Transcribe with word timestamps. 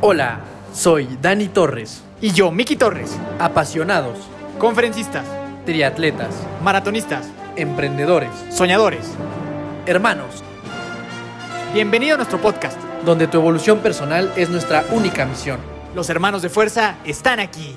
Hola, 0.00 0.40
soy 0.72 1.18
Dani 1.20 1.48
Torres. 1.48 2.04
Y 2.20 2.32
yo, 2.32 2.50
Miki 2.50 2.76
Torres. 2.76 3.18
Apasionados, 3.38 4.18
Conferencistas, 4.58 5.24
triatletas, 5.66 6.34
maratonistas, 6.62 7.30
emprendedores, 7.56 8.30
soñadores. 8.50 9.14
hermanos, 9.86 10.42
Bienvenido 11.72 12.14
a 12.14 12.16
nuestro 12.16 12.38
podcast. 12.40 12.78
donde 13.04 13.28
tu 13.28 13.38
evolución 13.38 13.78
personal 13.78 14.32
es 14.36 14.50
nuestra 14.50 14.84
única 14.90 15.24
misión. 15.24 15.60
Los 15.94 16.10
hermanos 16.10 16.42
de 16.42 16.48
fuerza 16.48 16.96
están 17.04 17.38
aquí. 17.38 17.76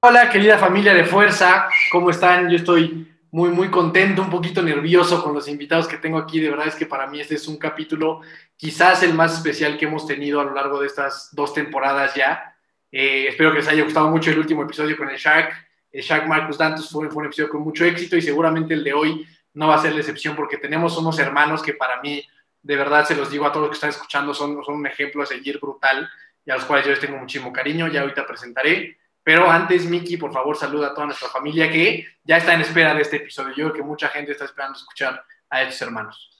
Hola, 0.00 0.28
querida 0.30 0.58
familia 0.58 0.92
de 0.94 1.04
Fuerza, 1.04 1.66
¿cómo 1.90 2.10
están? 2.10 2.48
Yo 2.50 2.56
estoy 2.56 3.10
muy, 3.30 3.50
muy 3.50 3.70
contento, 3.70 4.22
un 4.22 4.30
poquito 4.30 4.62
nervioso 4.62 5.22
con 5.22 5.34
los 5.34 5.48
invitados 5.48 5.86
que 5.86 5.98
tengo 5.98 6.18
aquí. 6.18 6.40
De 6.40 6.50
verdad 6.50 6.68
es 6.68 6.74
que 6.74 6.86
para 6.86 7.06
mí 7.06 7.20
este 7.20 7.34
es 7.34 7.46
un 7.48 7.56
capítulo 7.56 8.22
quizás 8.56 9.02
el 9.02 9.14
más 9.14 9.34
especial 9.34 9.76
que 9.76 9.86
hemos 9.86 10.06
tenido 10.06 10.40
a 10.40 10.44
lo 10.44 10.54
largo 10.54 10.80
de 10.80 10.86
estas 10.86 11.28
dos 11.32 11.52
temporadas 11.52 12.14
ya. 12.14 12.56
Eh, 12.90 13.26
espero 13.28 13.50
que 13.52 13.58
les 13.58 13.68
haya 13.68 13.84
gustado 13.84 14.08
mucho 14.10 14.30
el 14.30 14.38
último 14.38 14.62
episodio 14.62 14.96
con 14.96 15.10
el 15.10 15.16
Shark. 15.16 15.52
El 15.90 16.02
Shark 16.02 16.26
Marcus 16.26 16.58
Dantos 16.58 16.90
fue, 16.90 17.08
fue 17.10 17.20
un 17.20 17.26
episodio 17.26 17.50
con 17.50 17.62
mucho 17.62 17.84
éxito 17.84 18.16
y 18.16 18.22
seguramente 18.22 18.74
el 18.74 18.84
de 18.84 18.92
hoy 18.92 19.26
no 19.54 19.68
va 19.68 19.76
a 19.76 19.82
ser 19.82 19.92
la 19.92 20.00
excepción 20.00 20.34
porque 20.36 20.58
tenemos 20.58 20.96
unos 20.98 21.18
hermanos 21.18 21.62
que 21.62 21.74
para 21.74 22.00
mí, 22.00 22.22
de 22.62 22.76
verdad 22.76 23.04
se 23.04 23.14
los 23.14 23.30
digo 23.30 23.46
a 23.46 23.52
todos 23.52 23.66
los 23.66 23.70
que 23.70 23.74
están 23.74 23.90
escuchando, 23.90 24.34
son, 24.34 24.62
son 24.64 24.76
un 24.76 24.86
ejemplo 24.86 25.22
a 25.22 25.26
seguir 25.26 25.58
brutal 25.58 26.08
y 26.44 26.50
a 26.50 26.54
los 26.54 26.64
cuales 26.64 26.86
yo 26.86 26.92
les 26.92 27.00
tengo 27.00 27.18
muchísimo 27.18 27.52
cariño. 27.52 27.88
Ya 27.88 28.00
ahorita 28.00 28.26
presentaré. 28.26 28.98
Pero 29.28 29.50
antes, 29.50 29.84
Miki, 29.84 30.16
por 30.16 30.32
favor, 30.32 30.56
saluda 30.56 30.86
a 30.86 30.94
toda 30.94 31.08
nuestra 31.08 31.28
familia 31.28 31.70
que 31.70 32.06
ya 32.24 32.38
está 32.38 32.54
en 32.54 32.62
espera 32.62 32.94
de 32.94 33.02
este 33.02 33.16
episodio. 33.16 33.50
Yo 33.50 33.64
creo 33.64 33.72
que 33.74 33.82
mucha 33.82 34.08
gente 34.08 34.32
está 34.32 34.46
esperando 34.46 34.78
escuchar 34.78 35.22
a 35.50 35.60
estos 35.60 35.82
hermanos. 35.82 36.30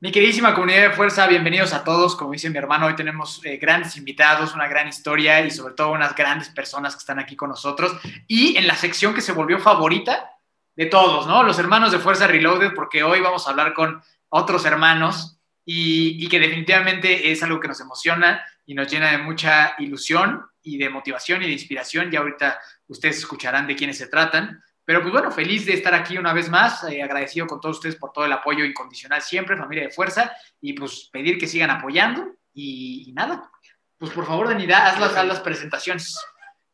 Mi 0.00 0.10
queridísima 0.10 0.52
comunidad 0.52 0.80
de 0.80 0.90
fuerza, 0.90 1.28
bienvenidos 1.28 1.72
a 1.72 1.84
todos. 1.84 2.16
Como 2.16 2.32
dice 2.32 2.50
mi 2.50 2.58
hermano, 2.58 2.86
hoy 2.86 2.96
tenemos 2.96 3.40
eh, 3.44 3.56
grandes 3.58 3.96
invitados, 3.96 4.52
una 4.52 4.66
gran 4.66 4.88
historia 4.88 5.46
y 5.46 5.52
sobre 5.52 5.74
todo 5.74 5.92
unas 5.92 6.16
grandes 6.16 6.48
personas 6.48 6.96
que 6.96 6.98
están 6.98 7.20
aquí 7.20 7.36
con 7.36 7.50
nosotros. 7.50 7.96
Y 8.26 8.56
en 8.56 8.66
la 8.66 8.74
sección 8.74 9.14
que 9.14 9.20
se 9.20 9.30
volvió 9.30 9.60
favorita 9.60 10.32
de 10.74 10.86
todos, 10.86 11.28
¿no? 11.28 11.44
Los 11.44 11.60
hermanos 11.60 11.92
de 11.92 12.00
Fuerza 12.00 12.26
Reloaded, 12.26 12.74
porque 12.74 13.04
hoy 13.04 13.20
vamos 13.20 13.46
a 13.46 13.50
hablar 13.50 13.74
con 13.74 14.02
otros 14.28 14.64
hermanos 14.64 15.38
y, 15.64 16.16
y 16.18 16.28
que 16.28 16.40
definitivamente 16.40 17.30
es 17.30 17.44
algo 17.44 17.60
que 17.60 17.68
nos 17.68 17.80
emociona 17.80 18.44
y 18.66 18.74
nos 18.74 18.90
llena 18.90 19.10
de 19.10 19.18
mucha 19.18 19.74
ilusión 19.78 20.44
y 20.62 20.78
de 20.78 20.88
motivación 20.88 21.42
y 21.42 21.46
de 21.46 21.52
inspiración. 21.52 22.10
Ya 22.10 22.20
ahorita 22.20 22.60
ustedes 22.88 23.18
escucharán 23.18 23.66
de 23.66 23.76
quiénes 23.76 23.98
se 23.98 24.08
tratan. 24.08 24.62
Pero 24.84 25.00
pues 25.00 25.12
bueno, 25.12 25.30
feliz 25.30 25.64
de 25.64 25.72
estar 25.72 25.94
aquí 25.94 26.18
una 26.18 26.32
vez 26.32 26.50
más, 26.50 26.84
eh, 26.84 27.02
agradecido 27.02 27.46
con 27.46 27.60
todos 27.60 27.76
ustedes 27.76 27.96
por 27.96 28.12
todo 28.12 28.26
el 28.26 28.32
apoyo 28.32 28.64
incondicional 28.64 29.22
siempre, 29.22 29.56
familia 29.56 29.84
de 29.84 29.90
fuerza, 29.90 30.32
y 30.60 30.74
pues 30.74 31.08
pedir 31.10 31.38
que 31.38 31.46
sigan 31.46 31.70
apoyando 31.70 32.34
y, 32.52 33.10
nada, 33.14 33.50
pues 33.98 34.12
por 34.12 34.26
favor, 34.26 34.48
Danida, 34.48 34.86
haz 34.86 35.00
las, 35.00 35.16
haz 35.16 35.26
las 35.26 35.40
presentaciones. 35.40 36.18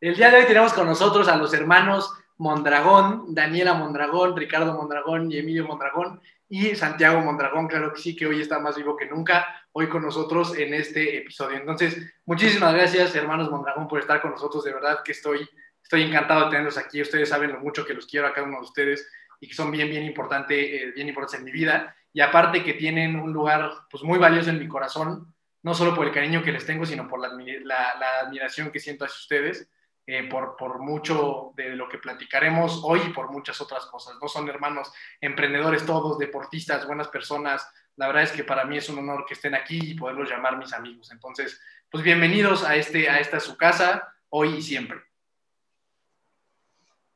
El 0.00 0.16
día 0.16 0.30
de 0.30 0.38
hoy 0.38 0.46
tenemos 0.46 0.72
con 0.72 0.86
nosotros 0.86 1.28
a 1.28 1.36
los 1.36 1.54
hermanos 1.54 2.12
Mondragón, 2.38 3.34
Daniela 3.34 3.74
Mondragón, 3.74 4.36
Ricardo 4.36 4.74
Mondragón 4.74 5.30
y 5.30 5.38
Emilio 5.38 5.66
Mondragón 5.66 6.20
y 6.48 6.74
Santiago 6.74 7.20
Mondragón, 7.20 7.68
claro 7.68 7.92
que 7.92 8.00
sí, 8.00 8.16
que 8.16 8.26
hoy 8.26 8.40
está 8.40 8.58
más 8.58 8.76
vivo 8.76 8.96
que 8.96 9.06
nunca, 9.06 9.46
hoy 9.72 9.88
con 9.88 10.02
nosotros 10.02 10.56
en 10.58 10.74
este 10.74 11.16
episodio. 11.18 11.56
Entonces, 11.56 11.96
muchísimas 12.24 12.74
gracias, 12.74 13.14
hermanos 13.14 13.50
Mondragón, 13.50 13.86
por 13.88 14.00
estar 14.00 14.20
con 14.20 14.32
nosotros, 14.32 14.64
de 14.64 14.72
verdad 14.72 15.00
que 15.04 15.12
estoy, 15.12 15.48
estoy 15.82 16.02
encantado 16.02 16.44
de 16.44 16.50
tenerlos 16.50 16.76
aquí, 16.78 17.00
ustedes 17.00 17.28
saben 17.28 17.52
lo 17.52 17.60
mucho 17.60 17.84
que 17.84 17.94
los 17.94 18.06
quiero 18.06 18.26
a 18.26 18.32
cada 18.32 18.46
uno 18.46 18.56
de 18.58 18.64
ustedes 18.64 19.08
y 19.40 19.48
que 19.48 19.54
son 19.54 19.70
bien, 19.70 19.88
bien, 19.88 20.04
importante, 20.04 20.54
eh, 20.82 20.92
bien 20.92 21.08
importantes 21.08 21.38
en 21.38 21.44
mi 21.44 21.52
vida, 21.52 21.94
y 22.12 22.20
aparte 22.20 22.64
que 22.64 22.74
tienen 22.74 23.18
un 23.18 23.32
lugar 23.32 23.70
pues 23.90 24.02
muy 24.02 24.18
valioso 24.18 24.50
en 24.50 24.58
mi 24.58 24.66
corazón, 24.68 25.34
no 25.62 25.74
solo 25.74 25.94
por 25.94 26.06
el 26.06 26.12
cariño 26.12 26.42
que 26.42 26.52
les 26.52 26.66
tengo, 26.66 26.84
sino 26.84 27.06
por 27.06 27.20
la, 27.20 27.28
admi- 27.28 27.60
la- 27.62 27.94
la 27.98 28.20
admiración 28.26 28.70
que 28.70 28.80
siento 28.80 29.04
hacia 29.04 29.16
ustedes, 29.18 29.70
eh, 30.06 30.26
por, 30.28 30.56
por 30.56 30.80
mucho 30.80 31.52
de 31.56 31.76
lo 31.76 31.88
que 31.88 31.98
platicaremos 31.98 32.80
hoy 32.82 33.00
y 33.06 33.12
por 33.12 33.30
muchas 33.30 33.60
otras 33.60 33.86
cosas. 33.86 34.16
No 34.20 34.26
son 34.26 34.48
hermanos 34.48 34.92
emprendedores 35.20 35.86
todos, 35.86 36.18
deportistas, 36.18 36.86
buenas 36.86 37.08
personas. 37.08 37.64
La 38.00 38.06
verdad 38.06 38.22
es 38.22 38.32
que 38.32 38.44
para 38.44 38.64
mí 38.64 38.78
es 38.78 38.88
un 38.88 38.98
honor 38.98 39.26
que 39.26 39.34
estén 39.34 39.54
aquí 39.54 39.78
y 39.78 39.94
poderlos 39.94 40.30
llamar 40.30 40.56
mis 40.56 40.72
amigos. 40.72 41.12
Entonces, 41.12 41.60
pues 41.90 42.02
bienvenidos 42.02 42.64
a, 42.64 42.74
este, 42.74 43.10
a 43.10 43.20
esta 43.20 43.38
su 43.40 43.58
casa, 43.58 44.14
hoy 44.30 44.54
y 44.54 44.62
siempre. 44.62 45.02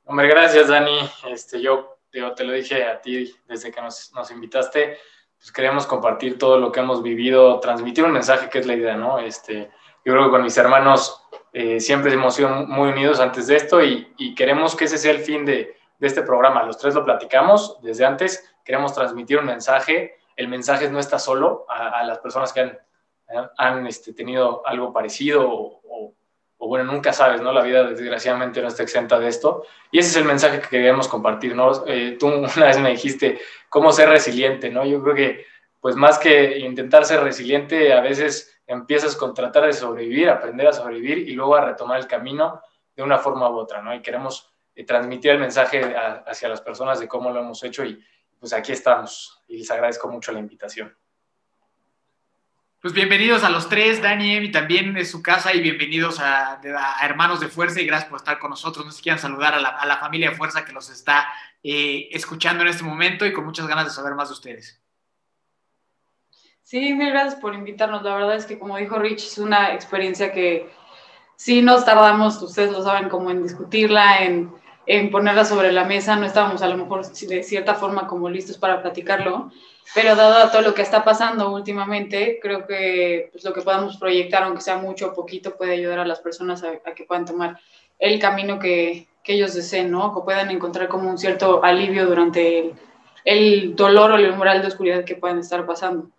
Hombre, 0.04 0.28
gracias, 0.28 0.68
Dani. 0.68 0.98
Este, 1.30 1.62
yo 1.62 1.96
te 2.10 2.44
lo 2.44 2.52
dije 2.52 2.84
a 2.84 3.00
ti 3.00 3.34
desde 3.46 3.72
que 3.72 3.80
nos, 3.80 4.12
nos 4.12 4.30
invitaste. 4.30 4.98
Pues 5.38 5.50
queremos 5.52 5.86
compartir 5.86 6.36
todo 6.36 6.58
lo 6.58 6.70
que 6.70 6.80
hemos 6.80 7.02
vivido, 7.02 7.60
transmitir 7.60 8.04
un 8.04 8.12
mensaje 8.12 8.50
que 8.50 8.58
es 8.58 8.66
la 8.66 8.74
idea, 8.74 8.94
¿no? 8.94 9.18
Este, 9.18 9.70
yo 10.04 10.12
creo 10.12 10.24
que 10.26 10.32
con 10.32 10.42
mis 10.42 10.58
hermanos 10.58 11.18
eh, 11.54 11.80
siempre 11.80 12.12
hemos 12.12 12.34
sido 12.34 12.50
muy 12.50 12.90
unidos 12.90 13.20
antes 13.20 13.46
de 13.46 13.56
esto 13.56 13.82
y, 13.82 14.12
y 14.18 14.34
queremos 14.34 14.76
que 14.76 14.84
ese 14.84 14.98
sea 14.98 15.12
el 15.12 15.20
fin 15.20 15.46
de, 15.46 15.78
de 15.98 16.06
este 16.06 16.20
programa. 16.20 16.62
Los 16.62 16.76
tres 16.76 16.94
lo 16.94 17.06
platicamos 17.06 17.78
desde 17.80 18.04
antes. 18.04 18.54
Queremos 18.62 18.92
transmitir 18.92 19.38
un 19.38 19.46
mensaje. 19.46 20.18
El 20.36 20.48
mensaje 20.48 20.90
no 20.90 20.98
está 20.98 21.18
solo 21.18 21.66
a, 21.68 22.02
las 22.04 22.18
personas 22.18 22.52
que 22.52 22.60
han, 22.60 22.78
han 23.56 23.86
este, 23.86 24.12
tenido 24.12 24.66
algo 24.66 24.92
parecido 24.92 25.48
o, 25.48 25.80
bueno, 26.66 26.90
nunca 26.90 27.12
sabes, 27.12 27.42
¿no? 27.42 27.52
La 27.52 27.62
vida 27.62 27.84
desgraciadamente 27.84 28.62
no 28.62 28.68
está 28.68 28.82
exenta 28.82 29.18
de 29.18 29.28
esto. 29.28 29.64
Y 29.90 29.98
ese 29.98 30.10
es 30.10 30.16
el 30.16 30.24
mensaje 30.24 30.60
que 30.60 30.68
queríamos 30.68 31.08
compartir, 31.08 31.54
¿no? 31.54 31.84
Eh, 31.86 32.16
tú 32.18 32.26
una 32.56 32.66
vez 32.66 32.78
me 32.78 32.90
dijiste 32.90 33.38
cómo 33.68 33.92
ser 33.92 34.08
resiliente, 34.08 34.70
¿no? 34.70 34.84
Yo 34.84 35.02
creo 35.02 35.14
que, 35.14 35.46
pues 35.80 35.94
más 35.96 36.18
que 36.18 36.58
intentar 36.58 37.04
ser 37.04 37.22
resiliente, 37.22 37.92
a 37.92 38.00
veces 38.00 38.62
empiezas 38.66 39.14
con 39.14 39.34
tratar 39.34 39.66
de 39.66 39.74
sobrevivir, 39.74 40.30
aprender 40.30 40.68
a 40.68 40.72
sobrevivir 40.72 41.18
y 41.28 41.32
luego 41.32 41.54
a 41.54 41.66
retomar 41.66 42.00
el 42.00 42.06
camino 42.06 42.62
de 42.96 43.02
una 43.02 43.18
forma 43.18 43.50
u 43.50 43.56
otra, 43.56 43.82
¿no? 43.82 43.94
Y 43.94 44.00
queremos 44.00 44.50
eh, 44.74 44.84
transmitir 44.84 45.32
el 45.32 45.38
mensaje 45.40 45.94
a, 45.94 46.24
hacia 46.26 46.48
las 46.48 46.62
personas 46.62 46.98
de 46.98 47.08
cómo 47.08 47.30
lo 47.30 47.40
hemos 47.40 47.62
hecho 47.62 47.84
y 47.84 48.02
pues 48.44 48.52
aquí 48.52 48.72
estamos 48.72 49.42
y 49.48 49.56
les 49.56 49.70
agradezco 49.70 50.06
mucho 50.06 50.30
la 50.30 50.38
invitación. 50.38 50.94
Pues 52.78 52.92
bienvenidos 52.92 53.42
a 53.42 53.48
los 53.48 53.70
tres, 53.70 54.02
Dani, 54.02 54.34
Emi 54.36 54.52
también 54.52 54.94
es 54.98 55.10
su 55.10 55.22
casa 55.22 55.54
y 55.54 55.62
bienvenidos 55.62 56.20
a, 56.20 56.60
a, 56.60 57.06
Hermanos 57.06 57.40
de 57.40 57.48
Fuerza 57.48 57.80
y 57.80 57.86
gracias 57.86 58.10
por 58.10 58.18
estar 58.18 58.38
con 58.38 58.50
nosotros. 58.50 58.84
No 58.84 58.90
sé 58.90 58.98
si 58.98 59.02
quieran 59.02 59.18
saludar 59.18 59.54
a 59.54 59.60
la, 59.60 59.70
a 59.70 59.86
la 59.86 59.96
familia 59.96 60.28
de 60.28 60.36
Fuerza 60.36 60.62
que 60.62 60.74
los 60.74 60.90
está 60.90 61.26
eh, 61.62 62.10
escuchando 62.12 62.62
en 62.64 62.68
este 62.68 62.84
momento 62.84 63.24
y 63.24 63.32
con 63.32 63.46
muchas 63.46 63.66
ganas 63.66 63.86
de 63.86 63.92
saber 63.92 64.14
más 64.14 64.28
de 64.28 64.34
ustedes. 64.34 64.78
Sí, 66.60 66.92
mil 66.92 67.12
gracias 67.12 67.36
por 67.36 67.54
invitarnos. 67.54 68.02
La 68.02 68.14
verdad 68.14 68.36
es 68.36 68.44
que, 68.44 68.58
como 68.58 68.76
dijo 68.76 68.98
Rich, 68.98 69.24
es 69.24 69.38
una 69.38 69.72
experiencia 69.72 70.34
que 70.34 70.70
sí 71.36 71.62
nos 71.62 71.86
tardamos, 71.86 72.42
ustedes 72.42 72.72
lo 72.72 72.82
saben, 72.82 73.08
como 73.08 73.30
en 73.30 73.42
discutirla, 73.42 74.18
en, 74.18 74.52
en 74.86 75.10
ponerla 75.10 75.44
sobre 75.44 75.72
la 75.72 75.84
mesa. 75.84 76.16
No 76.16 76.26
estábamos 76.26 76.62
a 76.62 76.68
lo 76.68 76.76
mejor 76.76 77.06
de 77.06 77.42
cierta 77.42 77.74
forma 77.74 78.06
como 78.06 78.28
listos 78.28 78.58
para 78.58 78.82
platicarlo, 78.82 79.50
pero 79.94 80.16
dado 80.16 80.50
todo 80.50 80.62
lo 80.62 80.74
que 80.74 80.82
está 80.82 81.04
pasando 81.04 81.52
últimamente, 81.52 82.38
creo 82.40 82.66
que 82.66 83.28
pues, 83.32 83.44
lo 83.44 83.52
que 83.52 83.62
podamos 83.62 83.96
proyectar, 83.96 84.42
aunque 84.42 84.62
sea 84.62 84.76
mucho 84.76 85.08
o 85.08 85.14
poquito, 85.14 85.56
puede 85.56 85.74
ayudar 85.74 85.98
a 86.00 86.06
las 86.06 86.20
personas 86.20 86.62
a, 86.62 86.70
a 86.84 86.94
que 86.94 87.04
puedan 87.04 87.24
tomar 87.24 87.58
el 87.98 88.18
camino 88.18 88.58
que, 88.58 89.06
que, 89.22 89.34
ellos 89.34 89.54
deseen, 89.54 89.90
¿no? 89.90 90.14
Que 90.14 90.22
puedan 90.22 90.50
encontrar 90.50 90.88
como 90.88 91.08
un 91.08 91.18
cierto 91.18 91.62
alivio 91.64 92.06
durante 92.06 92.58
el, 92.58 92.74
el 93.24 93.76
dolor 93.76 94.12
o 94.12 94.16
el 94.16 94.30
umbral 94.30 94.62
de 94.62 94.68
oscuridad 94.68 95.04
que 95.04 95.16
puedan 95.16 95.38
estar 95.38 95.64
pasando 95.64 96.10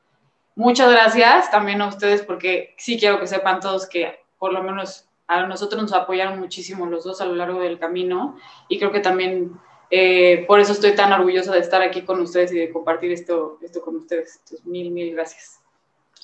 muchas 0.55 0.89
gracias 0.89 1.51
también 1.51 1.81
a 1.81 1.87
ustedes 1.87 2.21
porque 2.21 2.73
sí 2.77 2.97
quiero 2.97 3.19
que 3.19 3.27
sepan 3.27 3.59
todos 3.59 3.87
que 3.87 4.19
por 4.39 4.53
lo 4.53 4.63
menos 4.63 5.05
a 5.27 5.45
nosotros 5.47 5.81
nos 5.81 5.93
apoyaron 5.93 6.39
muchísimo 6.39 6.85
los 6.85 7.03
dos 7.03 7.21
a 7.21 7.25
lo 7.25 7.35
largo 7.35 7.59
del 7.59 7.79
camino 7.79 8.37
y 8.67 8.77
creo 8.77 8.91
que 8.91 8.99
también 8.99 9.53
eh, 9.89 10.45
por 10.47 10.59
eso 10.59 10.73
estoy 10.73 10.93
tan 10.95 11.13
orgullosa 11.13 11.53
de 11.53 11.59
estar 11.59 11.81
aquí 11.81 12.01
con 12.01 12.19
ustedes 12.19 12.51
y 12.51 12.59
de 12.59 12.71
compartir 12.71 13.11
esto, 13.11 13.57
esto 13.61 13.81
con 13.81 13.95
ustedes. 13.95 14.39
Entonces, 14.39 14.65
mil, 14.65 14.91
mil 14.91 15.13
gracias. 15.13 15.59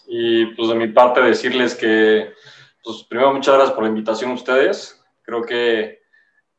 Y 0.07 0.47
pues 0.55 0.69
de 0.69 0.75
mi 0.75 0.87
parte 0.87 1.21
decirles 1.21 1.75
que, 1.75 2.33
pues 2.83 3.03
primero 3.03 3.33
muchas 3.33 3.55
gracias 3.55 3.73
por 3.73 3.83
la 3.83 3.89
invitación 3.89 4.31
a 4.31 4.35
ustedes. 4.35 5.03
Creo 5.23 5.43
que 5.43 6.01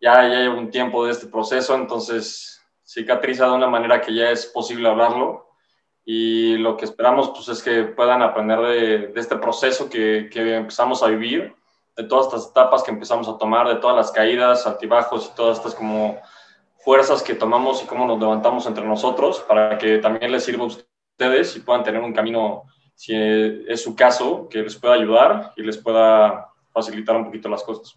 ya, 0.00 0.28
ya 0.28 0.40
llevo 0.40 0.58
un 0.58 0.70
tiempo 0.70 1.05
de 1.05 1.12
este 1.12 1.26
proceso, 1.26 1.75
entonces 1.75 2.61
cicatriza 2.84 3.46
de 3.46 3.52
una 3.52 3.69
manera 3.69 4.00
que 4.00 4.14
ya 4.14 4.31
es 4.31 4.46
posible 4.46 4.88
hablarlo 4.88 5.49
y 6.05 6.56
lo 6.56 6.76
que 6.76 6.84
esperamos 6.84 7.31
pues, 7.31 7.49
es 7.49 7.62
que 7.62 7.84
puedan 7.84 8.22
aprender 8.22 8.61
de, 8.61 8.99
de 9.08 9.20
este 9.20 9.37
proceso 9.37 9.88
que, 9.88 10.28
que, 10.31 10.56
empezamos 10.56 11.02
a 11.02 11.08
vivir, 11.08 11.55
de 11.96 12.04
todas 12.04 12.26
estas 12.26 12.50
etapas 12.50 12.82
que 12.82 12.90
empezamos 12.90 13.28
a 13.28 13.36
tomar, 13.38 13.68
de 13.68 13.76
todas 13.76 13.96
las 13.96 14.10
caídas, 14.10 14.66
altibajos 14.66 15.30
y 15.30 15.36
todas 15.36 15.58
estas 15.58 15.74
como 15.74 16.20
fuerzas 16.78 17.22
que 17.22 17.34
tomamos 17.34 17.82
y 17.82 17.86
cómo 17.86 18.06
nos 18.06 18.18
levantamos 18.18 18.66
entre 18.66 18.84
nosotros 18.84 19.40
para 19.40 19.78
que 19.78 19.98
también 19.98 20.32
les 20.32 20.44
sirva 20.44 20.64
a 20.64 20.68
ustedes 20.68 21.56
y 21.56 21.60
puedan 21.60 21.84
tener 21.84 22.00
un 22.00 22.12
camino, 22.12 22.64
si 22.94 23.14
es 23.14 23.82
su 23.82 23.94
caso, 23.94 24.48
que 24.48 24.62
les 24.62 24.76
pueda 24.76 24.94
ayudar 24.94 25.52
y 25.56 25.62
les 25.62 25.78
pueda 25.78 26.48
facilitar 26.72 27.16
un 27.16 27.26
poquito 27.26 27.48
las 27.48 27.62
cosas. 27.62 27.94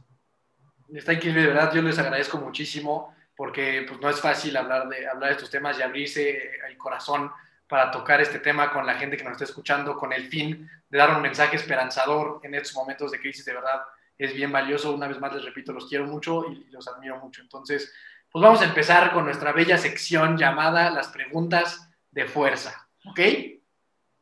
Está 0.94 1.14
increíble, 1.14 1.42
de 1.42 1.48
verdad, 1.48 1.74
yo 1.74 1.82
les 1.82 1.98
agradezco 1.98 2.38
muchísimo 2.38 3.16
porque 3.36 3.86
pues, 3.88 4.00
no 4.00 4.10
es 4.10 4.20
fácil 4.20 4.56
hablar 4.56 4.88
de, 4.88 5.08
hablar 5.08 5.30
de 5.30 5.36
estos 5.36 5.50
temas 5.50 5.80
y 5.80 5.82
abrirse 5.82 6.52
el 6.68 6.78
corazón 6.78 7.32
para 7.68 7.92
tocar 7.92 8.22
este 8.22 8.40
tema 8.40 8.72
con 8.72 8.86
la 8.86 8.96
gente 8.96 9.18
que 9.18 9.24
nos 9.24 9.34
está 9.34 9.46
escuchando, 9.46 9.96
con 9.96 10.14
el 10.14 10.28
fin 10.28 10.70
de 10.90 10.98
dar 10.98 11.16
un 11.16 11.22
mensaje 11.22 11.56
esperanzador 11.56 12.40
en 12.44 12.56
estos 12.56 12.76
momentos 12.76 13.12
de 13.12 13.20
crisis. 13.20 13.46
De 13.46 13.54
verdad, 13.54 13.82
es 14.18 14.34
bien 14.34 14.52
valioso. 14.52 14.94
Una 14.94 15.08
vez 15.08 15.20
más, 15.20 15.34
les 15.34 15.44
repito, 15.44 15.74
los 15.74 15.88
quiero 15.88 16.06
mucho 16.06 16.46
y 16.52 16.66
los 16.72 16.88
admiro 16.88 17.18
mucho. 17.18 17.42
Entonces, 17.42 17.94
pues 18.32 18.44
vamos 18.44 18.62
a 18.62 18.66
empezar 18.66 19.14
con 19.14 19.26
nuestra 19.26 19.52
bella 19.52 19.78
sección 19.78 20.38
llamada 20.38 20.90
las 20.90 21.08
preguntas 21.08 21.90
de 22.12 22.26
fuerza. 22.26 22.88
¿Ok? 23.06 23.20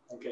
Ok. 0.08 0.26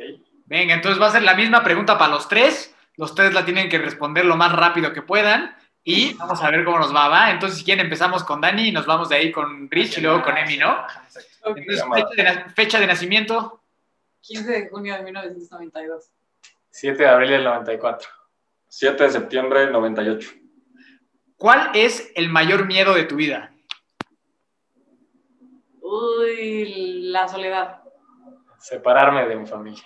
Venga, 0.46 0.74
entonces 0.74 1.02
va 1.02 1.08
a 1.08 1.12
ser 1.12 1.24
la 1.24 1.36
misma 1.36 1.64
pregunta 1.64 1.98
para 1.98 2.14
los 2.14 2.28
tres. 2.28 2.76
Los 2.96 3.16
tres 3.16 3.34
la 3.34 3.46
tienen 3.46 3.70
que 3.70 3.78
responder 3.78 4.26
lo 4.26 4.36
más 4.36 4.52
rápido 4.52 4.94
que 4.94 5.02
puedan. 5.02 5.56
Y 5.84 6.14
vamos 6.14 6.44
a 6.44 6.52
ver 6.52 6.64
cómo 6.64 6.78
nos 6.78 6.94
va, 6.94 7.08
¿va? 7.08 7.32
Entonces, 7.32 7.60
si 7.60 7.66
quieren, 7.66 7.86
empezamos 7.86 8.24
con 8.24 8.40
Dani 8.40 8.68
y 8.68 8.72
nos 8.72 8.86
vamos 8.86 9.10
de 9.10 9.16
ahí 9.16 9.32
con 9.32 9.70
Rich 9.70 9.98
y 9.98 10.02
luego 10.02 10.22
con 10.22 10.38
Emi, 10.38 10.58
¿no? 10.58 10.86
Entonces, 11.44 11.84
fecha 11.94 12.34
de, 12.34 12.50
fecha 12.52 12.80
de 12.80 12.88
nacimiento, 12.88 13.62
15 14.22 14.52
de 14.52 14.70
junio 14.70 14.96
de 14.96 15.04
1992. 15.04 16.12
7 16.70 16.98
de 16.98 17.10
abril 17.10 17.32
del 17.32 17.44
94. 17.44 18.10
7 18.68 19.04
de 19.04 19.10
septiembre 19.10 19.60
del 19.62 19.72
98. 19.72 20.30
¿cuál 21.42 21.72
es 21.74 22.12
el 22.14 22.30
mayor 22.30 22.68
miedo 22.68 22.94
de 22.94 23.04
tu 23.06 23.16
vida? 23.16 23.52
Uy, 25.82 27.10
la 27.10 27.28
soledad. 27.28 27.82
Separarme 28.60 29.28
de 29.28 29.36
mi 29.36 29.48
familia. 29.48 29.84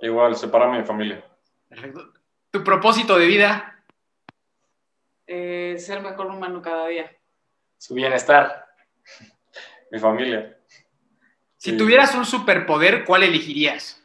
Igual, 0.00 0.34
separarme 0.34 0.76
de 0.76 0.80
mi 0.80 0.86
familia. 0.86 1.24
Perfecto. 1.68 2.14
¿Tu 2.50 2.64
propósito 2.64 3.18
de 3.18 3.26
vida? 3.26 3.84
Eh, 5.26 5.76
ser 5.78 6.00
mejor 6.00 6.26
humano 6.26 6.62
cada 6.62 6.86
día. 6.86 7.14
Su 7.76 7.92
bienestar. 7.92 8.66
Mi 9.94 10.00
familia. 10.00 10.58
Si 11.56 11.70
Sí. 11.70 11.76
tuvieras 11.76 12.16
un 12.16 12.24
superpoder, 12.26 13.04
¿cuál 13.04 13.22
elegirías? 13.22 14.02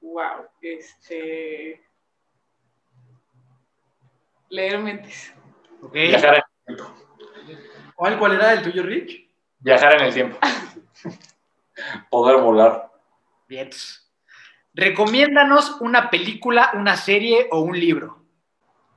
Wow, 0.00 0.46
este. 0.62 1.82
Leer 4.50 4.78
mentes. 4.78 5.34
¿Ok? 5.82 5.92
Viajar 5.94 6.34
en 6.36 6.42
el 6.68 6.76
tiempo. 6.76 6.94
¿Cuál, 7.96 8.18
¿Cuál 8.20 8.34
era 8.36 8.52
el 8.52 8.62
tuyo, 8.62 8.84
Rich? 8.84 9.28
Viajar 9.58 9.94
en 9.94 10.06
el 10.06 10.14
tiempo. 10.14 10.38
Poder 12.10 12.36
volar. 12.40 12.92
Bien. 13.48 13.68
Recomiéndanos 14.74 15.80
una 15.80 16.08
película, 16.08 16.70
una 16.74 16.96
serie 16.96 17.48
o 17.50 17.62
un 17.62 17.76
libro. 17.76 18.22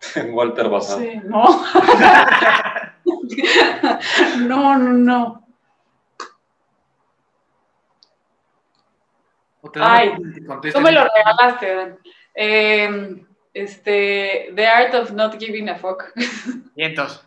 Walter 0.32 0.70
Bazar. 0.70 1.00
Sí, 1.00 1.20
no. 1.24 1.44
no, 4.40 4.78
no, 4.78 4.94
no. 4.94 5.48
¿O 9.62 9.72
te 9.72 9.80
damos 9.80 10.00
Ay? 10.00 10.72
Tú 10.72 10.82
me 10.82 10.92
lo 10.92 11.04
regalaste, 11.04 11.76
Dan. 11.76 12.00
Eh, 12.34 13.26
este, 13.54 14.52
The 14.56 14.68
Art 14.68 14.94
of 14.96 15.12
Not 15.12 15.40
Giving 15.40 15.70
a 15.70 15.76
Fuck. 15.76 16.14
Vientos. 16.76 17.26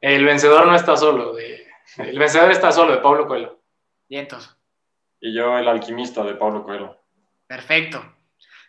El 0.00 0.24
vencedor 0.24 0.66
no 0.66 0.74
está 0.74 0.96
solo. 0.96 1.34
De... 1.34 1.66
El 1.98 2.18
vencedor 2.18 2.50
está 2.50 2.72
solo, 2.72 2.92
de 2.92 2.98
Pablo 2.98 3.26
Coelho. 3.26 3.58
Vientos. 4.08 4.56
Y 5.20 5.34
yo, 5.34 5.56
el 5.56 5.68
alquimista 5.68 6.22
de 6.22 6.34
Pablo 6.34 6.64
Coelho. 6.64 6.96
Perfecto. 7.46 8.04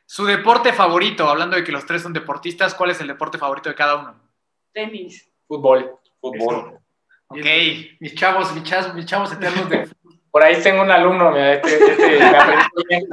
Su 0.06 0.26
deporte 0.26 0.72
favorito, 0.72 1.28
hablando 1.28 1.58
de 1.58 1.64
que 1.64 1.72
los 1.72 1.86
tres 1.86 2.02
son 2.02 2.14
deportistas, 2.14 2.74
¿cuál 2.74 2.92
es 2.92 3.02
el 3.02 3.08
deporte 3.08 3.38
favorito 3.38 3.70
de 3.70 3.76
cada 3.76 3.96
uno? 3.96 4.16
Tenis. 4.72 5.30
Fútbol. 5.48 6.00
Fútbol. 6.22 6.80
Ok. 7.30 7.46
Mis 8.00 8.16
chavos, 8.16 8.54
mis 8.54 8.64
chavos, 8.64 8.94
mis 8.94 9.06
chavos 9.06 9.32
eternos 9.34 9.70
de 9.70 9.90
Por 10.32 10.44
ahí 10.44 10.62
tengo 10.62 10.82
un 10.82 10.92
alumno, 10.92 11.32
mira, 11.32 11.54
este, 11.54 11.76
este 11.92 12.20
bien. 12.88 13.08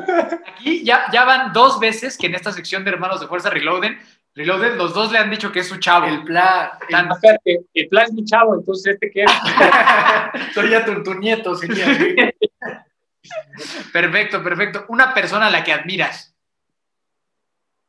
Aquí 0.47 0.85
ya, 0.85 1.07
ya 1.13 1.25
van 1.25 1.53
dos 1.53 1.81
veces 1.81 2.17
que 2.19 2.27
en 2.27 2.35
esta 2.35 2.53
sección 2.53 2.85
de 2.85 2.91
Hermanos 2.91 3.21
de 3.21 3.27
Fuerza 3.27 3.51
Reloaded, 3.51 3.93
Reloaded, 4.37 4.75
los 4.77 4.93
dos 4.95 5.11
le 5.13 5.19
han 5.19 5.31
dicho 5.31 5.51
que 5.53 5.61
es 5.61 5.69
su 5.69 5.79
chavo. 5.79 6.07
el 6.07 6.23
pla. 6.25 6.79
el- 6.83 6.89
Tan- 6.89 7.11
Espérate, 7.13 7.65
el 7.73 7.89
plan 7.89 8.05
es 8.07 8.13
mi 8.13 8.25
chavo, 8.25 8.55
entonces 8.57 8.95
este 8.95 9.11
que 9.11 9.23
es. 9.25 9.31
soy 10.55 10.71
ya 10.71 10.85
tu, 10.85 11.03
tu 11.03 11.15
nieto, 11.15 11.55
sería. 11.55 11.87
Perfecto, 13.93 14.43
perfecto. 14.43 14.85
Una 14.89 15.15
persona 15.15 15.47
a 15.47 15.51
la 15.51 15.63
que 15.65 15.73
admiras. 15.73 16.37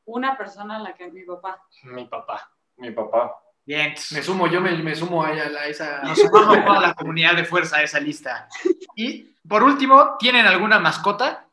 Una 0.06 0.38
persona 0.38 0.78
a 0.78 0.80
la 0.80 0.94
que 0.94 1.12
mi 1.12 1.24
papá. 1.24 1.64
Mi 1.84 2.06
papá. 2.06 2.52
Mi 2.78 2.92
papá. 2.92 3.36
Bien. 3.66 3.96
Me 4.12 4.22
sumo, 4.22 4.48
yo 4.48 4.62
me, 4.62 4.72
me 4.78 4.96
sumo 4.96 5.24
a, 5.24 5.32
ella- 5.34 5.60
a 5.60 5.66
esa. 5.66 6.02
Nos 6.04 6.20
sumamos 6.20 6.64
toda 6.66 6.80
la 6.82 6.94
comunidad 6.94 7.36
de 7.36 7.46
fuerza 7.46 7.78
a 7.78 7.84
esa 7.84 8.00
lista. 8.00 8.48
Y 8.96 9.36
por 9.48 9.64
último, 9.64 10.16
¿tienen 10.20 10.46
alguna 10.46 10.78
mascota? 10.80 11.48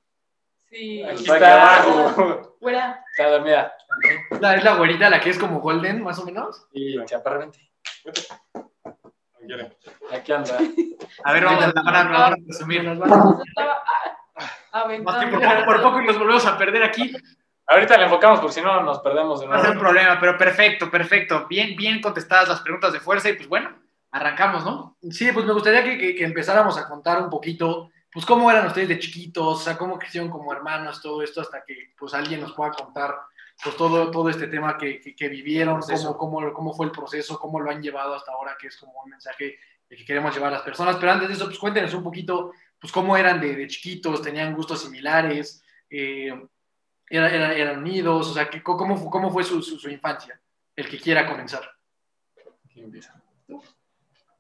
Sí. 0.69 1.03
Aquí 1.03 1.25
Está 1.25 1.63
abajo. 1.83 2.57
Fuera. 2.61 3.03
Está 3.17 3.31
dormida. 3.31 3.73
La, 4.41 4.57
es 4.57 4.65
la 4.65 4.75
güerita, 4.77 5.11
la 5.11 5.21
que 5.21 5.31
es 5.31 5.39
como 5.39 5.61
Golden, 5.61 6.03
más 6.03 6.19
o 6.19 6.25
menos. 6.25 6.67
Y 6.73 7.03
chaparra, 7.05 7.39
vente. 7.39 7.71
¿No 8.55 9.47
quiere? 9.47 9.77
Aquí 10.13 10.33
anda. 10.33 10.59
A 11.25 11.33
ver, 11.33 11.45
vamos 11.45 11.65
a, 11.65 11.67
la 11.69 11.83
van 11.83 11.95
a- 11.97 12.05
la 12.11 12.19
van 12.21 12.33
a 12.33 12.37
resumir. 12.47 12.85
Nos 12.85 12.99
ah, 13.11 14.87
Más 15.03 15.17
que 15.17 15.27
aventando. 15.27 15.31
por 15.31 15.41
poco, 15.43 15.65
por 15.67 15.83
poco 15.83 16.01
y 16.01 16.07
nos 16.07 16.19
volvemos 16.19 16.47
a 16.47 16.57
perder 16.59 16.83
aquí. 16.85 17.13
Ahorita 17.73 17.97
le 17.97 18.05
enfocamos, 18.05 18.41
porque 18.41 18.55
si 18.55 18.61
no 18.61 18.83
nos 18.83 19.01
perdemos 19.01 19.41
de 19.41 19.47
No 19.47 19.55
hay 19.55 19.63
nuevo. 19.63 19.81
problema, 19.81 20.19
pero 20.21 20.37
perfecto, 20.37 20.91
perfecto. 20.91 21.47
Bien, 21.49 21.75
bien 21.77 22.01
contestadas 22.01 22.49
las 22.49 22.61
preguntas 22.61 22.93
de 22.93 23.01
fuerza 23.01 23.29
y 23.31 23.35
pues 23.35 23.49
bueno, 23.49 23.71
arrancamos, 24.11 24.65
¿no? 24.65 24.97
Sí, 25.11 25.31
pues 25.33 25.47
me 25.47 25.53
gustaría 25.53 25.83
que, 25.83 25.97
que- 25.99 26.15
que 26.15 26.25
empezáramos 26.25 26.77
a 26.79 26.87
contar 26.89 27.21
un 27.23 27.31
poquito, 27.31 27.91
pues 28.13 28.27
cómo 28.27 28.51
eran 28.51 28.67
ustedes 28.67 28.89
de 28.89 28.99
chiquitos, 28.99 29.61
o 29.61 29.63
sea, 29.63 29.79
cómo 29.79 29.99
crecieron 29.99 30.29
como 30.31 30.53
hermanos, 30.53 31.01
todo 31.01 31.23
esto, 31.23 31.41
hasta 31.41 31.65
que 31.65 31.93
pues 31.99 32.13
alguien 32.15 32.41
nos 32.41 32.53
pueda 32.53 32.73
contar 32.73 33.15
pues 33.63 33.77
todo, 33.77 34.11
todo 34.11 34.29
este 34.29 34.49
tema 34.49 34.77
que, 34.77 35.01
que- 35.01 35.15
que 35.15 35.29
vivieron, 35.29 35.81
cómo, 35.81 36.17
cómo, 36.19 36.53
cómo 36.53 36.73
fue 36.75 36.87
el 36.87 36.93
proceso, 36.93 37.39
cómo 37.39 37.61
lo 37.61 37.71
han 37.71 37.81
llevado 37.83 38.15
hasta 38.15 38.33
ahora, 38.33 38.57
que 38.61 38.67
es 38.67 38.77
como 38.77 38.93
un 39.05 39.11
mensaje 39.11 39.59
que 39.89 40.05
queremos 40.05 40.35
llevar 40.35 40.49
a 40.49 40.57
las 40.57 40.63
personas. 40.63 40.97
Pero 40.97 41.13
antes 41.13 41.29
de 41.29 41.35
eso, 41.35 41.45
pues 41.47 41.59
cuéntenos 41.59 41.93
un 41.95 42.03
poquito, 42.03 42.53
pues 42.81 42.93
cómo 42.93 43.17
eran 43.17 43.41
de, 43.41 43.55
de 43.55 43.67
chiquitos, 43.69 44.21
tenían 44.23 44.55
gustos 44.55 44.83
similares, 44.83 45.63
eh, 45.91 46.35
era- 47.17 47.31
era- 47.35 47.55
eran 47.55 47.79
unidos, 47.79 48.31
o 48.31 48.35
sea, 48.35 48.49
que- 48.51 48.63
cómo, 48.63 48.97
fu- 48.97 49.11
cómo 49.11 49.31
fue 49.31 49.45
su, 49.45 49.63
su- 49.63 49.79
su 49.79 49.89
infancia, 49.91 50.41
el 50.75 50.89
que 50.89 50.99
quiera 50.99 51.27
comenzar. 51.27 51.63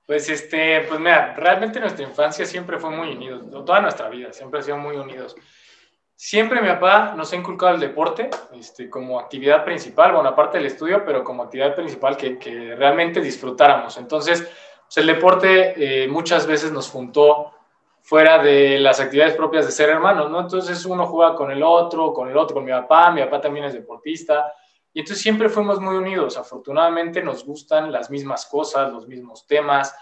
Pues 0.06 0.28
este, 0.28 0.80
pues 0.88 0.98
mira, 0.98 1.34
realmente 1.34 1.78
nuestra 1.78 2.04
infancia 2.04 2.44
siempre 2.44 2.78
fue 2.78 2.90
muy 2.90 3.10
unidos, 3.12 3.48
toda 3.64 3.80
nuestra 3.80 4.08
vida 4.08 4.32
siempre 4.32 4.60
ha 4.60 4.62
sido 4.62 4.76
muy 4.78 4.96
unidos. 4.96 5.36
Siempre 6.14 6.60
mi 6.60 6.68
papá 6.68 7.14
nos 7.16 7.32
ha 7.32 7.36
inculcado 7.36 7.74
el 7.74 7.80
deporte 7.80 8.30
este, 8.54 8.88
como 8.88 9.18
actividad 9.18 9.64
principal, 9.64 10.12
bueno, 10.12 10.28
aparte 10.28 10.58
del 10.58 10.66
estudio, 10.66 11.04
pero 11.04 11.24
como 11.24 11.42
actividad 11.42 11.74
principal 11.74 12.16
que, 12.16 12.38
que 12.38 12.74
realmente 12.76 13.20
disfrutáramos. 13.20 13.96
Entonces, 13.96 14.42
pues, 14.84 14.96
el 14.98 15.06
deporte 15.06 16.04
eh, 16.04 16.08
muchas 16.08 16.46
veces 16.46 16.70
nos 16.70 16.88
juntó 16.90 17.52
fuera 18.02 18.42
de 18.42 18.78
las 18.80 19.00
actividades 19.00 19.34
propias 19.34 19.64
de 19.64 19.72
ser 19.72 19.88
hermanos, 19.88 20.28
¿no? 20.30 20.40
Entonces 20.40 20.84
uno 20.84 21.06
juega 21.06 21.34
con 21.36 21.50
el 21.50 21.62
otro, 21.62 22.12
con 22.12 22.28
el 22.28 22.36
otro, 22.36 22.54
con 22.56 22.64
mi 22.64 22.72
papá, 22.72 23.10
mi 23.12 23.22
papá 23.22 23.40
también 23.40 23.64
es 23.66 23.72
deportista, 23.74 24.52
y 24.92 25.00
entonces 25.00 25.22
siempre 25.22 25.48
fuimos 25.48 25.80
muy 25.80 25.96
unidos. 25.96 26.36
Afortunadamente 26.36 27.22
nos 27.22 27.44
gustan 27.44 27.90
las 27.90 28.10
mismas 28.10 28.44
cosas, 28.46 28.92
los 28.92 29.06
mismos 29.08 29.46
temas. 29.46 29.94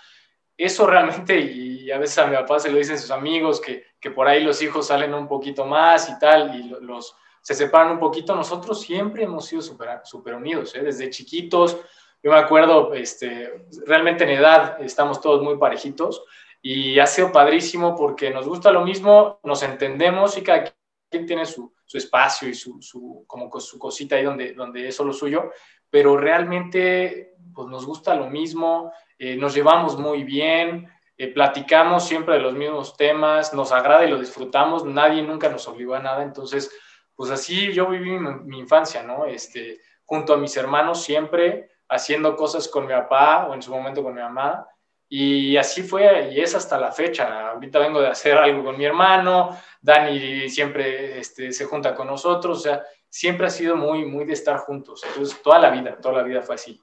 Eso 0.56 0.86
realmente, 0.86 1.38
y 1.38 1.90
a 1.90 1.98
veces 1.98 2.18
a 2.18 2.26
mi 2.26 2.34
papá 2.36 2.58
se 2.58 2.70
lo 2.70 2.78
dicen 2.78 2.98
sus 2.98 3.10
amigos, 3.10 3.60
que, 3.60 3.84
que 4.00 4.10
por 4.10 4.26
ahí 4.26 4.42
los 4.42 4.60
hijos 4.62 4.86
salen 4.88 5.14
un 5.14 5.28
poquito 5.28 5.64
más 5.64 6.08
y 6.08 6.18
tal, 6.18 6.54
y 6.56 6.64
lo- 6.64 6.80
los, 6.80 7.14
se 7.42 7.54
separan 7.54 7.92
un 7.92 7.98
poquito. 7.98 8.34
Nosotros 8.34 8.80
siempre 8.80 9.24
hemos 9.24 9.46
sido 9.46 9.62
súper 9.62 10.34
unidos, 10.34 10.74
¿eh? 10.74 10.82
desde 10.82 11.08
chiquitos. 11.10 11.78
Yo 12.22 12.30
me 12.32 12.38
acuerdo, 12.38 12.92
este, 12.92 13.64
realmente 13.86 14.24
en 14.24 14.30
edad 14.30 14.76
estamos 14.82 15.20
todos 15.20 15.40
muy 15.42 15.56
parejitos 15.56 16.22
y 16.62 16.98
ha 16.98 17.06
sido 17.06 17.32
padrísimo 17.32 17.96
porque 17.96 18.30
nos 18.30 18.46
gusta 18.46 18.70
lo 18.70 18.84
mismo, 18.84 19.40
nos 19.44 19.62
entendemos 19.62 20.36
y 20.36 20.42
cada 20.42 20.64
quien 21.10 21.26
tiene 21.26 21.46
su, 21.46 21.72
su 21.84 21.98
espacio 21.98 22.48
y 22.48 22.54
su, 22.54 22.80
su, 22.82 23.24
como 23.26 23.48
co- 23.48 23.60
su 23.60 23.78
cosita 23.78 24.16
ahí 24.16 24.24
donde, 24.24 24.52
donde 24.52 24.88
es 24.88 24.96
solo 24.96 25.12
suyo, 25.12 25.50
pero 25.88 26.16
realmente 26.16 27.34
pues 27.54 27.68
nos 27.68 27.86
gusta 27.86 28.14
lo 28.14 28.28
mismo, 28.28 28.92
eh, 29.18 29.36
nos 29.36 29.54
llevamos 29.54 29.98
muy 29.98 30.22
bien, 30.24 30.88
eh, 31.16 31.28
platicamos 31.28 32.06
siempre 32.06 32.34
de 32.36 32.40
los 32.40 32.54
mismos 32.54 32.96
temas, 32.96 33.52
nos 33.54 33.72
agrada 33.72 34.04
y 34.04 34.10
lo 34.10 34.18
disfrutamos, 34.18 34.84
nadie 34.84 35.22
nunca 35.22 35.48
nos 35.48 35.66
obligó 35.68 35.94
a 35.94 36.00
nada, 36.00 36.22
entonces 36.22 36.70
pues 37.14 37.30
así 37.30 37.72
yo 37.72 37.88
viví 37.88 38.18
mi, 38.18 38.30
mi 38.44 38.58
infancia, 38.60 39.02
¿no? 39.02 39.26
Este, 39.26 39.80
junto 40.04 40.32
a 40.34 40.36
mis 40.38 40.56
hermanos 40.56 41.02
siempre 41.02 41.70
haciendo 41.88 42.36
cosas 42.36 42.68
con 42.68 42.86
mi 42.86 42.92
papá 42.92 43.46
o 43.48 43.54
en 43.54 43.62
su 43.62 43.70
momento 43.72 44.02
con 44.02 44.14
mi 44.14 44.20
mamá. 44.20 44.66
Y 45.12 45.56
así 45.56 45.82
fue 45.82 46.30
y 46.32 46.40
es 46.40 46.54
hasta 46.54 46.78
la 46.78 46.92
fecha. 46.92 47.50
Ahorita 47.50 47.80
vengo 47.80 48.00
de 48.00 48.06
hacer 48.06 48.38
algo 48.38 48.62
con 48.62 48.78
mi 48.78 48.84
hermano, 48.84 49.58
Dani 49.82 50.48
siempre 50.48 51.18
este, 51.18 51.50
se 51.50 51.64
junta 51.64 51.96
con 51.96 52.06
nosotros, 52.06 52.58
o 52.58 52.60
sea, 52.60 52.84
siempre 53.08 53.48
ha 53.48 53.50
sido 53.50 53.74
muy, 53.76 54.04
muy 54.04 54.24
de 54.24 54.34
estar 54.34 54.58
juntos. 54.58 55.02
Entonces, 55.04 55.42
toda 55.42 55.58
la 55.58 55.70
vida, 55.70 55.96
toda 56.00 56.18
la 56.18 56.22
vida 56.22 56.42
fue 56.42 56.54
así. 56.54 56.80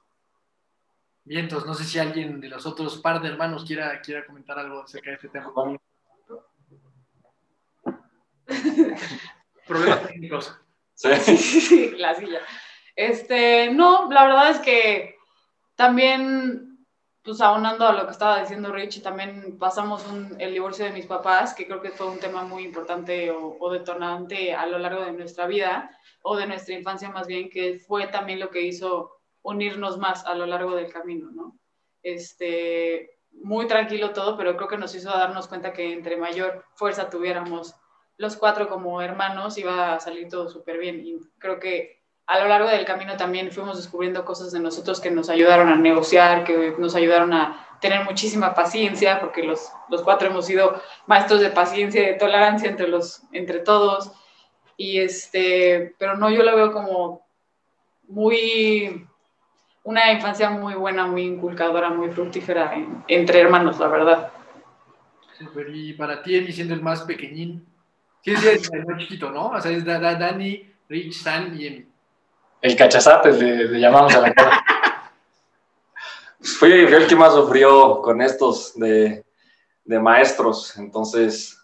Bien, 1.24 1.44
entonces 1.44 1.66
no 1.66 1.74
sé 1.74 1.84
si 1.84 1.98
alguien 1.98 2.38
de 2.38 2.48
los 2.48 2.66
otros 2.66 2.98
par 2.98 3.20
de 3.22 3.28
hermanos 3.28 3.64
quiera, 3.64 3.98
quiera 4.02 4.26
comentar 4.26 4.58
algo 4.58 4.82
acerca 4.82 5.08
de 5.10 5.16
este 5.16 5.28
tema. 5.28 5.50
Problemas 9.66 10.06
técnicos. 10.06 10.54
Sí. 10.92 11.08
Sí, 11.16 11.36
sí, 11.36 11.60
sí, 11.60 11.90
la 11.96 12.14
silla. 12.14 12.40
Este, 12.94 13.70
no, 13.70 14.10
la 14.10 14.24
verdad 14.24 14.50
es 14.50 14.58
que 14.58 15.16
también, 15.76 16.67
pues 17.28 17.40
aunando 17.42 17.86
a 17.86 17.92
lo 17.92 18.06
que 18.06 18.12
estaba 18.12 18.40
diciendo 18.40 18.72
Rich, 18.72 19.02
también 19.02 19.58
pasamos 19.58 20.06
un- 20.06 20.40
el 20.40 20.52
divorcio 20.52 20.84
de 20.86 20.92
mis 20.92 21.06
papás, 21.06 21.54
que 21.54 21.66
creo 21.66 21.80
que 21.82 21.90
fue 21.90 22.06
un 22.08 22.18
tema 22.18 22.42
muy 22.44 22.64
importante 22.64 23.30
o, 23.30 23.56
o 23.60 23.70
detonante 23.72 24.54
a 24.54 24.66
lo 24.66 24.78
largo 24.78 25.04
de 25.04 25.12
nuestra 25.12 25.46
vida, 25.46 25.90
o 26.22 26.36
de 26.36 26.46
nuestra 26.46 26.74
infancia 26.74 27.10
más 27.10 27.26
bien, 27.26 27.50
que 27.50 27.78
fue 27.86 28.06
también 28.08 28.40
lo 28.40 28.50
que 28.50 28.62
hizo 28.62 29.12
unirnos 29.42 29.98
más 29.98 30.24
a 30.26 30.34
lo 30.34 30.46
largo 30.46 30.74
del 30.74 30.92
camino, 30.92 31.30
¿no? 31.32 31.58
Este, 32.02 33.10
muy 33.32 33.66
tranquilo 33.66 34.12
todo, 34.12 34.36
pero 34.36 34.56
creo 34.56 34.68
que 34.68 34.78
nos 34.78 34.94
hizo 34.94 35.10
darnos 35.10 35.48
cuenta 35.48 35.72
que 35.72 35.92
entre 35.92 36.16
mayor 36.16 36.64
fuerza 36.74 37.10
tuviéramos 37.10 37.74
los 38.16 38.36
cuatro 38.36 38.68
como 38.68 39.00
hermanos 39.02 39.58
iba 39.58 39.94
a 39.94 40.00
salir 40.00 40.28
todo 40.28 40.48
súper 40.48 40.78
bien. 40.78 41.06
Y 41.06 41.18
creo 41.38 41.60
que 41.60 41.97
a 42.28 42.38
lo 42.40 42.46
largo 42.48 42.68
del 42.68 42.84
camino 42.84 43.16
también 43.16 43.50
fuimos 43.50 43.76
descubriendo 43.78 44.24
cosas 44.24 44.52
de 44.52 44.60
nosotros 44.60 45.00
que 45.00 45.10
nos 45.10 45.28
ayudaron 45.30 45.68
a 45.68 45.76
negociar, 45.76 46.44
que 46.44 46.74
nos 46.78 46.94
ayudaron 46.94 47.32
a 47.32 47.66
tener 47.80 48.04
muchísima 48.04 48.54
paciencia, 48.54 49.18
porque 49.18 49.42
los, 49.42 49.70
los 49.88 50.02
cuatro 50.02 50.28
hemos 50.28 50.44
sido 50.46 50.80
maestros 51.06 51.40
de 51.40 51.50
paciencia 51.50 52.02
y 52.02 52.06
de 52.06 52.14
tolerancia 52.14 52.68
entre, 52.68 52.86
los, 52.88 53.22
entre 53.32 53.60
todos. 53.60 54.12
Y 54.76 54.98
este, 54.98 55.94
pero 55.98 56.16
no, 56.16 56.30
yo 56.30 56.42
lo 56.42 56.54
veo 56.54 56.72
como 56.72 57.26
muy, 58.08 59.06
una 59.84 60.12
infancia 60.12 60.50
muy 60.50 60.74
buena, 60.74 61.06
muy 61.06 61.22
inculcadora, 61.22 61.90
muy 61.90 62.10
fructífera 62.10 62.74
en- 62.74 63.04
entre 63.08 63.40
hermanos, 63.40 63.78
la 63.78 63.88
verdad. 63.88 64.32
Y 65.72 65.92
para 65.94 66.22
ti, 66.22 66.36
Emi, 66.36 66.52
siendo 66.52 66.74
el 66.74 66.82
más 66.82 67.02
pequeñín, 67.02 67.64
sí 68.22 68.32
es 68.32 68.70
el 68.72 68.84
más 68.86 68.98
chiquito, 68.98 69.30
¿no? 69.30 69.48
O 69.48 69.60
sea, 69.60 69.70
es 69.70 69.84
Da- 69.84 69.98
Da- 70.00 70.14
Dani, 70.16 70.68
Rich, 70.88 71.22
San 71.22 71.58
y 71.58 71.66
Emi. 71.66 71.86
El 72.60 72.76
cachazates 72.76 73.38
le, 73.38 73.68
le 73.68 73.80
llamamos 73.80 74.14
a 74.14 74.20
la 74.20 74.34
cara. 74.34 74.64
Fui, 76.40 76.86
fui 76.86 76.94
el 76.94 77.06
que 77.06 77.16
más 77.16 77.34
sufrió 77.34 78.00
con 78.00 78.22
estos 78.22 78.78
de, 78.78 79.24
de 79.84 79.98
maestros, 80.00 80.76
entonces 80.76 81.58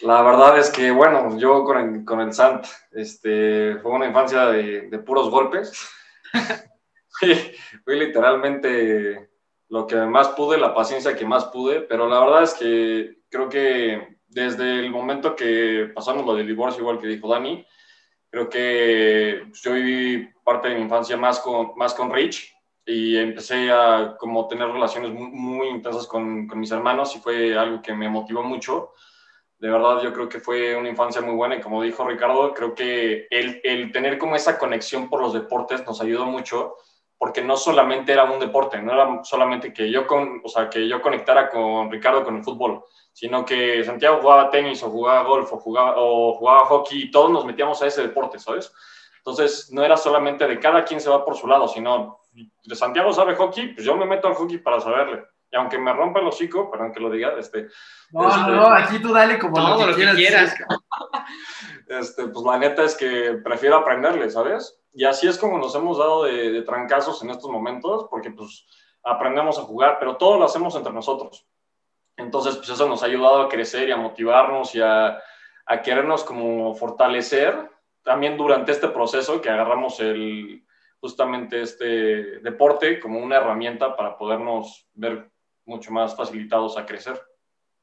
la 0.00 0.22
verdad 0.22 0.58
es 0.58 0.70
que, 0.70 0.90
bueno, 0.90 1.36
yo 1.38 1.64
con 1.64 1.78
el, 1.78 2.04
con 2.04 2.20
el 2.20 2.32
Sant, 2.32 2.64
este, 2.92 3.76
fue 3.82 3.92
una 3.92 4.06
infancia 4.06 4.46
de, 4.46 4.82
de 4.82 4.98
puros 5.00 5.30
golpes. 5.30 5.72
fui, 7.18 7.34
fui 7.84 7.98
literalmente 7.98 9.30
lo 9.68 9.86
que 9.86 9.96
más 9.96 10.28
pude, 10.28 10.58
la 10.58 10.74
paciencia 10.74 11.16
que 11.16 11.26
más 11.26 11.46
pude, 11.46 11.80
pero 11.80 12.08
la 12.08 12.20
verdad 12.20 12.42
es 12.44 12.54
que 12.54 13.18
creo 13.28 13.48
que 13.48 14.18
desde 14.28 14.78
el 14.78 14.90
momento 14.90 15.34
que 15.34 15.90
pasamos 15.94 16.24
lo 16.24 16.34
del 16.34 16.46
divorcio, 16.46 16.80
igual 16.80 17.00
que 17.00 17.08
dijo 17.08 17.28
Dani, 17.28 17.66
creo 18.30 18.48
que 18.48 19.42
pues, 19.48 19.62
yo 19.62 19.72
viví 19.72 20.28
parte 20.44 20.68
de 20.68 20.76
mi 20.76 20.82
infancia 20.82 21.16
más 21.16 21.40
con, 21.40 21.72
más 21.76 21.94
con 21.94 22.12
Rich 22.12 22.54
y 22.86 23.16
empecé 23.16 23.70
a 23.70 24.16
como 24.18 24.48
tener 24.48 24.68
relaciones 24.68 25.12
muy, 25.12 25.68
intensas 25.68 26.06
con, 26.06 26.46
con 26.46 26.58
mis 26.58 26.70
hermanos 26.70 27.14
y 27.16 27.18
fue 27.18 27.56
algo 27.56 27.82
que 27.82 27.92
me 27.92 28.08
motivó 28.08 28.42
mucho. 28.42 28.92
De 29.58 29.68
verdad 29.68 30.00
yo 30.02 30.12
creo 30.12 30.28
que 30.28 30.40
fue 30.40 30.76
una 30.76 30.88
infancia 30.88 31.20
muy 31.20 31.34
buena 31.34 31.56
y 31.56 31.60
como 31.60 31.82
dijo 31.82 32.06
Ricardo, 32.06 32.54
creo 32.54 32.74
que 32.74 33.26
el, 33.30 33.60
el, 33.64 33.92
tener 33.92 34.16
como 34.16 34.36
esa 34.36 34.58
conexión 34.58 35.10
por 35.10 35.20
los 35.20 35.34
deportes 35.34 35.84
nos 35.84 36.00
ayudó 36.00 36.26
mucho 36.26 36.76
porque 37.18 37.42
no 37.42 37.56
solamente 37.56 38.12
era 38.12 38.24
un 38.24 38.38
deporte, 38.38 38.80
no 38.80 38.92
era 38.92 39.24
solamente 39.24 39.72
que 39.72 39.90
yo, 39.90 40.06
con, 40.06 40.40
o 40.44 40.48
sea, 40.48 40.70
que 40.70 40.88
yo 40.88 41.02
conectara 41.02 41.50
con 41.50 41.90
Ricardo 41.90 42.24
con 42.24 42.36
el 42.36 42.44
fútbol, 42.44 42.84
sino 43.12 43.44
que 43.44 43.82
Santiago 43.82 44.20
jugaba 44.22 44.50
tenis 44.50 44.82
o 44.84 44.90
jugaba 44.90 45.24
golf 45.24 45.52
o 45.52 45.58
jugaba, 45.58 45.94
o 45.96 46.34
jugaba 46.34 46.66
hockey 46.66 47.02
y 47.02 47.10
todos 47.10 47.30
nos 47.30 47.44
metíamos 47.44 47.82
a 47.82 47.86
ese 47.88 48.02
deporte, 48.02 48.38
¿sabes? 48.38 48.72
Entonces 49.16 49.70
no 49.72 49.84
era 49.84 49.96
solamente 49.96 50.46
de 50.46 50.60
cada 50.60 50.84
quien 50.84 51.00
se 51.00 51.10
va 51.10 51.24
por 51.24 51.36
su 51.36 51.48
lado, 51.48 51.66
sino 51.66 52.20
de 52.32 52.76
Santiago 52.76 53.12
sabe 53.12 53.34
hockey, 53.34 53.74
pues 53.74 53.84
yo 53.84 53.96
me 53.96 54.06
meto 54.06 54.28
al 54.28 54.34
hockey 54.34 54.58
para 54.58 54.80
saberle. 54.80 55.24
Y 55.50 55.56
aunque 55.56 55.78
me 55.78 55.92
rompa 55.92 56.20
el 56.20 56.26
hocico, 56.26 56.70
perdón 56.70 56.92
que 56.92 57.00
lo 57.00 57.10
diga, 57.10 57.34
este, 57.38 57.68
No, 58.10 58.28
Este- 58.28 58.40
no, 58.40 58.56
no, 58.56 58.66
aquí 58.68 58.98
tú 58.98 59.12
dale 59.12 59.38
como 59.38 59.54
Todo 59.56 59.86
lo 59.86 59.96
que 59.96 60.04
quieras. 60.14 60.54
este, 61.88 62.28
pues 62.28 62.44
la 62.44 62.58
neta 62.58 62.84
es 62.84 62.94
que 62.96 63.32
prefiero 63.42 63.76
aprenderle, 63.76 64.30
¿sabes? 64.30 64.78
Y 64.92 65.04
así 65.04 65.26
es 65.28 65.38
como 65.38 65.58
nos 65.58 65.74
hemos 65.74 65.98
dado 65.98 66.24
de, 66.24 66.50
de 66.50 66.62
trancazos 66.62 67.22
en 67.22 67.30
estos 67.30 67.50
momentos, 67.50 68.06
porque 68.10 68.30
pues 68.30 68.66
aprendemos 69.02 69.58
a 69.58 69.62
jugar, 69.62 69.96
pero 69.98 70.16
todo 70.16 70.38
lo 70.38 70.44
hacemos 70.44 70.74
entre 70.76 70.92
nosotros. 70.92 71.46
Entonces, 72.16 72.56
pues 72.56 72.68
eso 72.68 72.88
nos 72.88 73.02
ha 73.02 73.06
ayudado 73.06 73.42
a 73.42 73.48
crecer 73.48 73.88
y 73.88 73.92
a 73.92 73.96
motivarnos 73.96 74.74
y 74.74 74.80
a, 74.82 75.22
a 75.66 75.82
querernos 75.82 76.24
como 76.24 76.74
fortalecer 76.74 77.70
también 78.02 78.36
durante 78.36 78.72
este 78.72 78.88
proceso 78.88 79.40
que 79.40 79.50
agarramos 79.50 80.00
el, 80.00 80.64
justamente 81.00 81.62
este 81.62 82.40
deporte 82.40 82.98
como 82.98 83.20
una 83.20 83.36
herramienta 83.36 83.94
para 83.96 84.16
podernos 84.18 84.88
ver 84.94 85.30
mucho 85.68 85.92
más 85.92 86.16
facilitados 86.16 86.76
a 86.76 86.86
crecer. 86.86 87.20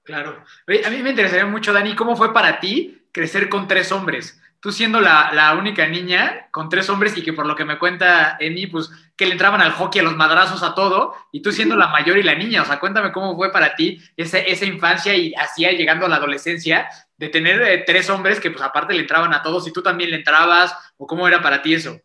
Claro. 0.04 0.44
A 0.86 0.90
mí 0.90 0.98
me 1.02 1.12
interesaría 1.12 1.46
mucho, 1.46 1.72
Dani, 1.72 1.96
¿cómo 1.96 2.16
fue 2.16 2.34
para 2.34 2.60
ti 2.60 3.08
crecer 3.12 3.48
con 3.48 3.68
tres 3.68 3.92
hombres? 3.92 4.42
Tú 4.60 4.72
siendo 4.72 5.00
la, 5.00 5.32
la 5.34 5.54
única 5.54 5.88
niña 5.88 6.48
con 6.52 6.70
tres 6.70 6.90
hombres 6.90 7.16
y 7.18 7.24
que 7.24 7.34
por 7.34 7.46
lo 7.46 7.56
que 7.56 7.66
me 7.66 7.78
cuenta 7.78 8.38
Emi, 8.40 8.68
pues 8.68 8.90
que 9.16 9.28
le 9.28 9.34
entraban 9.34 9.62
al 9.62 9.72
hockey, 9.74 10.02
a 10.02 10.04
los 10.04 10.16
madrazos, 10.16 10.64
a 10.64 10.74
todo, 10.74 11.16
y 11.32 11.42
tú 11.42 11.52
siendo 11.52 11.76
la 11.76 11.88
mayor 11.88 12.18
y 12.18 12.24
la 12.24 12.34
niña, 12.34 12.64
o 12.64 12.66
sea, 12.66 12.80
cuéntame 12.80 13.12
cómo 13.12 13.36
fue 13.36 13.52
para 13.52 13.76
ti 13.76 14.02
esa, 14.18 14.40
esa 14.40 14.66
infancia 14.66 15.16
y 15.16 15.34
así 15.36 15.64
llegando 15.66 16.08
a 16.08 16.10
la 16.10 16.16
adolescencia, 16.16 16.90
de 17.18 17.30
tener 17.30 17.62
eh, 17.62 17.84
tres 17.86 18.10
hombres 18.10 18.40
que 18.40 18.52
pues 18.52 18.64
aparte 18.64 18.94
le 18.94 19.02
entraban 19.02 19.34
a 19.34 19.42
todos 19.42 19.68
y 19.68 19.72
tú 19.72 19.82
también 19.82 20.10
le 20.10 20.18
entrabas, 20.18 20.76
o 20.98 21.06
cómo 21.06 21.28
era 21.28 21.42
para 21.42 21.62
ti 21.62 21.76
eso. 21.76 22.00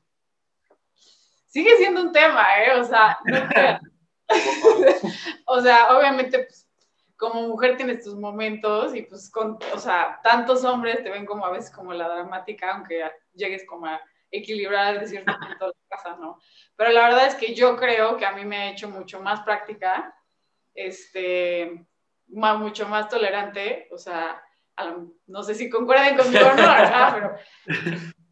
Sigue 1.47 1.77
siendo 1.79 2.03
un 2.03 2.13
tema, 2.13 2.45
¿eh? 2.63 2.79
O 2.79 2.85
sea, 2.85 3.19
no. 3.25 3.49
o 5.47 5.61
sea, 5.61 5.97
obviamente, 5.97 6.39
pues, 6.41 6.67
como 7.17 7.49
mujer 7.49 7.77
tienes 7.77 8.03
tus 8.05 8.15
momentos 8.17 8.95
y 8.95 9.03
pues 9.03 9.31
con, 9.31 9.59
o 9.75 9.79
sea, 9.79 10.21
tantos 10.23 10.65
hombres 10.65 11.03
te 11.03 11.11
ven 11.11 11.27
como 11.27 11.45
a 11.45 11.51
veces 11.51 11.71
como 11.71 11.93
la 11.93 12.09
dramática, 12.09 12.73
aunque 12.75 13.03
llegues 13.35 13.65
como 13.67 13.87
a 13.87 14.01
equilibrar 14.31 14.99
de 15.01 15.07
cierto 15.07 15.33
punto 15.59 15.67
la 15.67 15.97
casa, 15.97 16.17
¿no? 16.17 16.39
Pero 16.77 16.93
la 16.93 17.03
verdad 17.09 17.27
es 17.27 17.35
que 17.35 17.55
yo 17.55 17.77
creo 17.77 18.17
que 18.17 18.25
a 18.25 18.33
mí 18.33 18.45
me 18.47 18.57
ha 18.57 18.71
hecho 18.71 18.89
mucho 18.89 19.21
más 19.21 19.41
práctica, 19.43 20.15
este, 20.75 21.85
ma- 22.29 22.57
mucho 22.57 22.89
más 22.89 23.09
tolerante, 23.09 23.89
o 23.93 23.99
sea, 23.99 24.43
no 25.27 25.43
sé 25.43 25.55
si 25.55 25.69
concuerden 25.69 26.17
conmigo 26.17 26.47
o 26.47 26.51
no, 26.51 26.57
¿verdad? 26.75 27.13
Pero 27.15 27.37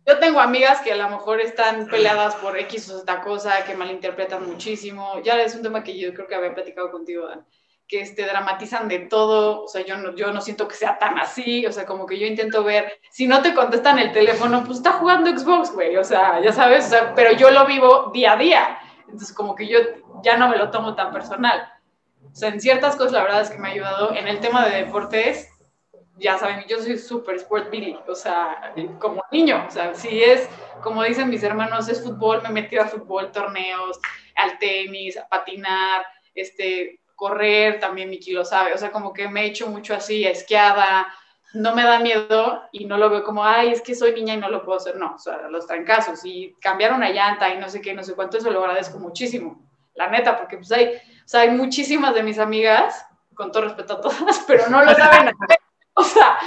yo 0.08 0.18
tengo 0.18 0.40
amigas 0.40 0.80
que 0.80 0.92
a 0.92 0.96
lo 0.96 1.10
mejor 1.10 1.38
están 1.38 1.86
peleadas 1.86 2.34
por 2.36 2.56
X 2.56 2.88
o 2.88 2.98
Z 2.98 3.20
cosa, 3.20 3.62
que 3.64 3.74
malinterpretan 3.74 4.48
muchísimo. 4.48 5.20
Ya 5.22 5.38
es 5.42 5.54
un 5.54 5.60
tema 5.60 5.84
que 5.84 5.98
yo 5.98 6.14
creo 6.14 6.26
que 6.26 6.34
había 6.34 6.54
platicado 6.54 6.90
contigo, 6.90 7.28
Dan, 7.28 7.46
que 7.86 8.00
este, 8.00 8.24
dramatizan 8.24 8.88
de 8.88 9.00
todo. 9.00 9.64
O 9.64 9.68
sea, 9.68 9.84
yo 9.84 9.98
no, 9.98 10.16
yo 10.16 10.32
no 10.32 10.40
siento 10.40 10.66
que 10.66 10.76
sea 10.76 10.98
tan 10.98 11.18
así. 11.18 11.66
O 11.66 11.72
sea, 11.72 11.84
como 11.84 12.06
que 12.06 12.18
yo 12.18 12.26
intento 12.26 12.64
ver, 12.64 12.98
si 13.10 13.26
no 13.26 13.42
te 13.42 13.52
contestan 13.52 13.98
el 13.98 14.10
teléfono, 14.10 14.64
pues 14.64 14.78
está 14.78 14.92
jugando 14.92 15.30
Xbox, 15.30 15.72
güey. 15.72 15.94
O 15.98 16.04
sea, 16.04 16.40
ya 16.40 16.52
sabes, 16.52 16.86
o 16.86 16.88
sea, 16.88 17.14
pero 17.14 17.32
yo 17.32 17.50
lo 17.50 17.66
vivo 17.66 18.10
día 18.14 18.32
a 18.32 18.36
día. 18.38 18.78
Entonces, 19.00 19.34
como 19.34 19.54
que 19.54 19.66
yo 19.66 19.78
ya 20.22 20.38
no 20.38 20.48
me 20.48 20.56
lo 20.56 20.70
tomo 20.70 20.94
tan 20.94 21.12
personal. 21.12 21.70
O 22.32 22.34
sea, 22.34 22.48
en 22.48 22.62
ciertas 22.62 22.96
cosas, 22.96 23.12
la 23.12 23.24
verdad 23.24 23.42
es 23.42 23.50
que 23.50 23.58
me 23.58 23.68
ha 23.68 23.72
ayudado. 23.72 24.14
En 24.14 24.26
el 24.26 24.40
tema 24.40 24.66
de 24.66 24.84
deportes, 24.84 25.50
ya 26.18 26.36
saben, 26.36 26.64
yo 26.68 26.80
soy 26.80 26.98
súper 26.98 27.36
sport 27.36 27.70
Billy, 27.70 27.96
o 28.06 28.14
sea, 28.14 28.74
como 28.98 29.22
niño, 29.30 29.64
o 29.66 29.70
sea, 29.70 29.94
si 29.94 30.22
es, 30.22 30.48
como 30.82 31.02
dicen 31.04 31.30
mis 31.30 31.42
hermanos, 31.42 31.88
es 31.88 32.02
fútbol, 32.02 32.42
me 32.42 32.50
metido 32.50 32.82
a 32.82 32.86
fútbol, 32.86 33.30
torneos, 33.30 33.98
al 34.34 34.58
tenis, 34.58 35.16
a 35.16 35.28
patinar, 35.28 36.04
este, 36.34 37.00
correr, 37.14 37.78
también 37.78 38.10
Miki 38.10 38.32
lo 38.32 38.44
sabe, 38.44 38.72
o 38.72 38.78
sea, 38.78 38.90
como 38.90 39.12
que 39.12 39.28
me 39.28 39.42
he 39.42 39.46
hecho 39.46 39.68
mucho 39.68 39.94
así, 39.94 40.26
a 40.26 40.30
esquiada, 40.30 41.06
no 41.54 41.74
me 41.74 41.84
da 41.84 42.00
miedo 42.00 42.62
y 42.72 42.84
no 42.84 42.98
lo 42.98 43.10
veo 43.10 43.24
como, 43.24 43.44
ay, 43.44 43.70
es 43.70 43.80
que 43.80 43.94
soy 43.94 44.12
niña 44.12 44.34
y 44.34 44.38
no 44.38 44.48
lo 44.48 44.64
puedo 44.64 44.78
hacer, 44.78 44.96
no, 44.96 45.14
o 45.14 45.18
sea, 45.18 45.48
los 45.48 45.66
trancazos 45.66 46.24
y 46.24 46.54
cambiar 46.60 46.92
una 46.92 47.10
llanta 47.10 47.52
y 47.54 47.58
no 47.58 47.68
sé 47.68 47.80
qué, 47.80 47.94
no 47.94 48.02
sé 48.02 48.14
cuánto, 48.14 48.38
eso 48.38 48.50
lo 48.50 48.60
agradezco 48.60 48.98
muchísimo, 48.98 49.64
la 49.94 50.08
neta, 50.08 50.36
porque 50.36 50.56
pues 50.56 50.70
hay, 50.72 50.86
o 50.88 51.28
sea, 51.28 51.42
hay 51.42 51.50
muchísimas 51.50 52.14
de 52.14 52.22
mis 52.22 52.38
amigas, 52.38 53.06
con 53.34 53.52
todo 53.52 53.64
respeto 53.64 53.94
a 53.94 54.00
todas, 54.00 54.44
pero 54.48 54.68
no 54.68 54.84
lo 54.84 54.92
saben 54.94 55.28
hacer. 55.28 55.58
O 56.00 56.04
sea, 56.04 56.38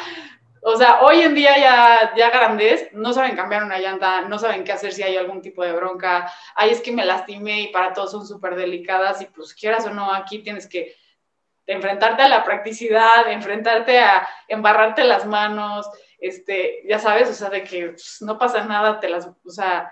o 0.63 0.77
sea, 0.77 1.01
hoy 1.01 1.22
en 1.22 1.34
día 1.34 1.58
ya, 1.58 2.13
ya 2.15 2.29
grandes 2.29 2.88
no 2.93 3.13
saben 3.13 3.36
cambiar 3.36 3.63
una 3.63 3.79
llanta, 3.79 4.22
no 4.22 4.38
saben 4.38 4.63
qué 4.63 4.72
hacer 4.72 4.93
si 4.93 5.01
hay 5.01 5.17
algún 5.17 5.41
tipo 5.41 5.63
de 5.63 5.74
bronca. 5.74 6.31
Ay, 6.55 6.70
es 6.70 6.81
que 6.81 6.91
me 6.91 7.03
lastimé 7.03 7.62
y 7.62 7.67
para 7.67 7.93
todos 7.93 8.12
son 8.12 8.27
súper 8.27 8.55
delicadas 8.55 9.22
y 9.22 9.25
pues 9.25 9.55
quieras 9.55 9.86
o 9.88 9.89
no, 9.89 10.13
aquí 10.13 10.39
tienes 10.39 10.67
que 10.67 10.96
enfrentarte 11.65 12.22
a 12.22 12.29
la 12.29 12.43
practicidad, 12.43 13.31
enfrentarte 13.31 14.00
a 14.00 14.27
embarrarte 14.48 15.03
las 15.03 15.25
manos, 15.25 15.89
este, 16.20 16.81
ya 16.88 17.00
sabes, 17.00 17.29
o 17.29 17.34
sea, 17.34 17.50
de 17.50 17.63
que 17.63 17.89
pues, 17.89 18.17
no 18.22 18.38
pasa 18.38 18.63
nada, 18.63 19.00
te 19.00 19.10
las, 19.10 19.27
o 19.27 19.50
sea, 19.50 19.91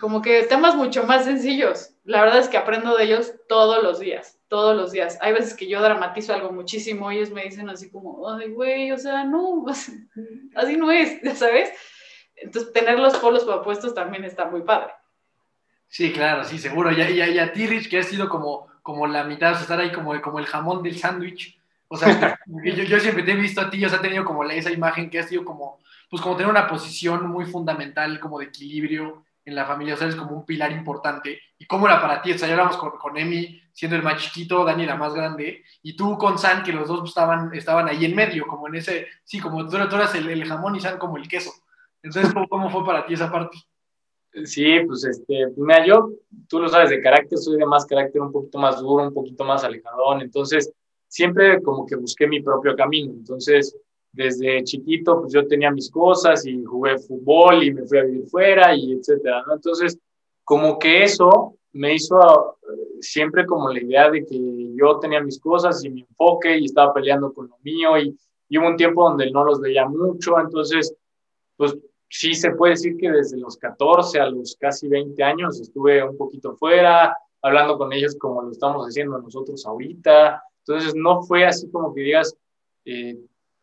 como 0.00 0.22
que 0.22 0.44
temas 0.44 0.74
mucho 0.74 1.04
más 1.04 1.24
sencillos. 1.24 1.89
La 2.04 2.22
verdad 2.22 2.38
es 2.38 2.48
que 2.48 2.56
aprendo 2.56 2.96
de 2.96 3.04
ellos 3.04 3.32
todos 3.48 3.82
los 3.82 4.00
días, 4.00 4.38
todos 4.48 4.76
los 4.76 4.92
días. 4.92 5.18
Hay 5.20 5.32
veces 5.32 5.54
que 5.54 5.68
yo 5.68 5.82
dramatizo 5.82 6.32
algo 6.32 6.50
muchísimo 6.50 7.12
y 7.12 7.16
ellos 7.16 7.30
me 7.30 7.44
dicen 7.44 7.68
así 7.68 7.90
como, 7.90 8.28
ay, 8.30 8.50
güey, 8.50 8.90
o 8.92 8.98
sea, 8.98 9.24
no, 9.24 9.64
así 10.54 10.76
no 10.76 10.90
es, 10.90 11.20
ya 11.22 11.34
sabes. 11.36 11.70
Entonces, 12.36 12.72
tener 12.72 12.98
los 12.98 13.16
polos 13.18 13.46
opuestos 13.46 13.94
también 13.94 14.24
está 14.24 14.46
muy 14.46 14.62
padre. 14.62 14.92
Sí, 15.88 16.12
claro, 16.12 16.44
sí, 16.44 16.58
seguro. 16.58 16.90
Y, 16.90 17.02
y, 17.02 17.20
y 17.20 17.38
a 17.38 17.52
ti, 17.52 17.66
Rich, 17.66 17.90
que 17.90 17.98
has 17.98 18.06
sido 18.06 18.28
como, 18.28 18.68
como 18.82 19.06
la 19.06 19.24
mitad, 19.24 19.52
o 19.52 19.54
sea, 19.54 19.62
estar 19.62 19.80
ahí 19.80 19.92
como, 19.92 20.18
como 20.22 20.38
el 20.38 20.46
jamón 20.46 20.82
del 20.82 20.98
sándwich. 20.98 21.60
O 21.88 21.96
sea, 21.96 22.38
yo, 22.46 22.84
yo, 22.84 23.00
siempre 23.00 23.24
te 23.24 23.32
he 23.32 23.36
visto 23.36 23.60
a 23.60 23.68
ti, 23.68 23.84
o 23.84 23.88
sea, 23.88 23.98
he 23.98 24.02
tenido 24.02 24.24
como 24.24 24.44
la, 24.44 24.54
esa 24.54 24.70
imagen 24.70 25.10
que 25.10 25.18
has 25.18 25.28
sido 25.28 25.44
como, 25.44 25.80
pues 26.08 26.22
como 26.22 26.36
tener 26.36 26.50
una 26.50 26.68
posición 26.68 27.28
muy 27.28 27.44
fundamental, 27.44 28.18
como 28.20 28.38
de 28.38 28.46
equilibrio 28.46 29.26
en 29.44 29.54
la 29.54 29.66
familia, 29.66 29.94
o 29.94 29.96
sea, 29.96 30.06
eres 30.06 30.18
como 30.18 30.36
un 30.36 30.44
pilar 30.44 30.70
importante. 30.72 31.40
¿Y 31.58 31.66
cómo 31.66 31.86
era 31.86 32.00
para 32.00 32.20
ti? 32.22 32.32
O 32.32 32.38
sea, 32.38 32.48
ya 32.48 32.54
hablamos 32.54 32.76
con, 32.76 32.90
con 32.92 33.16
Emi, 33.16 33.60
siendo 33.72 33.96
el 33.96 34.02
más 34.02 34.22
chiquito, 34.22 34.64
Dani 34.64 34.86
la 34.86 34.96
más 34.96 35.14
grande, 35.14 35.64
y 35.82 35.96
tú 35.96 36.16
con 36.18 36.38
San, 36.38 36.62
que 36.62 36.72
los 36.72 36.88
dos 36.88 37.08
estaban, 37.08 37.52
estaban 37.54 37.88
ahí 37.88 38.04
en 38.04 38.14
medio, 38.14 38.46
como 38.46 38.68
en 38.68 38.76
ese, 38.76 39.06
sí, 39.24 39.40
como 39.40 39.66
tú, 39.66 39.76
tú 39.88 39.96
eras 39.96 40.14
el, 40.14 40.28
el 40.28 40.44
jamón 40.44 40.76
y 40.76 40.80
San 40.80 40.98
como 40.98 41.16
el 41.16 41.28
queso. 41.28 41.50
Entonces, 42.02 42.32
¿cómo, 42.32 42.48
¿cómo 42.48 42.70
fue 42.70 42.84
para 42.84 43.06
ti 43.06 43.14
esa 43.14 43.30
parte? 43.30 43.58
Sí, 44.44 44.80
pues 44.86 45.04
este, 45.04 45.48
mira, 45.56 45.84
yo, 45.84 46.10
tú 46.48 46.60
lo 46.60 46.68
sabes, 46.68 46.90
de 46.90 47.02
carácter, 47.02 47.36
soy 47.38 47.58
de 47.58 47.66
más 47.66 47.84
carácter 47.84 48.22
un 48.22 48.30
poquito 48.30 48.58
más 48.58 48.80
duro, 48.80 49.04
un 49.04 49.12
poquito 49.12 49.44
más 49.44 49.64
alejadón, 49.64 50.20
entonces 50.20 50.72
siempre 51.08 51.60
como 51.62 51.84
que 51.84 51.96
busqué 51.96 52.28
mi 52.28 52.40
propio 52.40 52.76
camino, 52.76 53.12
entonces 53.12 53.76
desde 54.12 54.64
chiquito 54.64 55.20
pues 55.20 55.32
yo 55.32 55.46
tenía 55.46 55.70
mis 55.70 55.90
cosas 55.90 56.44
y 56.46 56.64
jugué 56.64 56.98
fútbol 56.98 57.62
y 57.62 57.72
me 57.72 57.86
fui 57.86 57.98
a 57.98 58.04
vivir 58.04 58.26
fuera 58.26 58.74
y 58.74 58.92
etcétera, 58.92 59.44
¿no? 59.46 59.54
Entonces 59.54 59.98
como 60.44 60.78
que 60.78 61.04
eso 61.04 61.56
me 61.72 61.94
hizo 61.94 62.58
siempre 63.00 63.46
como 63.46 63.72
la 63.72 63.80
idea 63.80 64.10
de 64.10 64.24
que 64.24 64.74
yo 64.74 64.98
tenía 64.98 65.22
mis 65.22 65.38
cosas 65.38 65.84
y 65.84 65.90
mi 65.90 66.00
enfoque 66.00 66.58
y 66.58 66.64
estaba 66.64 66.92
peleando 66.92 67.32
con 67.32 67.48
lo 67.48 67.56
mío 67.62 67.96
y, 67.98 68.16
y 68.48 68.58
hubo 68.58 68.68
un 68.68 68.76
tiempo 68.76 69.08
donde 69.08 69.30
no 69.30 69.44
los 69.44 69.60
veía 69.60 69.86
mucho, 69.86 70.38
entonces 70.40 70.94
pues 71.56 71.76
sí 72.10 72.34
se 72.34 72.50
puede 72.52 72.72
decir 72.72 72.96
que 72.96 73.10
desde 73.10 73.38
los 73.38 73.56
14 73.56 74.20
a 74.20 74.26
los 74.28 74.56
casi 74.56 74.88
20 74.88 75.22
años 75.22 75.60
estuve 75.60 76.02
un 76.02 76.16
poquito 76.16 76.56
fuera, 76.56 77.16
hablando 77.40 77.78
con 77.78 77.92
ellos 77.92 78.16
como 78.18 78.42
lo 78.42 78.50
estamos 78.50 78.86
haciendo 78.86 79.18
nosotros 79.18 79.64
ahorita. 79.64 80.42
Entonces 80.66 80.94
no 80.94 81.22
fue 81.22 81.46
así 81.46 81.70
como 81.70 81.94
que 81.94 82.02
digas 82.02 82.36
eh, 82.84 83.16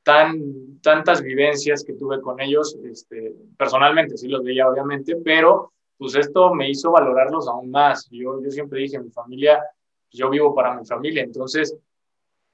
tan, 0.08 0.80
tantas 0.80 1.22
vivencias 1.22 1.84
que 1.84 1.92
tuve 1.92 2.22
con 2.22 2.40
ellos, 2.40 2.78
este, 2.82 3.36
personalmente 3.58 4.16
sí 4.16 4.30
los 4.30 4.42
veía 4.42 4.70
obviamente, 4.70 5.18
pero 5.18 5.74
pues 5.98 6.16
esto 6.16 6.54
me 6.54 6.70
hizo 6.70 6.92
valorarlos 6.92 7.50
aún 7.50 7.70
más. 7.70 8.08
Yo, 8.10 8.42
yo 8.42 8.50
siempre 8.50 8.80
dije, 8.80 9.00
mi 9.00 9.12
familia, 9.12 9.62
yo 10.10 10.30
vivo 10.30 10.56
para 10.56 10.74
mi 10.76 10.86
familia, 10.86 11.24
entonces 11.24 11.78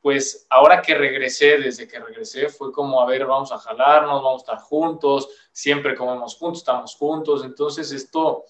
pues 0.01 0.47
ahora 0.49 0.81
que 0.81 0.95
regresé, 0.95 1.59
desde 1.59 1.87
que 1.87 1.99
regresé, 1.99 2.49
fue 2.49 2.71
como, 2.71 2.99
a 2.99 3.05
ver, 3.05 3.23
vamos 3.27 3.51
a 3.51 3.59
jalarnos, 3.59 4.23
vamos 4.23 4.41
a 4.41 4.45
estar 4.45 4.57
juntos, 4.57 5.29
siempre 5.51 5.95
comemos 5.95 6.35
juntos, 6.35 6.61
estamos 6.61 6.95
juntos. 6.95 7.45
Entonces 7.45 7.91
esto, 7.91 8.45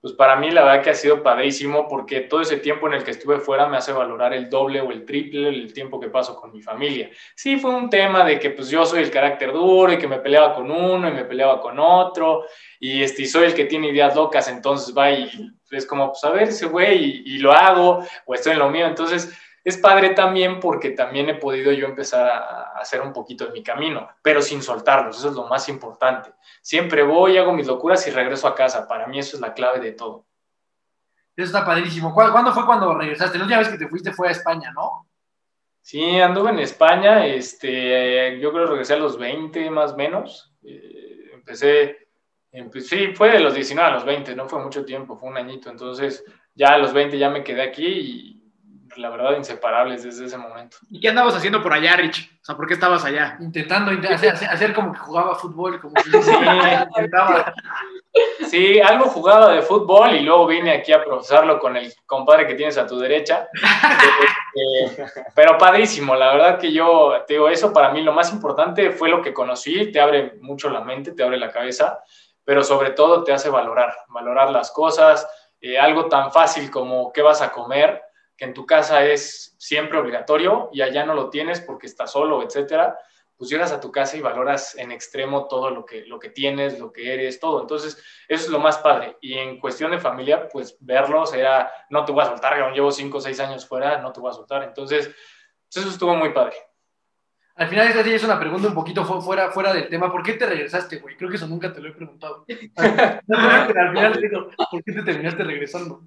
pues 0.00 0.14
para 0.14 0.36
mí 0.36 0.50
la 0.50 0.62
verdad 0.64 0.82
que 0.82 0.90
ha 0.90 0.94
sido 0.94 1.22
padrísimo 1.22 1.88
porque 1.88 2.20
todo 2.20 2.40
ese 2.40 2.58
tiempo 2.58 2.86
en 2.86 2.94
el 2.94 3.04
que 3.04 3.10
estuve 3.10 3.40
fuera 3.40 3.66
me 3.66 3.76
hace 3.76 3.92
valorar 3.92 4.32
el 4.34 4.48
doble 4.48 4.80
o 4.80 4.90
el 4.90 5.04
triple 5.04 5.48
el 5.48 5.72
tiempo 5.72 5.98
que 5.98 6.08
paso 6.08 6.36
con 6.36 6.52
mi 6.52 6.62
familia. 6.62 7.10
Sí, 7.34 7.56
fue 7.58 7.74
un 7.74 7.90
tema 7.90 8.24
de 8.24 8.38
que 8.38 8.50
pues 8.50 8.68
yo 8.68 8.84
soy 8.84 9.02
el 9.02 9.10
carácter 9.10 9.52
duro 9.52 9.92
y 9.92 9.98
que 9.98 10.08
me 10.08 10.18
peleaba 10.18 10.54
con 10.54 10.70
uno 10.70 11.08
y 11.08 11.12
me 11.12 11.24
peleaba 11.24 11.60
con 11.60 11.78
otro 11.78 12.44
y, 12.78 13.02
este, 13.02 13.26
soy 13.26 13.46
el 13.46 13.54
que 13.54 13.64
tiene 13.64 13.88
ideas 13.88 14.14
locas, 14.14 14.48
entonces 14.48 14.96
va 14.96 15.10
y 15.10 15.30
es 15.70 15.86
como, 15.86 16.08
pues 16.08 16.22
a 16.24 16.30
ver 16.30 16.44
ese 16.44 16.66
güey 16.66 17.22
y, 17.24 17.34
y 17.34 17.38
lo 17.38 17.52
hago 17.52 18.04
o 18.26 18.34
estoy 18.34 18.52
en 18.52 18.60
lo 18.60 18.70
mío. 18.70 18.86
Entonces 18.86 19.36
es 19.66 19.76
padre 19.78 20.10
también 20.10 20.60
porque 20.60 20.90
también 20.90 21.28
he 21.28 21.34
podido 21.34 21.72
yo 21.72 21.88
empezar 21.88 22.24
a 22.24 22.78
hacer 22.78 23.00
un 23.00 23.12
poquito 23.12 23.46
de 23.46 23.50
mi 23.50 23.64
camino, 23.64 24.08
pero 24.22 24.40
sin 24.40 24.62
soltarlos, 24.62 25.18
eso 25.18 25.30
es 25.30 25.34
lo 25.34 25.48
más 25.48 25.68
importante. 25.68 26.32
Siempre 26.62 27.02
voy, 27.02 27.36
hago 27.36 27.52
mis 27.52 27.66
locuras 27.66 28.06
y 28.06 28.12
regreso 28.12 28.46
a 28.46 28.54
casa. 28.54 28.86
Para 28.86 29.08
mí 29.08 29.18
eso 29.18 29.34
es 29.34 29.40
la 29.40 29.54
clave 29.54 29.80
de 29.80 29.90
todo. 29.90 30.24
Eso 31.34 31.46
está 31.46 31.64
padrísimo. 31.64 32.14
¿Cuándo 32.14 32.52
fue 32.52 32.64
cuando 32.64 32.94
regresaste? 32.94 33.38
La 33.38 33.44
última 33.44 33.58
vez 33.58 33.68
que 33.68 33.78
te 33.78 33.88
fuiste 33.88 34.12
fue 34.12 34.28
a 34.28 34.30
España, 34.30 34.70
¿no? 34.72 35.08
Sí, 35.82 36.20
anduve 36.20 36.50
en 36.50 36.60
España, 36.60 37.26
este, 37.26 38.38
yo 38.38 38.52
creo 38.52 38.66
que 38.66 38.70
regresé 38.70 38.94
a 38.94 38.98
los 38.98 39.18
20 39.18 39.68
más 39.70 39.94
o 39.94 39.96
menos. 39.96 40.54
Eh, 40.62 41.30
empecé, 41.34 42.06
empecé, 42.52 43.08
sí, 43.08 43.14
fue 43.16 43.32
de 43.32 43.40
los 43.40 43.52
19 43.52 43.90
a 43.90 43.94
los 43.94 44.04
20, 44.04 44.36
no 44.36 44.48
fue 44.48 44.62
mucho 44.62 44.84
tiempo, 44.84 45.16
fue 45.16 45.28
un 45.28 45.38
añito. 45.38 45.70
Entonces 45.70 46.24
ya 46.54 46.68
a 46.68 46.78
los 46.78 46.92
20 46.92 47.18
ya 47.18 47.30
me 47.30 47.42
quedé 47.42 47.62
aquí 47.62 47.84
y 47.84 48.35
la 48.98 49.10
verdad, 49.10 49.36
inseparables 49.36 50.02
desde 50.02 50.26
ese 50.26 50.38
momento. 50.38 50.78
¿Y 50.90 51.00
qué 51.00 51.08
andabas 51.08 51.34
haciendo 51.34 51.62
por 51.62 51.72
allá, 51.72 51.96
Rich? 51.96 52.30
O 52.40 52.44
sea, 52.44 52.56
¿por 52.56 52.66
qué 52.66 52.74
estabas 52.74 53.04
allá? 53.04 53.36
Intentando 53.40 53.90
hacer, 54.08 54.34
hacer 54.34 54.74
como 54.74 54.92
que 54.92 54.98
jugaba 54.98 55.34
fútbol, 55.34 55.80
como 55.80 55.94
que 55.94 56.02
sí, 56.22 56.32
intentaba. 56.88 57.54
Sí, 58.48 58.80
algo 58.80 59.06
jugaba 59.06 59.52
de 59.52 59.62
fútbol 59.62 60.14
y 60.14 60.20
luego 60.20 60.46
vine 60.46 60.72
aquí 60.72 60.92
a 60.92 61.04
profesarlo 61.04 61.58
con 61.58 61.76
el 61.76 61.92
compadre 62.06 62.46
que 62.46 62.54
tienes 62.54 62.78
a 62.78 62.86
tu 62.86 62.98
derecha. 62.98 63.48
eh, 64.54 65.06
pero 65.34 65.58
padrísimo, 65.58 66.14
la 66.14 66.32
verdad 66.32 66.58
que 66.58 66.72
yo, 66.72 67.24
te 67.26 67.34
digo, 67.34 67.48
eso 67.48 67.72
para 67.72 67.90
mí 67.90 68.02
lo 68.02 68.12
más 68.12 68.32
importante 68.32 68.90
fue 68.90 69.08
lo 69.08 69.20
que 69.20 69.34
conocí, 69.34 69.90
te 69.90 70.00
abre 70.00 70.34
mucho 70.40 70.70
la 70.70 70.80
mente, 70.80 71.12
te 71.12 71.22
abre 71.22 71.36
la 71.36 71.50
cabeza, 71.50 72.02
pero 72.44 72.62
sobre 72.62 72.90
todo 72.90 73.24
te 73.24 73.32
hace 73.32 73.50
valorar, 73.50 73.94
valorar 74.08 74.50
las 74.50 74.70
cosas, 74.70 75.28
eh, 75.60 75.78
algo 75.78 76.06
tan 76.06 76.30
fácil 76.30 76.70
como 76.70 77.12
qué 77.12 77.22
vas 77.22 77.42
a 77.42 77.50
comer, 77.50 78.02
que 78.36 78.44
en 78.44 78.54
tu 78.54 78.66
casa 78.66 79.04
es 79.04 79.54
siempre 79.58 79.98
obligatorio 79.98 80.68
y 80.72 80.82
allá 80.82 81.04
no 81.04 81.14
lo 81.14 81.30
tienes 81.30 81.60
porque 81.60 81.86
estás 81.86 82.12
solo, 82.12 82.42
etcétera, 82.42 82.98
pues 83.36 83.50
llegas 83.50 83.72
a 83.72 83.80
tu 83.80 83.92
casa 83.92 84.16
y 84.16 84.20
valoras 84.20 84.76
en 84.76 84.92
extremo 84.92 85.46
todo 85.46 85.70
lo 85.70 85.84
que, 85.84 86.06
lo 86.06 86.18
que 86.18 86.30
tienes, 86.30 86.78
lo 86.78 86.92
que 86.92 87.12
eres, 87.12 87.38
todo. 87.38 87.60
Entonces, 87.60 88.02
eso 88.28 88.44
es 88.44 88.48
lo 88.48 88.58
más 88.58 88.78
padre. 88.78 89.16
Y 89.20 89.34
en 89.34 89.60
cuestión 89.60 89.90
de 89.90 89.98
familia, 89.98 90.48
pues 90.48 90.76
verlos 90.80 91.34
era, 91.34 91.70
no 91.90 92.04
te 92.04 92.12
voy 92.12 92.22
a 92.22 92.26
soltar, 92.26 92.58
aún 92.60 92.72
llevo 92.72 92.90
cinco 92.90 93.18
o 93.18 93.20
seis 93.20 93.38
años 93.40 93.66
fuera, 93.66 93.98
no 94.00 94.12
te 94.12 94.20
voy 94.20 94.30
a 94.30 94.34
soltar. 94.34 94.62
Entonces, 94.62 95.10
eso 95.74 95.88
estuvo 95.88 96.14
muy 96.14 96.32
padre. 96.32 96.56
Al 97.56 97.68
final, 97.68 97.88
esta 97.88 98.04
sí 98.04 98.12
es 98.12 98.24
una 98.24 98.38
pregunta 98.38 98.68
un 98.68 98.74
poquito 98.74 99.04
fuera, 99.22 99.50
fuera 99.50 99.72
del 99.72 99.88
tema. 99.88 100.12
¿Por 100.12 100.22
qué 100.22 100.34
te 100.34 100.46
regresaste, 100.46 100.98
güey? 100.98 101.16
Creo 101.16 101.30
que 101.30 101.36
eso 101.36 101.46
nunca 101.46 101.72
te 101.72 101.80
lo 101.80 101.88
he 101.88 101.92
preguntado. 101.92 102.44
Al 102.48 103.92
final, 103.92 104.20
digo, 104.20 104.50
¿por 104.70 104.84
qué 104.84 104.92
te 104.92 105.02
terminaste 105.02 105.42
regresando? 105.42 106.02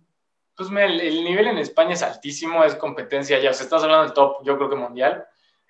Pues 0.60 0.72
el, 0.72 1.00
el, 1.00 1.24
nivel 1.24 1.48
en 1.48 1.58
España 1.58 1.94
es 1.94 2.04
altísimo, 2.04 2.66
es 2.66 2.76
competencia 2.76 3.40
ya, 3.40 3.52
o 3.52 3.54
sea, 3.54 3.64
estás 3.64 3.82
hablando 3.82 4.04
del 4.04 4.14
top, 4.14 4.44
yo 4.44 4.58
creo 4.58 4.70
que 4.70 4.76
mundial. 4.76 5.26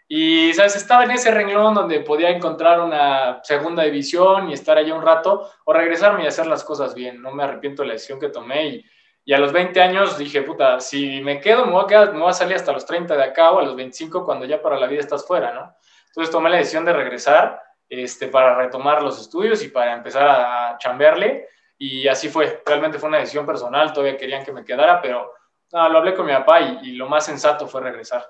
Y, 0.08 0.52
¿sabes? 0.56 0.78
Estaba 0.78 1.04
en 1.04 1.12
ese 1.12 1.30
renglón 1.30 1.76
donde 1.76 2.00
podía 2.00 2.32
encontrar 2.32 2.82
una 2.82 3.40
segunda 3.44 3.84
división 3.84 4.50
y 4.50 4.54
estar 4.54 4.80
allá 4.80 4.96
un 4.96 5.04
rato, 5.04 5.48
o 5.66 5.74
regresarme 5.74 6.24
y 6.24 6.28
hacer 6.28 6.48
las 6.48 6.64
cosas 6.64 6.96
bien. 6.96 7.22
No 7.22 7.32
me 7.32 7.44
arrepiento 7.44 7.84
de 7.84 7.90
la 7.90 7.94
decisión 7.94 8.20
que 8.20 8.30
tomé. 8.30 8.66
Y, 8.66 8.86
y 9.26 9.34
a 9.34 9.38
los 9.38 9.54
20 9.54 9.80
años 9.80 10.18
dije, 10.18 10.42
puta, 10.42 10.80
si 10.80 11.22
me 11.22 11.40
quedo, 11.40 11.68
me 11.68 11.74
voy, 11.74 11.84
a 11.84 11.88
quedar, 11.88 12.12
me 12.12 12.22
voy 12.22 12.32
a 12.32 12.34
salir 12.34 12.56
hasta 12.56 12.72
los 12.72 12.84
30 12.88 13.16
de 13.16 13.24
acá 13.26 13.52
o 13.52 13.60
a 13.60 13.64
los 13.64 13.76
25 13.76 14.26
cuando 14.26 14.48
ya 14.48 14.60
para 14.60 14.80
la 14.80 14.88
vida 14.88 15.02
estás 15.02 15.24
fuera, 15.24 15.54
¿no? 15.54 15.76
Entonces 16.08 16.32
tomé 16.32 16.50
la 16.50 16.58
decisión 16.58 16.84
de 16.84 16.94
regresar 16.94 17.62
este, 17.88 18.28
para 18.28 18.56
retomar 18.56 19.04
los 19.04 19.22
estudios 19.22 19.64
y 19.64 19.68
para 19.68 19.94
empezar 19.94 20.28
a 20.28 20.78
chambearle. 20.80 21.48
Y 21.82 22.08
así 22.08 22.30
fue, 22.30 22.62
realmente 22.66 23.00
fue 23.00 23.10
una 23.10 23.20
decisión 23.20 23.46
personal, 23.46 23.94
todavía 23.94 24.18
querían 24.18 24.44
que 24.44 24.52
me 24.52 24.66
quedara, 24.66 25.02
pero 25.02 25.34
no, 25.72 25.90
lo 25.90 26.00
hablé 26.00 26.14
con 26.14 26.26
mi 26.26 26.34
papá 26.34 26.62
y, 26.62 26.90
y, 26.90 26.92
lo 26.92 27.08
más 27.08 27.26
sensato 27.26 27.68
fue 27.68 27.82
regresar. 27.82 28.28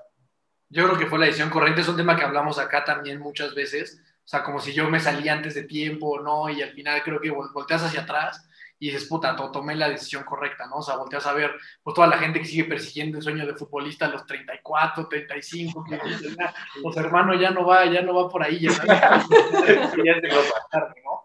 Yo 0.70 0.86
creo 0.86 1.00
que 1.00 1.08
fue 1.08 1.18
la 1.18 1.26
decisión 1.26 1.50
correcta, 1.50 1.82
es 1.82 1.88
un 1.88 1.98
tema 1.98 2.16
que 2.16 2.24
hablamos 2.24 2.60
acá 2.60 2.86
también 2.86 3.20
muchas 3.20 3.56
veces, 3.56 4.04
o 4.24 4.28
sea, 4.28 4.44
como 4.44 4.60
si 4.60 4.74
yo 4.74 4.88
me 4.88 5.00
salí 5.00 5.28
antes 5.28 5.56
de 5.56 5.64
tiempo, 5.64 6.20
¿no? 6.22 6.48
Y 6.52 6.62
al 6.62 6.70
final 6.74 7.02
creo 7.02 7.20
que 7.20 7.32
volteas 7.32 7.84
hacia 7.84 8.02
atrás 8.02 8.48
y 8.78 8.92
dices, 8.92 9.06
puta, 9.06 9.36
tomé 9.36 9.76
la 9.76 9.90
decisión 9.90 10.24
correcta, 10.24 10.68
¿no? 10.68 10.78
O 10.78 10.82
sea, 10.84 10.98
volteas 10.98 11.26
a 11.26 11.34
ver, 11.34 11.56
pues 11.82 11.96
toda 11.96 12.06
la 12.06 12.20
gente 12.20 12.40
que 12.40 12.46
sigue 12.46 12.66
persiguiendo 12.66 13.18
el 13.18 13.24
sueño 13.24 13.48
de 13.48 13.56
futbolista 13.56 14.06
a 14.06 14.10
los 14.10 14.28
34, 14.28 15.08
35, 15.08 15.84
que 15.84 15.96
ah, 15.96 16.54
pues 16.84 16.98
hermano, 16.98 17.34
ya 17.34 17.50
no 17.50 17.66
va, 17.66 17.86
ya 17.86 18.04
no 18.04 18.14
va 18.14 18.30
por 18.30 18.44
ahí, 18.44 18.60
ya, 18.60 18.70
ya 18.86 19.26
lo 19.26 20.44
tarde, 20.72 21.02
¿no? 21.04 21.24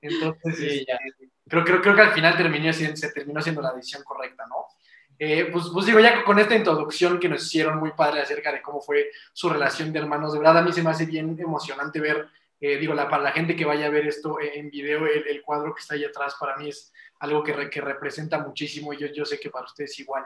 Entonces, 0.00 0.56
sí, 0.56 0.84
ya. 0.86 0.96
Creo, 1.46 1.64
creo, 1.64 1.82
creo 1.82 1.94
que 1.94 2.00
al 2.00 2.12
final 2.12 2.36
terminó, 2.36 2.72
se 2.72 3.12
terminó 3.12 3.42
siendo 3.42 3.60
la 3.60 3.72
decisión 3.72 4.02
correcta, 4.02 4.46
¿no? 4.46 4.66
Eh, 5.18 5.48
pues, 5.52 5.66
pues, 5.72 5.86
digo, 5.86 6.00
ya 6.00 6.24
con 6.24 6.38
esta 6.38 6.56
introducción 6.56 7.20
que 7.20 7.28
nos 7.28 7.44
hicieron 7.46 7.78
muy 7.78 7.92
padre 7.92 8.20
acerca 8.20 8.50
de 8.50 8.60
cómo 8.60 8.80
fue 8.80 9.10
su 9.32 9.48
relación 9.48 9.92
de 9.92 10.00
hermanos, 10.00 10.32
de 10.32 10.38
verdad 10.40 10.58
a 10.58 10.62
mí 10.62 10.72
se 10.72 10.82
me 10.82 10.90
hace 10.90 11.06
bien 11.06 11.36
emocionante 11.38 12.00
ver, 12.00 12.28
eh, 12.60 12.78
digo, 12.78 12.94
la, 12.94 13.08
para 13.08 13.22
la 13.22 13.32
gente 13.32 13.54
que 13.54 13.64
vaya 13.64 13.86
a 13.86 13.90
ver 13.90 14.06
esto 14.06 14.38
en 14.40 14.70
video, 14.70 15.06
el, 15.06 15.26
el, 15.28 15.42
cuadro 15.42 15.74
que 15.74 15.80
está 15.80 15.94
ahí 15.94 16.04
atrás 16.04 16.34
para 16.38 16.56
mí 16.56 16.68
es 16.68 16.92
algo 17.20 17.44
que, 17.44 17.52
re, 17.52 17.70
que 17.70 17.80
representa 17.80 18.38
muchísimo 18.38 18.92
y 18.92 18.98
yo, 18.98 19.06
yo 19.08 19.24
sé 19.24 19.38
que 19.38 19.50
para 19.50 19.66
ustedes 19.66 19.98
igual. 20.00 20.24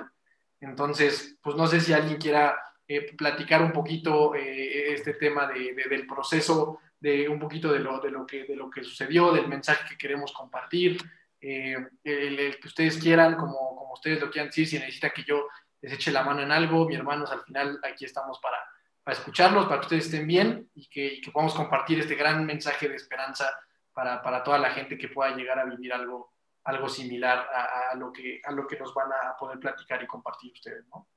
Entonces, 0.60 1.36
pues 1.42 1.54
no 1.54 1.66
sé 1.66 1.80
si 1.80 1.92
alguien 1.92 2.16
quiera 2.16 2.58
eh, 2.86 3.14
platicar 3.14 3.62
un 3.62 3.72
poquito 3.72 4.34
eh, 4.34 4.94
este 4.94 5.14
tema 5.14 5.46
de, 5.46 5.74
de, 5.74 5.84
del 5.84 6.06
proceso, 6.06 6.80
de 7.00 7.28
un 7.28 7.38
poquito 7.38 7.72
de 7.72 7.78
lo, 7.78 8.00
de, 8.00 8.10
lo 8.10 8.26
que, 8.26 8.44
de 8.44 8.56
lo 8.56 8.70
que 8.70 8.82
sucedió, 8.82 9.32
del 9.32 9.48
mensaje 9.48 9.88
que 9.88 9.98
queremos 9.98 10.32
compartir. 10.32 10.98
eh, 11.40 11.76
el, 12.02 12.58
que 12.58 12.68
ustedes 12.68 12.98
quieran, 12.98 13.36
como, 13.36 13.76
como 13.76 13.92
ustedes 13.92 14.20
lo 14.20 14.30
quieran 14.30 14.48
decir, 14.48 14.66
si 14.66 14.78
necesita 14.78 15.10
que 15.10 15.22
yo 15.22 15.46
les 15.80 15.92
eche 15.92 16.10
la 16.10 16.24
mano 16.24 16.42
en 16.42 16.50
algo, 16.50 16.86
mi 16.88 16.96
hermanos, 16.96 17.30
al 17.30 17.42
final 17.42 17.78
aquí 17.84 18.04
estamos 18.04 18.40
para, 18.40 18.58
para 19.04 19.16
escucharlos, 19.16 19.66
para 19.66 19.80
que 19.80 19.86
ustedes 19.86 20.06
estén 20.06 20.26
bien 20.26 20.68
y 20.74 20.88
que, 20.88 21.14
y 21.14 21.20
que 21.20 21.30
podamos 21.30 21.54
compartir 21.54 22.00
este 22.00 22.16
gran 22.16 22.44
mensaje 22.44 22.88
de 22.88 22.96
esperanza 22.96 23.56
para, 23.92 24.20
para, 24.22 24.42
toda 24.42 24.58
la 24.58 24.70
gente 24.70 24.98
que 24.98 25.08
pueda 25.08 25.34
llegar 25.36 25.58
a 25.58 25.64
vivir 25.64 25.92
algo, 25.92 26.34
algo 26.64 26.88
similar 26.88 27.38
a, 27.38 27.90
a, 27.92 27.94
lo 27.94 28.12
que, 28.12 28.40
a 28.44 28.52
lo 28.52 28.66
que 28.66 28.78
nos 28.78 28.92
van 28.92 29.10
a 29.12 29.36
poder 29.36 29.58
platicar 29.58 30.02
y 30.02 30.06
compartir 30.06 30.52
ustedes, 30.52 30.84
¿no? 30.88 31.08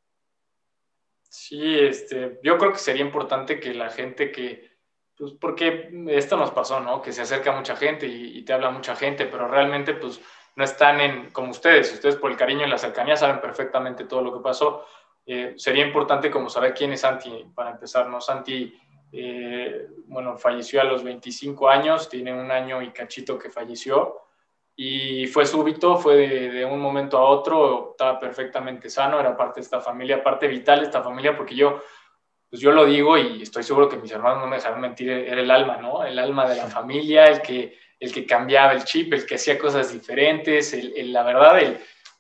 Sí, 1.24 1.80
este, 1.80 2.40
yo 2.44 2.58
creo 2.58 2.74
que 2.74 2.78
sería 2.78 3.06
importante 3.06 3.60
que 3.60 3.74
la 3.74 3.90
gente 3.90 4.32
que, 4.32 4.71
pues 5.22 5.34
porque 5.34 5.92
esto 6.08 6.36
nos 6.36 6.50
pasó, 6.50 6.80
¿no? 6.80 7.00
Que 7.00 7.12
se 7.12 7.22
acerca 7.22 7.52
mucha 7.52 7.76
gente 7.76 8.08
y, 8.08 8.40
y, 8.40 8.42
te 8.42 8.54
habla 8.54 8.72
mucha 8.72 8.96
gente, 8.96 9.28
pero 9.28 9.48
realmente 9.48 9.94
pues 9.94 10.20
no 10.56 10.64
están 10.64 11.00
en, 11.00 11.30
como 11.30 11.52
ustedes, 11.52 11.94
ustedes 11.94 12.16
por 12.16 12.32
el 12.32 12.38
cariño 12.38 12.66
y 12.66 12.70
la 12.72 12.80
cercanía 12.80 13.16
saben 13.16 13.40
perfectamente 13.40 14.06
todo 14.06 14.24
lo 14.24 14.34
que 14.34 14.40
pasó. 14.40 14.84
Eh, 15.28 15.54
sería 15.58 15.86
importante 15.86 16.32
como 16.32 16.50
saber 16.50 16.74
quién 16.74 16.94
es 16.94 17.02
Santi 17.02 17.46
para 17.54 17.70
empezar, 17.70 18.10
¿no? 18.10 18.20
Santi, 18.20 18.76
eh, 19.12 19.90
bueno, 20.08 20.40
falleció 20.40 20.82
a 20.82 20.86
los 20.86 21.04
25 21.04 21.70
años, 21.70 22.10
tiene 22.10 22.34
un 22.34 22.50
año 22.50 22.82
y 22.82 22.90
cachito 22.90 23.38
que 23.38 23.52
falleció 23.52 24.22
y 24.76 25.28
fue 25.28 25.46
súbito, 25.46 25.98
fue 25.98 26.16
de, 26.16 26.50
de, 26.50 26.66
un 26.66 26.80
momento 26.80 27.20
a 27.20 27.30
otro, 27.30 27.92
estaba 27.92 28.20
perfectamente 28.20 28.90
sano, 28.90 29.20
era 29.20 29.38
parte 29.38 29.60
de 29.60 29.66
esta 29.66 29.82
familia, 29.82 30.24
parte 30.24 30.48
vital 30.48 30.80
de 30.80 30.86
esta 30.86 31.04
familia, 31.04 31.38
porque 31.38 31.54
yo, 31.54 31.84
pues 32.52 32.62
yo 32.62 32.74
lo 32.74 32.86
digo 32.86 33.18
y 33.18 33.42
estoy 33.42 33.64
seguro 33.64 33.88
que 33.88 33.96
mis 33.96 34.12
hermanos 34.12 34.40
no 34.40 34.48
me 34.48 34.58
dejarán 34.58 34.82
mentir, 34.82 35.10
era 35.10 35.40
el 35.40 35.50
alma, 35.50 35.78
¿no? 35.78 36.04
El 36.04 36.20
alma 36.20 36.50
de 36.50 36.58
la 36.58 36.68
familia, 36.68 37.24
el 37.24 37.42
que, 37.42 37.80
el 37.98 38.12
que 38.12 38.26
cambiaba 38.26 38.74
el 38.74 38.84
chip, 38.84 39.14
el 39.14 39.26
que 39.26 39.36
hacía 39.36 39.58
cosas 39.58 39.94
diferentes, 39.94 40.74
el, 40.74 40.92
el, 40.98 41.14
la 41.14 41.24
verdad, 41.24 41.58
el, 41.60 41.80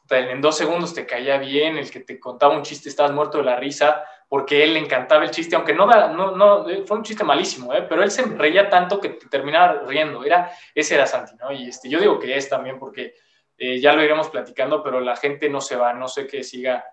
en 0.09 0.39
dos 0.39 0.57
segundos 0.57 0.93
te 0.93 1.05
caía 1.05 1.37
bien, 1.37 1.77
el 1.77 1.91
que 1.91 1.99
te 1.99 2.17
contaba 2.17 2.55
un 2.55 2.63
chiste, 2.63 2.87
estabas 2.87 3.11
muerto 3.11 3.39
de 3.39 3.43
la 3.43 3.57
risa, 3.57 4.05
porque 4.29 4.63
él 4.63 4.73
le 4.75 4.79
encantaba 4.79 5.25
el 5.25 5.31
chiste, 5.31 5.57
aunque 5.57 5.73
no, 5.73 5.85
no, 5.85 6.31
no 6.31 6.65
fue 6.85 6.97
un 6.97 7.03
chiste 7.03 7.25
malísimo, 7.25 7.73
¿eh? 7.73 7.85
pero 7.89 8.01
él 8.01 8.09
se 8.09 8.23
reía 8.23 8.69
tanto 8.69 9.01
que 9.01 9.09
te 9.09 9.27
terminaba 9.27 9.83
riendo, 9.85 10.23
era, 10.23 10.49
ese 10.73 10.95
era 10.95 11.07
Santi, 11.07 11.35
¿no? 11.35 11.51
Y 11.51 11.67
este, 11.67 11.89
yo 11.89 11.99
digo 11.99 12.17
que 12.17 12.37
es 12.37 12.47
también 12.47 12.79
porque 12.79 13.15
eh, 13.57 13.81
ya 13.81 13.91
lo 13.91 14.01
iremos 14.01 14.29
platicando, 14.29 14.81
pero 14.81 15.01
la 15.01 15.17
gente 15.17 15.49
no 15.49 15.59
se 15.59 15.75
va, 15.75 15.91
no 15.91 16.07
sé 16.07 16.25
qué 16.25 16.41
siga, 16.41 16.85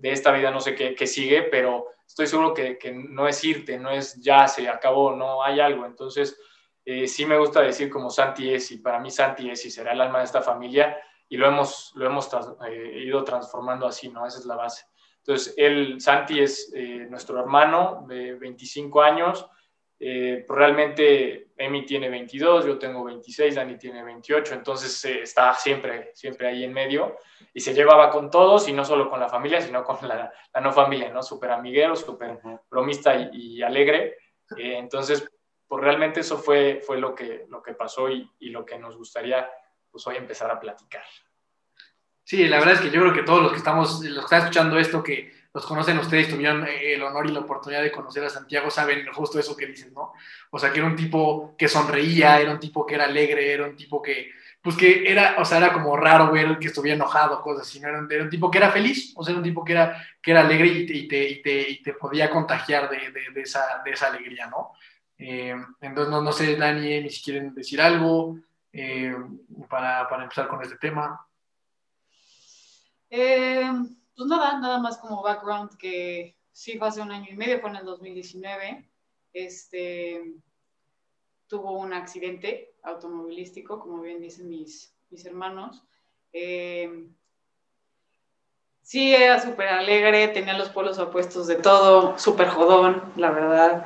de 0.00 0.12
esta 0.12 0.32
vida 0.32 0.50
no 0.50 0.60
sé 0.60 0.74
qué, 0.74 0.94
qué 0.94 1.06
sigue, 1.06 1.42
pero 1.44 1.86
estoy 2.06 2.26
seguro 2.26 2.54
que, 2.54 2.78
que, 2.78 2.92
no 2.92 3.26
es 3.28 3.42
irte, 3.44 3.78
no 3.78 3.90
es 3.90 4.20
ya 4.20 4.46
se 4.48 4.68
acabó, 4.68 5.14
no 5.14 5.42
hay 5.42 5.60
algo, 5.60 5.86
entonces 5.86 6.38
eh, 6.84 7.08
sí 7.08 7.26
me 7.26 7.36
gusta 7.36 7.62
decir 7.62 7.90
como 7.90 8.10
Santi 8.10 8.54
es, 8.54 8.70
y 8.70 8.78
para 8.78 9.00
mí 9.00 9.10
Santi 9.10 9.50
es 9.50 9.64
y 9.66 9.70
será 9.70 9.92
el 9.92 10.00
alma 10.00 10.18
de 10.18 10.24
esta 10.24 10.40
familia, 10.40 10.96
y 11.28 11.36
lo 11.36 11.48
hemos, 11.48 11.92
lo 11.96 12.06
hemos 12.06 12.30
eh, 12.68 13.02
ido 13.04 13.24
transformando 13.24 13.86
así, 13.86 14.08
¿no? 14.08 14.24
Esa 14.24 14.38
es 14.38 14.46
la 14.46 14.54
base. 14.54 14.86
Entonces, 15.18 15.54
él, 15.56 16.00
Santi 16.00 16.38
es 16.38 16.72
eh, 16.74 17.06
nuestro 17.10 17.40
hermano 17.40 18.04
de 18.06 18.34
25 18.34 19.02
años, 19.02 19.48
eh, 19.98 20.44
realmente 20.48 21.48
Emi 21.56 21.86
tiene 21.86 22.08
22, 22.10 22.66
yo 22.66 22.78
tengo 22.78 23.04
26, 23.04 23.54
Dani 23.54 23.78
tiene 23.78 24.02
28, 24.02 24.54
entonces 24.54 25.04
está 25.04 25.54
siempre, 25.54 26.10
siempre 26.14 26.48
ahí 26.48 26.64
en 26.64 26.72
medio 26.72 27.16
y 27.54 27.60
se 27.60 27.72
llevaba 27.72 28.10
con 28.10 28.30
todos 28.30 28.68
y 28.68 28.72
no 28.72 28.84
solo 28.84 29.08
con 29.08 29.20
la 29.20 29.28
familia, 29.28 29.60
sino 29.60 29.82
con 29.82 30.06
la, 30.06 30.30
la 30.52 30.60
no 30.60 30.72
familia, 30.72 31.10
¿no? 31.10 31.22
Súper 31.22 31.50
amiguero, 31.50 31.96
súper 31.96 32.38
bromista 32.70 33.14
y, 33.14 33.30
y 33.32 33.62
alegre. 33.62 34.18
entonces, 34.58 35.26
pues 35.66 35.82
realmente 35.82 36.20
eso 36.20 36.36
fue, 36.36 36.80
fue 36.84 36.98
lo, 36.98 37.14
que, 37.14 37.46
lo 37.48 37.62
que 37.62 37.72
pasó 37.72 38.10
y, 38.10 38.30
y 38.38 38.50
lo 38.50 38.64
que 38.64 38.78
nos 38.78 38.96
gustaría 38.96 39.48
pues 39.90 40.06
hoy 40.06 40.16
empezar 40.16 40.50
a 40.50 40.60
platicar. 40.60 41.04
Sí, 42.22 42.48
la 42.48 42.58
verdad 42.58 42.74
es 42.74 42.80
que 42.80 42.90
yo 42.90 43.00
creo 43.00 43.14
que 43.14 43.22
todos 43.22 43.40
los 43.40 43.52
que 43.52 43.58
estamos, 43.58 44.04
los 44.04 44.18
que 44.18 44.24
están 44.24 44.40
escuchando 44.40 44.78
esto, 44.78 45.02
que 45.02 45.32
los 45.56 45.64
conocen 45.64 45.96
ustedes, 45.96 46.28
tuvieron 46.28 46.66
el 46.68 47.02
honor 47.02 47.24
y 47.24 47.32
la 47.32 47.40
oportunidad 47.40 47.80
de 47.80 47.90
conocer 47.90 48.22
a 48.22 48.28
Santiago, 48.28 48.70
saben 48.70 49.06
justo 49.10 49.38
eso 49.38 49.56
que 49.56 49.64
dicen, 49.64 49.94
¿no? 49.94 50.12
O 50.50 50.58
sea, 50.58 50.70
que 50.70 50.80
era 50.80 50.86
un 50.86 50.94
tipo 50.94 51.54
que 51.56 51.66
sonreía, 51.66 52.38
era 52.38 52.52
un 52.52 52.60
tipo 52.60 52.84
que 52.84 52.96
era 52.96 53.04
alegre, 53.04 53.54
era 53.54 53.64
un 53.64 53.74
tipo 53.74 54.02
que, 54.02 54.32
pues 54.60 54.76
que 54.76 55.10
era, 55.10 55.36
o 55.38 55.46
sea, 55.46 55.56
era 55.56 55.72
como 55.72 55.96
raro 55.96 56.30
ver 56.30 56.58
que 56.58 56.66
estuviera 56.66 56.94
enojado, 56.94 57.40
cosas 57.40 57.66
así. 57.66 57.78
Era 57.78 57.98
un, 57.98 58.28
tipo 58.28 58.50
que 58.50 58.58
era 58.58 58.70
feliz, 58.70 59.14
o 59.16 59.24
sea, 59.24 59.32
era 59.32 59.38
un 59.38 59.44
tipo 59.44 59.64
que 59.64 59.72
era, 59.72 60.06
que 60.20 60.30
era 60.32 60.42
alegre 60.42 60.66
y 60.66 60.86
te, 60.86 60.92
y 60.92 61.40
te, 61.40 61.70
y 61.70 61.82
te, 61.82 61.94
podía 61.94 62.28
contagiar 62.28 62.90
de, 62.90 63.10
de, 63.32 63.40
esa, 63.40 63.80
de 63.82 63.92
esa 63.92 64.08
alegría, 64.08 64.48
¿no? 64.48 64.72
Eh, 65.16 65.56
entonces, 65.80 66.10
no, 66.10 66.20
no 66.20 66.32
sé, 66.32 66.54
Dani, 66.56 67.00
ni 67.00 67.08
si 67.08 67.22
quieren 67.22 67.54
decir 67.54 67.80
algo, 67.80 68.38
eh, 68.74 69.16
para, 69.70 70.06
para, 70.06 70.24
empezar 70.24 70.48
con 70.48 70.60
este 70.60 70.76
tema? 70.76 71.26
Eh, 73.08 73.72
pues 74.16 74.28
nada, 74.28 74.58
nada 74.58 74.78
más 74.78 74.98
como 74.98 75.22
background 75.22 75.76
que 75.76 76.36
sí 76.52 76.78
fue 76.78 76.88
hace 76.88 77.02
un 77.02 77.12
año 77.12 77.26
y 77.30 77.36
medio, 77.36 77.60
fue 77.60 77.70
en 77.70 77.76
el 77.76 77.84
2019. 77.84 78.88
Este, 79.32 80.34
tuvo 81.46 81.78
un 81.78 81.92
accidente 81.92 82.74
automovilístico, 82.82 83.78
como 83.78 84.00
bien 84.00 84.20
dicen 84.20 84.48
mis, 84.48 84.94
mis 85.10 85.24
hermanos. 85.26 85.84
Eh, 86.32 87.06
sí, 88.82 89.14
era 89.14 89.40
súper 89.40 89.68
alegre, 89.68 90.28
tenía 90.28 90.56
los 90.56 90.70
polos 90.70 90.98
opuestos 90.98 91.46
de 91.46 91.56
todo, 91.56 92.18
súper 92.18 92.48
jodón, 92.48 93.12
la 93.16 93.30
verdad 93.30 93.84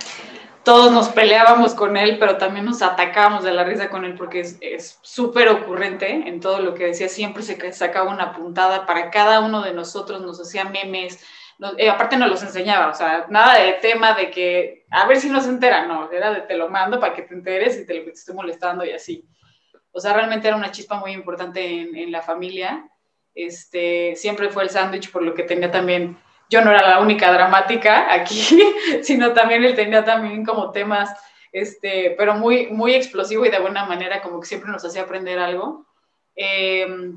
todos 0.62 0.92
nos 0.92 1.08
peleábamos 1.08 1.74
con 1.74 1.96
él, 1.96 2.18
pero 2.18 2.36
también 2.36 2.66
nos 2.66 2.82
atacábamos 2.82 3.44
de 3.44 3.52
la 3.52 3.64
risa 3.64 3.88
con 3.88 4.04
él 4.04 4.14
porque 4.14 4.40
es 4.40 4.98
súper 5.02 5.48
ocurrente 5.48 6.10
en 6.10 6.40
todo 6.40 6.60
lo 6.60 6.74
que 6.74 6.86
decía. 6.86 7.08
Siempre 7.08 7.42
se 7.42 7.72
sacaba 7.72 8.10
una 8.10 8.32
puntada 8.32 8.86
para 8.86 9.10
cada 9.10 9.40
uno 9.40 9.62
de 9.62 9.72
nosotros, 9.72 10.20
nos 10.20 10.40
hacía 10.40 10.64
memes. 10.64 11.24
Nos, 11.58 11.74
eh, 11.78 11.88
aparte 11.90 12.16
nos 12.16 12.30
los 12.30 12.42
enseñaba, 12.42 12.88
o 12.88 12.94
sea, 12.94 13.26
nada 13.28 13.58
de 13.58 13.72
tema 13.74 14.14
de 14.14 14.30
que 14.30 14.86
a 14.90 15.06
ver 15.06 15.18
si 15.18 15.28
nos 15.28 15.46
enteran, 15.46 15.88
no, 15.88 16.10
era 16.10 16.32
de 16.32 16.40
te 16.42 16.56
lo 16.56 16.70
mando 16.70 16.98
para 16.98 17.14
que 17.14 17.22
te 17.22 17.34
enteres 17.34 17.78
y 17.78 17.86
te 17.86 17.94
lo 17.94 18.12
te 18.12 18.32
molestando 18.32 18.84
y 18.84 18.92
así. 18.92 19.28
O 19.92 20.00
sea, 20.00 20.12
realmente 20.12 20.48
era 20.48 20.56
una 20.56 20.70
chispa 20.70 20.96
muy 20.96 21.12
importante 21.12 21.62
en, 21.64 21.96
en 21.96 22.12
la 22.12 22.22
familia. 22.22 22.88
Este, 23.34 24.14
siempre 24.16 24.48
fue 24.48 24.62
el 24.62 24.70
sándwich, 24.70 25.10
por 25.10 25.22
lo 25.22 25.34
que 25.34 25.42
tenía 25.42 25.70
también 25.70 26.16
yo 26.50 26.60
no 26.62 26.70
era 26.72 26.86
la 26.86 27.00
única 27.00 27.32
dramática 27.32 28.12
aquí, 28.12 28.58
sino 29.02 29.32
también 29.32 29.64
él 29.64 29.76
tenía 29.76 30.04
también 30.04 30.44
como 30.44 30.72
temas, 30.72 31.10
este, 31.52 32.14
pero 32.18 32.34
muy, 32.34 32.66
muy 32.66 32.92
explosivo 32.92 33.46
y 33.46 33.50
de 33.50 33.60
buena 33.60 33.86
manera, 33.86 34.20
como 34.20 34.40
que 34.40 34.46
siempre 34.46 34.70
nos 34.70 34.84
hacía 34.84 35.02
aprender 35.02 35.38
algo. 35.38 35.86
Eh, 36.34 37.14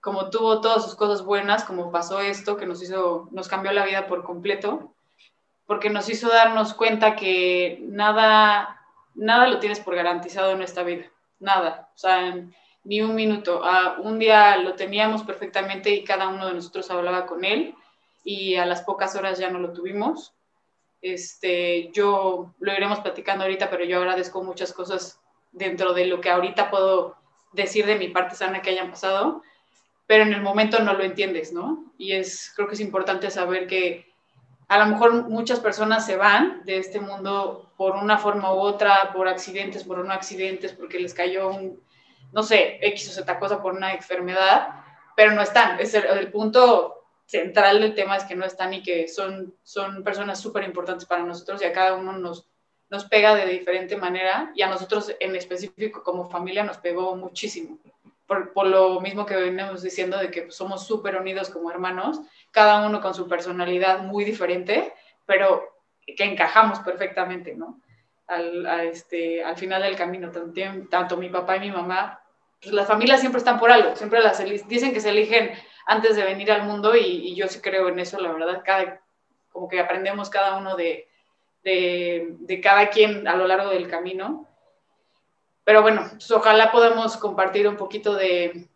como 0.00 0.30
tuvo 0.30 0.60
todas 0.60 0.84
sus 0.84 0.94
cosas 0.94 1.24
buenas, 1.24 1.64
como 1.64 1.90
pasó 1.90 2.20
esto, 2.20 2.56
que 2.56 2.64
nos 2.64 2.82
hizo, 2.82 3.28
nos 3.32 3.48
cambió 3.48 3.72
la 3.72 3.84
vida 3.84 4.06
por 4.06 4.22
completo, 4.22 4.94
porque 5.66 5.90
nos 5.90 6.08
hizo 6.08 6.28
darnos 6.28 6.72
cuenta 6.72 7.16
que 7.16 7.80
nada, 7.82 8.80
nada 9.14 9.48
lo 9.48 9.58
tienes 9.58 9.80
por 9.80 9.96
garantizado 9.96 10.52
en 10.52 10.62
esta 10.62 10.84
vida, 10.84 11.06
nada, 11.38 11.90
o 11.94 11.98
sea, 11.98 12.34
ni 12.84 13.02
un 13.02 13.14
minuto. 13.14 13.60
Uh, 13.60 14.00
un 14.00 14.18
día 14.18 14.56
lo 14.56 14.74
teníamos 14.74 15.22
perfectamente 15.22 15.90
y 15.90 16.04
cada 16.04 16.28
uno 16.28 16.46
de 16.46 16.54
nosotros 16.54 16.90
hablaba 16.90 17.26
con 17.26 17.44
él 17.44 17.74
y 18.24 18.56
a 18.56 18.66
las 18.66 18.82
pocas 18.82 19.14
horas 19.16 19.38
ya 19.38 19.50
no 19.50 19.58
lo 19.58 19.72
tuvimos. 19.72 20.34
Este, 21.02 21.90
yo 21.92 22.54
lo 22.58 22.72
iremos 22.72 23.00
platicando 23.00 23.44
ahorita, 23.44 23.70
pero 23.70 23.84
yo 23.84 23.98
agradezco 23.98 24.42
muchas 24.42 24.72
cosas 24.72 25.20
dentro 25.52 25.94
de 25.94 26.06
lo 26.06 26.20
que 26.20 26.30
ahorita 26.30 26.70
puedo 26.70 27.16
decir 27.52 27.86
de 27.86 27.96
mi 27.96 28.08
parte 28.08 28.36
sana 28.36 28.62
que 28.62 28.70
hayan 28.70 28.90
pasado, 28.90 29.42
pero 30.06 30.24
en 30.24 30.32
el 30.32 30.42
momento 30.42 30.80
no 30.80 30.92
lo 30.92 31.02
entiendes, 31.02 31.52
¿no? 31.52 31.92
Y 31.98 32.12
es, 32.12 32.52
creo 32.54 32.68
que 32.68 32.74
es 32.74 32.80
importante 32.80 33.30
saber 33.30 33.66
que 33.66 34.10
a 34.68 34.78
lo 34.78 34.86
mejor 34.86 35.28
muchas 35.28 35.58
personas 35.58 36.06
se 36.06 36.16
van 36.16 36.62
de 36.64 36.78
este 36.78 37.00
mundo 37.00 37.72
por 37.76 37.96
una 37.96 38.18
forma 38.18 38.54
u 38.54 38.58
otra, 38.58 39.12
por 39.12 39.26
accidentes, 39.26 39.84
por 39.84 40.04
no 40.04 40.12
accidentes, 40.12 40.72
porque 40.72 41.00
les 41.00 41.14
cayó 41.14 41.48
un, 41.48 41.80
no 42.32 42.42
sé, 42.42 42.78
X 42.80 43.08
o 43.08 43.12
Z 43.12 43.38
cosa 43.38 43.60
por 43.62 43.72
una 43.72 43.92
enfermedad, 43.94 44.68
pero 45.16 45.32
no 45.32 45.42
están. 45.42 45.80
Es 45.80 45.94
el, 45.94 46.04
el 46.04 46.30
punto 46.30 46.99
central 47.30 47.80
del 47.80 47.94
tema 47.94 48.16
es 48.16 48.24
que 48.24 48.34
no 48.34 48.44
están 48.44 48.74
y 48.74 48.82
que 48.82 49.06
son, 49.06 49.54
son 49.62 50.02
personas 50.02 50.40
súper 50.40 50.64
importantes 50.64 51.06
para 51.06 51.22
nosotros 51.22 51.62
y 51.62 51.64
a 51.64 51.72
cada 51.72 51.94
uno 51.94 52.12
nos, 52.12 52.48
nos 52.88 53.04
pega 53.04 53.36
de 53.36 53.46
diferente 53.46 53.96
manera 53.96 54.50
y 54.56 54.62
a 54.62 54.68
nosotros 54.68 55.14
en 55.20 55.36
específico 55.36 56.02
como 56.02 56.28
familia 56.28 56.64
nos 56.64 56.78
pegó 56.78 57.14
muchísimo. 57.14 57.78
Por, 58.26 58.52
por 58.52 58.66
lo 58.66 59.00
mismo 59.00 59.26
que 59.26 59.36
venimos 59.36 59.80
diciendo 59.80 60.18
de 60.18 60.32
que 60.32 60.50
somos 60.50 60.84
súper 60.88 61.16
unidos 61.16 61.50
como 61.50 61.70
hermanos, 61.70 62.20
cada 62.50 62.84
uno 62.84 63.00
con 63.00 63.14
su 63.14 63.28
personalidad 63.28 64.02
muy 64.02 64.24
diferente, 64.24 64.92
pero 65.24 65.62
que 66.04 66.24
encajamos 66.24 66.80
perfectamente, 66.80 67.54
¿no? 67.54 67.80
Al, 68.26 68.66
este, 68.88 69.44
al 69.44 69.56
final 69.56 69.82
del 69.82 69.96
camino, 69.96 70.32
tanto, 70.32 70.60
tanto 70.90 71.16
mi 71.16 71.28
papá 71.28 71.58
y 71.58 71.60
mi 71.60 71.70
mamá, 71.70 72.20
pues 72.60 72.74
las 72.74 72.88
familias 72.88 73.20
siempre 73.20 73.38
están 73.38 73.58
por 73.60 73.70
algo, 73.70 73.94
siempre 73.94 74.20
las 74.20 74.44
dicen 74.68 74.92
que 74.92 75.00
se 75.00 75.10
eligen 75.10 75.52
antes 75.94 76.16
de 76.16 76.24
venir 76.24 76.50
al 76.52 76.64
mundo 76.64 76.94
y, 76.96 77.00
y, 77.28 77.34
yo 77.36 77.48
sí 77.48 77.60
creo 77.60 77.88
en 77.88 77.98
eso, 78.00 78.20
la 78.20 78.32
verdad, 78.32 78.62
cada, 78.64 79.00
como 79.52 79.68
que 79.68 79.80
aprendemos 79.80 80.30
cada 80.30 80.56
uno 80.56 80.76
de, 80.76 81.08
de, 81.64 82.36
de, 82.40 82.60
cada 82.60 82.90
quien 82.90 83.26
a 83.28 83.36
lo 83.36 83.46
largo 83.46 83.70
del 83.70 83.88
camino. 83.88 84.46
pero 85.64 85.82
bueno, 85.82 86.06
pues 86.10 86.30
ojalá 86.30 86.72
podamos 86.72 87.16
compartir 87.16 87.68
un 87.68 87.76
poquito 87.76 88.14
de 88.14 88.68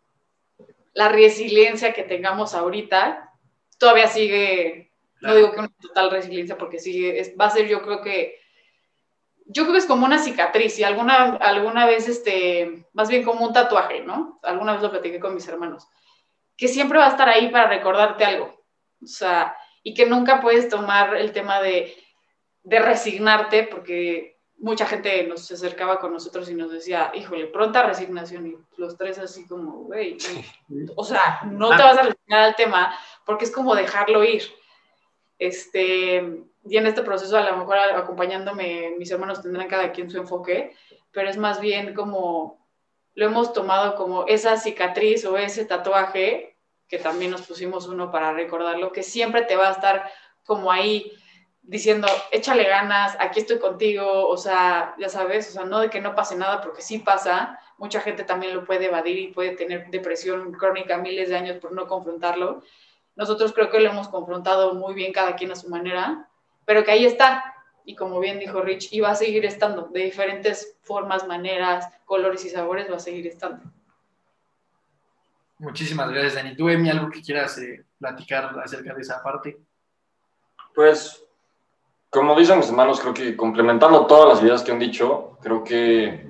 la 0.93 1.09
resiliencia 1.09 1.93
que 1.93 2.03
tengamos 2.03 2.53
ahorita. 2.53 3.31
Todavía 3.77 4.07
sigue, 4.07 4.91
no 5.21 5.33
Claro. 5.33 5.35
digo 5.37 5.51
que 5.51 5.59
una 5.59 5.69
total 5.81 6.11
resiliencia 6.11 6.57
porque 6.57 6.79
sigue, 6.79 7.19
es- 7.19 7.35
va 7.39 7.45
a 7.47 7.49
ser 7.49 7.67
yo 7.67 7.81
creo 7.81 8.01
que, 8.01 8.39
yo 9.47 9.63
creo 9.63 9.73
que 9.73 9.79
es 9.79 9.85
como 9.85 10.05
una 10.05 10.19
cicatriz 10.19 10.79
y 10.79 10.83
alguna, 10.83 11.35
alguna 11.37 11.85
vez, 11.85 12.07
este, 12.07 12.85
más 12.93 13.09
bien 13.09 13.23
como 13.23 13.45
un 13.45 13.53
tatuaje, 13.53 14.01
¿no? 14.01 14.39
Alguna 14.43 14.73
vez 14.73 14.81
lo 14.81 14.89
platiqué 14.91 15.19
con 15.19 15.35
mis 15.35 15.47
hermanos, 15.47 15.87
que 16.57 16.67
siempre 16.67 16.99
va 16.99 17.07
a 17.07 17.11
estar 17.11 17.29
ahí 17.29 17.49
para 17.49 17.67
recordarte 17.67 18.25
algo. 18.25 18.63
O 19.01 19.07
sea, 19.07 19.55
y 19.83 19.93
que 19.93 20.05
nunca 20.05 20.41
puedes 20.41 20.69
tomar 20.69 21.15
el 21.15 21.31
tema 21.31 21.61
de, 21.61 21.95
de 22.63 22.79
resignarte 22.79 23.63
porque 23.63 24.35
mucha 24.57 24.85
gente 24.85 25.23
nos 25.27 25.51
acercaba 25.51 25.99
con 25.99 26.13
nosotros 26.13 26.49
y 26.49 26.55
nos 26.55 26.71
decía, 26.71 27.11
híjole, 27.13 27.47
pronta 27.47 27.83
resignación 27.83 28.47
y 28.47 28.55
los 28.77 28.97
tres 28.97 29.19
así 29.19 29.47
como, 29.47 29.83
güey, 29.83 30.17
o 30.95 31.03
sea, 31.03 31.41
no 31.45 31.69
te 31.69 31.83
vas 31.83 31.97
a 31.97 32.03
resignar 32.03 32.39
al 32.41 32.55
tema 32.55 32.95
porque 33.25 33.45
es 33.45 33.51
como 33.51 33.75
dejarlo 33.75 34.23
ir. 34.23 34.43
Este, 35.37 36.45
y 36.63 36.77
en 36.77 36.87
este 36.87 37.03
proceso 37.03 37.37
a 37.37 37.49
lo 37.49 37.57
mejor 37.57 37.77
acompañándome, 37.77 38.95
mis 38.97 39.11
hermanos 39.11 39.41
tendrán 39.41 39.67
cada 39.67 39.91
quien 39.91 40.09
su 40.09 40.17
enfoque, 40.17 40.73
pero 41.11 41.29
es 41.29 41.37
más 41.37 41.59
bien 41.59 41.93
como 41.93 42.64
lo 43.15 43.25
hemos 43.25 43.53
tomado 43.53 43.95
como 43.95 44.25
esa 44.27 44.57
cicatriz 44.57 45.25
o 45.25 45.37
ese 45.37 45.65
tatuaje, 45.65 46.57
que 46.87 46.99
también 46.99 47.31
nos 47.31 47.41
pusimos 47.41 47.87
uno 47.87 48.11
para 48.11 48.33
recordarlo, 48.33 48.91
que 48.91 49.03
siempre 49.03 49.41
te 49.41 49.55
va 49.55 49.69
a 49.69 49.71
estar 49.71 50.11
como 50.43 50.71
ahí 50.71 51.11
diciendo, 51.63 52.07
échale 52.31 52.65
ganas, 52.65 53.17
aquí 53.19 53.39
estoy 53.39 53.57
contigo, 53.57 54.27
o 54.27 54.37
sea, 54.37 54.93
ya 54.99 55.09
sabes, 55.09 55.49
o 55.49 55.51
sea, 55.53 55.65
no 55.65 55.79
de 55.79 55.89
que 55.89 56.01
no 56.01 56.13
pase 56.13 56.35
nada, 56.35 56.61
porque 56.61 56.83
sí 56.83 56.99
pasa, 56.99 57.59
mucha 57.77 58.01
gente 58.01 58.23
también 58.23 58.53
lo 58.53 58.65
puede 58.65 58.85
evadir 58.85 59.17
y 59.17 59.27
puede 59.33 59.55
tener 59.55 59.89
depresión 59.89 60.51
crónica 60.51 60.97
miles 60.97 61.29
de 61.29 61.37
años 61.37 61.57
por 61.57 61.71
no 61.71 61.87
confrontarlo. 61.87 62.61
Nosotros 63.15 63.53
creo 63.53 63.71
que 63.71 63.79
lo 63.79 63.89
hemos 63.89 64.09
confrontado 64.09 64.75
muy 64.75 64.93
bien 64.93 65.11
cada 65.11 65.35
quien 65.35 65.51
a 65.51 65.55
su 65.55 65.69
manera, 65.69 66.29
pero 66.65 66.83
que 66.83 66.91
ahí 66.91 67.05
está. 67.05 67.54
Y 67.85 67.95
como 67.95 68.19
bien 68.19 68.39
dijo 68.39 68.61
Rich, 68.61 68.91
y 68.91 68.99
va 68.99 69.11
a 69.11 69.15
seguir 69.15 69.45
estando 69.45 69.83
de 69.83 70.01
diferentes 70.01 70.75
formas, 70.81 71.27
maneras, 71.27 71.87
colores 72.05 72.43
y 72.43 72.49
sabores, 72.49 72.91
va 72.91 72.95
a 72.95 72.99
seguir 72.99 73.27
estando. 73.27 73.63
Muchísimas 75.59 76.09
gracias, 76.09 76.35
Dani. 76.35 76.55
¿Tú, 76.55 76.67
Emi, 76.67 76.89
algo 76.89 77.09
que 77.09 77.21
quieras 77.21 77.57
eh, 77.59 77.85
platicar 77.97 78.57
acerca 78.59 78.93
de 78.93 79.01
esa 79.01 79.21
parte? 79.23 79.57
Pues, 80.73 81.23
como 82.09 82.37
dicen 82.37 82.57
mis 82.57 82.69
hermanos, 82.69 82.99
creo 82.99 83.13
que 83.13 83.37
complementando 83.37 84.05
todas 84.05 84.35
las 84.35 84.43
ideas 84.43 84.63
que 84.63 84.71
han 84.71 84.79
dicho, 84.79 85.37
creo 85.41 85.63
que, 85.63 86.27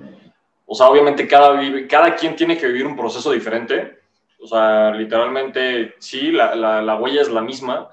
o 0.66 0.74
sea, 0.74 0.88
obviamente 0.88 1.26
cada, 1.26 1.58
cada 1.88 2.14
quien 2.14 2.36
tiene 2.36 2.56
que 2.56 2.68
vivir 2.68 2.86
un 2.86 2.96
proceso 2.96 3.32
diferente. 3.32 4.00
O 4.38 4.46
sea, 4.46 4.90
literalmente, 4.92 5.96
sí, 5.98 6.30
la, 6.30 6.54
la, 6.54 6.82
la 6.82 6.96
huella 6.96 7.22
es 7.22 7.30
la 7.30 7.40
misma, 7.40 7.88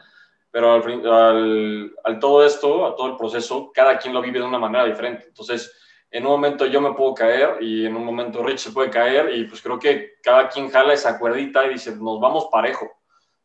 pero 0.54 0.72
al, 0.72 1.08
al, 1.08 1.96
al 2.04 2.20
todo 2.20 2.46
esto, 2.46 2.86
a 2.86 2.96
todo 2.96 3.08
el 3.08 3.18
proceso, 3.18 3.72
cada 3.74 3.98
quien 3.98 4.14
lo 4.14 4.22
vive 4.22 4.38
de 4.38 4.46
una 4.46 4.60
manera 4.60 4.86
diferente. 4.86 5.26
Entonces, 5.28 5.76
en 6.12 6.28
un 6.28 6.32
momento 6.34 6.68
yo 6.68 6.80
me 6.80 6.94
puedo 6.94 7.16
caer 7.16 7.58
y 7.60 7.88
en 7.88 7.96
un 7.96 8.06
momento 8.06 8.44
Rich 8.44 8.60
se 8.60 8.72
puede 8.72 8.92
caer 8.92 9.34
y 9.34 9.46
pues 9.46 9.64
creo 9.64 9.80
que 9.80 10.12
cada 10.22 10.48
quien 10.50 10.70
jala 10.70 10.94
esa 10.94 11.18
cuerdita 11.18 11.66
y 11.66 11.70
dice, 11.70 11.96
nos 11.96 12.20
vamos 12.20 12.50
parejo, 12.52 12.88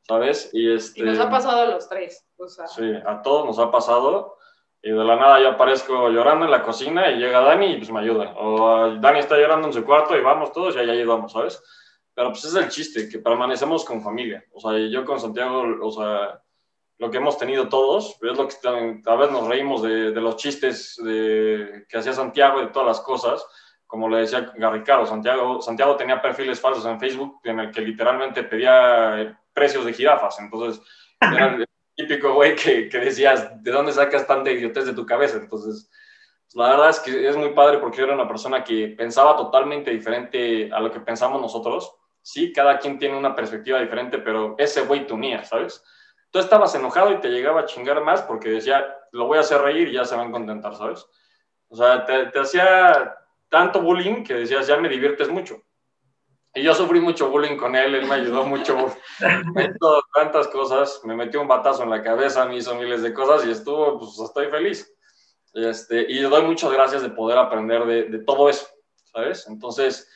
¿sabes? 0.02 0.50
Y, 0.52 0.70
este, 0.74 1.00
Y 1.00 1.04
nos 1.04 1.18
ha 1.18 1.30
pasado 1.30 1.62
a 1.62 1.64
los 1.64 1.88
tres. 1.88 2.26
O 2.36 2.46
sea, 2.46 2.66
Sí, 2.66 2.92
a 3.06 3.22
todos 3.22 3.46
nos 3.46 3.58
ha 3.58 3.70
pasado. 3.70 4.36
Y 4.82 4.90
de 4.90 5.02
la 5.02 5.16
nada 5.16 5.40
yo 5.40 5.48
aparezco 5.48 6.10
llorando 6.10 6.44
en 6.44 6.50
la 6.50 6.62
cocina 6.62 7.10
y 7.10 7.16
llega 7.16 7.40
Dani 7.40 7.72
y 7.72 7.76
pues 7.78 7.90
me 7.90 8.00
ayuda. 8.00 8.34
O 8.36 8.96
Dani 8.96 9.20
está 9.20 9.38
llorando 9.38 9.68
en 9.68 9.72
su 9.72 9.82
cuarto 9.82 10.14
y 10.14 10.20
vamos 10.20 10.52
todos 10.52 10.76
y 10.76 10.78
allá 10.78 10.92
ayudamos, 10.92 11.32
¿sabes? 11.32 11.58
Pero 12.12 12.28
pues 12.32 12.44
es 12.44 12.54
el 12.54 12.68
chiste, 12.68 13.08
que 13.08 13.20
permanecemos 13.20 13.82
con 13.82 14.02
familia. 14.02 14.44
O 14.52 14.60
sea, 14.60 14.78
yo 14.78 15.06
con 15.06 15.18
Santiago, 15.18 15.64
o 15.80 15.90
sea, 15.90 16.38
lo 16.98 17.10
que 17.10 17.18
hemos 17.18 17.38
tenido 17.38 17.68
todos, 17.68 18.18
es 18.20 18.36
lo 18.36 18.48
que 18.48 18.54
a 19.06 19.16
veces 19.16 19.32
nos 19.32 19.48
reímos 19.48 19.82
de, 19.82 20.10
de 20.10 20.20
los 20.20 20.36
chistes 20.36 20.96
de, 21.02 21.84
que 21.88 21.98
hacía 21.98 22.12
Santiago 22.12 22.60
y 22.60 22.66
de 22.66 22.70
todas 22.72 22.88
las 22.88 23.00
cosas. 23.00 23.46
Como 23.86 24.08
le 24.08 24.18
decía 24.18 24.52
Garricardo, 24.56 25.06
Santiago, 25.06 25.62
Santiago 25.62 25.96
tenía 25.96 26.20
perfiles 26.20 26.60
falsos 26.60 26.84
en 26.84 27.00
Facebook 27.00 27.40
en 27.44 27.60
el 27.60 27.70
que 27.70 27.80
literalmente 27.80 28.42
pedía 28.42 29.22
eh, 29.22 29.36
precios 29.52 29.84
de 29.84 29.92
jirafas. 29.92 30.38
Entonces, 30.40 30.82
era 31.20 31.54
el 31.54 31.66
típico 31.94 32.34
güey 32.34 32.54
que, 32.54 32.88
que 32.88 32.98
decías, 32.98 33.62
¿de 33.62 33.70
dónde 33.70 33.92
sacas 33.92 34.26
tanta 34.26 34.50
idiotez 34.50 34.84
de 34.84 34.92
tu 34.92 35.06
cabeza? 35.06 35.38
Entonces, 35.38 35.88
pues, 36.48 36.56
la 36.56 36.70
verdad 36.70 36.90
es 36.90 37.00
que 37.00 37.28
es 37.28 37.36
muy 37.36 37.50
padre 37.50 37.78
porque 37.78 37.98
yo 37.98 38.04
era 38.04 38.14
una 38.14 38.28
persona 38.28 38.64
que 38.64 38.94
pensaba 38.96 39.36
totalmente 39.36 39.90
diferente 39.90 40.70
a 40.72 40.80
lo 40.80 40.90
que 40.90 41.00
pensamos 41.00 41.40
nosotros. 41.40 41.94
Sí, 42.22 42.52
cada 42.52 42.78
quien 42.78 42.98
tiene 42.98 43.16
una 43.16 43.34
perspectiva 43.34 43.80
diferente, 43.80 44.18
pero 44.18 44.54
ese 44.58 44.82
güey 44.82 45.06
te 45.06 45.44
¿sabes? 45.44 45.84
Tú 46.30 46.38
estabas 46.38 46.74
enojado 46.74 47.12
y 47.12 47.20
te 47.20 47.28
llegaba 47.28 47.60
a 47.60 47.66
chingar 47.66 48.02
más 48.02 48.22
porque 48.22 48.50
decía, 48.50 48.86
lo 49.12 49.26
voy 49.26 49.38
a 49.38 49.40
hacer 49.40 49.60
reír 49.60 49.88
y 49.88 49.92
ya 49.92 50.04
se 50.04 50.16
van 50.16 50.28
a 50.28 50.32
contentar, 50.32 50.74
¿sabes? 50.76 51.06
O 51.68 51.76
sea, 51.76 52.04
te, 52.04 52.26
te 52.26 52.38
hacía 52.38 53.16
tanto 53.48 53.80
bullying 53.80 54.24
que 54.24 54.34
decías, 54.34 54.66
ya 54.66 54.76
me 54.76 54.88
diviertes 54.88 55.28
mucho. 55.28 55.62
Y 56.54 56.62
yo 56.62 56.74
sufrí 56.74 57.00
mucho 57.00 57.30
bullying 57.30 57.56
con 57.56 57.76
él, 57.76 57.94
él 57.94 58.06
me 58.06 58.16
ayudó 58.16 58.44
mucho, 58.44 58.74
me 59.54 59.64
hizo 59.64 60.02
tantas 60.14 60.48
cosas, 60.48 61.00
me 61.04 61.14
metió 61.14 61.40
un 61.40 61.48
batazo 61.48 61.82
en 61.82 61.90
la 61.90 62.02
cabeza, 62.02 62.46
me 62.46 62.56
hizo 62.56 62.74
miles 62.74 63.02
de 63.02 63.12
cosas 63.14 63.46
y 63.46 63.50
estuvo, 63.50 63.98
pues 63.98 64.18
estoy 64.18 64.46
feliz. 64.48 64.92
Este, 65.54 66.02
y 66.08 66.20
le 66.20 66.28
doy 66.28 66.42
muchas 66.42 66.72
gracias 66.72 67.02
de 67.02 67.10
poder 67.10 67.38
aprender 67.38 67.84
de, 67.86 68.04
de 68.04 68.18
todo 68.20 68.48
eso, 68.48 68.66
¿sabes? 69.12 69.46
Entonces, 69.48 70.10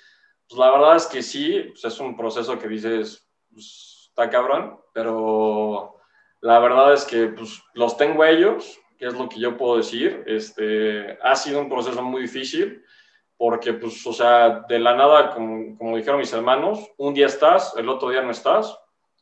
pues 0.48 0.59
la 0.59 0.70
verdad 0.70 0.96
es 0.96 1.07
que 1.07 1.22
sí, 1.22 1.64
pues 1.68 1.85
es 1.85 2.01
un 2.01 2.16
proceso 2.16 2.59
que 2.59 2.68
dices, 2.68 3.27
pues, 3.51 4.09
está 4.09 4.29
cabrón, 4.29 4.79
pero 4.92 5.96
la 6.42 6.59
verdad 6.59 6.92
es 6.92 7.05
que 7.05 7.28
pues, 7.28 7.62
los 7.72 7.96
tengo 7.96 8.24
ellos, 8.24 8.78
que 8.98 9.07
es 9.07 9.14
lo 9.14 9.28
que 9.28 9.38
yo 9.38 9.57
puedo 9.57 9.76
decir. 9.76 10.24
Este, 10.26 11.16
ha 11.22 11.37
sido 11.37 11.61
un 11.61 11.68
proceso 11.68 12.02
muy 12.02 12.22
difícil 12.22 12.83
porque, 13.37 13.72
pues, 13.72 14.05
o 14.07 14.12
sea, 14.12 14.64
de 14.68 14.78
la 14.81 14.94
nada, 14.94 15.31
como, 15.31 15.78
como 15.78 15.96
dijeron 15.96 16.18
mis 16.18 16.33
hermanos, 16.33 16.81
un 16.98 17.14
día 17.14 17.26
estás, 17.26 17.74
el 17.76 17.88
otro 17.88 18.11
día 18.11 18.22
no 18.22 18.33
estás. 18.33 18.76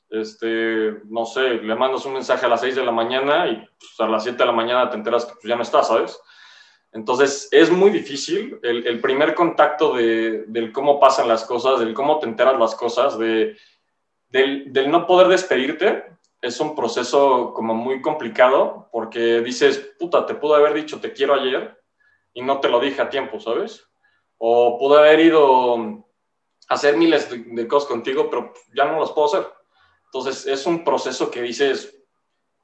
Este, 0.09 0.95
no 1.05 1.27
sé, 1.27 1.63
le 1.63 1.75
mandas 1.77 2.05
un 2.07 2.15
mensaje 2.15 2.47
a 2.47 2.49
las 2.49 2.63
6 2.63 2.75
de 2.77 2.85
la 2.85 2.91
mañana 2.91 3.47
y 3.47 3.57
pues, 3.57 3.95
a 3.99 4.09
las 4.09 4.23
7 4.23 4.39
de 4.39 4.47
la 4.47 4.53
mañana 4.53 4.89
te 4.89 4.97
enteras 4.97 5.27
que 5.27 5.35
pues, 5.35 5.45
ya 5.45 5.57
no 5.57 5.63
estás, 5.63 5.89
¿sabes? 5.89 6.19
Entonces, 6.93 7.49
es 7.53 7.71
muy 7.71 7.91
difícil 7.91 8.59
el, 8.63 8.87
el 8.87 9.01
primer 9.01 9.35
contacto 9.35 9.95
de, 9.95 10.45
del 10.49 10.73
cómo 10.73 10.99
pasan 10.99 11.29
las 11.29 11.45
cosas, 11.45 11.81
del 11.81 11.93
cómo 11.93 12.19
te 12.19 12.27
enteras 12.27 12.59
las 12.59 12.75
cosas, 12.75 13.19
de, 13.19 13.57
del, 14.29 14.73
del 14.73 14.91
no 14.91 15.07
poder 15.07 15.29
despedirte, 15.29 16.19
es 16.41 16.61
un 16.61 16.75
proceso 16.75 17.53
como 17.55 17.75
muy 17.75 18.01
complicado 18.01 18.89
porque 18.93 19.41
dices, 19.41 19.95
puta, 19.99 20.27
te 20.27 20.35
pude 20.35 20.57
haber 20.57 20.75
dicho 20.75 21.01
te 21.01 21.13
quiero 21.13 21.35
ayer 21.35 21.79
y 22.33 22.43
no 22.43 22.61
te 22.61 22.69
lo 22.69 22.81
dije 22.81 23.03
a 23.03 23.11
tiempo, 23.11 23.41
¿sabes? 23.41 23.87
O 24.39 24.79
pude 24.79 24.99
haber 24.99 25.21
ido 25.21 25.77
a 25.77 26.75
hacer 26.75 26.97
miles 26.97 27.31
de, 27.31 27.39
de 27.39 27.69
cosas 27.69 27.89
contigo, 27.89 28.31
pero 28.31 28.53
ya 28.75 28.85
no 28.85 29.01
las 29.01 29.13
puedo 29.13 29.27
hacer. 29.27 29.47
Entonces, 30.07 30.47
es 30.47 30.67
un 30.67 30.83
proceso 30.85 31.31
que 31.31 31.43
dices, 31.43 31.97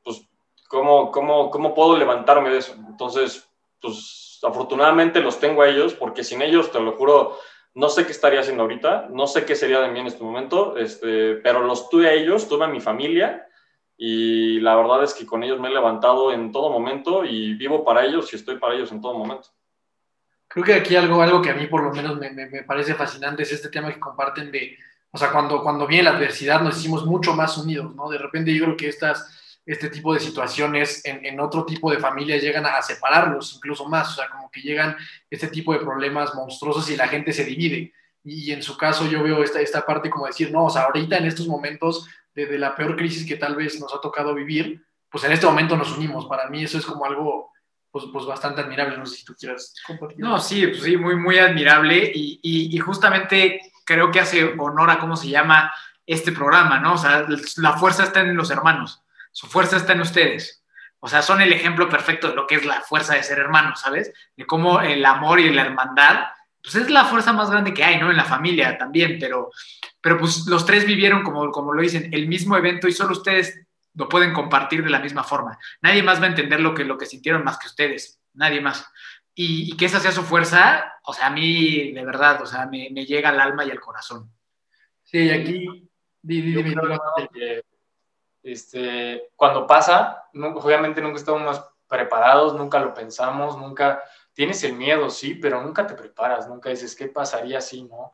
pues, 0.02 0.28
¿cómo, 0.68 1.10
cómo, 1.12 1.50
cómo 1.50 1.74
puedo 1.74 1.96
levantarme 1.96 2.50
de 2.50 2.58
eso? 2.58 2.74
Entonces, 2.88 3.48
pues, 3.80 4.40
afortunadamente 4.42 5.20
los 5.20 5.38
tengo 5.38 5.62
a 5.62 5.68
ellos, 5.68 5.94
porque 5.94 6.24
sin 6.24 6.42
ellos, 6.42 6.72
te 6.72 6.80
lo 6.80 6.96
juro, 6.96 7.38
no 7.74 7.88
sé 7.88 8.04
qué 8.04 8.12
estaría 8.12 8.40
haciendo 8.40 8.62
ahorita, 8.62 9.08
no 9.10 9.26
sé 9.26 9.44
qué 9.44 9.54
sería 9.54 9.80
de 9.80 9.88
mí 9.88 10.00
en 10.00 10.06
este 10.06 10.24
momento, 10.24 10.76
este, 10.76 11.36
pero 11.36 11.62
los 11.62 11.88
tuve 11.88 12.08
a 12.08 12.14
ellos, 12.14 12.48
tuve 12.48 12.64
a 12.64 12.68
mi 12.68 12.80
familia, 12.80 13.45
y 13.96 14.60
la 14.60 14.76
verdad 14.76 15.04
es 15.04 15.14
que 15.14 15.24
con 15.24 15.42
ellos 15.42 15.58
me 15.58 15.68
he 15.68 15.72
levantado 15.72 16.32
en 16.32 16.52
todo 16.52 16.70
momento 16.70 17.24
y 17.24 17.54
vivo 17.54 17.84
para 17.84 18.04
ellos 18.04 18.32
y 18.32 18.36
estoy 18.36 18.58
para 18.58 18.74
ellos 18.74 18.92
en 18.92 19.00
todo 19.00 19.16
momento. 19.16 19.48
Creo 20.48 20.64
que 20.64 20.74
aquí 20.74 20.96
algo, 20.96 21.22
algo 21.22 21.42
que 21.42 21.50
a 21.50 21.54
mí 21.54 21.66
por 21.66 21.82
lo 21.82 21.92
menos 21.92 22.18
me, 22.18 22.30
me, 22.30 22.46
me 22.46 22.62
parece 22.62 22.94
fascinante 22.94 23.42
es 23.42 23.52
este 23.52 23.68
tema 23.68 23.92
que 23.92 24.00
comparten 24.00 24.50
de, 24.52 24.76
o 25.10 25.18
sea, 25.18 25.32
cuando, 25.32 25.62
cuando 25.62 25.86
viene 25.86 26.04
la 26.04 26.10
adversidad 26.10 26.60
nos 26.60 26.78
hicimos 26.78 27.04
mucho 27.04 27.34
más 27.34 27.56
unidos, 27.56 27.94
¿no? 27.94 28.08
De 28.08 28.18
repente 28.18 28.54
yo 28.54 28.64
creo 28.64 28.76
que 28.76 28.88
estas, 28.88 29.60
este 29.64 29.90
tipo 29.90 30.14
de 30.14 30.20
situaciones 30.20 31.04
en, 31.04 31.24
en 31.24 31.40
otro 31.40 31.64
tipo 31.64 31.90
de 31.90 31.98
familias 31.98 32.42
llegan 32.42 32.66
a, 32.66 32.76
a, 32.76 32.82
separarlos 32.82 33.54
incluso 33.56 33.88
más, 33.88 34.12
o 34.12 34.14
sea, 34.16 34.28
como 34.28 34.50
que 34.50 34.60
llegan 34.60 34.96
este 35.30 35.48
tipo 35.48 35.72
de 35.72 35.80
problemas 35.80 36.34
monstruosos 36.34 36.88
y 36.90 36.96
la 36.96 37.08
gente 37.08 37.32
se 37.32 37.44
divide. 37.44 37.92
Y, 38.22 38.50
en 38.52 38.62
su 38.62 38.76
caso 38.76 39.06
yo 39.06 39.22
veo 39.22 39.42
esta, 39.42 39.60
esta 39.60 39.86
parte 39.86 40.10
como 40.10 40.26
decir, 40.26 40.50
no, 40.50 40.66
o 40.66 40.70
sea, 40.70 40.82
ahorita 40.82 41.16
en 41.16 41.26
estos 41.26 41.46
momentos 41.46 42.08
de, 42.44 42.58
la 42.58 42.74
peor 42.74 42.96
crisis 42.96 43.26
que 43.26 43.36
tal 43.36 43.56
vez 43.56 43.80
nos 43.80 43.94
ha 43.94 44.00
tocado 44.00 44.34
vivir, 44.34 44.84
pues 45.08 45.24
en 45.24 45.32
este 45.32 45.46
momento 45.46 45.76
nos 45.76 45.96
unimos. 45.96 46.26
Para 46.26 46.48
mí 46.48 46.62
eso 46.62 46.78
es 46.78 46.84
como 46.84 47.04
algo 47.06 47.50
pues, 47.90 48.04
pues 48.12 48.26
bastante 48.26 48.60
admirable. 48.60 48.98
No 48.98 49.06
sé 49.06 49.16
si 49.16 49.24
tú 49.24 49.34
quieras 49.34 49.74
compartir. 49.86 50.20
No, 50.20 50.38
sí, 50.38 50.66
pues 50.66 50.82
sí, 50.82 50.96
muy, 50.96 51.16
muy 51.16 51.38
admirable 51.38 52.12
y, 52.14 52.38
y, 52.42 52.76
y, 52.76 52.78
justamente 52.78 53.60
creo 53.84 54.10
que 54.10 54.20
hace 54.20 54.54
honor 54.58 54.90
a 54.90 54.98
cómo 54.98 55.16
se 55.16 55.28
llama 55.28 55.72
este 56.04 56.32
programa, 56.32 56.78
¿no? 56.78 56.94
O 56.94 56.98
sea, 56.98 57.26
la 57.56 57.72
fuerza 57.78 58.04
está 58.04 58.20
en 58.20 58.36
los 58.36 58.50
hermanos, 58.50 59.02
su 59.32 59.46
fuerza 59.46 59.76
está 59.76 59.94
en 59.94 60.02
ustedes. 60.02 60.62
O 61.00 61.08
sea, 61.08 61.22
son 61.22 61.40
el 61.40 61.52
ejemplo 61.52 61.88
perfecto 61.88 62.28
de 62.28 62.34
lo 62.34 62.46
que 62.46 62.56
es 62.56 62.64
la 62.64 62.80
fuerza 62.80 63.14
de 63.14 63.22
ser 63.22 63.38
hermanos, 63.38 63.80
¿sabes? 63.80 64.12
De 64.36 64.46
cómo 64.46 64.80
el 64.80 65.04
amor 65.04 65.40
y 65.40 65.50
la 65.50 65.62
hermandad 65.62 66.26
pues 66.66 66.74
es 66.84 66.90
la 66.90 67.04
fuerza 67.04 67.32
más 67.32 67.48
grande 67.48 67.72
que 67.72 67.84
hay, 67.84 68.00
¿no? 68.00 68.10
En 68.10 68.16
la 68.16 68.24
familia 68.24 68.76
también, 68.76 69.18
pero, 69.20 69.52
pero 70.00 70.18
pues 70.18 70.46
los 70.48 70.66
tres 70.66 70.84
vivieron, 70.84 71.22
como, 71.22 71.52
como 71.52 71.72
lo 71.72 71.80
dicen, 71.80 72.08
el 72.12 72.26
mismo 72.26 72.56
evento 72.56 72.88
y 72.88 72.92
solo 72.92 73.12
ustedes 73.12 73.60
lo 73.94 74.08
pueden 74.08 74.32
compartir 74.32 74.82
de 74.82 74.90
la 74.90 74.98
misma 74.98 75.22
forma. 75.22 75.56
Nadie 75.80 76.02
más 76.02 76.20
va 76.20 76.24
a 76.24 76.30
entender 76.30 76.58
lo 76.60 76.74
que, 76.74 76.84
lo 76.84 76.98
que 76.98 77.06
sintieron 77.06 77.44
más 77.44 77.56
que 77.56 77.68
ustedes, 77.68 78.18
nadie 78.34 78.60
más. 78.60 78.84
Y, 79.32 79.70
y 79.72 79.76
que 79.76 79.84
esa 79.84 80.00
sea 80.00 80.10
su 80.10 80.24
fuerza, 80.24 80.92
o 81.04 81.12
sea, 81.12 81.26
a 81.28 81.30
mí, 81.30 81.92
de 81.92 82.04
verdad, 82.04 82.42
o 82.42 82.46
sea, 82.46 82.66
me, 82.66 82.88
me 82.90 83.06
llega 83.06 83.28
al 83.28 83.38
alma 83.40 83.64
y 83.64 83.70
al 83.70 83.78
corazón. 83.80 84.28
Sí, 85.04 85.30
aquí. 85.30 85.88
di- 86.20 86.42
di- 86.42 86.74
que, 87.32 87.62
este, 88.42 89.30
cuando 89.36 89.66
pasa, 89.66 90.24
nu- 90.32 90.58
obviamente 90.58 91.00
nunca 91.00 91.18
estamos 91.18 91.62
preparados, 91.88 92.54
nunca 92.54 92.80
lo 92.80 92.92
pensamos, 92.92 93.56
nunca 93.56 94.02
tienes 94.36 94.62
el 94.64 94.74
miedo, 94.74 95.08
sí, 95.08 95.34
pero 95.34 95.62
nunca 95.62 95.86
te 95.86 95.94
preparas, 95.94 96.46
nunca 96.46 96.68
dices, 96.68 96.94
¿qué 96.94 97.08
pasaría 97.08 97.62
si 97.62 97.84
no? 97.84 98.12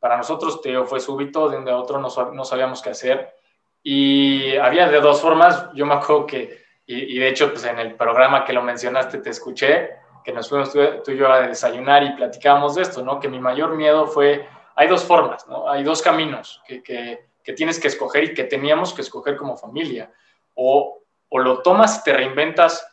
Para 0.00 0.16
nosotros, 0.16 0.60
Teo, 0.60 0.84
fue 0.84 0.98
súbito, 0.98 1.48
de 1.48 1.58
un 1.58 1.64
día 1.64 1.74
a 1.74 1.78
otro 1.78 2.00
no, 2.00 2.08
no 2.32 2.44
sabíamos 2.44 2.82
qué 2.82 2.90
hacer. 2.90 3.32
Y 3.80 4.56
había 4.56 4.88
de 4.88 5.00
dos 5.00 5.20
formas, 5.20 5.68
yo 5.72 5.86
me 5.86 5.94
acuerdo 5.94 6.26
que, 6.26 6.64
y, 6.86 7.16
y 7.16 7.18
de 7.20 7.28
hecho, 7.28 7.52
pues 7.52 7.64
en 7.64 7.78
el 7.78 7.94
programa 7.94 8.44
que 8.44 8.52
lo 8.52 8.62
mencionaste, 8.62 9.18
te 9.18 9.30
escuché, 9.30 9.90
que 10.24 10.32
nos 10.32 10.48
fuimos 10.48 10.72
tú, 10.72 10.80
tú 11.04 11.12
y 11.12 11.16
yo 11.16 11.32
a 11.32 11.46
desayunar 11.46 12.02
y 12.02 12.16
platicábamos 12.16 12.74
de 12.74 12.82
esto, 12.82 13.04
¿no? 13.04 13.20
Que 13.20 13.28
mi 13.28 13.38
mayor 13.38 13.76
miedo 13.76 14.08
fue, 14.08 14.48
hay 14.74 14.88
dos 14.88 15.04
formas, 15.04 15.46
¿no? 15.46 15.70
Hay 15.70 15.84
dos 15.84 16.02
caminos 16.02 16.60
que, 16.66 16.82
que, 16.82 17.28
que 17.44 17.52
tienes 17.52 17.78
que 17.78 17.86
escoger 17.86 18.24
y 18.24 18.34
que 18.34 18.44
teníamos 18.44 18.92
que 18.92 19.02
escoger 19.02 19.36
como 19.36 19.56
familia. 19.56 20.10
O, 20.54 21.04
o 21.28 21.38
lo 21.38 21.62
tomas 21.62 22.00
y 22.00 22.02
te 22.02 22.12
reinventas 22.12 22.84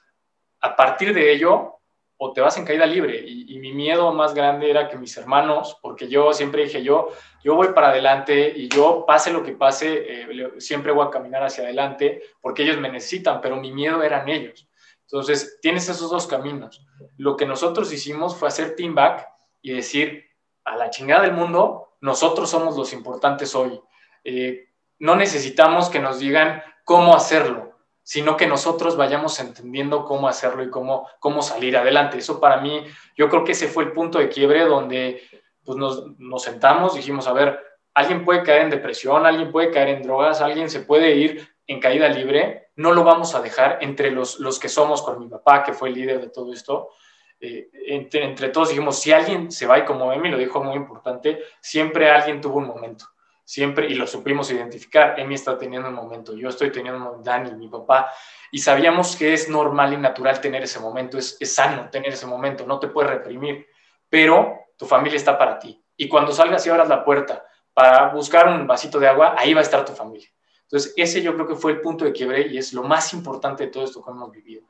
a 0.62 0.76
partir 0.76 1.12
de 1.12 1.32
ello, 1.32 1.77
o 2.18 2.34
te 2.34 2.42
vas 2.42 2.58
en 2.58 2.66
caída 2.66 2.86
libre. 2.86 3.24
Y, 3.26 3.58
mi 3.60 3.74
miedo 3.74 4.14
más 4.14 4.34
grande 4.34 4.70
era 4.70 4.88
que 4.88 4.98
mis 4.98 5.18
hermanos, 5.18 5.78
porque 5.82 6.08
yo 6.08 6.32
siempre 6.32 6.64
dije, 6.64 6.84
yo, 6.84 7.10
yo 7.44 7.56
voy 7.56 7.70
para 7.70 7.90
adelante 7.90 8.54
y 8.56 8.70
yo, 8.70 9.04
pase 9.06 9.32
lo 9.32 9.44
que 9.44 9.54
pase, 9.54 10.06
eh, 10.08 10.54
siempre 10.60 10.92
voy 10.92 11.08
a 11.08 11.10
caminar 11.10 11.44
hacia 11.44 11.64
adelante, 11.64 12.22
porque 12.40 12.64
ellos 12.64 12.78
me 12.78 12.90
necesitan, 12.90 13.42
pero 13.42 13.56
mi 13.56 13.72
miedo 13.72 14.04
eran 14.04 14.30
ellos. 14.30 14.68
Entonces, 15.02 15.60
tienes 15.62 15.90
esos 15.90 16.12
dos 16.12 16.28
caminos. 16.28 16.86
Lo 17.18 17.36
que 17.36 17.46
nosotros 17.46 17.92
hicimos 17.92 18.36
fue 18.36 18.48
hacer 18.48 18.76
team 18.76 18.94
back 18.94 19.28
y 19.62 19.74
decir, 19.74 20.26
a 20.64 20.76
la 20.76 20.90
chingada 20.90 21.24
del 21.24 21.34
mundo, 21.34 21.96
nosotros 22.02 22.50
somos 22.50 22.78
los 22.78 22.94
importantes 22.94 23.56
hoy. 23.56 23.80
Eh, 24.24 24.70
no 25.00 25.16
necesitamos 25.16 25.90
que 25.90 26.00
nos 26.00 26.20
digan 26.20 26.62
cómo 26.84 27.16
hacerlo, 27.16 27.77
sino 28.08 28.38
que 28.38 28.48
nosotros 28.48 28.96
vayamos 28.96 29.38
entendiendo 29.42 30.06
cómo 30.06 30.30
hacerlo 30.30 30.64
y 30.64 30.70
cómo, 30.70 31.10
cómo 31.20 31.42
salir 31.42 31.76
adelante. 31.76 32.18
Eso 32.18 32.40
para 32.40 32.62
mí, 32.62 32.86
yo 33.18 33.28
creo 33.28 33.44
que 33.44 33.52
ese 33.52 33.68
fue 33.68 33.84
el 33.84 33.92
punto 33.92 34.18
de 34.18 34.30
quiebre 34.30 34.64
donde 34.64 35.22
pues, 35.66 35.78
nos, 35.78 36.18
nos 36.18 36.42
sentamos, 36.42 36.96
dijimos, 36.96 37.28
a 37.28 37.34
ver, 37.34 37.60
alguien 37.94 38.24
puede 38.24 38.44
caer 38.44 38.62
en 38.62 38.70
depresión, 38.70 39.26
alguien 39.26 39.52
puede 39.52 39.72
caer 39.72 39.90
en 39.90 40.04
drogas, 40.04 40.40
alguien 40.40 40.70
se 40.70 40.80
puede 40.80 41.18
ir 41.18 41.50
en 41.68 41.82
caída 41.82 42.08
libre, 42.08 42.70
no 42.78 42.94
lo 42.94 43.04
vamos 43.04 43.36
a 43.36 43.42
dejar 43.42 43.80
entre 43.82 44.10
los, 44.10 44.40
los 44.40 44.58
que 44.58 44.70
somos 44.70 45.02
con 45.02 45.20
mi 45.20 45.28
papá, 45.28 45.64
que 45.64 45.74
fue 45.74 45.90
el 45.90 45.96
líder 45.96 46.22
de 46.22 46.30
todo 46.30 46.54
esto. 46.54 46.92
Eh, 47.42 47.68
entre, 47.88 48.24
entre 48.24 48.48
todos 48.48 48.70
dijimos, 48.70 48.98
si 49.02 49.12
alguien 49.12 49.52
se 49.52 49.68
va, 49.68 49.80
y 49.80 49.84
como 49.84 50.14
Emi 50.14 50.30
lo 50.30 50.38
dijo 50.38 50.64
muy 50.64 50.78
importante, 50.78 51.44
siempre 51.60 52.10
alguien 52.10 52.40
tuvo 52.40 52.60
un 52.60 52.68
momento 52.68 53.04
siempre, 53.48 53.88
y 53.88 53.96
lo 53.96 54.06
supimos 54.06 54.52
identificar, 54.52 55.18
Emi 55.18 55.36
está 55.36 55.58
teniendo 55.58 55.88
un 55.88 55.96
momento, 55.96 56.36
yo 56.36 56.50
estoy 56.50 56.70
teniendo 56.70 56.98
un 56.98 57.04
momento, 57.06 57.24
Dani, 57.24 57.54
mi 57.54 57.70
papá, 57.70 58.12
y 58.52 58.60
sabíamos 58.60 59.16
que 59.16 59.32
es 59.32 59.48
normal 59.48 59.94
y 59.94 59.98
natural 59.98 60.42
tener 60.42 60.64
ese 60.64 60.82
momento, 60.82 61.18
es, 61.18 61.38
es 61.40 61.56
sano 61.56 61.90
tener 61.90 62.12
ese 62.12 62.28
momento, 62.28 62.68
no 62.68 62.78
te 62.78 62.90
puedes 62.90 63.10
reprimir, 63.10 63.66
pero 64.10 64.66
tu 64.78 64.86
familia 64.86 65.16
está 65.16 65.38
para 65.38 65.58
ti. 65.58 65.82
Y 65.96 66.10
cuando 66.10 66.34
salgas 66.34 66.68
y 66.68 66.70
abras 66.70 66.90
la 66.90 67.06
puerta 67.06 67.46
para 67.74 68.10
buscar 68.10 68.50
un 68.50 68.68
vasito 68.68 69.00
de 69.00 69.08
agua, 69.08 69.36
ahí 69.38 69.54
va 69.54 69.62
a 69.62 69.64
estar 69.64 69.86
tu 69.86 69.94
familia. 69.94 70.28
Entonces, 70.64 70.94
ese 70.98 71.22
yo 71.22 71.34
creo 71.34 71.48
que 71.48 71.56
fue 71.56 71.72
el 71.72 71.80
punto 71.80 72.04
de 72.04 72.12
quiebre 72.12 72.48
y 72.48 72.58
es 72.58 72.74
lo 72.74 72.84
más 72.84 73.14
importante 73.14 73.64
de 73.64 73.72
todo 73.72 73.86
esto 73.86 74.04
que 74.04 74.12
hemos 74.12 74.30
vivido. 74.30 74.64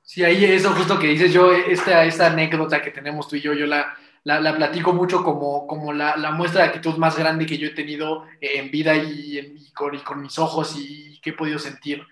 Sí, 0.00 0.24
ahí 0.24 0.42
eso 0.42 0.70
justo 0.70 0.98
que 0.98 1.08
dices 1.08 1.34
yo, 1.34 1.52
esta, 1.52 2.06
esta 2.06 2.28
anécdota 2.28 2.80
que 2.80 2.90
tenemos 2.90 3.28
tú 3.28 3.36
y 3.36 3.42
yo, 3.42 3.52
yo 3.52 3.66
la, 3.66 3.94
la, 4.24 4.40
la 4.40 4.56
platico 4.56 4.92
mucho 4.92 5.22
como, 5.22 5.66
como 5.66 5.92
la, 5.92 6.16
la, 6.16 6.30
muestra 6.30 6.62
de 6.62 6.68
actitud 6.68 6.96
más 6.96 7.18
grande 7.18 7.46
que 7.46 7.58
yo 7.58 7.68
he 7.68 7.74
tenido 7.74 8.24
en 8.40 8.70
vida 8.70 8.94
y, 8.94 9.38
en, 9.38 9.56
y, 9.56 9.72
con, 9.72 9.94
y 9.94 10.00
con, 10.00 10.22
mis 10.22 10.38
ojos 10.38 10.74
y 10.76 11.20
que 11.20 11.30
he 11.30 11.34
podido 11.34 11.58
sentir. 11.58 12.06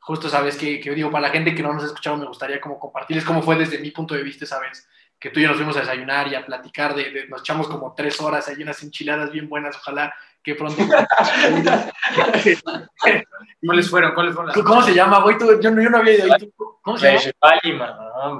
Justo 0.00 0.28
sabes 0.28 0.56
que, 0.56 0.80
que, 0.80 0.90
digo, 0.92 1.10
para 1.10 1.28
la 1.28 1.32
gente 1.32 1.54
que 1.54 1.62
no 1.62 1.72
nos 1.72 1.84
ha 1.84 1.86
escuchado, 1.86 2.16
me 2.16 2.26
gustaría 2.26 2.60
como 2.60 2.78
compartirles 2.78 3.24
cómo 3.24 3.42
fue 3.42 3.56
desde 3.56 3.78
mi 3.78 3.90
punto 3.90 4.14
de 4.14 4.22
vista, 4.22 4.46
sabes, 4.46 4.88
que 5.18 5.30
tú 5.30 5.38
y 5.38 5.44
yo 5.44 5.48
nos 5.48 5.56
fuimos 5.56 5.76
a 5.76 5.80
desayunar 5.80 6.28
y 6.28 6.34
a 6.34 6.44
platicar, 6.44 6.94
de, 6.94 7.10
de 7.10 7.28
nos 7.28 7.40
echamos 7.40 7.68
como 7.68 7.94
tres 7.94 8.20
horas, 8.20 8.48
hay 8.48 8.62
unas 8.62 8.82
enchiladas 8.82 9.30
bien 9.30 9.48
buenas, 9.48 9.76
ojalá 9.76 10.12
que 10.42 10.56
pronto... 10.56 10.82
¿Cuáles 13.64 13.88
fueron? 13.88 14.12
¿Cuáles 14.14 14.34
fueron 14.34 14.48
las 14.48 14.56
¿Cómo 14.64 14.82
se 14.82 14.94
llama, 14.94 15.20
güey? 15.20 15.38
Tú, 15.38 15.46
yo, 15.60 15.60
yo, 15.60 15.70
no 15.70 15.98
había 15.98 16.14
ido 16.14 16.34
ahí. 16.34 16.52
¿Cómo 16.82 16.98
se 16.98 17.06
llama? 17.06 17.20
Chefali, 17.20 17.72
man. 17.74 17.94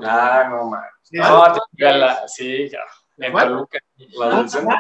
Ah, 0.05 0.49
no, 0.51 0.69
man. 0.69 0.83
No, 1.13 1.47
la, 1.79 2.27
sí, 2.27 2.69
ya. 2.69 2.81
En 3.17 3.33
Toluca. 3.33 3.79
La 4.19 4.39
del 4.39 4.49
centro. 4.49 4.77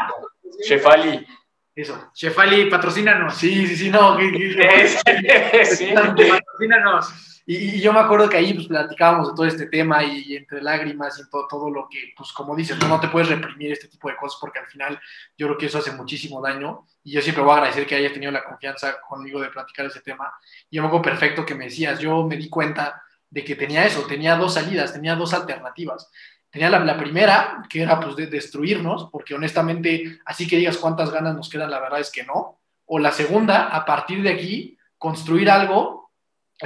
Chefali. 0.64 1.26
Eso. 1.74 2.10
Chefali, 2.12 2.68
patrocínanos. 2.68 3.34
Sí, 3.34 3.66
sí, 3.66 3.76
sí, 3.76 3.90
no. 3.90 4.16
Que, 4.16 4.30
que, 4.32 5.64
sí. 5.66 5.92
Patrocínanos. 5.94 7.32
Y, 7.44 7.56
y, 7.56 7.80
yo 7.80 7.92
me 7.92 7.98
acuerdo 7.98 8.28
que 8.28 8.36
ahí 8.36 8.54
pues, 8.54 8.68
platicábamos 8.68 9.30
de 9.30 9.34
todo 9.34 9.46
este 9.46 9.66
tema 9.66 10.04
y, 10.04 10.22
y 10.26 10.36
entre 10.36 10.62
lágrimas 10.62 11.18
y 11.18 11.28
todo, 11.28 11.48
todo, 11.48 11.70
lo 11.70 11.88
que, 11.88 12.12
pues 12.16 12.32
como 12.32 12.54
dices, 12.54 12.78
no, 12.78 12.86
no 12.86 13.00
te 13.00 13.08
puedes 13.08 13.28
reprimir 13.28 13.72
este 13.72 13.88
tipo 13.88 14.08
de 14.08 14.16
cosas 14.16 14.38
porque 14.40 14.60
al 14.60 14.66
final 14.66 15.00
yo 15.36 15.48
creo 15.48 15.58
que 15.58 15.66
eso 15.66 15.78
hace 15.78 15.90
muchísimo 15.90 16.40
daño 16.40 16.86
y 17.02 17.12
yo 17.12 17.20
siempre 17.20 17.42
voy 17.42 17.52
a 17.52 17.54
agradecer 17.54 17.84
que 17.84 17.96
hayas 17.96 18.12
tenido 18.12 18.30
la 18.30 18.44
confianza 18.44 19.00
conmigo 19.00 19.40
de 19.40 19.48
platicar 19.48 19.86
ese 19.86 20.00
tema. 20.00 20.32
Y 20.70 20.76
yo 20.76 20.82
me 20.82 20.88
acuerdo 20.88 21.04
perfecto 21.04 21.44
que 21.44 21.56
me 21.56 21.64
decías, 21.64 21.98
yo 21.98 22.22
me 22.24 22.36
di 22.36 22.48
cuenta 22.48 23.02
de 23.28 23.42
que 23.42 23.56
tenía 23.56 23.84
eso, 23.86 24.06
tenía 24.06 24.36
dos 24.36 24.54
salidas, 24.54 24.92
tenía 24.92 25.16
dos 25.16 25.34
alternativas. 25.34 26.10
Tenía 26.52 26.70
la, 26.70 26.78
la 26.78 26.96
primera, 26.96 27.64
que 27.68 27.82
era 27.82 27.98
pues 27.98 28.14
de 28.14 28.28
destruirnos, 28.28 29.08
porque 29.10 29.34
honestamente, 29.34 30.20
así 30.24 30.46
que 30.46 30.58
digas 30.58 30.76
cuántas 30.76 31.10
ganas 31.10 31.34
nos 31.34 31.48
quedan, 31.48 31.70
la 31.70 31.80
verdad 31.80 31.98
es 31.98 32.12
que 32.12 32.22
no. 32.22 32.60
O 32.86 33.00
la 33.00 33.10
segunda, 33.10 33.68
a 33.68 33.84
partir 33.84 34.22
de 34.22 34.30
aquí, 34.30 34.78
construir 34.96 35.50
algo 35.50 36.02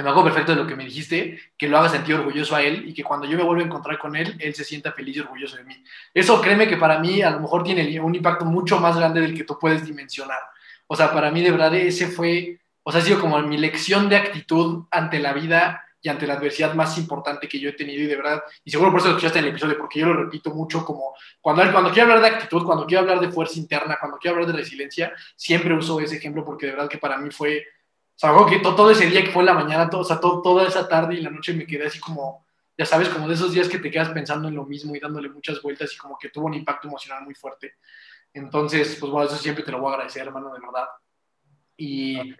me 0.03 0.09
acuerdo 0.09 0.25
perfecto 0.25 0.53
de 0.53 0.61
lo 0.61 0.67
que 0.67 0.75
me 0.75 0.85
dijiste, 0.85 1.39
que 1.57 1.67
lo 1.67 1.77
haga 1.77 1.89
sentir 1.89 2.15
orgulloso 2.15 2.55
a 2.55 2.61
él 2.61 2.87
y 2.87 2.93
que 2.93 3.03
cuando 3.03 3.25
yo 3.25 3.37
me 3.37 3.43
vuelva 3.43 3.63
a 3.63 3.65
encontrar 3.65 3.97
con 3.97 4.15
él, 4.15 4.35
él 4.39 4.53
se 4.53 4.63
sienta 4.63 4.91
feliz 4.91 5.17
y 5.17 5.19
orgulloso 5.21 5.57
de 5.57 5.63
mí. 5.63 5.83
Eso 6.13 6.39
créeme 6.41 6.67
que 6.67 6.77
para 6.77 6.99
mí 6.99 7.21
a 7.21 7.31
lo 7.31 7.39
mejor 7.39 7.63
tiene 7.63 7.99
un 7.99 8.13
impacto 8.13 8.45
mucho 8.45 8.79
más 8.79 8.95
grande 8.95 9.21
del 9.21 9.33
que 9.33 9.43
tú 9.43 9.57
puedes 9.59 9.85
dimensionar. 9.85 10.39
O 10.85 10.95
sea, 10.95 11.11
para 11.11 11.31
mí 11.31 11.41
de 11.41 11.51
verdad 11.51 11.73
ese 11.73 12.07
fue, 12.07 12.59
o 12.83 12.91
sea, 12.91 13.01
ha 13.01 13.03
sido 13.03 13.19
como 13.19 13.39
mi 13.39 13.57
lección 13.57 14.07
de 14.07 14.17
actitud 14.17 14.85
ante 14.91 15.19
la 15.19 15.33
vida 15.33 15.83
y 16.01 16.09
ante 16.09 16.27
la 16.27 16.35
adversidad 16.35 16.73
más 16.73 16.97
importante 16.97 17.47
que 17.47 17.59
yo 17.59 17.69
he 17.69 17.73
tenido 17.73 18.03
y 18.03 18.07
de 18.07 18.15
verdad, 18.15 18.43
y 18.63 18.71
seguro 18.71 18.91
por 18.91 18.99
eso 18.99 19.09
lo 19.09 19.15
escuchaste 19.15 19.39
en 19.39 19.45
el 19.45 19.51
episodio, 19.51 19.77
porque 19.77 19.99
yo 19.99 20.07
lo 20.07 20.23
repito 20.23 20.51
mucho 20.51 20.85
como 20.85 21.15
cuando, 21.41 21.69
cuando 21.71 21.91
quiero 21.91 22.11
hablar 22.11 22.21
de 22.21 22.35
actitud, 22.35 22.65
cuando 22.65 22.85
quiero 22.85 23.01
hablar 23.01 23.19
de 23.19 23.31
fuerza 23.31 23.59
interna, 23.59 23.97
cuando 23.99 24.17
quiero 24.17 24.35
hablar 24.35 24.51
de 24.51 24.59
resiliencia, 24.59 25.13
siempre 25.35 25.73
uso 25.73 25.99
ese 25.99 26.17
ejemplo 26.17 26.45
porque 26.45 26.67
de 26.67 26.73
verdad 26.73 26.89
que 26.89 26.97
para 26.97 27.17
mí 27.17 27.31
fue 27.31 27.65
o 28.17 28.19
sea, 28.19 28.33
que 28.49 28.57
todo, 28.59 28.89
ese 28.89 29.05
día 29.05 29.23
que 29.23 29.29
fue 29.29 29.43
en 29.43 29.45
la 29.45 29.53
mañana, 29.53 29.91
todo, 29.91 30.01
o 30.01 30.03
sea, 30.03 30.19
todo, 30.19 30.41
toda 30.41 30.67
esa 30.67 30.87
tarde 30.87 31.13
y 31.13 31.21
la 31.21 31.29
noche 31.29 31.53
me 31.53 31.67
quedé 31.67 31.85
así 31.85 31.99
como, 31.99 32.47
ya 32.75 32.83
sabes, 32.83 33.09
como 33.09 33.27
de 33.27 33.35
esos 33.35 33.51
días 33.51 33.69
que 33.69 33.77
te 33.77 33.91
quedas 33.91 34.09
pensando 34.09 34.47
en 34.47 34.55
lo 34.55 34.65
mismo 34.65 34.95
y 34.95 34.99
dándole 34.99 35.29
muchas 35.29 35.61
vueltas 35.61 35.93
y 35.93 35.97
como 35.97 36.17
que 36.17 36.29
tuvo 36.29 36.47
un 36.47 36.55
impacto 36.55 36.87
emocional 36.87 37.23
muy 37.23 37.35
fuerte. 37.35 37.75
Entonces, 38.33 38.97
pues 38.99 39.11
bueno, 39.11 39.27
eso 39.27 39.37
siempre 39.37 39.63
te 39.63 39.71
lo 39.71 39.79
voy 39.79 39.91
a 39.91 39.93
agradecer, 39.93 40.23
hermano, 40.23 40.51
de 40.51 40.59
verdad. 40.59 40.87
Y 41.77 42.33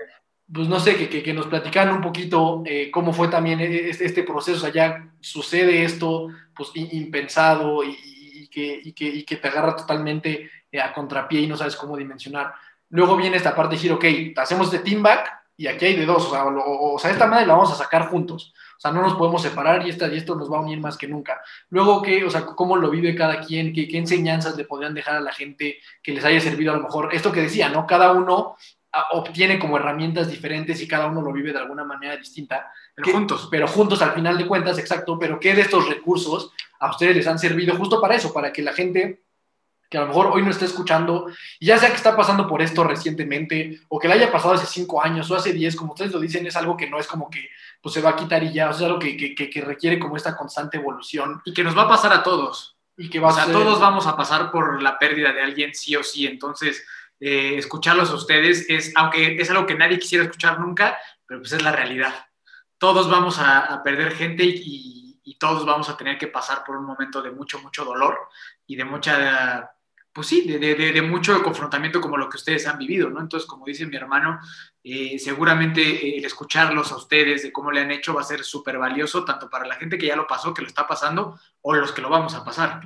pues 0.51 0.67
no 0.67 0.79
sé, 0.79 0.95
que, 1.09 1.21
que, 1.21 1.33
nos 1.33 1.47
platicaran 1.47 1.95
un 1.95 2.01
poquito 2.01 2.63
eh, 2.65 2.89
cómo 2.89 3.11
fue 3.11 3.27
también 3.27 3.59
este, 3.59 4.05
este, 4.05 4.23
proceso, 4.23 4.65
o 4.65 4.69
ya 4.69 5.11
sucede 5.19 5.83
esto, 5.83 6.29
pues 6.55 6.71
impensado 6.73 7.83
y, 7.83 7.97
y, 7.99 8.47
que, 8.47 8.79
y, 8.83 9.23
que, 9.23 9.35
te 9.35 9.47
agarra 9.47 9.75
totalmente 9.75 10.49
eh, 10.71 10.79
a 10.79 10.93
contrapié 10.93 11.41
y 11.41 11.47
no 11.47 11.57
sabes 11.57 11.75
cómo 11.75 11.97
dimensionar. 11.97 12.53
Luego 12.89 13.17
viene 13.17 13.35
esta 13.35 13.53
parte 13.53 13.75
de 13.75 13.81
decir, 13.81 13.91
ok, 13.91 14.05
hacemos 14.37 14.71
de 14.71 14.79
team 14.79 15.03
back, 15.03 15.37
y 15.59 15.65
aquí 15.65 15.85
hay 15.85 15.95
de 15.95 16.05
dos, 16.05 16.31
o 16.31 16.99
sea, 16.99 17.09
esta 17.09 17.25
madre 17.25 17.47
la 17.47 17.55
vamos 17.55 17.71
a 17.71 17.75
sacar 17.75 18.09
juntos, 18.09 18.53
o 18.77 18.79
sea, 18.79 18.91
no 18.91 19.01
nos 19.01 19.15
podemos 19.15 19.41
separar 19.41 19.85
y, 19.87 19.89
esta, 19.89 20.07
y 20.07 20.17
esto 20.17 20.35
nos 20.35 20.51
va 20.51 20.59
a 20.59 20.61
unir 20.61 20.79
más 20.79 20.95
que 20.97 21.07
nunca. 21.07 21.41
Luego, 21.69 22.03
¿qué, 22.03 22.23
o 22.23 22.29
sea, 22.29 22.45
cómo 22.45 22.77
lo 22.77 22.91
vive 22.91 23.15
cada 23.15 23.41
quien? 23.41 23.73
¿Qué, 23.73 23.87
¿Qué 23.87 23.97
enseñanzas 23.97 24.55
le 24.55 24.65
podrían 24.65 24.93
dejar 24.93 25.15
a 25.15 25.19
la 25.19 25.31
gente 25.31 25.79
que 26.03 26.11
les 26.11 26.23
haya 26.23 26.39
servido 26.39 26.73
a 26.73 26.77
lo 26.77 26.83
mejor? 26.83 27.09
Esto 27.11 27.31
que 27.31 27.41
decía, 27.41 27.69
¿no? 27.69 27.87
Cada 27.87 28.11
uno 28.11 28.55
obtiene 29.11 29.59
como 29.59 29.77
herramientas 29.77 30.29
diferentes 30.29 30.81
y 30.81 30.87
cada 30.87 31.07
uno 31.07 31.21
lo 31.21 31.31
vive 31.31 31.53
de 31.53 31.59
alguna 31.59 31.83
manera 31.83 32.15
distinta. 32.17 32.71
Pero 32.95 33.05
¿Qué, 33.05 33.11
juntos. 33.11 33.47
Pero 33.51 33.67
juntos 33.67 34.01
al 34.01 34.13
final 34.13 34.37
de 34.37 34.47
cuentas, 34.47 34.77
exacto, 34.77 35.17
pero 35.19 35.39
¿qué 35.39 35.53
de 35.55 35.61
estos 35.61 35.87
recursos 35.87 36.51
a 36.79 36.89
ustedes 36.89 37.15
les 37.15 37.27
han 37.27 37.39
servido 37.39 37.75
justo 37.75 38.01
para 38.01 38.15
eso? 38.15 38.33
Para 38.33 38.51
que 38.51 38.61
la 38.61 38.73
gente 38.73 39.21
que 39.89 39.97
a 39.97 40.01
lo 40.01 40.07
mejor 40.07 40.27
hoy 40.33 40.41
no 40.43 40.49
está 40.51 40.65
escuchando, 40.65 41.27
y 41.61 41.67
ya 41.67 41.77
sea 41.77 41.89
que 41.89 41.95
está 41.95 42.13
pasando 42.13 42.45
por 42.45 42.61
esto 42.61 42.83
recientemente, 42.83 43.79
o 43.87 43.97
que 43.99 44.09
le 44.09 44.15
haya 44.15 44.29
pasado 44.31 44.53
hace 44.53 44.65
cinco 44.65 45.01
años 45.01 45.31
o 45.31 45.35
hace 45.35 45.53
diez, 45.53 45.77
como 45.77 45.93
ustedes 45.93 46.11
lo 46.11 46.19
dicen, 46.19 46.45
es 46.45 46.57
algo 46.57 46.75
que 46.75 46.89
no 46.89 46.99
es 46.99 47.07
como 47.07 47.29
que 47.29 47.47
pues, 47.81 47.93
se 47.93 48.01
va 48.01 48.09
a 48.09 48.15
quitar 48.17 48.43
y 48.43 48.51
ya, 48.51 48.69
o 48.69 48.73
sea, 48.73 48.87
es 48.87 48.91
algo 48.91 48.99
que, 48.99 49.15
que, 49.15 49.49
que 49.49 49.61
requiere 49.61 49.97
como 49.97 50.17
esta 50.17 50.35
constante 50.35 50.75
evolución. 50.75 51.41
Y 51.45 51.53
que 51.53 51.63
nos 51.63 51.77
va 51.77 51.83
a 51.83 51.87
pasar 51.87 52.11
a 52.11 52.21
todos. 52.21 52.75
Y 52.97 53.09
que 53.09 53.21
va 53.21 53.29
O 53.29 53.31
sea, 53.31 53.43
a 53.43 53.45
ser- 53.45 53.55
todos 53.55 53.79
vamos 53.79 54.07
a 54.07 54.17
pasar 54.17 54.51
por 54.51 54.81
la 54.83 54.99
pérdida 54.99 55.31
de 55.31 55.41
alguien 55.41 55.73
sí 55.73 55.95
o 55.95 56.03
sí, 56.03 56.27
entonces 56.27 56.85
eh, 57.19 57.57
escucharlos 57.57 58.11
a 58.11 58.15
ustedes 58.15 58.69
es, 58.69 58.93
aunque 58.95 59.35
es 59.39 59.49
algo 59.49 59.65
que 59.65 59.75
nadie 59.75 59.99
quisiera 59.99 60.25
escuchar 60.25 60.59
nunca, 60.59 60.97
pero 61.25 61.41
pues 61.41 61.51
es 61.51 61.63
la 61.63 61.71
realidad. 61.71 62.27
Todos 62.77 63.09
vamos 63.09 63.39
a, 63.39 63.81
perder 63.83 64.13
gente 64.13 64.43
y, 64.45 64.95
todos 65.39 65.67
vamos 65.67 65.87
a 65.87 65.95
tener 65.95 66.17
que 66.17 66.25
pasar 66.25 66.63
por 66.65 66.77
un 66.77 66.85
momento 66.85 67.21
de 67.21 67.29
mucho, 67.29 67.59
mucho 67.59 67.85
dolor 67.85 68.17
y 68.65 68.75
de 68.75 68.83
mucha, 68.83 69.69
pues 70.11 70.25
sí, 70.25 70.41
de, 70.47 71.01
mucho 71.03 71.43
confrontamiento 71.43 72.01
como 72.01 72.17
lo 72.17 72.27
que 72.27 72.37
ustedes 72.37 72.65
han 72.65 72.79
vivido, 72.79 73.11
¿no? 73.11 73.19
Entonces, 73.19 73.47
como 73.47 73.63
dice 73.63 73.85
mi 73.85 73.95
hermano, 73.97 74.39
eh, 74.83 75.19
seguramente 75.19 76.17
el 76.17 76.25
escucharlos 76.25 76.91
a 76.91 76.95
ustedes 76.95 77.43
de 77.43 77.51
cómo 77.51 77.71
le 77.71 77.81
han 77.81 77.91
hecho 77.91 78.15
va 78.15 78.21
a 78.21 78.23
ser 78.23 78.43
súper 78.43 78.79
valioso, 78.79 79.23
tanto 79.25 79.47
para 79.47 79.67
la 79.67 79.75
gente 79.75 79.99
que 79.99 80.07
ya 80.07 80.15
lo 80.15 80.25
pasó, 80.25 80.55
que 80.55 80.63
lo 80.63 80.67
está 80.67 80.87
pasando, 80.87 81.39
o 81.61 81.75
los 81.75 81.91
que 81.91 82.01
lo 82.01 82.09
vamos 82.09 82.33
a 82.33 82.43
pasar. 82.43 82.81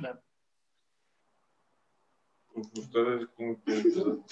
Ustedes, 2.54 3.28
¿cómo 3.36 3.58
piensan? 3.64 4.24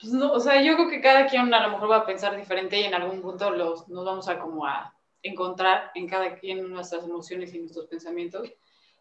Pues 0.00 0.12
no, 0.12 0.32
o 0.32 0.40
sea, 0.40 0.62
yo 0.62 0.74
creo 0.74 0.88
que 0.88 1.00
cada 1.00 1.26
quien 1.26 1.52
a 1.52 1.66
lo 1.66 1.72
mejor 1.72 1.90
va 1.90 1.96
a 1.98 2.06
pensar 2.06 2.36
diferente 2.36 2.80
y 2.80 2.84
en 2.84 2.94
algún 2.94 3.22
punto 3.22 3.50
los, 3.50 3.88
nos 3.88 4.04
vamos 4.04 4.28
a 4.28 4.38
como 4.38 4.66
a 4.66 4.94
encontrar 5.22 5.90
en 5.94 6.08
cada 6.08 6.36
quien 6.36 6.70
nuestras 6.70 7.04
emociones 7.04 7.54
y 7.54 7.58
nuestros 7.58 7.86
pensamientos. 7.86 8.52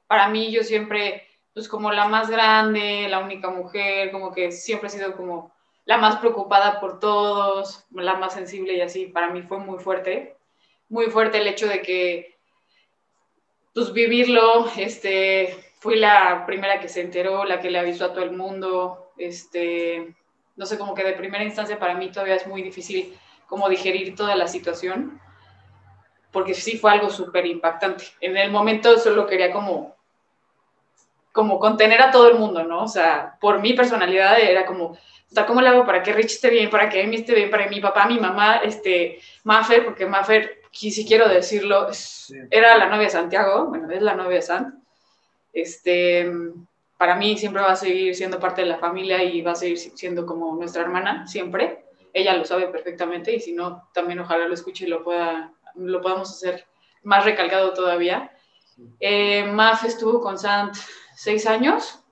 Para 0.07 0.29
mí 0.29 0.51
yo 0.51 0.63
siempre, 0.63 1.27
pues 1.53 1.67
como 1.67 1.91
la 1.91 2.07
más 2.07 2.29
grande, 2.29 3.07
la 3.09 3.19
única 3.19 3.49
mujer, 3.49 4.11
como 4.11 4.31
que 4.31 4.51
siempre 4.51 4.87
he 4.87 4.91
sido 4.91 5.15
como 5.15 5.53
la 5.85 5.97
más 5.97 6.17
preocupada 6.17 6.79
por 6.79 6.99
todos, 6.99 7.85
la 7.91 8.15
más 8.15 8.33
sensible 8.33 8.73
y 8.73 8.81
así, 8.81 9.07
para 9.07 9.29
mí 9.29 9.41
fue 9.41 9.59
muy 9.59 9.79
fuerte, 9.79 10.37
muy 10.87 11.07
fuerte 11.07 11.39
el 11.39 11.47
hecho 11.47 11.67
de 11.67 11.81
que, 11.81 12.37
pues 13.73 13.91
vivirlo, 13.91 14.67
este, 14.77 15.72
fui 15.83 15.97
la 15.97 16.45
primera 16.45 16.79
que 16.79 16.87
se 16.87 17.01
enteró, 17.01 17.43
la 17.43 17.59
que 17.59 17.69
le 17.69 17.77
avisó 17.79 18.05
a 18.05 18.13
todo 18.13 18.23
el 18.23 18.31
mundo, 18.31 19.11
este, 19.17 20.15
no 20.55 20.65
sé, 20.65 20.77
como 20.77 20.93
que 20.95 21.03
de 21.03 21.11
primera 21.13 21.43
instancia 21.43 21.77
para 21.77 21.93
mí 21.95 22.09
todavía 22.09 22.35
es 22.35 22.47
muy 22.47 22.61
difícil 22.61 23.13
como 23.47 23.67
digerir 23.67 24.15
toda 24.15 24.35
la 24.37 24.47
situación, 24.47 25.19
porque 26.31 26.53
sí 26.53 26.77
fue 26.77 26.91
algo 26.91 27.09
súper 27.09 27.45
impactante. 27.45 28.05
En 28.21 28.37
el 28.37 28.49
momento 28.49 28.97
solo 28.97 29.27
quería 29.27 29.51
como, 29.51 29.95
como 31.33 31.59
contener 31.59 32.01
a 32.01 32.11
todo 32.11 32.29
el 32.29 32.35
mundo, 32.39 32.63
¿no? 32.63 32.83
O 32.83 32.87
sea, 32.87 33.37
por 33.41 33.59
mi 33.59 33.73
personalidad 33.73 34.39
era 34.39 34.65
como, 34.65 34.85
o 34.91 34.97
sea, 35.27 35.45
¿cómo 35.45 35.61
le 35.61 35.67
hago 35.67 35.85
para 35.85 36.01
que 36.01 36.13
Rich 36.13 36.33
esté 36.35 36.49
bien, 36.49 36.69
para 36.69 36.87
que 36.89 37.03
Amy 37.03 37.17
esté 37.17 37.35
bien, 37.35 37.49
para 37.51 37.67
mi 37.67 37.81
papá, 37.81 38.05
mi 38.07 38.19
mamá, 38.19 38.57
este, 38.63 39.19
Maffer, 39.43 39.83
porque 39.83 40.05
Maffer, 40.05 40.61
si 40.71 40.91
si 40.91 41.05
quiero 41.05 41.27
decirlo, 41.27 41.89
es- 41.89 42.33
era 42.49 42.77
la 42.77 42.85
novia 42.87 43.03
de 43.03 43.09
Santiago, 43.09 43.65
bueno, 43.65 43.91
es 43.91 44.01
la 44.01 44.13
novia 44.15 44.37
de 44.37 44.41
Sant, 44.41 44.75
este, 45.53 46.29
para 46.97 47.15
mí 47.15 47.37
siempre 47.37 47.61
va 47.61 47.71
a 47.71 47.75
seguir 47.75 48.15
siendo 48.15 48.39
parte 48.39 48.61
de 48.61 48.67
la 48.67 48.79
familia 48.79 49.23
y 49.23 49.41
va 49.41 49.51
a 49.51 49.55
seguir 49.55 49.77
siendo 49.77 50.25
como 50.25 50.55
nuestra 50.55 50.81
hermana, 50.81 51.27
siempre. 51.27 51.85
Ella 52.11 52.35
lo 52.35 52.45
sabe 52.45 52.67
perfectamente 52.67 53.33
y 53.33 53.39
si 53.39 53.53
no, 53.53 53.89
también 53.93 54.19
ojalá 54.19 54.47
lo 54.47 54.53
escuche 54.53 54.85
y 54.85 54.89
lo, 54.89 55.03
pueda, 55.03 55.53
lo 55.75 56.01
podamos 56.01 56.31
hacer 56.31 56.65
más 57.03 57.25
recalcado 57.25 57.73
todavía. 57.73 58.31
Eh, 58.99 59.43
Maf 59.43 59.85
estuvo 59.85 60.19
con 60.19 60.37
Sant 60.39 60.75
seis 61.15 61.45
años, 61.45 62.03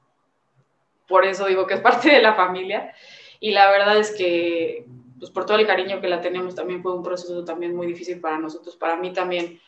por 1.08 1.26
eso 1.26 1.46
digo 1.48 1.66
que 1.66 1.74
es 1.74 1.82
parte 1.82 2.10
de 2.10 2.22
la 2.22 2.36
familia 2.36 2.94
y 3.39 3.52
la 3.52 3.70
verdad 3.72 3.98
es 3.98 4.12
que 4.12 4.86
pues 5.20 5.32
por 5.32 5.46
todo 5.46 5.58
el 5.58 5.68
cariño 5.68 6.02
que 6.02 6.08
la 6.08 6.22
tenemos 6.22 6.56
también 6.56 6.82
fue 6.82 6.94
un 6.94 7.04
proceso 7.04 7.44
también 7.44 7.76
muy 7.76 7.88
difícil 7.88 8.20
para 8.20 8.38
nosotros, 8.38 8.76
para 8.76 8.96
mí 8.96 9.14
también 9.14 9.60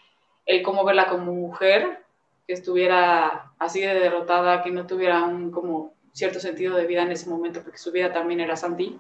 el 0.46 0.62
cómo 0.62 0.84
verla 0.84 1.08
como 1.08 1.32
mujer 1.32 2.04
que 2.48 2.54
estuviera 2.54 3.52
así 3.60 3.82
de 3.82 3.94
derrotada, 3.94 4.64
que 4.64 4.72
no 4.72 4.86
tuviera 4.86 5.24
un 5.24 5.52
como 5.52 5.94
cierto 6.12 6.40
sentido 6.40 6.76
de 6.76 6.86
vida 6.86 7.04
en 7.04 7.12
ese 7.12 7.30
momento, 7.30 7.62
porque 7.64 7.78
su 7.78 7.92
vida 7.92 8.12
también 8.14 8.40
era 8.40 8.56
Santi, 8.56 8.98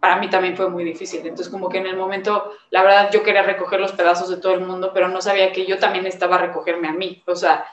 para 0.00 0.16
mí 0.16 0.30
también 0.30 0.56
fue 0.56 0.70
muy 0.70 0.84
difícil. 0.84 1.20
Entonces, 1.20 1.48
como 1.48 1.68
que 1.68 1.78
en 1.78 1.86
el 1.86 1.96
momento, 1.96 2.52
la 2.70 2.82
verdad, 2.82 3.10
yo 3.12 3.22
quería 3.22 3.42
recoger 3.42 3.80
los 3.80 3.92
pedazos 3.92 4.28
de 4.28 4.36
todo 4.36 4.52
el 4.52 4.60
mundo, 4.60 4.92
pero 4.94 5.08
no 5.08 5.20
sabía 5.20 5.52
que 5.52 5.66
yo 5.66 5.78
también 5.78 6.06
estaba 6.06 6.36
a 6.36 6.46
recogerme 6.46 6.88
a 6.88 6.92
mí. 6.92 7.22
O 7.26 7.34
sea, 7.34 7.64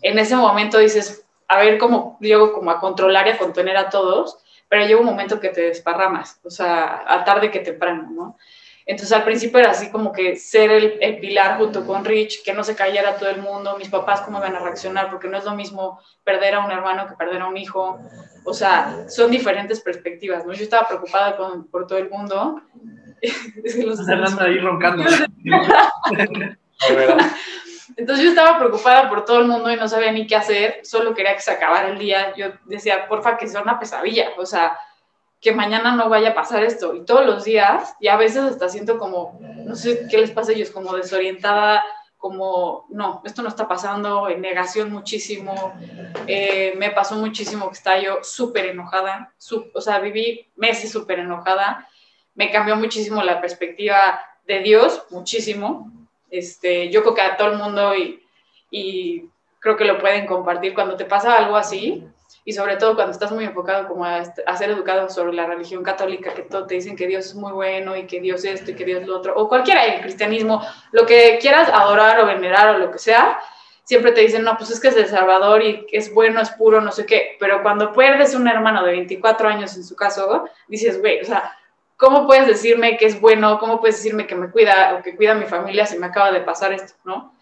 en 0.00 0.18
ese 0.18 0.36
momento 0.36 0.78
dices, 0.78 1.26
a 1.48 1.58
ver 1.58 1.78
cómo 1.78 2.18
llego 2.20 2.52
como 2.52 2.70
a 2.70 2.80
controlar 2.80 3.26
y 3.26 3.30
a 3.30 3.38
contener 3.38 3.76
a 3.76 3.90
todos, 3.90 4.38
pero 4.68 4.86
llega 4.86 5.00
un 5.00 5.06
momento 5.06 5.40
que 5.40 5.50
te 5.50 5.62
desparramas, 5.62 6.40
o 6.44 6.50
sea, 6.50 7.04
a 7.06 7.24
tarde 7.24 7.50
que 7.50 7.60
temprano, 7.60 8.08
¿no? 8.10 8.38
Entonces 8.86 9.16
al 9.16 9.24
principio 9.24 9.60
era 9.60 9.70
así 9.70 9.90
como 9.90 10.12
que 10.12 10.36
ser 10.36 10.70
el, 10.70 10.98
el, 11.00 11.18
pilar 11.20 11.58
junto 11.58 11.86
con 11.86 12.04
Rich, 12.04 12.42
que 12.42 12.52
no 12.52 12.64
se 12.64 12.74
cayera 12.74 13.16
todo 13.16 13.30
el 13.30 13.40
mundo, 13.40 13.76
mis 13.78 13.88
papás 13.88 14.22
cómo 14.22 14.38
iban 14.38 14.56
a 14.56 14.60
reaccionar, 14.60 15.10
porque 15.10 15.28
no 15.28 15.38
es 15.38 15.44
lo 15.44 15.54
mismo 15.54 16.00
perder 16.24 16.54
a 16.54 16.64
un 16.64 16.70
hermano 16.70 17.06
que 17.06 17.14
perder 17.14 17.42
a 17.42 17.46
un 17.46 17.56
hijo, 17.56 18.00
o 18.44 18.54
sea, 18.54 19.04
son 19.08 19.30
diferentes 19.30 19.80
perspectivas, 19.80 20.44
¿no? 20.44 20.52
Yo 20.52 20.64
estaba 20.64 20.88
preocupada 20.88 21.36
con, 21.36 21.68
por 21.68 21.86
todo 21.86 21.98
el 21.98 22.10
mundo. 22.10 22.60
Fernanda 24.06 24.44
ahí 24.44 24.58
roncando. 24.58 25.04
Entonces 27.96 28.24
yo 28.24 28.30
estaba 28.30 28.58
preocupada 28.58 29.08
por 29.08 29.24
todo 29.24 29.40
el 29.40 29.46
mundo 29.46 29.70
y 29.70 29.76
no 29.76 29.86
sabía 29.86 30.12
ni 30.12 30.26
qué 30.26 30.34
hacer, 30.34 30.80
solo 30.82 31.14
quería 31.14 31.34
que 31.34 31.42
se 31.42 31.50
acabara 31.50 31.88
el 31.88 31.98
día. 31.98 32.34
Yo 32.36 32.48
decía, 32.64 33.06
porfa, 33.06 33.36
que 33.36 33.46
sea 33.46 33.62
una 33.62 33.78
pesadilla, 33.78 34.30
o 34.38 34.46
sea, 34.46 34.76
que 35.42 35.52
mañana 35.52 35.96
no 35.96 36.08
vaya 36.08 36.30
a 36.30 36.34
pasar 36.34 36.62
esto. 36.62 36.94
Y 36.94 37.04
todos 37.04 37.26
los 37.26 37.44
días, 37.44 37.96
y 37.98 38.06
a 38.06 38.16
veces 38.16 38.44
hasta 38.44 38.68
siento 38.68 38.96
como, 38.96 39.40
no 39.64 39.74
sé 39.74 40.06
qué 40.08 40.18
les 40.18 40.30
pasa 40.30 40.52
a 40.52 40.54
ellos, 40.54 40.70
como 40.70 40.94
desorientada, 40.94 41.82
como, 42.16 42.86
no, 42.90 43.20
esto 43.24 43.42
no 43.42 43.48
está 43.48 43.66
pasando, 43.66 44.28
en 44.28 44.40
negación 44.40 44.92
muchísimo. 44.92 45.74
Eh, 46.28 46.74
me 46.76 46.90
pasó 46.90 47.16
muchísimo 47.16 47.66
que 47.66 47.74
estaba 47.74 47.98
yo 47.98 48.22
súper 48.22 48.66
enojada, 48.66 49.34
su, 49.36 49.68
o 49.74 49.80
sea, 49.80 49.98
viví 49.98 50.48
meses 50.54 50.92
súper 50.92 51.18
enojada. 51.18 51.88
Me 52.36 52.52
cambió 52.52 52.76
muchísimo 52.76 53.20
la 53.24 53.40
perspectiva 53.40 54.20
de 54.46 54.60
Dios, 54.60 55.04
muchísimo. 55.10 55.90
Este, 56.30 56.88
yo 56.90 57.02
creo 57.02 57.14
que 57.14 57.20
a 57.20 57.36
todo 57.36 57.50
el 57.50 57.58
mundo 57.58 57.96
y, 57.96 58.22
y 58.70 59.28
creo 59.58 59.76
que 59.76 59.84
lo 59.84 59.98
pueden 59.98 60.24
compartir 60.24 60.72
cuando 60.72 60.96
te 60.96 61.04
pasa 61.04 61.36
algo 61.36 61.56
así, 61.56 62.06
y 62.44 62.52
sobre 62.52 62.76
todo 62.76 62.94
cuando 62.94 63.12
estás 63.12 63.30
muy 63.30 63.44
enfocado 63.44 63.86
como 63.86 64.04
a, 64.04 64.16
a, 64.46 64.56
ser 64.56 64.70
educado 64.70 65.08
sobre 65.08 65.32
la 65.32 65.46
religión 65.46 65.82
católica, 65.82 66.34
que 66.34 66.42
todo 66.42 66.66
te 66.66 66.74
dicen 66.74 66.96
que 66.96 67.06
Dios 67.06 67.26
es 67.26 67.34
muy 67.34 67.52
bueno 67.52 67.96
y 67.96 68.06
que 68.06 68.20
Dios 68.20 68.44
esto 68.44 68.72
y 68.72 68.74
que 68.74 68.84
Dios 68.84 69.06
lo 69.06 69.16
otro, 69.16 69.34
o 69.36 69.48
cualquiera, 69.48 69.84
el 69.84 70.00
cristianismo, 70.00 70.60
lo 70.90 71.06
que 71.06 71.38
quieras 71.40 71.68
adorar 71.68 72.20
o 72.20 72.26
venerar 72.26 72.74
o 72.74 72.78
lo 72.78 72.90
que 72.90 72.98
sea, 72.98 73.38
siempre 73.84 74.12
te 74.12 74.22
dicen, 74.22 74.42
no, 74.42 74.56
pues 74.56 74.70
es 74.70 74.80
que 74.80 74.88
es 74.88 74.96
el 74.96 75.06
Salvador 75.06 75.62
y 75.62 75.86
es 75.92 76.12
bueno, 76.12 76.40
es 76.40 76.50
puro, 76.50 76.80
no 76.80 76.92
sé 76.92 77.06
qué, 77.06 77.36
pero 77.38 77.62
cuando 77.62 77.92
pierdes 77.92 78.34
un 78.34 78.48
hermano 78.48 78.84
de 78.84 78.92
24 78.92 79.48
años 79.48 79.76
en 79.76 79.84
su 79.84 79.94
caso, 79.94 80.48
dices, 80.68 81.00
güey, 81.00 81.20
o 81.20 81.24
sea, 81.24 81.56
¿cómo 81.96 82.26
puedes 82.26 82.46
decirme 82.46 82.96
que 82.96 83.06
es 83.06 83.20
bueno? 83.20 83.58
¿Cómo 83.58 83.80
puedes 83.80 83.96
decirme 83.96 84.26
que 84.26 84.34
me 84.34 84.50
cuida 84.50 84.96
o 84.98 85.02
que 85.02 85.14
cuida 85.14 85.32
a 85.32 85.36
mi 85.36 85.46
familia 85.46 85.86
si 85.86 85.98
me 85.98 86.06
acaba 86.06 86.32
de 86.32 86.40
pasar 86.40 86.72
esto, 86.72 86.94
no? 87.04 87.34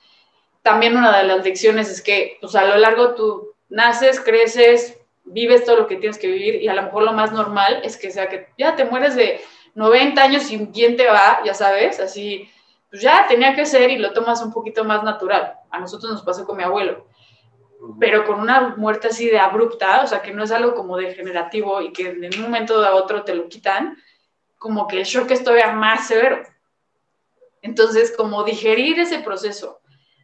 También 0.62 0.96
una 0.96 1.16
de 1.16 1.24
las 1.24 1.42
lecciones 1.42 1.88
es 1.88 2.02
que, 2.02 2.36
pues 2.40 2.54
a 2.54 2.64
lo 2.64 2.76
largo 2.76 3.14
tú 3.14 3.49
naces, 3.70 4.20
creces, 4.20 4.98
vives 5.24 5.64
todo 5.64 5.76
lo 5.76 5.86
que 5.86 5.96
tienes 5.96 6.18
que 6.18 6.26
vivir 6.26 6.56
y 6.56 6.68
a 6.68 6.74
lo 6.74 6.82
mejor 6.82 7.04
lo 7.04 7.12
más 7.12 7.32
normal 7.32 7.80
es 7.84 7.96
que 7.96 8.10
sea 8.10 8.28
que 8.28 8.48
ya 8.58 8.76
te 8.76 8.84
mueres 8.84 9.14
de 9.14 9.40
90 9.74 10.22
años 10.22 10.50
y 10.50 10.66
quién 10.68 10.96
te 10.96 11.06
va, 11.06 11.40
ya 11.44 11.54
sabes, 11.54 12.00
así, 12.00 12.50
pues 12.90 13.00
ya 13.00 13.26
tenía 13.28 13.54
que 13.54 13.64
ser 13.64 13.90
y 13.90 13.98
lo 13.98 14.12
tomas 14.12 14.42
un 14.42 14.52
poquito 14.52 14.84
más 14.84 15.02
natural. 15.04 15.54
A 15.70 15.78
nosotros 15.78 16.10
nos 16.10 16.22
pasó 16.22 16.44
con 16.44 16.56
mi 16.56 16.64
abuelo, 16.64 17.06
pero 17.98 18.26
con 18.26 18.40
una 18.40 18.74
muerte 18.76 19.08
así 19.08 19.30
de 19.30 19.38
abrupta, 19.38 20.02
o 20.02 20.06
sea, 20.06 20.20
que 20.20 20.32
no 20.32 20.42
es 20.42 20.50
algo 20.50 20.74
como 20.74 20.96
degenerativo 20.96 21.80
y 21.80 21.92
que 21.92 22.08
en 22.08 22.34
un 22.34 22.42
momento 22.42 22.84
a 22.84 22.94
otro 22.94 23.22
te 23.22 23.34
lo 23.34 23.48
quitan, 23.48 23.96
como 24.58 24.88
que 24.88 24.98
el 24.98 25.04
shock 25.04 25.30
es 25.30 25.44
todavía 25.44 25.72
más 25.72 26.08
severo. 26.08 26.42
Entonces, 27.62 28.12
como 28.16 28.42
digerir 28.42 28.98
ese 28.98 29.20
proceso, 29.20 29.80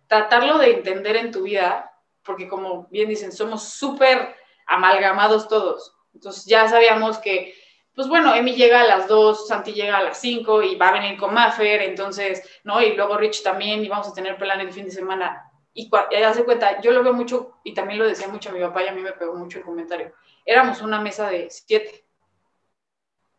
tratarlo 0.08 0.58
de 0.58 0.72
entender 0.72 1.16
en 1.16 1.30
tu 1.30 1.42
vida, 1.44 1.92
porque 2.26 2.48
como 2.48 2.88
bien 2.90 3.08
dicen, 3.08 3.32
somos 3.32 3.62
súper 3.62 4.34
amalgamados 4.66 5.48
todos. 5.48 5.94
Entonces 6.12 6.44
ya 6.44 6.68
sabíamos 6.68 7.18
que, 7.18 7.54
pues 7.94 8.08
bueno, 8.08 8.34
Emi 8.34 8.54
llega 8.54 8.80
a 8.80 8.86
las 8.86 9.08
2, 9.08 9.46
Santi 9.46 9.72
llega 9.72 9.98
a 9.98 10.02
las 10.02 10.18
5 10.20 10.62
y 10.62 10.76
va 10.76 10.88
a 10.88 10.92
venir 10.92 11.18
con 11.18 11.32
Maffer, 11.32 11.82
entonces, 11.82 12.42
¿no? 12.64 12.82
Y 12.82 12.94
luego 12.94 13.16
Rich 13.16 13.42
también 13.42 13.84
y 13.84 13.88
vamos 13.88 14.08
a 14.08 14.12
tener 14.12 14.36
plan 14.36 14.60
el 14.60 14.72
fin 14.72 14.86
de 14.86 14.90
semana. 14.90 15.50
Y 15.72 15.90
ya 16.10 16.32
se 16.32 16.44
cuenta, 16.44 16.80
yo 16.80 16.90
lo 16.92 17.02
veo 17.02 17.12
mucho 17.12 17.58
y 17.62 17.74
también 17.74 17.98
lo 17.98 18.06
decía 18.06 18.28
mucho 18.28 18.48
a 18.48 18.52
mi 18.52 18.60
papá 18.60 18.82
y 18.82 18.88
a 18.88 18.92
mí 18.92 19.02
me 19.02 19.12
pegó 19.12 19.34
mucho 19.34 19.58
el 19.58 19.64
comentario. 19.64 20.12
Éramos 20.44 20.80
una 20.80 21.00
mesa 21.00 21.28
de 21.28 21.48
siete, 21.50 22.06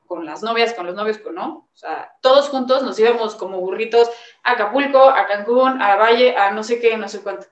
con 0.07 0.25
las 0.25 0.41
novias, 0.41 0.73
con 0.73 0.85
los 0.85 0.95
novios, 0.95 1.17
con 1.19 1.35
no. 1.35 1.69
O 1.73 1.77
sea, 1.77 2.13
todos 2.21 2.49
juntos 2.49 2.81
nos 2.81 2.97
íbamos 2.99 3.35
como 3.35 3.59
burritos 3.59 4.09
a 4.43 4.53
Acapulco, 4.53 5.03
a 5.03 5.27
Cancún, 5.27 5.81
a 5.81 5.95
Valle, 5.95 6.35
a 6.35 6.51
no 6.51 6.63
sé 6.63 6.79
qué, 6.79 6.97
no 6.97 7.07
sé 7.09 7.21
cuánto. 7.21 7.47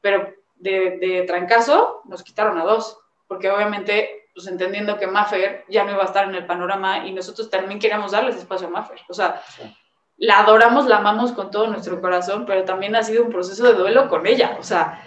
Pero 0.00 0.32
de, 0.56 0.98
de, 0.98 1.22
trancazo 1.22 2.02
nos 2.04 2.22
quitaron 2.22 2.58
a 2.58 2.64
dos, 2.64 2.98
porque 3.26 3.50
obviamente, 3.50 4.28
pues 4.34 4.46
entendiendo 4.46 4.98
que 4.98 5.06
Maffer 5.06 5.64
ya 5.68 5.84
no 5.84 5.92
iba 5.92 6.02
a 6.02 6.06
estar 6.06 6.28
en 6.28 6.34
el 6.34 6.46
panorama 6.46 7.06
y 7.06 7.12
nosotros 7.12 7.50
también 7.50 7.78
queríamos 7.78 8.12
darles 8.12 8.36
espacio 8.36 8.68
a 8.68 8.70
Maffer. 8.70 9.00
O 9.08 9.14
sea, 9.14 9.42
sí. 9.48 9.62
la 10.16 10.40
adoramos, 10.40 10.86
la 10.86 10.98
amamos 10.98 11.32
con 11.32 11.50
todo 11.50 11.66
nuestro 11.66 12.00
corazón, 12.00 12.44
pero 12.46 12.64
también 12.64 12.96
ha 12.96 13.02
sido 13.02 13.24
un 13.24 13.30
proceso 13.30 13.64
de 13.64 13.74
duelo 13.74 14.08
con 14.08 14.26
ella. 14.26 14.56
O 14.58 14.62
sea, 14.62 15.02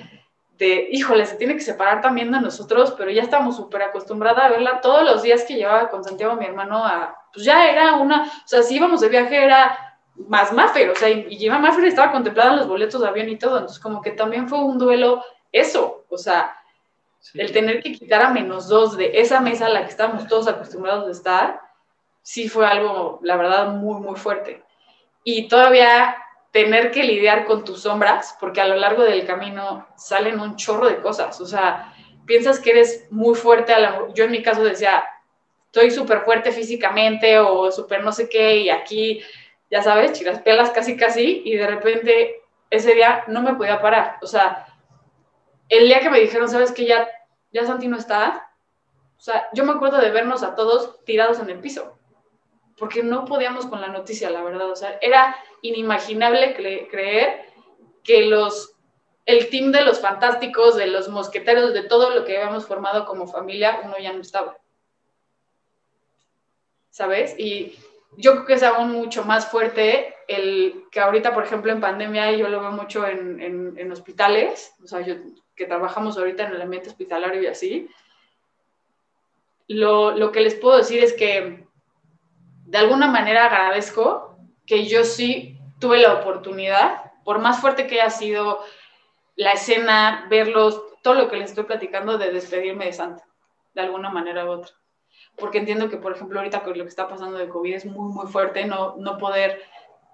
de, 0.60 0.90
híjole, 0.92 1.26
se 1.26 1.38
tiene 1.38 1.56
que 1.56 1.62
separar 1.62 2.02
también 2.02 2.32
de 2.32 2.42
nosotros, 2.42 2.94
pero 2.98 3.10
ya 3.10 3.24
estamos 3.24 3.56
súper 3.56 3.82
acostumbrada 3.82 4.46
a 4.46 4.50
verla 4.50 4.82
todos 4.82 5.04
los 5.04 5.24
días 5.24 5.46
que 5.46 5.56
llevaba 5.56 5.90
con 5.90 6.04
Santiago, 6.04 6.36
mi 6.36 6.46
hermano, 6.46 6.86
a, 6.86 7.18
pues 7.34 7.46
ya 7.46 7.70
era 7.70 7.96
una, 7.96 8.24
o 8.24 8.48
sea, 8.48 8.62
si 8.62 8.76
íbamos 8.76 9.00
de 9.00 9.08
viaje 9.08 9.42
era 9.42 9.78
más 10.28 10.52
Maffer, 10.52 10.90
o 10.90 10.96
sea, 10.96 11.10
y, 11.10 11.28
y 11.30 11.50
Maffer 11.50 11.86
estaba 11.86 12.12
contemplada 12.12 12.52
en 12.52 12.58
los 12.58 12.68
boletos 12.68 13.00
de 13.00 13.08
avión 13.08 13.30
y 13.30 13.38
todo, 13.38 13.58
entonces 13.58 13.80
como 13.80 14.02
que 14.02 14.12
también 14.12 14.50
fue 14.50 14.60
un 14.60 14.78
duelo 14.78 15.24
eso, 15.52 16.06
o 16.10 16.18
sea, 16.18 16.56
Sí. 17.22 17.42
el 17.42 17.52
tener 17.52 17.84
que 17.84 17.92
quitar 17.92 18.22
a 18.22 18.30
menos 18.30 18.70
dos 18.70 18.96
de 18.96 19.20
esa 19.20 19.42
mesa 19.42 19.66
a 19.66 19.70
la 19.70 19.84
que 19.84 19.90
estábamos 19.90 20.26
todos 20.28 20.48
acostumbrados 20.48 21.06
de 21.06 21.12
estar, 21.12 21.60
sí 22.22 22.48
fue 22.48 22.66
algo, 22.66 23.20
la 23.24 23.36
verdad, 23.36 23.68
muy, 23.68 24.00
muy 24.00 24.16
fuerte. 24.18 24.64
Y 25.26 25.50
todavía 25.50 26.16
tener 26.52 26.92
que 26.92 27.04
lidiar 27.04 27.46
con 27.46 27.66
tus 27.66 27.82
sombras, 27.82 28.38
porque 28.40 28.62
a 28.62 28.68
lo 28.68 28.76
largo 28.78 29.04
del 29.04 29.26
camino 29.26 29.86
salen 29.98 30.40
un 30.40 30.56
chorro 30.56 30.88
de 30.88 31.02
cosas, 31.02 31.40
o 31.42 31.46
sea, 31.46 31.94
piensas 32.26 32.60
que 32.60 32.70
eres 32.72 33.06
muy 33.12 33.36
fuerte, 33.36 33.74
a 33.74 33.80
la- 33.80 34.08
yo 34.14 34.24
en 34.24 34.32
mi 34.32 34.42
caso 34.42 34.64
decía, 34.64 35.04
estoy 35.66 35.92
súper 35.92 36.22
fuerte 36.22 36.52
físicamente 36.54 37.38
o 37.40 37.70
súper 37.70 38.02
no 38.04 38.12
sé 38.14 38.30
qué, 38.30 38.58
y 38.58 38.70
aquí, 38.70 39.22
ya 39.70 39.82
sabes, 39.84 40.14
chiras 40.14 40.40
pelas 40.40 40.72
casi 40.72 40.96
casi, 40.96 41.42
y 41.44 41.56
de 41.58 41.68
repente 41.68 42.42
ese 42.70 42.96
día 42.96 43.24
no 43.28 43.42
me 43.42 43.56
podía 43.56 43.82
parar, 43.82 44.18
o 44.22 44.26
sea, 44.28 44.66
el 45.70 45.88
día 45.88 46.00
que 46.02 46.10
me 46.10 46.20
dijeron, 46.20 46.50
¿sabes 46.50 46.72
que 46.72 46.86
ya, 46.86 47.08
ya 47.52 47.66
Santi 47.66 47.88
no 47.88 47.98
está? 47.98 48.52
O 49.18 49.22
sea, 49.22 49.50
yo 49.54 49.64
me 49.66 49.72
acuerdo 49.74 49.98
de 49.98 50.12
vernos 50.12 50.44
a 50.44 50.56
todos 50.56 51.04
tirados 51.06 51.40
en 51.40 51.50
el 51.50 51.60
piso, 51.60 51.98
porque 52.78 53.04
no 53.04 53.26
podíamos 53.26 53.66
con 53.66 53.82
la 53.82 53.88
noticia, 53.90 54.30
la 54.30 54.42
verdad. 54.44 54.70
O 54.72 54.76
sea, 54.76 54.98
era 55.02 55.36
inimaginable 55.62 56.56
cre- 56.58 56.90
creer 56.90 57.46
que 58.04 58.24
los, 58.26 58.76
el 59.26 59.50
team 59.50 59.72
de 59.72 59.82
los 59.82 60.00
fantásticos, 60.00 60.76
de 60.78 60.88
los 60.88 61.10
mosqueteros, 61.10 61.74
de 61.74 61.84
todo 61.84 62.10
lo 62.12 62.26
que 62.26 62.38
habíamos 62.38 62.66
formado 62.66 63.06
como 63.06 63.28
familia, 63.28 63.82
uno 63.84 63.98
ya 64.00 64.14
no 64.14 64.22
estaba. 64.22 64.58
¿Sabes? 66.90 67.36
Y 67.38 67.78
yo 68.18 68.32
creo 68.34 68.46
que 68.46 68.54
es 68.54 68.64
aún 68.64 68.92
mucho 68.92 69.24
más 69.24 69.48
fuerte 69.48 70.16
el 70.30 70.86
que 70.92 71.00
ahorita, 71.00 71.34
por 71.34 71.44
ejemplo, 71.44 71.72
en 71.72 71.82
pandemia, 71.82 72.32
yo 72.34 72.48
lo 72.50 72.62
veo 72.62 72.72
mucho 72.72 73.06
en, 73.08 73.42
en- 73.42 73.74
en 73.78 73.92
hospitales, 73.92 74.74
o 74.84 74.88
sea, 74.88 75.02
yo 75.02 75.16
que 75.56 75.66
trabajamos 75.66 76.18
ahorita 76.18 76.44
en 76.48 76.54
el 76.54 76.62
ambiente 76.62 76.90
hospitalario 76.90 77.42
y 77.42 77.48
así, 77.48 77.90
lo, 79.68 80.12
lo 80.12 80.32
que 80.32 80.42
les 80.42 80.56
puedo 80.56 80.78
decir 80.78 81.04
es 81.04 81.14
que 81.14 81.68
de 82.66 82.78
alguna 82.78 83.08
manera 83.08 83.46
agradezco 83.46 84.38
que 84.66 84.86
yo 84.88 85.04
sí 85.04 85.58
tuve 85.80 86.00
la 86.00 86.14
oportunidad, 86.14 87.12
por 87.24 87.40
más 87.40 87.60
fuerte 87.60 87.88
que 87.88 88.00
haya 88.02 88.10
sido 88.10 88.60
la 89.36 89.54
escena, 89.54 90.28
verlos, 90.30 90.82
todo 91.02 91.16
lo 91.16 91.30
que 91.30 91.38
les 91.38 91.50
estoy 91.52 91.64
platicando, 91.64 92.18
de 92.18 92.32
despedirme 92.32 92.86
de 92.86 92.94
Santa, 92.94 93.26
de 93.74 93.82
alguna 93.82 94.10
manera 94.10 94.46
u 94.46 94.50
otra. 94.50 94.74
Porque 95.38 95.58
entiendo 95.60 95.90
que, 95.90 95.98
por 95.98 96.12
ejemplo, 96.14 96.40
ahorita 96.40 96.64
con 96.64 96.78
lo 96.78 96.84
que 96.84 96.90
está 96.90 97.08
pasando 97.08 97.38
de 97.38 97.48
COVID 97.50 97.74
es 97.74 97.86
muy, 97.86 98.12
muy 98.14 98.28
fuerte 98.28 98.66
no, 98.66 98.96
no 98.98 99.18
poder 99.18 99.62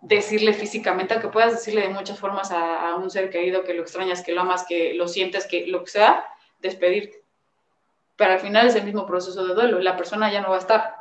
decirle 0.07 0.53
físicamente, 0.53 1.13
aunque 1.13 1.29
puedas 1.29 1.51
decirle 1.53 1.81
de 1.81 1.89
muchas 1.89 2.19
formas 2.19 2.51
a, 2.51 2.95
un 2.95 3.09
ser 3.09 3.29
querido 3.31 3.63
que 3.63 3.73
lo 3.73 3.81
extrañas, 3.81 4.21
que 4.21 4.33
lo 4.33 4.41
amas, 4.41 4.65
que 4.67 4.93
lo 4.93 5.07
sientes, 5.07 5.47
que 5.47 5.65
lo 5.65 5.83
que 5.83 5.91
sea, 5.91 6.25
despedirte. 6.59 7.23
Pero 8.15 8.33
al 8.33 8.39
final 8.39 8.67
es 8.67 8.75
el 8.75 8.83
mismo 8.83 9.05
proceso 9.05 9.45
de 9.45 9.55
duelo, 9.55 9.79
la 9.79 9.97
persona 9.97 10.31
ya 10.31 10.41
no 10.41 10.49
va 10.49 10.57
a 10.57 10.59
estar. 10.59 10.95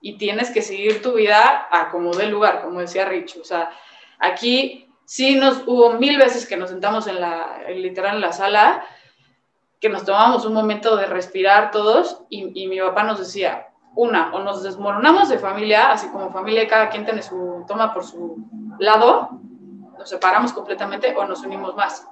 Y 0.00 0.16
tienes 0.16 0.50
que 0.50 0.62
seguir 0.62 1.02
tu 1.02 1.12
vida 1.12 1.68
a 1.70 1.90
como 1.90 2.14
dé 2.14 2.26
lugar, 2.26 2.62
como 2.62 2.80
decía 2.80 3.04
Rich. 3.04 3.36
O 3.36 3.44
sea, 3.44 3.70
aquí 4.18 4.88
sí 5.04 5.34
nos 5.34 5.62
hubo 5.66 5.92
mil 5.92 6.16
veces 6.16 6.46
que 6.46 6.56
nos 6.56 6.70
sentamos 6.70 7.06
en 7.06 7.20
la, 7.20 7.64
literal 7.68 8.16
en 8.16 8.22
la 8.22 8.32
sala, 8.32 8.86
que 9.80 9.90
nos 9.90 10.06
tomábamos 10.06 10.46
un 10.46 10.54
momento 10.54 10.96
de 10.96 11.06
respirar 11.06 11.70
todos 11.70 12.22
y, 12.30 12.62
y 12.62 12.68
mi 12.68 12.80
papá 12.80 13.02
nos 13.02 13.18
decía, 13.18 13.69
una, 13.94 14.32
o 14.34 14.40
nos 14.40 14.62
desmoronamos 14.62 15.28
de 15.28 15.38
familia, 15.38 15.92
así 15.92 16.08
como 16.08 16.32
familia 16.32 16.68
cada 16.68 16.88
quien 16.88 17.04
tiene 17.04 17.22
su, 17.22 17.64
toma 17.66 17.92
por 17.92 18.04
su 18.04 18.36
lado, 18.78 19.30
nos 19.98 20.08
separamos 20.08 20.52
completamente 20.52 21.14
o 21.16 21.24
nos 21.24 21.42
unimos 21.42 21.74
más. 21.74 22.06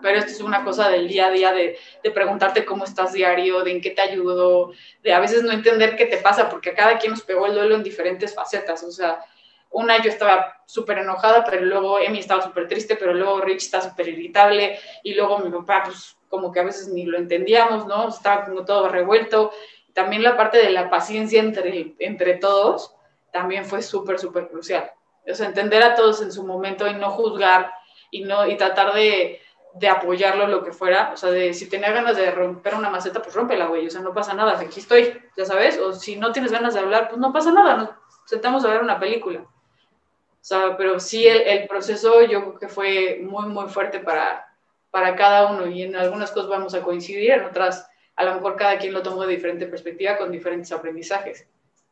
Pero 0.00 0.18
esto 0.18 0.30
es 0.32 0.40
una 0.40 0.64
cosa 0.64 0.88
del 0.88 1.08
día 1.08 1.26
a 1.26 1.30
día, 1.30 1.52
de, 1.52 1.78
de 2.02 2.10
preguntarte 2.10 2.64
cómo 2.64 2.84
estás 2.84 3.12
diario, 3.12 3.64
de 3.64 3.72
en 3.72 3.80
qué 3.80 3.90
te 3.90 4.02
ayudó, 4.02 4.72
de 5.02 5.14
a 5.14 5.20
veces 5.20 5.42
no 5.42 5.52
entender 5.52 5.96
qué 5.96 6.06
te 6.06 6.18
pasa, 6.18 6.48
porque 6.48 6.70
a 6.70 6.74
cada 6.74 6.98
quien 6.98 7.12
nos 7.12 7.22
pegó 7.22 7.46
el 7.46 7.54
duelo 7.54 7.74
en 7.74 7.82
diferentes 7.82 8.34
facetas. 8.34 8.82
O 8.82 8.90
sea, 8.90 9.24
una 9.70 10.00
yo 10.02 10.10
estaba 10.10 10.62
súper 10.66 10.98
enojada, 10.98 11.44
pero 11.44 11.64
luego 11.64 11.98
Emi 11.98 12.18
estaba 12.18 12.42
súper 12.42 12.68
triste, 12.68 12.96
pero 12.96 13.14
luego 13.14 13.40
Rich 13.40 13.64
está 13.64 13.80
súper 13.80 14.08
irritable, 14.08 14.78
y 15.02 15.14
luego 15.14 15.38
mi 15.38 15.50
papá, 15.50 15.82
pues 15.86 16.16
como 16.28 16.52
que 16.52 16.60
a 16.60 16.64
veces 16.64 16.88
ni 16.88 17.04
lo 17.04 17.16
entendíamos, 17.16 17.86
¿no? 17.86 18.08
Estaba 18.08 18.44
como 18.44 18.64
todo 18.64 18.88
revuelto. 18.88 19.52
También 19.94 20.22
la 20.22 20.36
parte 20.36 20.58
de 20.58 20.70
la 20.70 20.90
paciencia 20.90 21.40
entre, 21.40 21.94
entre 21.98 22.34
todos 22.34 22.94
también 23.32 23.64
fue 23.64 23.80
súper, 23.80 24.18
súper 24.18 24.48
crucial. 24.48 24.90
O 25.26 25.34
sea, 25.34 25.46
entender 25.46 25.82
a 25.82 25.94
todos 25.94 26.20
en 26.20 26.30
su 26.30 26.44
momento 26.44 26.86
y 26.86 26.94
no 26.94 27.10
juzgar 27.10 27.72
y, 28.10 28.24
no, 28.24 28.46
y 28.46 28.56
tratar 28.56 28.92
de, 28.92 29.40
de 29.74 29.88
apoyarlo 29.88 30.46
lo 30.46 30.62
que 30.62 30.72
fuera. 30.72 31.12
O 31.14 31.16
sea, 31.16 31.30
de 31.30 31.54
si 31.54 31.68
tenía 31.68 31.92
ganas 31.92 32.16
de 32.16 32.30
romper 32.30 32.74
una 32.74 32.90
maceta, 32.90 33.22
pues 33.22 33.34
rómpela, 33.34 33.66
güey. 33.66 33.86
O 33.86 33.90
sea, 33.90 34.00
no 34.00 34.12
pasa 34.12 34.34
nada, 34.34 34.58
aquí 34.58 34.80
estoy, 34.80 35.20
ya 35.36 35.44
sabes. 35.44 35.78
O 35.78 35.92
si 35.92 36.16
no 36.16 36.32
tienes 36.32 36.52
ganas 36.52 36.74
de 36.74 36.80
hablar, 36.80 37.08
pues 37.08 37.18
no 37.18 37.32
pasa 37.32 37.52
nada, 37.52 37.76
nos 37.76 37.90
sentamos 38.26 38.64
a 38.64 38.68
ver 38.68 38.82
una 38.82 38.98
película. 38.98 39.40
O 39.40 40.46
sea, 40.46 40.76
pero 40.76 41.00
sí 41.00 41.26
el, 41.26 41.66
proceso 41.68 42.20
yo 42.22 42.40
creo 42.40 42.58
que 42.58 42.68
fue 42.68 43.20
muy, 43.22 43.46
muy 43.46 43.68
fuerte 43.68 44.00
para, 44.00 44.46
para 44.90 45.16
cada 45.16 45.50
uno 45.50 45.66
y 45.66 45.82
en 45.82 45.96
algunas 45.96 46.30
cosas 46.32 46.50
vamos 46.50 46.74
a 46.74 46.82
coincidir, 46.82 47.30
en 47.30 47.44
otras 47.44 47.88
a 48.16 48.24
lo 48.24 48.34
mejor 48.34 48.56
cada 48.56 48.78
quien 48.78 48.92
lo 48.92 49.02
tomó 49.02 49.22
de 49.26 49.34
diferente 49.34 49.66
perspectiva 49.66 50.16
con 50.16 50.30
diferentes 50.30 50.70
aprendizajes. 50.72 51.46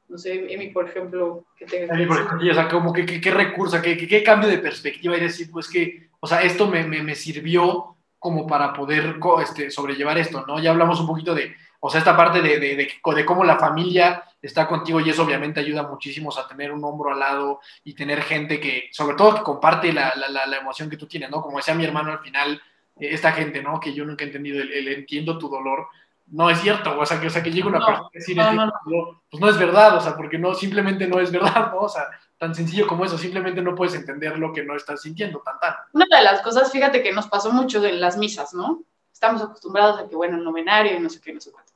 No 0.09 0.18
sé, 0.18 0.53
Emi, 0.53 0.68
por 0.68 0.89
ejemplo, 0.89 1.47
¿qué 1.57 1.64
te 1.64 1.91
A 1.91 1.95
mí, 1.95 2.05
por 2.07 2.20
ejemplo, 2.20 2.51
o 2.51 2.55
sea, 2.55 2.68
como 2.68 2.93
que, 2.93 3.07
que- 3.07 3.20
qué 3.20 3.31
recurso, 3.31 3.81
qué, 3.81 3.97
qué- 3.97 4.07
qué 4.07 4.23
cambio 4.23 4.49
de 4.49 4.59
perspectiva 4.59 5.16
y 5.16 5.20
decir, 5.20 5.51
pues 5.51 5.68
que, 5.68 6.11
o 6.20 6.27
sea, 6.27 6.43
esto 6.43 6.66
me, 6.66 6.85
me, 6.85 7.03
me 7.03 7.14
sirvió 7.14 7.97
como 8.18 8.47
para 8.47 8.73
poder 8.73 9.16
este, 9.43 9.70
sobrellevar 9.70 10.18
esto, 10.18 10.45
¿no? 10.47 10.61
Ya 10.61 10.70
hablamos 10.70 11.01
un 11.01 11.07
poquito 11.07 11.35
de, 11.35 11.57
o 11.81 11.89
sea, 11.91 11.99
esta 11.99 12.16
parte 12.16 12.41
de, 12.43 12.59
de, 12.61 12.77
de, 12.77 12.89
de 13.16 13.25
cómo 13.25 13.43
la 13.43 13.59
familia 13.59 14.23
está 14.41 14.68
contigo 14.68 15.01
y 15.01 15.09
eso 15.11 15.25
obviamente 15.25 15.61
ayuda 15.61 15.83
muchísimo 15.85 16.31
a 16.37 16.47
tener 16.47 16.70
un 16.73 16.85
hombro 16.85 17.11
al 17.12 17.18
lado 17.18 17.61
y 17.83 17.95
tener 17.95 18.23
gente 18.23 18.61
que, 18.61 18.89
sobre 18.93 19.16
todo, 19.16 19.37
que 19.37 19.43
comparte 19.43 19.93
la, 19.93 20.12
la, 20.16 20.29
la, 20.29 20.47
la 20.47 20.59
emoción 20.59 20.89
que 20.91 20.97
tú 20.97 21.07
tienes, 21.07 21.31
¿no? 21.31 21.41
Como 21.41 21.57
decía 21.57 21.75
mi 21.75 21.85
hermano 21.85 22.12
al 22.12 22.18
final, 22.20 22.61
eh, 23.01 23.09
esta 23.12 23.33
gente, 23.33 23.62
¿no? 23.62 23.81
Que 23.81 23.93
yo 23.95 24.05
nunca 24.05 24.25
he 24.25 24.27
entendido, 24.29 24.61
el, 24.62 24.73
el 24.73 24.89
entiendo 24.89 25.39
tu 25.39 25.49
dolor, 25.49 25.87
no 26.33 26.51
es 26.51 26.61
cierto, 26.61 26.99
o 26.99 27.07
sea, 27.07 27.20
que, 27.20 27.26
o 27.26 27.30
sea, 27.30 27.43
que 27.43 27.51
llegue 27.53 27.68
una 27.68 27.78
No, 27.78 27.87
persona 27.87 28.07
a 28.07 28.11
decir, 28.12 28.37
no, 28.37 28.43
"Entiendo 28.43 28.66
no, 28.66 28.72
tu 28.85 28.91
dolor", 28.91 29.16
pues 29.30 29.41
no 29.41 29.49
es 29.51 29.59
verdad, 29.59 29.97
o 29.97 30.01
sea, 30.01 30.16
porque 30.16 30.39
no, 30.39 30.55
simplemente 30.55 31.07
no 31.07 31.20
es 31.20 31.30
verdad, 31.30 31.70
¿no? 31.72 31.80
O 31.80 31.89
sea, 31.89 32.09
tan 32.39 32.55
sencillo 32.55 32.87
como 32.87 33.05
eso, 33.05 33.16
simplemente 33.18 33.62
no 33.62 33.74
puedes 33.74 33.95
entender 33.95 34.39
lo 34.39 34.53
que 34.53 34.64
no 34.64 34.74
estás 34.74 35.03
sintiendo, 35.03 35.41
tan 35.41 35.61
tan. 35.61 35.74
Una 35.93 36.07
de 36.11 36.24
las 36.24 36.41
cosas, 36.41 36.72
fíjate 36.72 37.03
que 37.03 37.12
nos 37.12 37.28
pasó 37.28 37.53
mucho 37.53 37.85
en 37.85 38.01
las 38.01 38.16
misas, 38.16 38.53
¿no? 38.55 38.83
Estamos 39.12 39.43
acostumbrados 39.43 40.01
a 40.01 40.09
que, 40.09 40.16
bueno, 40.16 40.37
el 40.39 40.45
novenario 40.45 40.97
y 40.97 41.01
no 41.01 41.09
sé 41.09 41.20
qué, 41.20 41.33
no 41.33 41.41
sé 41.41 41.53
cuánto. 41.53 41.72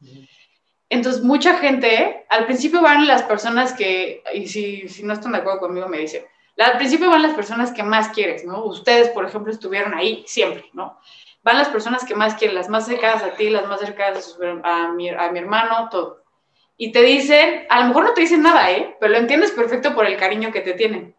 Entonces, 0.88 1.22
mucha 1.22 1.58
gente, 1.58 2.24
al 2.30 2.46
principio 2.46 2.80
van 2.80 3.06
las 3.06 3.22
personas 3.24 3.72
que, 3.72 4.22
y 4.34 4.46
si, 4.46 4.88
si 4.88 5.02
no 5.02 5.12
están 5.12 5.32
de 5.32 5.38
acuerdo 5.38 5.60
conmigo, 5.60 5.88
me 5.88 5.98
dicen, 5.98 6.24
al 6.58 6.78
principio 6.78 7.10
van 7.10 7.22
las 7.22 7.34
personas 7.34 7.72
que 7.72 7.82
más 7.82 8.08
quieres, 8.08 8.44
¿no? 8.44 8.64
Ustedes, 8.64 9.08
por 9.10 9.26
ejemplo, 9.26 9.52
estuvieron 9.52 9.94
ahí 9.94 10.24
siempre, 10.26 10.64
¿no? 10.72 10.98
Van 11.46 11.58
las 11.58 11.68
personas 11.68 12.04
que 12.04 12.16
más 12.16 12.34
quieren, 12.34 12.56
las 12.56 12.68
más 12.68 12.86
cercanas 12.86 13.22
a 13.22 13.36
ti, 13.36 13.50
las 13.50 13.68
más 13.68 13.78
cercanas 13.78 14.36
a, 14.64 14.86
a 14.86 14.92
mi, 14.92 15.10
a 15.10 15.30
mi 15.30 15.38
hermano, 15.38 15.88
todo. 15.88 16.24
Y 16.76 16.90
te 16.90 17.02
dicen, 17.02 17.66
a 17.70 17.82
lo 17.82 17.86
mejor 17.86 18.02
no 18.02 18.14
te 18.14 18.22
dicen 18.22 18.42
nada, 18.42 18.68
¿eh? 18.72 18.96
Pero 18.98 19.12
lo 19.12 19.18
entiendes 19.18 19.52
perfecto 19.52 19.94
por 19.94 20.06
el 20.06 20.16
cariño 20.16 20.50
que 20.50 20.60
te 20.60 20.72
tienen. 20.72 21.14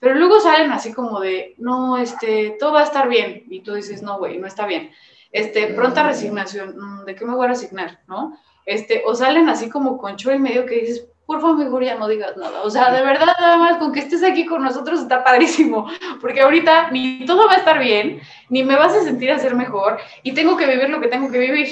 Pero 0.00 0.16
luego 0.16 0.40
salen 0.40 0.72
así 0.72 0.92
como 0.92 1.20
de, 1.20 1.54
no, 1.58 1.96
este, 1.96 2.56
todo 2.58 2.72
va 2.72 2.80
a 2.80 2.86
estar 2.86 3.08
bien. 3.08 3.44
Y 3.50 3.60
tú 3.60 3.74
dices, 3.74 4.02
no, 4.02 4.18
güey, 4.18 4.36
no 4.36 4.48
está 4.48 4.66
bien. 4.66 4.90
Este, 5.30 5.68
pronta 5.68 6.02
resignación, 6.02 6.74
mm, 6.76 7.04
¿de 7.04 7.14
qué 7.14 7.24
me 7.24 7.36
voy 7.36 7.44
a 7.44 7.50
resignar, 7.50 8.00
no? 8.08 8.36
Este, 8.66 9.04
o 9.06 9.14
salen 9.14 9.48
así 9.48 9.70
como 9.70 9.96
con 9.96 10.16
chorro 10.16 10.34
y 10.34 10.40
medio 10.40 10.66
que 10.66 10.80
dices, 10.80 11.06
por 11.26 11.40
favor, 11.40 11.82
ya 11.82 11.96
no 11.96 12.08
digas 12.08 12.36
nada. 12.36 12.62
O 12.62 12.70
sea, 12.70 12.92
de 12.92 13.02
verdad, 13.02 13.34
nada 13.38 13.56
más 13.56 13.78
con 13.78 13.92
que 13.92 14.00
estés 14.00 14.22
aquí 14.22 14.44
con 14.44 14.62
nosotros 14.62 15.00
está 15.00 15.24
padrísimo. 15.24 15.88
Porque 16.20 16.40
ahorita 16.40 16.90
ni 16.90 17.24
todo 17.24 17.46
va 17.46 17.54
a 17.54 17.58
estar 17.58 17.78
bien, 17.78 18.20
ni 18.48 18.64
me 18.64 18.76
vas 18.76 18.94
a 18.94 19.02
sentir 19.02 19.30
a 19.30 19.38
ser 19.38 19.54
mejor, 19.54 19.98
y 20.22 20.32
tengo 20.32 20.56
que 20.56 20.66
vivir 20.66 20.90
lo 20.90 21.00
que 21.00 21.08
tengo 21.08 21.30
que 21.30 21.38
vivir. 21.38 21.68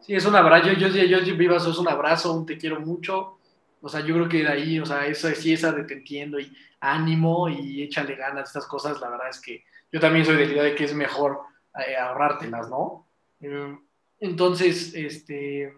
Sí, 0.00 0.14
es 0.14 0.24
un 0.24 0.36
abrazo, 0.36 0.68
yo, 0.68 0.88
yo, 0.88 1.04
yo, 1.04 1.18
yo 1.18 1.36
vivas, 1.36 1.66
es 1.66 1.78
un 1.78 1.88
abrazo, 1.88 2.32
un 2.32 2.46
te 2.46 2.56
quiero 2.56 2.78
mucho, 2.78 3.38
o 3.80 3.88
sea, 3.88 4.00
yo 4.00 4.14
creo 4.14 4.28
que 4.28 4.42
de 4.44 4.48
ahí, 4.48 4.78
o 4.78 4.86
sea, 4.86 5.04
eso 5.06 5.28
sí, 5.30 5.52
esa 5.52 5.72
de 5.72 5.82
te 5.82 5.94
entiendo 5.94 6.38
y 6.38 6.56
ánimo 6.80 7.48
y 7.48 7.82
échale 7.82 8.14
ganas, 8.14 8.48
estas 8.48 8.66
cosas, 8.66 9.00
la 9.00 9.10
verdad 9.10 9.28
es 9.30 9.40
que 9.40 9.64
yo 9.90 9.98
también 9.98 10.24
soy 10.24 10.36
de 10.36 10.46
la 10.46 10.52
idea 10.52 10.62
de 10.62 10.74
que 10.74 10.84
es 10.84 10.94
mejor 10.94 11.40
eh, 11.74 11.96
ahorrártelas, 11.96 12.70
¿no? 12.70 13.08
Eh, 13.40 13.76
entonces, 14.20 14.94
este, 14.94 15.74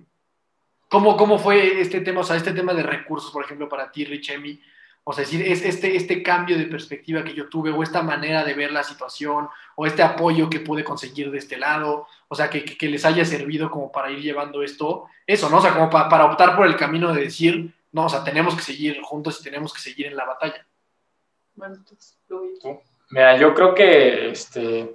¿cómo, 0.88 1.16
¿cómo 1.16 1.38
fue 1.38 1.80
este 1.80 2.00
tema, 2.00 2.20
o 2.20 2.24
sea, 2.24 2.36
este 2.36 2.52
tema 2.52 2.74
de 2.74 2.82
recursos, 2.82 3.30
por 3.30 3.44
ejemplo, 3.44 3.68
para 3.68 3.90
ti, 3.90 4.04
Richemi? 4.04 4.60
O 5.04 5.12
sea, 5.14 5.24
decir, 5.24 5.40
es 5.40 5.64
este, 5.64 5.96
este 5.96 6.22
cambio 6.22 6.58
de 6.58 6.66
perspectiva 6.66 7.24
que 7.24 7.32
yo 7.32 7.48
tuve, 7.48 7.70
o 7.70 7.82
esta 7.82 8.02
manera 8.02 8.44
de 8.44 8.52
ver 8.52 8.70
la 8.72 8.82
situación, 8.82 9.48
o 9.74 9.86
este 9.86 10.02
apoyo 10.02 10.50
que 10.50 10.60
pude 10.60 10.84
conseguir 10.84 11.30
de 11.30 11.38
este 11.38 11.56
lado, 11.56 12.06
o 12.28 12.34
sea, 12.34 12.50
que, 12.50 12.62
que- 12.64 12.76
que 12.76 12.88
les 12.88 13.04
haya 13.06 13.24
servido 13.24 13.70
como 13.70 13.90
para 13.90 14.10
ir 14.10 14.20
llevando 14.20 14.62
esto, 14.62 15.06
eso, 15.26 15.48
¿no? 15.48 15.58
O 15.58 15.60
sea, 15.62 15.72
como 15.72 15.88
pa- 15.88 16.10
para 16.10 16.26
optar 16.26 16.54
por 16.56 16.66
el 16.66 16.76
camino 16.76 17.14
de 17.14 17.22
decir, 17.22 17.72
no, 17.92 18.04
o 18.04 18.08
sea, 18.10 18.22
tenemos 18.22 18.54
que 18.54 18.60
seguir 18.60 19.00
juntos 19.00 19.40
y 19.40 19.44
tenemos 19.44 19.72
que 19.72 19.80
seguir 19.80 20.06
en 20.08 20.16
la 20.16 20.26
batalla. 20.26 20.66
Bueno, 21.54 21.76
entonces, 21.76 22.18
Luis. 22.28 22.58
Mira, 23.10 23.38
yo 23.38 23.54
creo 23.54 23.74
que 23.74 24.30
este, 24.30 24.94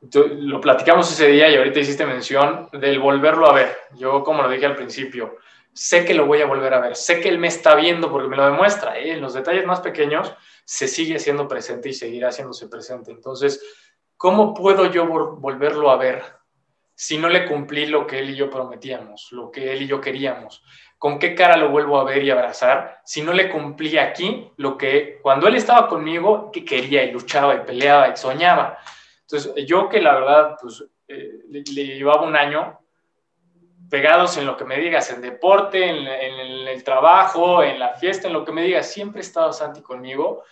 lo 0.00 0.60
platicamos 0.60 1.10
ese 1.12 1.28
día 1.28 1.48
y 1.48 1.56
ahorita 1.56 1.80
hiciste 1.80 2.06
mención 2.06 2.68
del 2.72 2.98
volverlo 2.98 3.48
a 3.48 3.52
ver. 3.52 3.76
Yo, 3.96 4.22
como 4.24 4.42
lo 4.42 4.48
dije 4.48 4.66
al 4.66 4.76
principio, 4.76 5.36
sé 5.72 6.04
que 6.04 6.14
lo 6.14 6.26
voy 6.26 6.40
a 6.40 6.46
volver 6.46 6.72
a 6.74 6.80
ver, 6.80 6.96
sé 6.96 7.20
que 7.20 7.28
él 7.28 7.38
me 7.38 7.48
está 7.48 7.74
viendo 7.74 8.10
porque 8.10 8.28
me 8.28 8.36
lo 8.36 8.46
demuestra. 8.46 8.98
¿eh? 8.98 9.12
En 9.12 9.20
los 9.20 9.34
detalles 9.34 9.66
más 9.66 9.80
pequeños 9.80 10.32
se 10.64 10.88
sigue 10.88 11.18
siendo 11.18 11.46
presente 11.46 11.88
y 11.88 11.92
seguirá 11.92 12.28
haciéndose 12.28 12.68
presente. 12.68 13.10
Entonces, 13.10 13.62
¿cómo 14.16 14.54
puedo 14.54 14.86
yo 14.86 15.04
vol- 15.06 15.38
volverlo 15.38 15.90
a 15.90 15.96
ver 15.96 16.22
si 16.94 17.16
no 17.18 17.28
le 17.28 17.46
cumplí 17.46 17.86
lo 17.86 18.06
que 18.06 18.18
él 18.18 18.30
y 18.30 18.36
yo 18.36 18.50
prometíamos, 18.50 19.28
lo 19.32 19.50
que 19.50 19.72
él 19.72 19.82
y 19.82 19.86
yo 19.86 20.00
queríamos? 20.00 20.62
¿Con 20.98 21.18
qué 21.18 21.34
cara 21.34 21.56
lo 21.56 21.70
vuelvo 21.70 21.98
a 21.98 22.04
ver 22.04 22.22
y 22.22 22.30
abrazar 22.30 23.00
si 23.04 23.22
no 23.22 23.32
le 23.32 23.48
cumplí 23.50 23.96
aquí 23.96 24.50
lo 24.56 24.76
que 24.76 25.18
cuando 25.22 25.48
él 25.48 25.56
estaba 25.56 25.88
conmigo 25.88 26.50
que 26.52 26.64
quería 26.64 27.02
y 27.04 27.10
luchaba 27.10 27.54
y 27.54 27.60
peleaba 27.60 28.08
y 28.10 28.16
soñaba? 28.16 28.78
Entonces, 29.30 29.66
yo 29.66 29.88
que 29.88 30.00
la 30.00 30.14
verdad, 30.14 30.56
pues, 30.60 30.84
eh, 31.08 31.40
le, 31.48 31.62
le 31.72 31.86
llevaba 31.86 32.22
un 32.22 32.36
año 32.36 32.80
pegados 33.90 34.36
en 34.36 34.46
lo 34.46 34.56
que 34.56 34.64
me 34.64 34.78
digas, 34.78 35.10
en 35.10 35.20
deporte, 35.20 35.84
en, 35.84 36.06
el 36.06 36.84
trabajo, 36.84 37.62
en 37.62 37.78
la 37.78 37.94
fiesta, 37.94 38.28
en 38.28 38.32
lo 38.32 38.44
que 38.44 38.52
me 38.52 38.62
digas, 38.62 38.90
siempre 38.90 39.20
estaba 39.20 39.52
Santi 39.52 39.82
conmigo. 39.82 40.44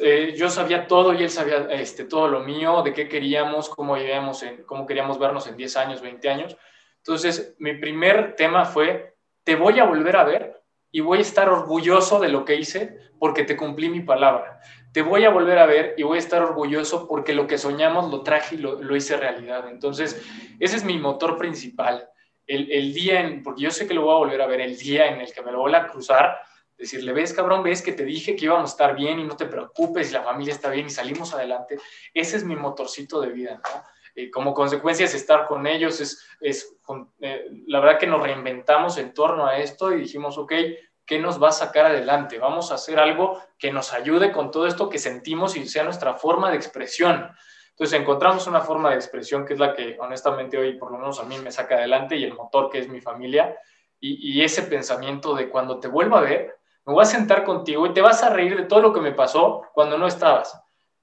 Eh, 0.00 0.34
yo 0.36 0.48
sabía 0.48 0.86
todo 0.86 1.12
y 1.12 1.22
él 1.22 1.30
sabía 1.30 1.68
este, 1.70 2.04
todo 2.04 2.26
lo 2.26 2.40
mío, 2.40 2.82
de 2.82 2.94
qué 2.94 3.06
queríamos, 3.06 3.68
cómo, 3.68 3.94
vivíamos 3.94 4.44
cómo 4.66 4.86
queríamos 4.86 5.18
vernos 5.18 5.46
en 5.46 5.56
10 5.56 5.76
años, 5.76 6.00
20 6.00 6.28
años. 6.30 6.56
Entonces, 6.96 7.54
mi 7.58 7.74
primer 7.74 8.34
tema 8.34 8.64
fue, 8.64 9.14
te 9.44 9.54
voy 9.54 9.78
a 9.78 9.84
volver 9.84 10.16
a 10.16 10.24
ver 10.24 10.62
y 10.90 11.00
voy 11.00 11.18
a 11.18 11.22
estar 11.22 11.50
orgulloso 11.50 12.18
de 12.18 12.28
lo 12.28 12.44
que 12.44 12.56
hice 12.56 12.98
porque 13.18 13.44
te 13.44 13.56
cumplí 13.56 13.90
mi 13.90 14.00
palabra. 14.00 14.60
Te 14.92 15.02
voy 15.02 15.24
a 15.24 15.30
volver 15.30 15.58
a 15.58 15.66
ver 15.66 15.94
y 15.96 16.02
voy 16.02 16.16
a 16.16 16.20
estar 16.20 16.42
orgulloso 16.42 17.06
porque 17.06 17.34
lo 17.34 17.46
que 17.46 17.58
soñamos 17.58 18.10
lo 18.10 18.22
traje 18.22 18.56
y 18.56 18.58
lo, 18.58 18.82
lo 18.82 18.96
hice 18.96 19.16
realidad. 19.16 19.68
Entonces, 19.68 20.22
ese 20.58 20.76
es 20.76 20.84
mi 20.84 20.98
motor 20.98 21.36
principal. 21.36 22.08
El, 22.46 22.70
el 22.72 22.94
día, 22.94 23.20
en, 23.20 23.42
porque 23.42 23.62
yo 23.62 23.70
sé 23.70 23.86
que 23.86 23.94
lo 23.94 24.02
voy 24.02 24.14
a 24.14 24.18
volver 24.18 24.42
a 24.42 24.46
ver, 24.46 24.60
el 24.60 24.76
día 24.78 25.06
en 25.06 25.20
el 25.20 25.32
que 25.32 25.42
me 25.42 25.52
lo 25.52 25.58
voy 25.58 25.74
a 25.74 25.86
cruzar, 25.86 26.38
decirle, 26.78 27.12
ves 27.12 27.34
cabrón, 27.34 27.62
ves 27.62 27.82
que 27.82 27.92
te 27.92 28.04
dije 28.04 28.36
que 28.36 28.46
íbamos 28.46 28.70
a 28.70 28.72
estar 28.72 28.94
bien 28.94 29.18
y 29.18 29.24
no 29.24 29.36
te 29.36 29.46
preocupes 29.46 30.12
la 30.12 30.22
familia 30.22 30.54
está 30.54 30.70
bien 30.70 30.86
y 30.86 30.90
salimos 30.90 31.34
adelante. 31.34 31.78
Ese 32.14 32.36
es 32.36 32.44
mi 32.44 32.56
motorcito 32.56 33.20
de 33.20 33.28
vida, 33.30 33.60
¿no? 33.62 33.82
Eh, 34.14 34.30
como 34.30 34.52
consecuencia 34.52 35.04
es 35.04 35.14
estar 35.14 35.46
con 35.46 35.66
ellos, 35.66 36.00
es, 36.00 36.26
es 36.40 36.76
eh, 37.20 37.46
la 37.66 37.78
verdad 37.78 37.98
que 38.00 38.06
nos 38.08 38.20
reinventamos 38.20 38.98
en 38.98 39.14
torno 39.14 39.46
a 39.46 39.58
esto 39.58 39.92
y 39.92 40.00
dijimos, 40.00 40.38
ok, 40.38 40.52
¿qué 41.08 41.18
nos 41.18 41.42
va 41.42 41.48
a 41.48 41.52
sacar 41.52 41.86
adelante? 41.86 42.38
Vamos 42.38 42.70
a 42.70 42.74
hacer 42.74 43.00
algo 43.00 43.42
que 43.58 43.72
nos 43.72 43.94
ayude 43.94 44.30
con 44.30 44.50
todo 44.50 44.66
esto 44.66 44.88
que 44.90 44.98
sentimos 44.98 45.56
y 45.56 45.66
sea 45.66 45.82
nuestra 45.82 46.14
forma 46.14 46.50
de 46.50 46.56
expresión. 46.56 47.30
Entonces 47.70 47.98
encontramos 47.98 48.46
una 48.46 48.60
forma 48.60 48.90
de 48.90 48.96
expresión 48.96 49.46
que 49.46 49.54
es 49.54 49.58
la 49.58 49.72
que 49.72 49.96
honestamente 49.98 50.58
hoy 50.58 50.76
por 50.76 50.92
lo 50.92 50.98
menos 50.98 51.18
a 51.18 51.24
mí 51.24 51.38
me 51.38 51.50
saca 51.50 51.76
adelante 51.76 52.16
y 52.16 52.24
el 52.24 52.34
motor 52.34 52.68
que 52.70 52.78
es 52.78 52.88
mi 52.88 53.00
familia 53.00 53.56
y, 53.98 54.38
y 54.38 54.44
ese 54.44 54.62
pensamiento 54.62 55.34
de 55.34 55.48
cuando 55.48 55.80
te 55.80 55.88
vuelva 55.88 56.18
a 56.18 56.22
ver, 56.22 56.58
me 56.84 56.92
voy 56.92 57.02
a 57.02 57.06
sentar 57.06 57.42
contigo 57.44 57.86
y 57.86 57.94
te 57.94 58.02
vas 58.02 58.22
a 58.22 58.30
reír 58.30 58.56
de 58.56 58.64
todo 58.64 58.80
lo 58.80 58.92
que 58.92 59.00
me 59.00 59.12
pasó 59.12 59.62
cuando 59.72 59.96
no 59.96 60.06
estabas. 60.06 60.60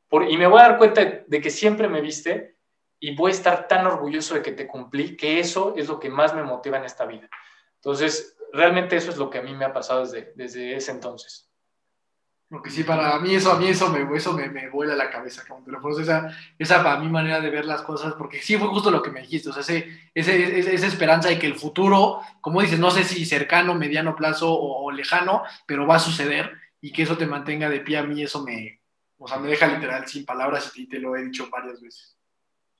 Por- 0.07 0.29
y 0.29 0.37
me 0.37 0.47
voy 0.47 0.59
a 0.59 0.69
dar 0.69 0.77
cuenta 0.77 1.01
de 1.25 1.41
que 1.41 1.49
siempre 1.49 1.87
me 1.87 2.01
viste 2.01 2.57
y 2.99 3.15
voy 3.15 3.31
a 3.31 3.33
estar 3.33 3.67
tan 3.67 3.87
orgulloso 3.87 4.35
de 4.35 4.41
que 4.41 4.51
te 4.51 4.67
cumplí, 4.67 5.17
que 5.17 5.39
eso 5.39 5.73
es 5.75 5.87
lo 5.87 5.99
que 5.99 6.09
más 6.09 6.35
me 6.35 6.43
motiva 6.43 6.77
en 6.77 6.85
esta 6.85 7.05
vida. 7.05 7.27
Entonces, 7.75 8.34
realmente 8.55 8.95
eso 8.95 9.11
es 9.11 9.17
lo 9.17 9.29
que 9.29 9.39
a 9.39 9.41
mí 9.43 9.53
me 9.53 9.65
ha 9.65 9.73
pasado 9.73 10.01
desde, 10.01 10.33
desde 10.35 10.75
ese 10.75 10.91
entonces. 10.91 11.49
Porque 12.47 12.69
sí, 12.69 12.83
para 12.83 13.17
mí 13.19 13.33
eso, 13.33 13.51
a 13.51 13.57
mí 13.59 13.67
eso 13.67 13.89
me, 13.89 14.15
eso 14.15 14.31
me, 14.33 14.47
me 14.49 14.69
vuela 14.69 14.95
la 14.95 15.09
cabeza, 15.09 15.43
como 15.47 15.63
te 15.65 15.71
lo 15.71 15.81
juro, 15.81 15.99
esa, 15.99 16.29
esa 16.59 16.83
para 16.83 16.99
mí 16.99 17.09
manera 17.09 17.41
de 17.41 17.49
ver 17.49 17.65
las 17.65 17.81
cosas, 17.81 18.13
porque 18.13 18.39
sí 18.39 18.55
fue 18.57 18.67
justo 18.67 18.91
lo 18.91 19.01
que 19.01 19.09
me 19.09 19.21
dijiste, 19.21 19.49
o 19.49 19.51
sea, 19.51 19.61
ese, 19.61 20.09
ese, 20.13 20.59
ese- 20.59 20.75
esa 20.75 20.85
esperanza 20.87 21.27
de 21.29 21.39
que 21.39 21.47
el 21.47 21.55
futuro, 21.55 22.21
como 22.41 22.61
dices, 22.61 22.79
no 22.79 22.91
sé 22.91 23.03
si 23.03 23.25
cercano, 23.25 23.73
mediano 23.73 24.15
plazo 24.15 24.51
o, 24.53 24.85
o 24.85 24.91
lejano, 24.91 25.41
pero 25.65 25.87
va 25.87 25.95
a 25.95 25.99
suceder 25.99 26.53
y 26.79 26.91
que 26.93 27.01
eso 27.03 27.17
te 27.17 27.25
mantenga 27.25 27.67
de 27.67 27.79
pie 27.79 27.97
a 27.97 28.03
mí, 28.03 28.21
eso 28.21 28.43
me, 28.43 28.79
o 29.17 29.27
sea, 29.27 29.39
me 29.39 29.49
deja 29.49 29.65
literal 29.65 30.07
sin 30.07 30.23
palabras 30.23 30.71
y 30.75 30.87
te 30.87 30.99
lo 30.99 31.15
he 31.15 31.23
dicho 31.25 31.49
varias 31.51 31.81
veces. 31.81 32.15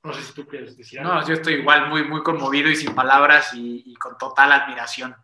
No 0.04 0.14
sé 0.14 0.22
si 0.22 0.34
tú 0.34 0.46
quieres 0.48 0.78
decir 0.78 1.00
algo. 1.00 1.12
No, 1.16 1.28
yo 1.28 1.34
estoy 1.34 1.56
igual 1.56 1.90
muy, 1.90 2.04
muy 2.08 2.22
conmovido 2.22 2.70
y 2.70 2.76
sin 2.76 2.94
palabras 2.94 3.56
y, 3.56 3.82
y 3.84 3.96
con 3.96 4.16
total 4.20 4.52
admiración, 4.52 5.16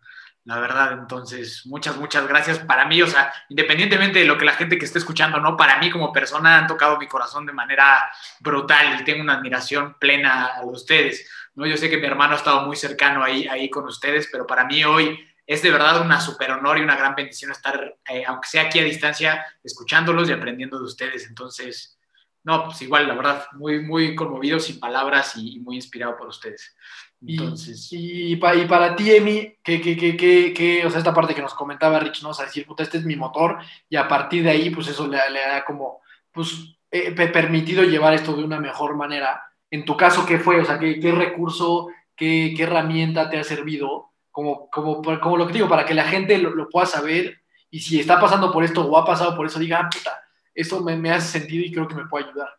la 0.45 0.59
verdad. 0.59 0.93
Entonces, 0.93 1.65
muchas, 1.65 1.97
muchas 1.97 2.27
gracias. 2.27 2.59
Para 2.59 2.85
mí, 2.85 3.01
o 3.01 3.07
sea, 3.07 3.33
independientemente 3.49 4.19
de 4.19 4.25
lo 4.25 4.37
que 4.37 4.45
la 4.45 4.53
gente 4.53 4.77
que 4.77 4.85
esté 4.85 4.99
escuchando, 4.99 5.39
¿no? 5.39 5.55
Para 5.55 5.77
mí 5.79 5.89
como 5.91 6.11
persona 6.11 6.57
han 6.57 6.67
tocado 6.67 6.97
mi 6.97 7.07
corazón 7.07 7.45
de 7.45 7.53
manera 7.53 8.11
brutal 8.39 8.99
y 8.99 9.03
tengo 9.03 9.21
una 9.21 9.35
admiración 9.35 9.95
plena 9.99 10.47
a 10.47 10.65
ustedes, 10.65 11.29
¿no? 11.55 11.65
Yo 11.65 11.77
sé 11.77 11.89
que 11.89 11.97
mi 11.97 12.07
hermano 12.07 12.33
ha 12.33 12.37
estado 12.37 12.65
muy 12.65 12.75
cercano 12.75 13.23
ahí, 13.23 13.47
ahí 13.47 13.69
con 13.69 13.85
ustedes, 13.85 14.29
pero 14.31 14.47
para 14.47 14.65
mí 14.65 14.83
hoy 14.83 15.19
es 15.45 15.61
de 15.61 15.71
verdad 15.71 16.01
una 16.01 16.21
super 16.21 16.51
honor 16.51 16.77
y 16.77 16.81
una 16.81 16.95
gran 16.95 17.13
bendición 17.15 17.51
estar, 17.51 17.97
eh, 18.07 18.23
aunque 18.25 18.47
sea 18.47 18.63
aquí 18.63 18.79
a 18.79 18.83
distancia, 18.83 19.45
escuchándolos 19.63 20.29
y 20.29 20.33
aprendiendo 20.33 20.77
de 20.77 20.85
ustedes. 20.85 21.27
Entonces, 21.27 21.99
no, 22.43 22.65
pues 22.65 22.81
igual, 22.81 23.07
la 23.07 23.15
verdad, 23.15 23.47
muy, 23.53 23.81
muy 23.81 24.15
conmovido, 24.15 24.59
sin 24.59 24.79
palabras 24.79 25.35
y, 25.35 25.57
y 25.57 25.59
muy 25.59 25.75
inspirado 25.75 26.17
por 26.17 26.27
ustedes. 26.27 26.75
Y, 27.23 27.33
Entonces, 27.37 27.87
y, 27.91 28.35
pa- 28.37 28.55
y 28.55 28.65
para 28.65 28.95
ti, 28.95 29.11
Emi, 29.11 29.55
que, 29.63 29.79
que, 29.79 29.95
que, 29.95 30.17
que, 30.17 30.53
que, 30.53 30.85
o 30.85 30.89
sea, 30.89 30.97
esta 30.99 31.13
parte 31.13 31.35
que 31.35 31.41
nos 31.41 31.53
comentaba 31.53 31.99
Rich, 31.99 32.23
¿no? 32.23 32.29
O 32.29 32.33
sea, 32.33 32.45
decir, 32.45 32.65
puta, 32.65 32.81
este 32.81 32.97
es 32.97 33.05
mi 33.05 33.15
motor, 33.15 33.59
y 33.89 33.95
a 33.95 34.07
partir 34.07 34.43
de 34.43 34.49
ahí, 34.49 34.71
pues 34.71 34.87
eso 34.87 35.07
le, 35.07 35.17
le 35.29 35.43
ha 35.43 35.63
como, 35.63 36.01
pues, 36.31 36.75
eh, 36.89 37.11
pe- 37.11 37.27
permitido 37.27 37.83
llevar 37.83 38.13
esto 38.15 38.35
de 38.35 38.43
una 38.43 38.59
mejor 38.59 38.95
manera. 38.95 39.41
En 39.69 39.85
tu 39.85 39.95
caso, 39.95 40.25
¿qué 40.25 40.39
fue? 40.39 40.59
O 40.61 40.65
sea, 40.65 40.79
¿qué, 40.79 40.99
qué 40.99 41.11
recurso, 41.11 41.89
qué, 42.15 42.53
qué 42.57 42.63
herramienta 42.63 43.29
te 43.29 43.37
ha 43.37 43.43
servido? 43.43 44.09
Como, 44.31 44.69
como, 44.71 45.01
como 45.03 45.37
lo 45.37 45.45
que 45.45 45.53
digo, 45.53 45.69
para 45.69 45.85
que 45.85 45.93
la 45.93 46.05
gente 46.05 46.37
lo, 46.39 46.49
lo 46.55 46.69
pueda 46.69 46.87
saber, 46.87 47.39
y 47.69 47.79
si 47.81 47.99
está 47.99 48.19
pasando 48.19 48.51
por 48.51 48.63
esto 48.63 48.83
o 48.83 48.97
ha 48.97 49.05
pasado 49.05 49.35
por 49.35 49.45
eso, 49.45 49.59
diga, 49.59 49.79
ah, 49.79 49.89
puta, 49.93 50.19
esto 50.55 50.81
me, 50.81 50.97
me 50.97 51.11
hace 51.11 51.39
sentido 51.39 51.63
y 51.63 51.71
creo 51.71 51.87
que 51.87 51.95
me 51.95 52.07
puede 52.07 52.25
ayudar. 52.25 52.49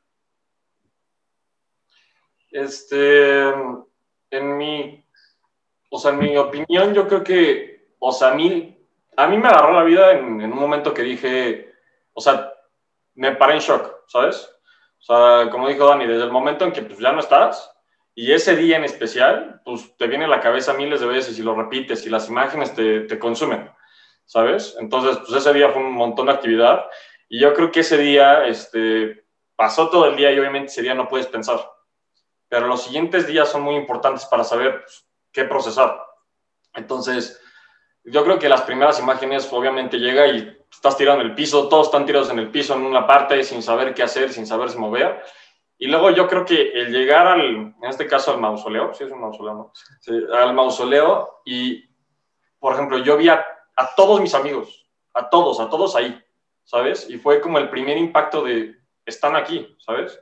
Este, 2.50 3.52
en 4.32 4.56
mi, 4.56 5.04
o 5.90 5.98
sea, 5.98 6.10
en 6.10 6.18
mi 6.18 6.36
opinión, 6.36 6.94
yo 6.94 7.06
creo 7.06 7.22
que, 7.22 7.92
o 7.98 8.12
sea, 8.12 8.32
a 8.32 8.34
mí, 8.34 8.76
a 9.16 9.26
mí 9.26 9.38
me 9.38 9.48
agarró 9.48 9.72
la 9.72 9.84
vida 9.84 10.12
en, 10.12 10.40
en 10.40 10.52
un 10.52 10.58
momento 10.58 10.92
que 10.92 11.02
dije, 11.02 11.72
o 12.14 12.20
sea, 12.20 12.52
me 13.14 13.36
paré 13.36 13.54
en 13.54 13.60
shock, 13.60 14.04
¿sabes? 14.08 14.48
O 15.00 15.04
sea, 15.04 15.50
como 15.50 15.68
dijo 15.68 15.86
Dani, 15.86 16.06
desde 16.06 16.24
el 16.24 16.32
momento 16.32 16.64
en 16.64 16.72
que 16.72 16.82
pues 16.82 16.98
ya 16.98 17.12
no 17.12 17.20
estás, 17.20 17.70
y 18.14 18.32
ese 18.32 18.56
día 18.56 18.76
en 18.76 18.84
especial, 18.84 19.60
pues 19.64 19.96
te 19.96 20.06
viene 20.06 20.24
a 20.24 20.28
la 20.28 20.40
cabeza 20.40 20.74
miles 20.74 21.00
de 21.00 21.06
veces 21.06 21.38
y 21.38 21.42
lo 21.42 21.54
repites 21.54 22.06
y 22.06 22.10
las 22.10 22.28
imágenes 22.28 22.74
te, 22.74 23.00
te 23.00 23.18
consumen, 23.18 23.70
¿sabes? 24.24 24.76
Entonces, 24.78 25.18
pues 25.18 25.32
ese 25.32 25.52
día 25.52 25.70
fue 25.70 25.82
un 25.82 25.92
montón 25.92 26.26
de 26.26 26.32
actividad 26.32 26.86
y 27.28 27.40
yo 27.40 27.52
creo 27.54 27.70
que 27.70 27.80
ese 27.80 27.98
día, 27.98 28.44
este, 28.46 29.24
pasó 29.56 29.88
todo 29.90 30.06
el 30.06 30.16
día 30.16 30.32
y 30.32 30.38
obviamente 30.38 30.72
ese 30.72 30.82
día 30.82 30.94
no 30.94 31.08
puedes 31.08 31.26
pensar 31.26 31.60
pero 32.52 32.66
los 32.66 32.82
siguientes 32.82 33.26
días 33.26 33.48
son 33.48 33.62
muy 33.62 33.76
importantes 33.76 34.26
para 34.26 34.44
saber 34.44 34.82
pues, 34.82 35.08
qué 35.32 35.44
procesar. 35.44 36.04
Entonces, 36.74 37.40
yo 38.04 38.22
creo 38.24 38.38
que 38.38 38.50
las 38.50 38.60
primeras 38.60 39.00
imágenes, 39.00 39.50
obviamente 39.50 39.96
llega 39.96 40.26
y 40.26 40.54
estás 40.70 40.98
tirado 40.98 41.18
en 41.18 41.28
el 41.28 41.34
piso, 41.34 41.70
todos 41.70 41.86
están 41.86 42.04
tirados 42.04 42.28
en 42.28 42.38
el 42.38 42.50
piso 42.50 42.74
en 42.74 42.82
una 42.82 43.06
parte 43.06 43.42
sin 43.42 43.62
saber 43.62 43.94
qué 43.94 44.02
hacer, 44.02 44.30
sin 44.34 44.46
saberse 44.46 44.76
mover. 44.76 45.22
Y 45.78 45.86
luego 45.86 46.10
yo 46.10 46.28
creo 46.28 46.44
que 46.44 46.72
el 46.72 46.92
llegar 46.92 47.26
al, 47.26 47.40
en 47.40 47.88
este 47.88 48.06
caso 48.06 48.32
al 48.32 48.40
mausoleo, 48.40 48.92
sí 48.92 49.04
es 49.04 49.10
un 49.10 49.22
mausoleo, 49.22 49.54
¿no? 49.54 49.72
Al 50.36 50.52
mausoleo 50.52 51.40
y, 51.46 51.82
por 52.58 52.74
ejemplo, 52.74 52.98
yo 52.98 53.16
vi 53.16 53.30
a 53.30 53.46
todos 53.96 54.20
mis 54.20 54.34
amigos, 54.34 54.86
a 55.14 55.30
todos, 55.30 55.58
a 55.58 55.70
todos 55.70 55.96
ahí, 55.96 56.22
¿sabes? 56.64 57.08
Y 57.08 57.16
fue 57.16 57.40
como 57.40 57.56
el 57.56 57.70
primer 57.70 57.96
impacto 57.96 58.42
de, 58.42 58.76
están 59.06 59.36
aquí, 59.36 59.74
¿sabes? 59.78 60.20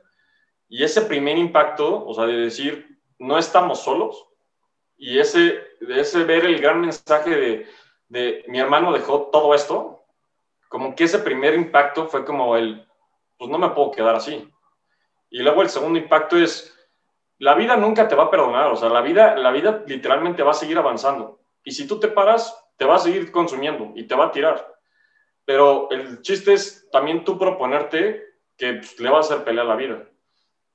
Y 0.71 0.85
ese 0.85 1.01
primer 1.01 1.37
impacto, 1.37 2.05
o 2.05 2.13
sea, 2.13 2.25
de 2.25 2.37
decir, 2.37 2.97
no 3.19 3.37
estamos 3.37 3.83
solos, 3.83 4.29
y 4.95 5.19
ese, 5.19 5.59
de 5.81 5.99
ese 5.99 6.23
ver 6.23 6.45
el 6.45 6.61
gran 6.61 6.79
mensaje 6.79 7.29
de, 7.29 7.67
de 8.07 8.45
mi 8.47 8.57
hermano 8.57 8.93
dejó 8.93 9.23
todo 9.23 9.53
esto, 9.53 10.05
como 10.69 10.95
que 10.95 11.03
ese 11.03 11.19
primer 11.19 11.55
impacto 11.55 12.07
fue 12.07 12.23
como 12.23 12.55
el, 12.55 12.87
pues 13.37 13.51
no 13.51 13.57
me 13.57 13.71
puedo 13.71 13.91
quedar 13.91 14.15
así. 14.15 14.49
Y 15.29 15.39
luego 15.39 15.61
el 15.61 15.67
segundo 15.67 15.99
impacto 15.99 16.37
es, 16.37 16.73
la 17.37 17.53
vida 17.55 17.75
nunca 17.75 18.07
te 18.07 18.15
va 18.15 18.23
a 18.23 18.31
perdonar, 18.31 18.71
o 18.71 18.77
sea, 18.77 18.87
la 18.87 19.01
vida, 19.01 19.35
la 19.35 19.51
vida 19.51 19.83
literalmente 19.87 20.41
va 20.41 20.51
a 20.51 20.53
seguir 20.53 20.77
avanzando. 20.77 21.41
Y 21.65 21.71
si 21.71 21.85
tú 21.85 21.99
te 21.99 22.07
paras, 22.07 22.57
te 22.77 22.85
va 22.85 22.95
a 22.95 22.99
seguir 22.99 23.29
consumiendo 23.33 23.91
y 23.93 24.07
te 24.07 24.15
va 24.15 24.27
a 24.27 24.31
tirar. 24.31 24.73
Pero 25.43 25.91
el 25.91 26.21
chiste 26.21 26.53
es 26.53 26.89
también 26.91 27.25
tú 27.25 27.37
proponerte 27.37 28.23
que 28.55 28.75
pues, 28.75 28.97
le 29.01 29.09
va 29.09 29.17
a 29.17 29.19
hacer 29.19 29.43
pelear 29.43 29.65
la 29.65 29.75
vida. 29.75 30.07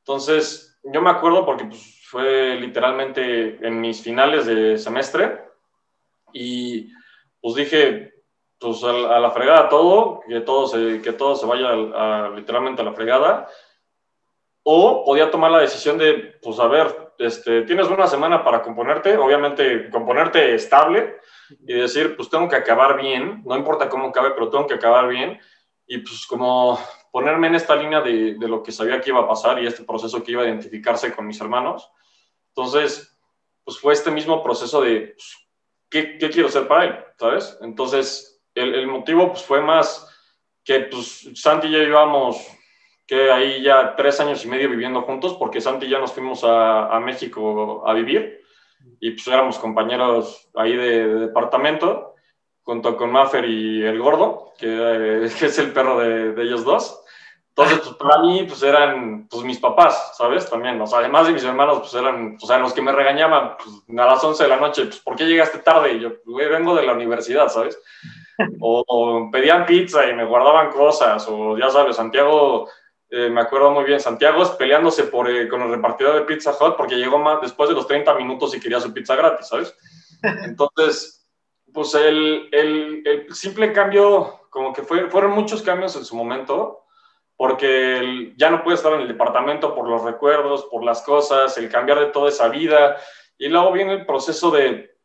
Entonces, 0.06 0.78
yo 0.84 1.02
me 1.02 1.10
acuerdo 1.10 1.44
porque 1.44 1.64
pues, 1.64 2.00
fue 2.08 2.54
literalmente 2.60 3.58
en 3.66 3.80
mis 3.80 4.00
finales 4.00 4.46
de 4.46 4.78
semestre 4.78 5.40
y 6.32 6.92
pues 7.40 7.56
dije, 7.56 8.14
pues 8.60 8.84
a, 8.84 8.90
a 9.16 9.18
la 9.18 9.32
fregada 9.32 9.68
todo, 9.68 10.20
que 10.28 10.40
todo 10.42 10.68
se, 10.68 11.02
que 11.02 11.12
todo 11.12 11.34
se 11.34 11.44
vaya 11.46 11.70
a- 11.70 12.26
a- 12.26 12.30
literalmente 12.30 12.82
a 12.82 12.84
la 12.84 12.92
fregada. 12.92 13.48
O 14.62 15.04
podía 15.04 15.28
tomar 15.30 15.50
la 15.50 15.58
decisión 15.60 15.98
de, 15.98 16.38
pues 16.40 16.58
a 16.60 16.68
ver, 16.68 17.12
este, 17.18 17.62
tienes 17.62 17.88
una 17.88 18.06
semana 18.06 18.44
para 18.44 18.62
componerte, 18.62 19.16
obviamente 19.16 19.90
componerte 19.90 20.54
estable 20.54 21.16
y 21.66 21.72
decir, 21.74 22.14
pues 22.16 22.30
tengo 22.30 22.48
que 22.48 22.56
acabar 22.56 22.96
bien, 23.00 23.42
no 23.44 23.56
importa 23.56 23.88
cómo 23.88 24.08
acabe, 24.08 24.30
pero 24.32 24.50
tengo 24.50 24.66
que 24.68 24.74
acabar 24.74 25.08
bien. 25.08 25.40
Y 25.88 25.98
pues 25.98 26.26
como 26.28 26.78
ponerme 27.10 27.46
en 27.46 27.54
esta 27.54 27.76
línea 27.76 28.00
de, 28.00 28.34
de 28.34 28.48
lo 28.48 28.62
que 28.62 28.72
sabía 28.72 29.00
que 29.00 29.10
iba 29.10 29.20
a 29.20 29.28
pasar 29.28 29.62
y 29.62 29.66
este 29.66 29.84
proceso 29.84 30.22
que 30.22 30.32
iba 30.32 30.42
a 30.42 30.46
identificarse 30.46 31.14
con 31.14 31.26
mis 31.26 31.40
hermanos. 31.40 31.90
Entonces, 32.48 33.16
pues 33.64 33.78
fue 33.78 33.92
este 33.92 34.10
mismo 34.10 34.42
proceso 34.42 34.80
de, 34.80 35.14
pues, 35.14 35.48
¿qué, 35.90 36.18
qué 36.18 36.30
quiero 36.30 36.48
ser 36.48 36.68
para 36.68 36.84
él? 36.84 36.96
¿Sabes? 37.18 37.58
Entonces, 37.62 38.42
el, 38.54 38.74
el 38.74 38.86
motivo 38.86 39.28
pues 39.28 39.42
fue 39.42 39.60
más 39.60 40.08
que 40.64 40.80
pues 40.80 41.30
Santi 41.34 41.68
y 41.68 41.72
yo 41.72 41.78
llevamos 41.78 42.44
que 43.06 43.30
ahí 43.30 43.62
ya 43.62 43.94
tres 43.94 44.18
años 44.18 44.44
y 44.44 44.48
medio 44.48 44.68
viviendo 44.68 45.02
juntos, 45.02 45.34
porque 45.34 45.60
Santi 45.60 45.86
y 45.86 45.90
nos 45.90 46.12
fuimos 46.12 46.42
a, 46.42 46.88
a 46.88 46.98
México 46.98 47.86
a 47.86 47.94
vivir 47.94 48.42
y 48.98 49.12
pues 49.12 49.26
éramos 49.28 49.58
compañeros 49.58 50.50
ahí 50.56 50.76
de, 50.76 51.06
de 51.06 51.20
departamento, 51.20 52.15
junto 52.66 52.96
con 52.96 53.12
Maffer 53.12 53.44
y 53.44 53.82
el 53.84 53.98
gordo, 54.00 54.52
que, 54.58 54.66
eh, 54.68 55.30
que 55.38 55.46
es 55.46 55.58
el 55.58 55.72
perro 55.72 55.98
de, 55.98 56.32
de 56.32 56.42
ellos 56.42 56.64
dos. 56.64 57.00
Entonces, 57.50 57.78
pues 57.78 57.96
para 57.96 58.20
mí, 58.20 58.44
pues 58.46 58.62
eran 58.62 59.28
pues, 59.28 59.42
mis 59.44 59.58
papás, 59.58 60.14
¿sabes? 60.18 60.50
También, 60.50 60.78
o 60.78 60.86
sea, 60.86 60.98
además 60.98 61.26
de 61.26 61.32
mis 61.32 61.44
hermanos, 61.44 61.78
pues 61.78 61.94
eran, 61.94 62.36
o 62.42 62.46
sea, 62.46 62.58
los 62.58 62.74
que 62.74 62.82
me 62.82 62.92
regañaban 62.92 63.56
pues, 63.56 63.98
a 63.98 64.04
las 64.04 64.22
11 64.22 64.42
de 64.42 64.48
la 64.48 64.56
noche, 64.58 64.84
pues, 64.84 64.98
¿por 64.98 65.16
qué 65.16 65.24
llegaste 65.24 65.60
tarde? 65.60 65.94
Y 65.94 66.00
yo, 66.00 66.10
güey, 66.26 66.48
vengo 66.48 66.74
de 66.74 66.84
la 66.84 66.92
universidad, 66.92 67.48
¿sabes? 67.48 67.80
O, 68.60 68.84
o 68.86 69.30
pedían 69.30 69.64
pizza 69.64 70.06
y 70.06 70.12
me 70.12 70.26
guardaban 70.26 70.70
cosas, 70.70 71.26
o 71.30 71.56
ya 71.56 71.70
sabes, 71.70 71.96
Santiago, 71.96 72.68
eh, 73.08 73.30
me 73.30 73.40
acuerdo 73.40 73.70
muy 73.70 73.84
bien, 73.84 74.00
Santiago 74.00 74.42
es 74.42 74.50
peleándose 74.50 75.04
por, 75.04 75.30
eh, 75.30 75.48
con 75.48 75.62
el 75.62 75.70
repartidor 75.70 76.16
de 76.16 76.22
Pizza 76.22 76.50
Hut 76.50 76.76
porque 76.76 76.96
llegó 76.96 77.18
más 77.18 77.40
después 77.40 77.70
de 77.70 77.74
los 77.76 77.86
30 77.86 78.12
minutos 78.16 78.54
y 78.54 78.60
quería 78.60 78.80
su 78.80 78.92
pizza 78.92 79.16
gratis, 79.16 79.46
¿sabes? 79.46 79.74
Entonces, 80.44 81.25
pues 81.76 81.94
el, 81.94 82.48
el, 82.52 83.02
el 83.04 83.34
simple 83.34 83.70
cambio, 83.70 84.48
como 84.48 84.72
que 84.72 84.82
fue, 84.82 85.10
fueron 85.10 85.32
muchos 85.32 85.60
cambios 85.60 85.94
en 85.94 86.06
su 86.06 86.16
momento, 86.16 86.84
porque 87.36 88.32
ya 88.38 88.48
no 88.48 88.64
puede 88.64 88.76
estar 88.76 88.94
en 88.94 89.02
el 89.02 89.08
departamento 89.08 89.74
por 89.74 89.86
los 89.86 90.02
recuerdos, 90.02 90.64
por 90.70 90.82
las 90.82 91.02
cosas, 91.02 91.58
el 91.58 91.68
cambiar 91.68 92.00
de 92.00 92.06
toda 92.06 92.30
esa 92.30 92.48
vida, 92.48 92.96
y 93.36 93.48
luego 93.48 93.72
viene 93.72 93.92
el 93.92 94.06
proceso 94.06 94.50
de, 94.50 94.96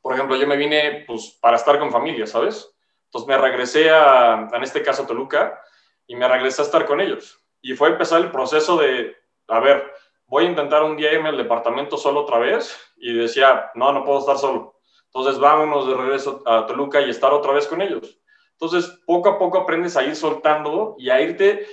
por 0.00 0.14
ejemplo, 0.14 0.34
yo 0.34 0.48
me 0.48 0.56
vine 0.56 1.04
pues 1.06 1.38
para 1.40 1.56
estar 1.56 1.78
con 1.78 1.92
familia, 1.92 2.26
¿sabes? 2.26 2.68
Entonces 3.04 3.28
me 3.28 3.38
regresé 3.38 3.90
a, 3.90 4.48
en 4.52 4.62
este 4.64 4.82
caso, 4.82 5.04
a 5.04 5.06
Toluca, 5.06 5.62
y 6.08 6.16
me 6.16 6.26
regresé 6.26 6.62
a 6.62 6.64
estar 6.64 6.84
con 6.84 7.00
ellos. 7.00 7.40
Y 7.60 7.74
fue 7.74 7.90
empezar 7.90 8.20
el 8.20 8.32
proceso 8.32 8.76
de, 8.76 9.14
a 9.46 9.60
ver, 9.60 9.88
voy 10.26 10.46
a 10.46 10.48
intentar 10.48 10.82
un 10.82 10.96
día 10.96 11.12
irme 11.12 11.28
al 11.28 11.36
departamento 11.36 11.96
solo 11.96 12.22
otra 12.22 12.38
vez, 12.38 12.76
y 12.96 13.14
decía, 13.14 13.70
no, 13.76 13.92
no 13.92 14.04
puedo 14.04 14.18
estar 14.18 14.36
solo. 14.36 14.71
Entonces 15.14 15.38
vámonos 15.38 15.86
de 15.86 15.94
regreso 15.94 16.42
a 16.46 16.66
Toluca 16.66 17.00
y 17.02 17.10
estar 17.10 17.32
otra 17.32 17.52
vez 17.52 17.66
con 17.66 17.82
ellos. 17.82 18.18
Entonces, 18.52 18.98
poco 19.06 19.28
a 19.28 19.38
poco 19.38 19.58
aprendes 19.58 19.96
a 19.96 20.04
ir 20.04 20.16
soltando 20.16 20.94
y 20.98 21.10
a 21.10 21.20
irte, 21.20 21.66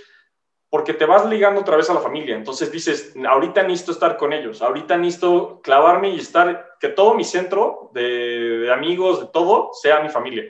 porque 0.70 0.94
te 0.94 1.06
vas 1.06 1.26
ligando 1.26 1.62
otra 1.62 1.78
vez 1.78 1.90
a 1.90 1.94
la 1.94 2.02
familia. 2.02 2.36
Entonces 2.36 2.72
dices, 2.72 3.14
ahorita 3.28 3.64
necesito 3.64 3.92
estar 3.92 4.18
con 4.18 4.34
ellos, 4.34 4.62
ahorita 4.62 4.98
necesito 4.98 5.62
clavarme 5.62 6.10
y 6.10 6.20
estar, 6.20 6.76
que 6.80 6.90
todo 6.90 7.14
mi 7.14 7.24
centro 7.24 7.92
de, 7.94 8.60
de 8.60 8.74
amigos, 8.74 9.22
de 9.22 9.28
todo, 9.28 9.70
sea 9.74 10.02
mi 10.02 10.10
familia. 10.10 10.44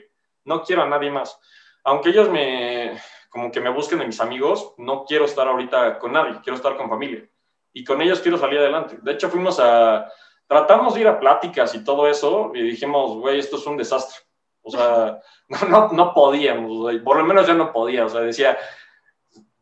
No 0.44 0.62
quiero 0.62 0.82
a 0.82 0.88
nadie 0.88 1.10
más. 1.10 1.38
Aunque 1.84 2.10
ellos 2.10 2.28
me, 2.28 2.98
como 3.28 3.52
que 3.52 3.60
me 3.60 3.70
busquen 3.70 4.00
de 4.00 4.06
mis 4.06 4.20
amigos, 4.20 4.74
no 4.78 5.04
quiero 5.04 5.26
estar 5.26 5.46
ahorita 5.46 5.98
con 5.98 6.12
nadie, 6.12 6.40
quiero 6.42 6.56
estar 6.56 6.76
con 6.76 6.88
familia. 6.88 7.28
Y 7.72 7.84
con 7.84 8.02
ellos 8.02 8.20
quiero 8.20 8.36
salir 8.36 8.58
adelante. 8.58 8.98
De 9.00 9.12
hecho, 9.12 9.28
fuimos 9.28 9.60
a, 9.60 10.10
tratamos 10.50 10.94
de 10.94 11.02
ir 11.02 11.06
a 11.08 11.20
pláticas 11.20 11.72
y 11.76 11.84
todo 11.84 12.08
eso, 12.08 12.50
y 12.56 12.62
dijimos, 12.62 13.16
güey, 13.18 13.38
esto 13.38 13.56
es 13.56 13.64
un 13.68 13.76
desastre. 13.76 14.18
O 14.62 14.70
sea, 14.72 15.20
no, 15.48 15.68
no, 15.68 15.88
no 15.92 16.12
podíamos, 16.12 16.76
güey. 16.76 16.98
por 16.98 17.16
lo 17.16 17.24
menos 17.24 17.46
yo 17.46 17.54
no 17.54 17.72
podía, 17.72 18.04
o 18.04 18.08
sea, 18.08 18.20
decía, 18.22 18.58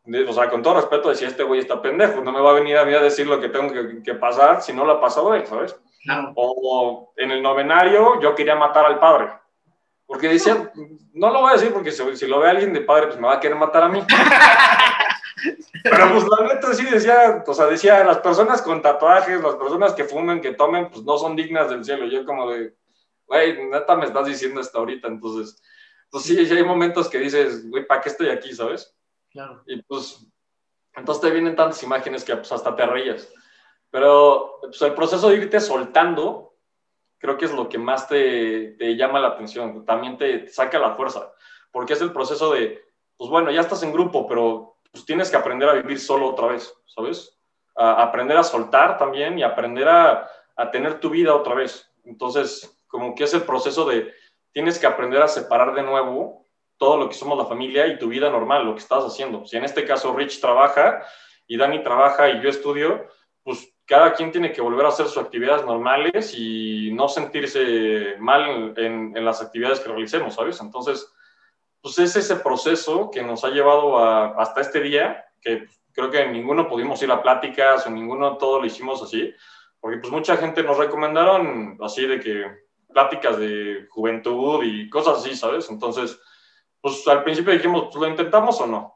de- 0.05 0.25
o 0.27 0.33
sea, 0.33 0.49
con 0.49 0.63
todo 0.63 0.75
respeto 0.77 1.11
decía, 1.11 1.29
este 1.29 1.43
güey 1.43 1.61
está 1.61 1.83
pendejo, 1.83 2.23
no 2.23 2.33
me 2.33 2.41
va 2.41 2.51
a 2.53 2.55
venir 2.55 2.79
a 2.79 2.87
mí 2.87 2.95
a 2.95 3.01
decir 3.03 3.27
lo 3.27 3.39
que 3.39 3.51
tengo 3.51 3.71
que, 3.71 4.03
que 4.03 4.15
pasar 4.15 4.63
si 4.63 4.73
no 4.73 4.87
lo 4.87 4.93
ha 4.93 5.01
pasado 5.01 5.35
él, 5.35 5.47
¿sabes? 5.47 5.79
Claro. 6.03 6.33
O 6.37 7.13
en 7.19 7.31
el 7.33 7.43
novenario 7.43 8.19
yo 8.23 8.35
quería 8.35 8.55
matar 8.57 8.87
al 8.87 8.99
padre, 8.99 9.29
porque 10.07 10.29
decía, 10.29 10.73
no 11.13 11.29
lo 11.31 11.43
voy 11.43 11.51
a 11.51 11.57
decir 11.57 11.71
porque 11.71 11.93
si, 11.93 12.17
si 12.17 12.27
lo 12.27 12.39
ve 12.41 12.49
alguien 12.49 12.73
de 12.73 12.81
padre, 12.81 13.09
pues 13.09 13.19
me 13.21 13.27
va 13.29 13.35
a 13.35 13.41
querer 13.41 13.59
matar 13.59 13.83
a 13.83 13.89
mí. 13.89 14.03
Pero 15.83 16.13
pues 16.13 16.25
la 16.29 16.55
neta 16.55 16.75
sí 16.75 16.85
decía, 16.85 17.45
o 17.47 17.55
sea, 17.55 17.67
decía, 17.67 18.05
las 18.05 18.19
personas 18.19 18.63
con 18.63 18.83
tatuajes, 18.83 19.43
las 19.43 19.57
personas 19.57 19.93
que 19.95 20.05
fumen, 20.05 20.41
que 20.41 20.55
tomen, 20.55 20.91
pues 20.91 21.05
no 21.05 21.19
son 21.19 21.37
dignas 21.37 21.71
del 21.71 21.85
cielo. 21.85 22.07
Yo 22.07 22.25
como 22.25 22.51
de, 22.51 22.75
güey, 23.27 23.69
neta 23.69 23.97
me 23.97 24.07
estás 24.07 24.27
diciendo 24.27 24.61
esto 24.61 24.79
ahorita, 24.79 25.09
entonces, 25.09 25.63
pues 26.11 26.25
sí, 26.25 26.47
sí 26.47 26.55
hay 26.55 26.65
momentos 26.65 27.09
que 27.09 27.19
dices, 27.19 27.69
güey, 27.69 27.87
¿para 27.87 28.01
qué 28.01 28.09
estoy 28.09 28.29
aquí, 28.31 28.53
sabes? 28.53 28.95
Claro. 29.31 29.63
Y 29.67 29.83
pues, 29.83 30.27
entonces 30.95 31.23
te 31.23 31.31
vienen 31.31 31.55
tantas 31.55 31.83
imágenes 31.83 32.25
que 32.25 32.35
pues 32.37 32.51
hasta 32.51 32.75
te 32.75 32.87
ríes. 32.87 33.33
Pero 33.91 34.59
pues, 34.61 34.81
el 34.83 34.95
proceso 34.95 35.29
de 35.29 35.37
irte 35.37 35.61
soltando, 35.61 36.57
creo 37.19 37.37
que 37.37 37.45
es 37.45 37.53
lo 37.53 37.69
que 37.69 37.79
más 37.79 38.09
te, 38.09 38.77
te 38.79 38.97
llama 38.97 39.21
la 39.21 39.29
atención, 39.29 39.85
también 39.85 40.17
te, 40.17 40.39
te 40.39 40.51
saca 40.51 40.79
la 40.79 40.95
fuerza, 40.95 41.33
porque 41.71 41.95
es 41.95 42.01
el 42.01 42.13
proceso 42.13 42.53
de, 42.53 42.85
pues 43.17 43.31
bueno, 43.31 43.51
ya 43.51 43.61
estás 43.61 43.83
en 43.83 43.93
grupo, 43.93 44.27
pero 44.27 44.78
pues 44.91 45.05
tienes 45.05 45.31
que 45.31 45.37
aprender 45.37 45.69
a 45.69 45.75
vivir 45.75 45.99
solo 46.01 46.29
otra 46.29 46.49
vez, 46.49 46.73
¿sabes? 46.87 47.39
A 47.77 48.03
aprender 48.03 48.37
a 48.37 48.43
soltar 48.43 48.99
también 48.99 49.39
y 49.39 49.43
aprender 49.43 49.89
a, 49.89 50.29
a 50.57 50.71
tener 50.71 51.01
tu 51.01 51.11
vida 51.11 51.35
otra 51.35 51.55
vez. 51.55 51.91
Entonces, 52.05 52.79
como 52.89 53.15
que 53.15 53.25
es 53.25 53.35
el 53.35 53.43
proceso 53.43 53.85
de, 53.85 54.13
tienes 54.53 54.79
que 54.79 54.87
aprender 54.87 55.23
a 55.23 55.29
separar 55.29 55.75
de 55.75 55.83
nuevo 55.83 56.45
todo 56.79 56.97
lo 56.97 57.09
que 57.09 57.15
somos 57.15 57.37
la 57.37 57.47
familia 57.47 57.87
y 57.87 57.99
tu 57.99 58.09
vida 58.09 58.31
normal, 58.31 58.65
lo 58.65 58.75
que 58.75 58.81
estás 58.81 59.05
haciendo. 59.05 59.45
Si 59.47 59.57
en 59.57 59.65
este 59.65 59.85
caso 59.85 60.15
Rich 60.15 60.41
trabaja 60.41 61.03
y 61.47 61.57
Dani 61.57 61.83
trabaja 61.83 62.31
y 62.31 62.41
yo 62.41 62.49
estudio, 62.49 63.07
pues 63.43 63.75
cada 63.85 64.13
quien 64.13 64.31
tiene 64.31 64.53
que 64.53 64.61
volver 64.61 64.85
a 64.85 64.91
hacer 64.91 65.07
sus 65.07 65.19
actividades 65.19 65.65
normales 65.65 66.35
y 66.37 66.91
no 66.93 67.09
sentirse 67.09 68.17
mal 68.19 68.75
en, 68.77 69.17
en 69.17 69.25
las 69.25 69.43
actividades 69.43 69.81
que 69.81 69.89
realicemos, 69.89 70.35
¿sabes? 70.35 70.61
Entonces, 70.61 71.13
pues 71.81 71.99
es 71.99 72.17
ese 72.17 72.37
proceso 72.37 73.11
que 73.11 73.23
nos 73.23 73.45
ha 73.45 73.51
llevado 73.51 73.99
a, 73.99 74.29
hasta 74.41 74.61
este 74.61 74.81
día, 74.81 75.27
que 75.41 75.67
creo 75.93 76.11
que 76.11 76.29
ninguno 76.29 76.69
pudimos 76.69 77.03
ir 77.03 77.11
a 77.11 77.23
pláticas 77.23 77.87
o 77.87 77.91
ninguno 77.91 78.37
todo 78.37 78.61
lo 78.61 78.67
hicimos 78.67 79.03
así, 79.03 79.33
porque 79.81 79.99
pues 79.99 80.13
mucha 80.13 80.37
gente 80.37 80.63
nos 80.63 80.79
recomendaron 80.79 81.79
así 81.81 82.07
de 82.07 82.21
que 82.21 82.47
pláticas 82.93 83.39
de 83.39 83.87
juventud 83.91 84.63
y 84.65 84.89
cosas 84.89 85.19
así, 85.19 85.37
¿sabes? 85.37 85.69
Entonces, 85.71 86.21
pues 86.81 87.07
al 87.07 87.23
principio 87.23 87.53
dijimos, 87.53 87.85
pues, 87.85 87.97
¿lo 87.97 88.09
intentamos 88.09 88.61
o 88.61 88.67
no? 88.67 88.95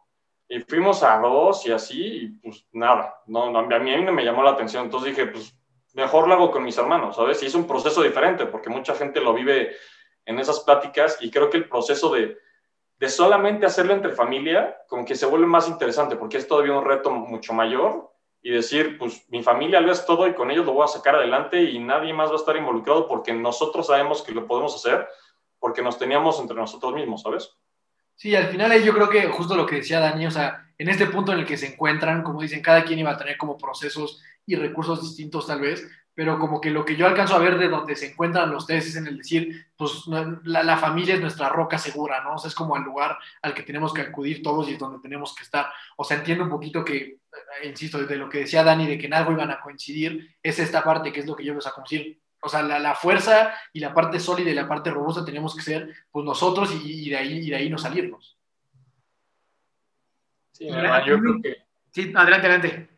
Y 0.48 0.60
fuimos 0.60 1.02
a 1.02 1.18
dos 1.18 1.66
y 1.66 1.72
así, 1.72 2.02
y 2.02 2.28
pues 2.28 2.66
nada, 2.72 3.14
no, 3.26 3.56
a 3.56 3.62
mí 3.62 3.74
a 3.74 3.78
mí 3.78 4.04
no 4.04 4.12
me 4.12 4.24
llamó 4.24 4.42
la 4.42 4.50
atención, 4.50 4.84
entonces 4.84 5.16
dije, 5.16 5.26
pues 5.26 5.56
mejor 5.94 6.26
lo 6.26 6.34
hago 6.34 6.50
con 6.50 6.64
mis 6.64 6.76
hermanos, 6.76 7.16
¿sabes? 7.16 7.42
Y 7.42 7.46
es 7.46 7.54
un 7.54 7.66
proceso 7.66 8.02
diferente, 8.02 8.46
porque 8.46 8.70
mucha 8.70 8.94
gente 8.94 9.20
lo 9.20 9.34
vive 9.34 9.74
en 10.24 10.38
esas 10.38 10.60
pláticas 10.60 11.18
y 11.20 11.30
creo 11.30 11.50
que 11.50 11.58
el 11.58 11.68
proceso 11.68 12.12
de, 12.12 12.38
de 13.02 13.08
solamente 13.08 13.66
hacerlo 13.66 13.94
entre 13.94 14.12
familia, 14.12 14.76
como 14.86 15.04
que 15.04 15.16
se 15.16 15.26
vuelve 15.26 15.44
más 15.44 15.66
interesante, 15.66 16.14
porque 16.14 16.36
es 16.36 16.46
todavía 16.46 16.74
un 16.74 16.84
reto 16.84 17.10
mucho 17.10 17.52
mayor 17.52 18.12
y 18.40 18.52
decir, 18.52 18.96
pues 18.96 19.24
mi 19.28 19.42
familia 19.42 19.80
lo 19.80 19.90
es 19.90 20.06
todo 20.06 20.28
y 20.28 20.34
con 20.34 20.52
ellos 20.52 20.64
lo 20.64 20.74
voy 20.74 20.84
a 20.84 20.86
sacar 20.86 21.16
adelante 21.16 21.60
y 21.60 21.80
nadie 21.80 22.14
más 22.14 22.30
va 22.30 22.34
a 22.34 22.36
estar 22.36 22.56
involucrado 22.56 23.08
porque 23.08 23.32
nosotros 23.32 23.88
sabemos 23.88 24.22
que 24.22 24.30
lo 24.30 24.46
podemos 24.46 24.76
hacer, 24.76 25.04
porque 25.58 25.82
nos 25.82 25.98
teníamos 25.98 26.38
entre 26.38 26.54
nosotros 26.54 26.94
mismos, 26.94 27.22
¿sabes? 27.22 27.50
Sí, 28.14 28.36
al 28.36 28.46
final 28.46 28.70
ahí 28.70 28.84
yo 28.84 28.94
creo 28.94 29.08
que 29.08 29.26
justo 29.26 29.56
lo 29.56 29.66
que 29.66 29.76
decía 29.78 29.98
Dani, 29.98 30.26
o 30.26 30.30
sea, 30.30 30.72
en 30.78 30.88
este 30.88 31.06
punto 31.06 31.32
en 31.32 31.40
el 31.40 31.44
que 31.44 31.56
se 31.56 31.72
encuentran, 31.72 32.22
como 32.22 32.40
dicen, 32.40 32.62
cada 32.62 32.84
quien 32.84 33.00
iba 33.00 33.10
a 33.10 33.18
tener 33.18 33.36
como 33.36 33.58
procesos 33.58 34.22
y 34.46 34.54
recursos 34.54 35.02
distintos 35.02 35.48
tal 35.48 35.60
vez, 35.60 35.84
pero 36.14 36.38
como 36.38 36.60
que 36.60 36.70
lo 36.70 36.84
que 36.84 36.96
yo 36.96 37.06
alcanzo 37.06 37.34
a 37.34 37.38
ver 37.38 37.58
de 37.58 37.68
donde 37.68 37.96
se 37.96 38.12
encuentran 38.12 38.50
los 38.50 38.66
tres 38.66 38.86
es 38.86 38.96
en 38.96 39.06
el 39.06 39.18
decir, 39.18 39.66
pues 39.76 40.06
la, 40.06 40.62
la, 40.62 40.76
familia 40.76 41.14
es 41.14 41.20
nuestra 41.20 41.48
roca 41.48 41.78
segura, 41.78 42.22
¿no? 42.22 42.34
O 42.34 42.38
sea, 42.38 42.48
es 42.48 42.54
como 42.54 42.76
el 42.76 42.82
lugar 42.82 43.18
al 43.40 43.54
que 43.54 43.62
tenemos 43.62 43.94
que 43.94 44.02
acudir 44.02 44.42
todos 44.42 44.68
y 44.68 44.72
es 44.72 44.78
donde 44.78 45.00
tenemos 45.00 45.34
que 45.34 45.42
estar. 45.42 45.66
O 45.96 46.04
sea, 46.04 46.18
entiendo 46.18 46.44
un 46.44 46.50
poquito 46.50 46.84
que, 46.84 46.96
eh, 46.96 47.18
insisto, 47.68 47.98
de 47.98 48.16
lo 48.16 48.28
que 48.28 48.40
decía 48.40 48.62
Dani, 48.62 48.86
de 48.86 48.98
que 48.98 49.06
en 49.06 49.14
algo 49.14 49.32
iban 49.32 49.50
a 49.50 49.60
coincidir, 49.60 50.36
es 50.42 50.58
esta 50.58 50.84
parte 50.84 51.12
que 51.12 51.20
es 51.20 51.26
lo 51.26 51.34
que 51.34 51.44
yo 51.44 51.54
les 51.54 51.66
a 51.66 51.74
O 52.42 52.48
sea, 52.48 52.62
la, 52.62 52.78
la 52.78 52.94
fuerza 52.94 53.54
y 53.72 53.80
la 53.80 53.94
parte 53.94 54.20
sólida 54.20 54.50
y 54.50 54.54
la 54.54 54.68
parte 54.68 54.90
robusta 54.90 55.24
tenemos 55.24 55.56
que 55.56 55.62
ser 55.62 55.94
pues 56.10 56.26
nosotros 56.26 56.74
y, 56.74 57.06
y 57.06 57.10
de, 57.10 57.16
ahí, 57.16 57.38
y 57.38 57.50
de 57.50 57.56
ahí 57.56 57.70
no 57.70 57.78
salirnos. 57.78 58.36
Sí, 60.52 60.66
mi 60.66 60.72
hermano, 60.72 61.06
yo 61.06 61.18
creo 61.18 61.42
que 61.42 61.62
Sí, 61.92 62.10
adelante, 62.16 62.46
adelante. 62.46 62.88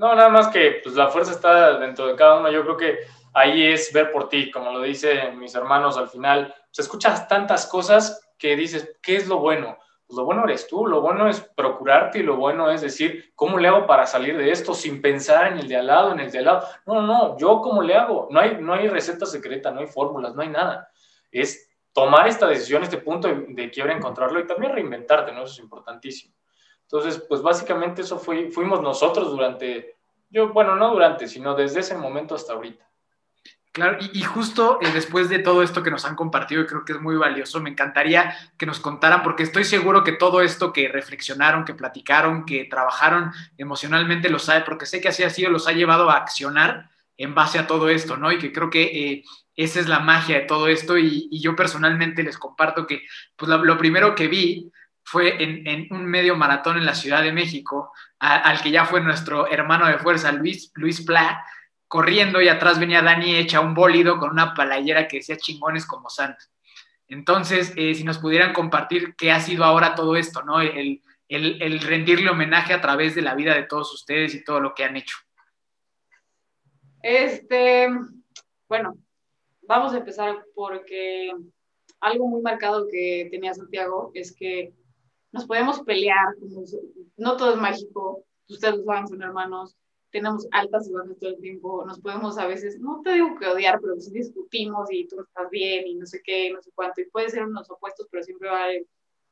No, 0.00 0.14
nada 0.14 0.30
más 0.30 0.48
que 0.48 0.80
pues, 0.82 0.94
la 0.94 1.08
fuerza 1.08 1.32
está 1.32 1.78
dentro 1.78 2.06
de 2.06 2.16
cada 2.16 2.40
uno. 2.40 2.50
Yo 2.50 2.62
creo 2.62 2.76
que 2.78 3.00
ahí 3.34 3.66
es 3.66 3.92
ver 3.92 4.10
por 4.10 4.30
ti, 4.30 4.50
como 4.50 4.72
lo 4.72 4.80
dicen 4.80 5.38
mis 5.38 5.54
hermanos 5.54 5.98
al 5.98 6.08
final. 6.08 6.54
Se 6.70 6.80
escuchas 6.80 7.28
tantas 7.28 7.66
cosas 7.66 8.32
que 8.38 8.56
dices, 8.56 8.96
¿qué 9.02 9.16
es 9.16 9.28
lo 9.28 9.40
bueno? 9.40 9.76
Pues 10.06 10.16
lo 10.16 10.24
bueno 10.24 10.44
eres 10.44 10.66
tú, 10.66 10.86
lo 10.86 11.02
bueno 11.02 11.28
es 11.28 11.42
procurarte 11.54 12.20
y 12.20 12.22
lo 12.22 12.36
bueno 12.36 12.70
es 12.70 12.80
decir, 12.80 13.30
¿cómo 13.34 13.58
le 13.58 13.68
hago 13.68 13.86
para 13.86 14.06
salir 14.06 14.38
de 14.38 14.50
esto 14.50 14.72
sin 14.72 15.02
pensar 15.02 15.52
en 15.52 15.58
el 15.58 15.68
de 15.68 15.76
al 15.76 15.88
lado, 15.88 16.12
en 16.12 16.20
el 16.20 16.30
de 16.30 16.38
al 16.38 16.44
lado? 16.46 16.66
No, 16.86 17.02
no, 17.02 17.36
yo 17.36 17.60
cómo 17.60 17.82
le 17.82 17.94
hago. 17.94 18.26
No 18.30 18.40
hay, 18.40 18.56
no 18.58 18.72
hay 18.72 18.88
receta 18.88 19.26
secreta, 19.26 19.70
no 19.70 19.80
hay 19.80 19.86
fórmulas, 19.86 20.34
no 20.34 20.40
hay 20.40 20.48
nada. 20.48 20.88
Es 21.30 21.70
tomar 21.92 22.26
esta 22.26 22.46
decisión, 22.46 22.82
este 22.82 22.96
punto 22.96 23.28
de, 23.28 23.44
de 23.50 23.70
quiebre, 23.70 23.92
encontrarlo 23.92 24.40
y 24.40 24.46
también 24.46 24.72
reinventarte, 24.72 25.30
¿no? 25.32 25.42
Eso 25.42 25.52
es 25.52 25.58
importantísimo. 25.58 26.39
Entonces, 26.92 27.22
pues 27.28 27.40
básicamente 27.40 28.02
eso 28.02 28.18
fuimos 28.18 28.82
nosotros 28.82 29.30
durante, 29.30 29.96
yo, 30.28 30.52
bueno, 30.52 30.74
no 30.74 30.90
durante, 30.90 31.28
sino 31.28 31.54
desde 31.54 31.80
ese 31.80 31.96
momento 31.96 32.34
hasta 32.34 32.52
ahorita. 32.52 32.84
Claro, 33.70 33.98
y, 34.00 34.22
justo 34.22 34.80
eh, 34.82 34.90
después 34.92 35.28
de 35.28 35.38
todo 35.38 35.62
esto 35.62 35.84
que 35.84 35.92
nos 35.92 36.04
han 36.04 36.16
compartido, 36.16 36.62
y 36.62 36.66
creo 36.66 36.84
que 36.84 36.94
es 36.94 37.00
muy 37.00 37.14
valioso, 37.14 37.60
me 37.60 37.70
encantaría 37.70 38.36
que 38.58 38.66
nos 38.66 38.80
contaran, 38.80 39.22
porque 39.22 39.44
estoy 39.44 39.62
seguro 39.62 40.02
que 40.02 40.10
todo 40.10 40.40
esto 40.40 40.72
que 40.72 40.88
reflexionaron, 40.88 41.64
que 41.64 41.74
platicaron, 41.74 42.44
que 42.44 42.64
trabajaron 42.64 43.30
emocionalmente, 43.56 44.28
los 44.28 44.42
sabe, 44.42 44.62
porque 44.62 44.86
sé 44.86 45.00
que 45.00 45.08
así 45.08 45.22
ha 45.22 45.30
sido, 45.30 45.50
los 45.50 45.68
ha 45.68 45.72
llevado 45.72 46.10
a 46.10 46.16
accionar 46.16 46.90
en 47.16 47.36
base 47.36 47.60
a 47.60 47.68
todo 47.68 47.88
esto, 47.88 48.16
¿no? 48.16 48.32
Y 48.32 48.38
que 48.38 48.52
creo 48.52 48.68
que 48.68 48.82
eh, 48.82 49.24
esa 49.54 49.78
es 49.78 49.86
la 49.86 50.00
magia 50.00 50.40
de 50.40 50.46
todo 50.46 50.66
esto, 50.66 50.98
y, 50.98 51.28
yo 51.40 51.54
personalmente 51.54 52.24
les 52.24 52.36
comparto 52.36 52.88
que 52.88 53.04
pues, 53.36 53.48
lo 53.48 53.78
primero 53.78 54.16
que 54.16 54.26
vi 54.26 54.72
fue 55.02 55.42
en, 55.42 55.88
un 55.90 56.06
medio 56.06 56.36
maratón 56.36 56.76
en 56.76 56.86
la 56.86 56.94
Ciudad 56.94 57.22
de 57.22 57.32
México, 57.32 57.92
al 58.18 58.60
que 58.62 58.70
ya 58.70 58.84
fue 58.84 59.00
nuestro 59.00 59.50
hermano 59.50 59.86
de 59.86 59.98
fuerza, 59.98 60.32
Luis, 60.32 60.70
Luis 60.74 61.04
Pla, 61.04 61.44
corriendo 61.88 62.40
y 62.40 62.48
atrás 62.48 62.78
venía 62.78 63.02
Dani 63.02 63.36
hecha 63.36 63.60
un 63.60 63.74
bólido 63.74 64.18
con 64.18 64.30
una 64.30 64.54
palayera 64.54 65.08
que 65.08 65.16
decía 65.16 65.36
chingones 65.36 65.86
como 65.86 66.08
santos. 66.08 66.50
Entonces, 67.08 67.72
eh, 67.76 67.94
si 67.94 68.04
nos 68.04 68.18
pudieran 68.18 68.52
compartir 68.52 69.16
qué 69.16 69.32
ha 69.32 69.40
sido 69.40 69.64
ahora 69.64 69.96
todo 69.96 70.14
esto, 70.14 70.44
¿no? 70.44 70.60
El, 70.60 71.02
el, 71.28 71.60
el, 71.60 71.80
rendirle 71.80 72.30
homenaje 72.30 72.72
a 72.72 72.80
través 72.80 73.16
de 73.16 73.22
la 73.22 73.34
vida 73.34 73.54
de 73.54 73.64
todos 73.64 73.92
ustedes 73.92 74.34
y 74.34 74.44
todo 74.44 74.60
lo 74.60 74.74
que 74.74 74.84
han 74.84 74.96
hecho. 74.96 75.16
Este, 77.02 77.88
bueno, 78.68 78.96
vamos 79.62 79.92
a 79.92 79.98
empezar 79.98 80.44
porque 80.54 81.32
algo 82.00 82.28
muy 82.28 82.42
marcado 82.42 82.86
que 82.88 83.28
tenía 83.30 83.54
Santiago 83.54 84.12
es 84.14 84.34
que 84.34 84.72
nos 85.32 85.46
podemos 85.46 85.80
pelear, 85.82 86.34
no 87.16 87.36
todo 87.36 87.54
es 87.54 87.60
mágico, 87.60 88.24
ustedes 88.48 88.76
lo 88.76 88.84
saben, 88.84 89.08
son 89.08 89.22
hermanos, 89.22 89.76
tenemos 90.10 90.46
altas 90.50 90.88
y 90.88 90.92
bajas 90.92 91.18
todo 91.18 91.30
el 91.30 91.40
tiempo, 91.40 91.84
nos 91.86 92.00
podemos 92.00 92.36
a 92.38 92.46
veces, 92.46 92.80
no 92.80 93.00
te 93.02 93.12
digo 93.12 93.38
que 93.38 93.46
odiar, 93.46 93.80
pero 93.80 93.98
si 94.00 94.10
discutimos 94.10 94.90
y 94.90 95.06
tú 95.06 95.16
no 95.16 95.22
estás 95.22 95.48
bien 95.50 95.86
y 95.86 95.94
no 95.94 96.06
sé 96.06 96.20
qué, 96.24 96.50
no 96.52 96.60
sé 96.60 96.70
cuánto, 96.74 97.00
y 97.00 97.10
puede 97.10 97.28
ser 97.28 97.44
unos 97.44 97.70
opuestos, 97.70 98.08
pero 98.10 98.24
siempre 98.24 98.48
va 98.48 98.66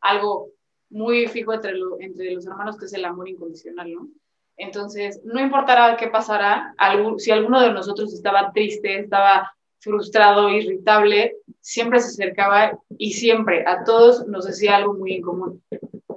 algo 0.01 0.53
muy 0.91 1.27
fijo 1.27 1.53
entre, 1.53 1.75
lo, 1.75 2.01
entre 2.01 2.31
los 2.33 2.47
hermanos 2.47 2.79
que 2.79 2.87
es 2.87 2.93
el 2.93 3.05
amor 3.05 3.29
incondicional, 3.29 3.93
¿no? 3.93 4.09
Entonces, 4.57 5.21
no 5.25 5.41
importará 5.41 5.97
qué 5.97 6.09
pasará, 6.09 6.75
si 7.19 7.31
alguno 7.31 7.61
de 7.61 7.73
nosotros 7.73 8.13
estaba 8.13 8.51
triste, 8.53 8.99
estaba 8.99 9.53
frustrado, 9.81 10.51
irritable, 10.51 11.37
siempre 11.61 12.01
se 12.01 12.09
acercaba 12.09 12.79
y 12.97 13.13
siempre 13.13 13.65
a 13.67 13.85
todos 13.85 14.27
nos 14.27 14.47
decía 14.47 14.77
algo 14.77 14.95
muy 14.95 15.15
en 15.15 15.23
común. 15.23 15.63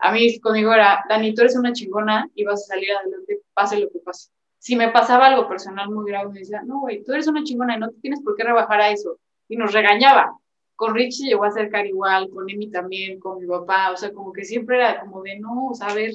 A 0.01 0.11
mí 0.11 0.39
conmigo 0.39 0.73
era, 0.73 1.03
Dani, 1.07 1.33
tú 1.33 1.41
eres 1.41 1.55
una 1.55 1.73
chingona 1.73 2.27
y 2.33 2.43
vas 2.43 2.63
a 2.63 2.73
salir 2.73 2.89
adelante, 2.91 3.41
pase 3.53 3.79
lo 3.79 3.89
que 3.89 3.99
pase. 3.99 4.31
Si 4.57 4.75
me 4.75 4.89
pasaba 4.89 5.27
algo 5.27 5.47
personal 5.47 5.89
muy 5.89 6.09
grave, 6.09 6.31
me 6.31 6.39
decía, 6.39 6.61
no, 6.63 6.81
güey, 6.81 7.03
tú 7.03 7.13
eres 7.13 7.27
una 7.27 7.43
chingona 7.43 7.75
y 7.75 7.79
no 7.79 7.89
tienes 8.01 8.21
por 8.21 8.35
qué 8.35 8.43
rebajar 8.43 8.81
a 8.81 8.91
eso. 8.91 9.17
Y 9.47 9.57
nos 9.57 9.73
regañaba. 9.73 10.37
Con 10.75 10.95
Richie 10.95 11.27
llegó 11.27 11.43
a 11.43 11.49
acercar 11.49 11.85
igual, 11.85 12.29
con 12.29 12.49
Emi 12.49 12.71
también, 12.71 13.19
con 13.19 13.39
mi 13.39 13.47
papá, 13.47 13.91
o 13.91 13.97
sea, 13.97 14.11
como 14.11 14.33
que 14.33 14.43
siempre 14.43 14.77
era 14.77 14.99
como 15.01 15.21
de, 15.21 15.39
no, 15.39 15.67
o 15.67 15.75
sea, 15.75 15.87
a 15.87 15.93
ver, 15.93 16.11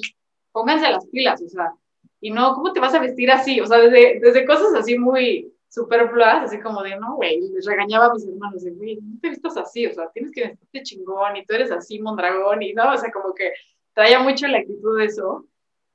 pónganse 0.51 0.91
las 0.91 1.05
pilas, 1.07 1.41
o 1.41 1.47
sea, 1.47 1.71
y 2.19 2.31
no, 2.31 2.53
¿cómo 2.53 2.73
te 2.73 2.79
vas 2.79 2.93
a 2.93 2.99
vestir 2.99 3.31
así? 3.31 3.61
O 3.61 3.65
sea, 3.65 3.77
desde, 3.77 4.19
desde 4.19 4.45
cosas 4.45 4.73
así 4.75 4.97
muy, 4.97 5.53
superfluas, 5.69 6.43
así 6.43 6.59
como 6.59 6.81
de, 6.81 6.97
no, 6.97 7.15
güey, 7.15 7.41
les 7.49 7.65
regañaba 7.65 8.07
a 8.07 8.13
mis 8.13 8.27
hermanos, 8.27 8.63
de, 8.63 8.71
güey, 8.71 8.99
no 9.01 9.19
te 9.21 9.29
vistas 9.29 9.57
así, 9.57 9.85
o 9.85 9.93
sea, 9.93 10.09
tienes 10.11 10.31
que 10.31 10.47
vestirte 10.47 10.83
chingón 10.83 11.35
y 11.35 11.45
tú 11.45 11.53
eres 11.53 11.71
así, 11.71 11.99
mondragón, 11.99 12.61
y 12.61 12.73
no, 12.73 12.93
o 12.93 12.97
sea, 12.97 13.11
como 13.11 13.33
que 13.33 13.51
traía 13.93 14.19
mucho 14.19 14.47
la 14.47 14.59
actitud 14.59 14.97
de 14.97 15.05
eso. 15.05 15.45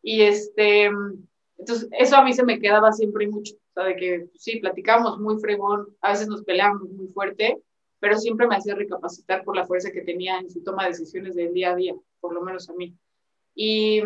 Y 0.03 0.23
este, 0.23 0.91
entonces, 1.59 1.89
eso 1.99 2.17
a 2.17 2.25
mí 2.25 2.33
se 2.33 2.45
me 2.45 2.59
quedaba 2.59 2.93
siempre 2.93 3.29
mucho, 3.29 3.55
o 3.55 3.73
sea, 3.75 3.85
de 3.85 3.97
que 3.97 4.27
pues, 4.31 4.43
sí, 4.43 4.59
platicábamos 4.59 5.19
muy 5.19 5.39
fregón, 5.41 5.89
a 6.01 6.13
veces 6.13 6.29
nos 6.29 6.43
peleábamos 6.43 6.91
muy 6.91 7.09
fuerte, 7.09 7.59
pero 8.01 8.19
siempre 8.19 8.49
me 8.49 8.57
hacía 8.57 8.75
recapacitar 8.75 9.45
por 9.45 9.57
la 9.57 9.65
fuerza 9.65 9.93
que 9.93 10.03
tenía 10.03 10.39
en 10.39 10.51
su 10.51 10.63
toma 10.65 10.85
de 10.85 10.91
decisiones 10.91 11.37
del 11.37 11.55
día 11.55 11.71
a 11.71 11.77
día, 11.77 11.95
por 12.21 12.35
lo 12.35 12.43
menos 12.43 12.69
a 12.69 12.75
mí. 12.75 12.97
Y 13.55 14.03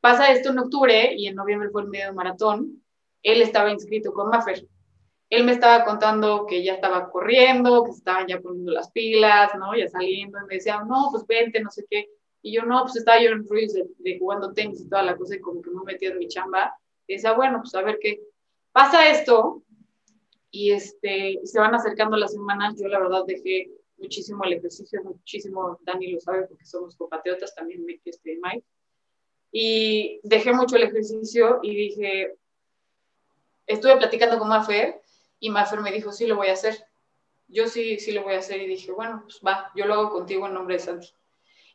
pasa 0.00 0.32
esto 0.32 0.50
en 0.50 0.58
octubre 0.58 1.14
y 1.14 1.28
en 1.28 1.36
noviembre 1.36 1.70
fue 1.70 1.82
el 1.82 1.88
medio 1.88 2.12
maratón, 2.12 2.82
él 3.26 3.42
estaba 3.42 3.72
inscrito 3.72 4.12
con 4.12 4.28
Maffer. 4.28 4.64
Él 5.30 5.44
me 5.44 5.50
estaba 5.50 5.84
contando 5.84 6.46
que 6.46 6.62
ya 6.62 6.74
estaba 6.74 7.10
corriendo, 7.10 7.82
que 7.82 7.90
estaban 7.90 8.28
ya 8.28 8.40
poniendo 8.40 8.70
las 8.70 8.92
pilas, 8.92 9.50
¿no? 9.58 9.76
Ya 9.76 9.88
saliendo, 9.88 10.38
y 10.38 10.46
me 10.46 10.54
decía, 10.54 10.84
no, 10.86 11.08
pues 11.10 11.26
vente, 11.26 11.60
no 11.60 11.70
sé 11.70 11.84
qué. 11.90 12.08
Y 12.42 12.54
yo, 12.54 12.62
no, 12.62 12.82
pues 12.82 12.94
estaba 12.94 13.20
yo 13.20 13.30
en 13.30 13.44
ruidos 13.48 13.74
de, 13.74 13.84
de, 13.98 14.18
jugando 14.20 14.52
tenis 14.52 14.80
y 14.80 14.88
toda 14.88 15.02
la 15.02 15.16
cosa, 15.16 15.34
y 15.34 15.40
como 15.40 15.60
que 15.60 15.70
me 15.70 15.82
metía 15.82 16.10
en 16.10 16.18
mi 16.18 16.28
chamba. 16.28 16.72
Y 17.08 17.14
decía, 17.14 17.32
bueno, 17.32 17.58
pues 17.60 17.74
a 17.74 17.82
ver 17.82 17.98
qué. 18.00 18.20
Pasa 18.70 19.10
esto, 19.10 19.64
y 20.52 20.70
este, 20.70 21.40
se 21.42 21.58
van 21.58 21.74
acercando 21.74 22.16
las 22.16 22.32
semanas. 22.32 22.76
Yo, 22.80 22.86
la 22.86 23.00
verdad, 23.00 23.24
dejé 23.26 23.68
muchísimo 23.98 24.44
el 24.44 24.52
ejercicio, 24.52 25.02
muchísimo, 25.02 25.80
Dani 25.82 26.12
lo 26.12 26.20
sabe 26.20 26.46
porque 26.46 26.64
somos 26.64 26.94
compatriotas 26.94 27.56
también, 27.56 27.84
este, 28.04 28.38
Mike. 28.40 28.64
Y 29.50 30.20
dejé 30.22 30.52
mucho 30.52 30.76
el 30.76 30.84
ejercicio 30.84 31.58
y 31.62 31.74
dije, 31.74 32.36
estuve 33.66 33.96
platicando 33.96 34.38
con 34.38 34.48
Mafer 34.48 35.00
y 35.40 35.50
Mafer 35.50 35.80
me 35.80 35.92
dijo, 35.92 36.12
sí, 36.12 36.26
lo 36.26 36.36
voy 36.36 36.48
a 36.48 36.54
hacer. 36.54 36.86
Yo 37.48 37.68
sí, 37.68 37.98
sí 37.98 38.12
lo 38.12 38.22
voy 38.22 38.34
a 38.34 38.38
hacer 38.38 38.60
y 38.60 38.66
dije, 38.66 38.92
bueno, 38.92 39.22
pues 39.24 39.40
va, 39.46 39.70
yo 39.74 39.86
lo 39.86 39.94
hago 39.94 40.10
contigo 40.10 40.46
en 40.46 40.54
nombre 40.54 40.76
de 40.76 40.80
Santi. 40.80 41.08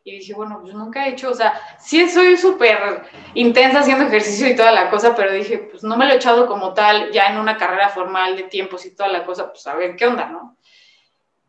Y 0.04 0.18
dije, 0.18 0.34
bueno, 0.34 0.60
pues 0.62 0.74
nunca 0.74 1.06
he 1.06 1.12
hecho, 1.12 1.30
o 1.30 1.34
sea, 1.34 1.62
sí 1.80 2.10
soy 2.10 2.36
súper 2.36 3.04
intensa 3.36 3.82
haciendo 3.82 4.06
ejercicio 4.06 4.48
y 4.48 4.56
toda 4.56 4.72
la 4.72 4.90
cosa, 4.90 5.16
pero 5.16 5.32
dije, 5.32 5.60
pues 5.60 5.84
no 5.84 5.96
me 5.96 6.08
lo 6.08 6.14
he 6.14 6.16
echado 6.16 6.48
como 6.48 6.74
tal, 6.74 7.12
ya 7.12 7.28
en 7.28 7.38
una 7.38 7.56
carrera 7.56 7.90
formal 7.90 8.36
de 8.36 8.44
tiempos 8.44 8.84
y 8.88 8.96
toda 8.96 9.10
la 9.10 9.24
cosa, 9.24 9.52
pues 9.52 9.68
a 9.68 9.76
ver 9.76 9.96
qué 9.96 10.08
onda, 10.08 10.26
¿no? 10.26 10.58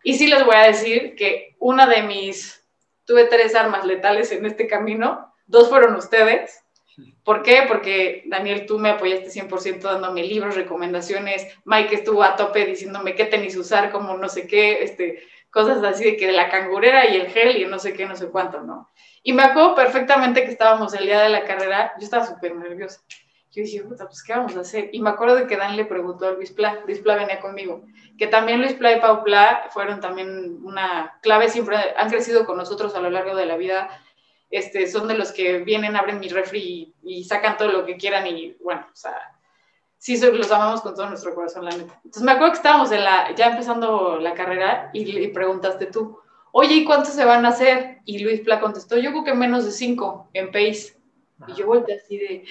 Y 0.02 0.14
sí 0.14 0.26
les 0.26 0.44
voy 0.44 0.56
a 0.56 0.66
decir 0.66 1.14
que 1.14 1.56
una 1.60 1.86
de 1.86 2.02
mis, 2.02 2.62
tuve 3.06 3.24
tres 3.24 3.54
armas 3.54 3.86
letales 3.86 4.30
en 4.32 4.44
este 4.44 4.66
camino, 4.66 5.32
dos 5.46 5.70
fueron 5.70 5.96
ustedes, 5.96 6.61
¿Por 7.24 7.42
qué? 7.42 7.64
Porque 7.68 8.24
Daniel, 8.26 8.66
tú 8.66 8.78
me 8.78 8.90
apoyaste 8.90 9.30
100% 9.30 9.80
dándome 9.80 10.24
libros, 10.24 10.56
recomendaciones. 10.56 11.46
Mike 11.64 11.94
estuvo 11.94 12.22
a 12.22 12.36
tope 12.36 12.66
diciéndome 12.66 13.14
qué 13.14 13.26
tenis 13.26 13.56
usar, 13.56 13.92
como 13.92 14.16
no 14.16 14.28
sé 14.28 14.46
qué, 14.46 14.82
este, 14.82 15.22
cosas 15.50 15.84
así 15.84 16.04
de 16.04 16.16
que 16.16 16.32
la 16.32 16.48
cangurera 16.48 17.08
y 17.08 17.16
el 17.16 17.28
gel 17.28 17.56
y 17.58 17.66
no 17.66 17.78
sé 17.78 17.92
qué, 17.92 18.06
no 18.06 18.16
sé 18.16 18.28
cuánto, 18.28 18.62
¿no? 18.62 18.90
Y 19.22 19.32
me 19.32 19.44
acuerdo 19.44 19.74
perfectamente 19.76 20.44
que 20.44 20.50
estábamos 20.50 20.94
el 20.94 21.04
día 21.04 21.20
de 21.20 21.28
la 21.28 21.44
carrera, 21.44 21.92
yo 21.98 22.04
estaba 22.04 22.26
súper 22.26 22.56
nerviosa. 22.56 23.00
Yo 23.52 23.62
dije, 23.62 23.82
puta, 23.82 24.06
pues, 24.06 24.22
¿qué 24.22 24.32
vamos 24.32 24.56
a 24.56 24.60
hacer? 24.60 24.88
Y 24.92 25.02
me 25.02 25.10
acuerdo 25.10 25.36
de 25.36 25.46
que 25.46 25.58
Dan 25.58 25.76
le 25.76 25.84
preguntó 25.84 26.26
a 26.26 26.32
Luis 26.32 26.50
Pla, 26.50 26.80
Luis 26.86 27.00
Pla 27.00 27.16
venía 27.16 27.38
conmigo, 27.38 27.84
que 28.18 28.26
también 28.26 28.60
Luis 28.60 28.72
Pla 28.72 28.96
y 28.96 29.00
Pau 29.00 29.22
Pla 29.22 29.66
fueron 29.70 30.00
también 30.00 30.58
una 30.64 31.18
clave, 31.20 31.50
siempre 31.50 31.76
han 31.96 32.08
crecido 32.08 32.46
con 32.46 32.56
nosotros 32.56 32.94
a 32.94 33.00
lo 33.00 33.10
largo 33.10 33.36
de 33.36 33.44
la 33.44 33.58
vida 33.58 33.90
este, 34.52 34.86
son 34.86 35.08
de 35.08 35.14
los 35.14 35.32
que 35.32 35.58
vienen, 35.60 35.96
abren 35.96 36.20
mi 36.20 36.28
refri 36.28 36.94
y, 37.02 37.18
y, 37.18 37.24
sacan 37.24 37.56
todo 37.56 37.72
lo 37.72 37.86
que 37.86 37.96
quieran 37.96 38.26
y 38.26 38.54
bueno, 38.62 38.86
o 38.92 38.94
sea, 38.94 39.16
sí 39.96 40.20
los 40.20 40.52
amamos 40.52 40.82
con 40.82 40.94
todo 40.94 41.08
nuestro 41.08 41.34
corazón, 41.34 41.64
la 41.64 41.70
neta. 41.70 41.94
Entonces 42.04 42.22
me 42.22 42.32
acuerdo 42.32 42.52
que 42.52 42.58
estábamos 42.58 42.92
en 42.92 43.02
la, 43.02 43.34
ya 43.34 43.46
empezando 43.46 44.18
la 44.18 44.34
carrera 44.34 44.90
y 44.92 45.06
le 45.06 45.28
preguntaste 45.28 45.86
tú, 45.86 46.18
oye, 46.50 46.74
¿y 46.74 46.84
cuántos 46.84 47.14
se 47.14 47.24
van 47.24 47.46
a 47.46 47.48
hacer? 47.48 48.00
Y 48.04 48.18
Luis 48.18 48.40
Pla 48.40 48.60
contestó, 48.60 48.98
yo 48.98 49.10
creo 49.10 49.24
que 49.24 49.32
menos 49.32 49.64
de 49.64 49.70
cinco 49.70 50.28
en 50.34 50.48
pace. 50.48 50.96
Y 51.48 51.54
yo 51.54 51.66
volteé 51.66 51.96
así 51.96 52.18
de, 52.18 52.44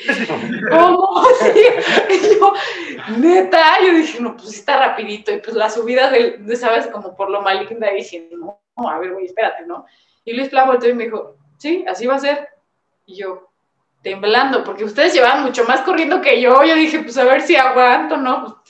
¿cómo? 0.69 1.23
Y 2.09 2.39
yo, 2.39 2.53
neta, 3.19 3.79
yo 3.85 3.93
dije, 3.93 4.19
no, 4.19 4.35
pues 4.35 4.55
está 4.55 4.77
rapidito. 4.77 5.31
Y 5.31 5.37
pues 5.37 5.55
la 5.55 5.69
subida 5.69 6.09
de, 6.09 6.55
¿sabes? 6.57 6.87
Como 6.87 7.15
por 7.15 7.29
lo 7.29 7.41
maligna, 7.41 7.91
y 7.91 7.97
dije, 7.97 8.29
no, 8.31 8.59
a 8.75 8.99
ver, 8.99 9.13
güey, 9.13 9.27
espérate, 9.27 9.65
¿no? 9.65 9.85
Y 10.25 10.33
Luis 10.33 10.49
Pla 10.49 10.65
volteó 10.65 10.89
y 10.89 10.93
me 10.93 11.05
dijo, 11.05 11.35
sí, 11.61 11.85
así 11.87 12.07
va 12.07 12.15
a 12.15 12.19
ser. 12.19 12.49
Y 13.05 13.17
yo, 13.17 13.49
temblando, 14.01 14.63
porque 14.63 14.83
ustedes 14.83 15.13
llevaban 15.13 15.43
mucho 15.43 15.63
más 15.65 15.81
corriendo 15.81 16.21
que 16.21 16.41
yo. 16.41 16.63
Yo 16.63 16.75
dije, 16.75 16.99
pues 16.99 17.17
a 17.17 17.23
ver 17.23 17.41
si 17.41 17.55
aguanto, 17.55 18.17
¿no? 18.17 18.63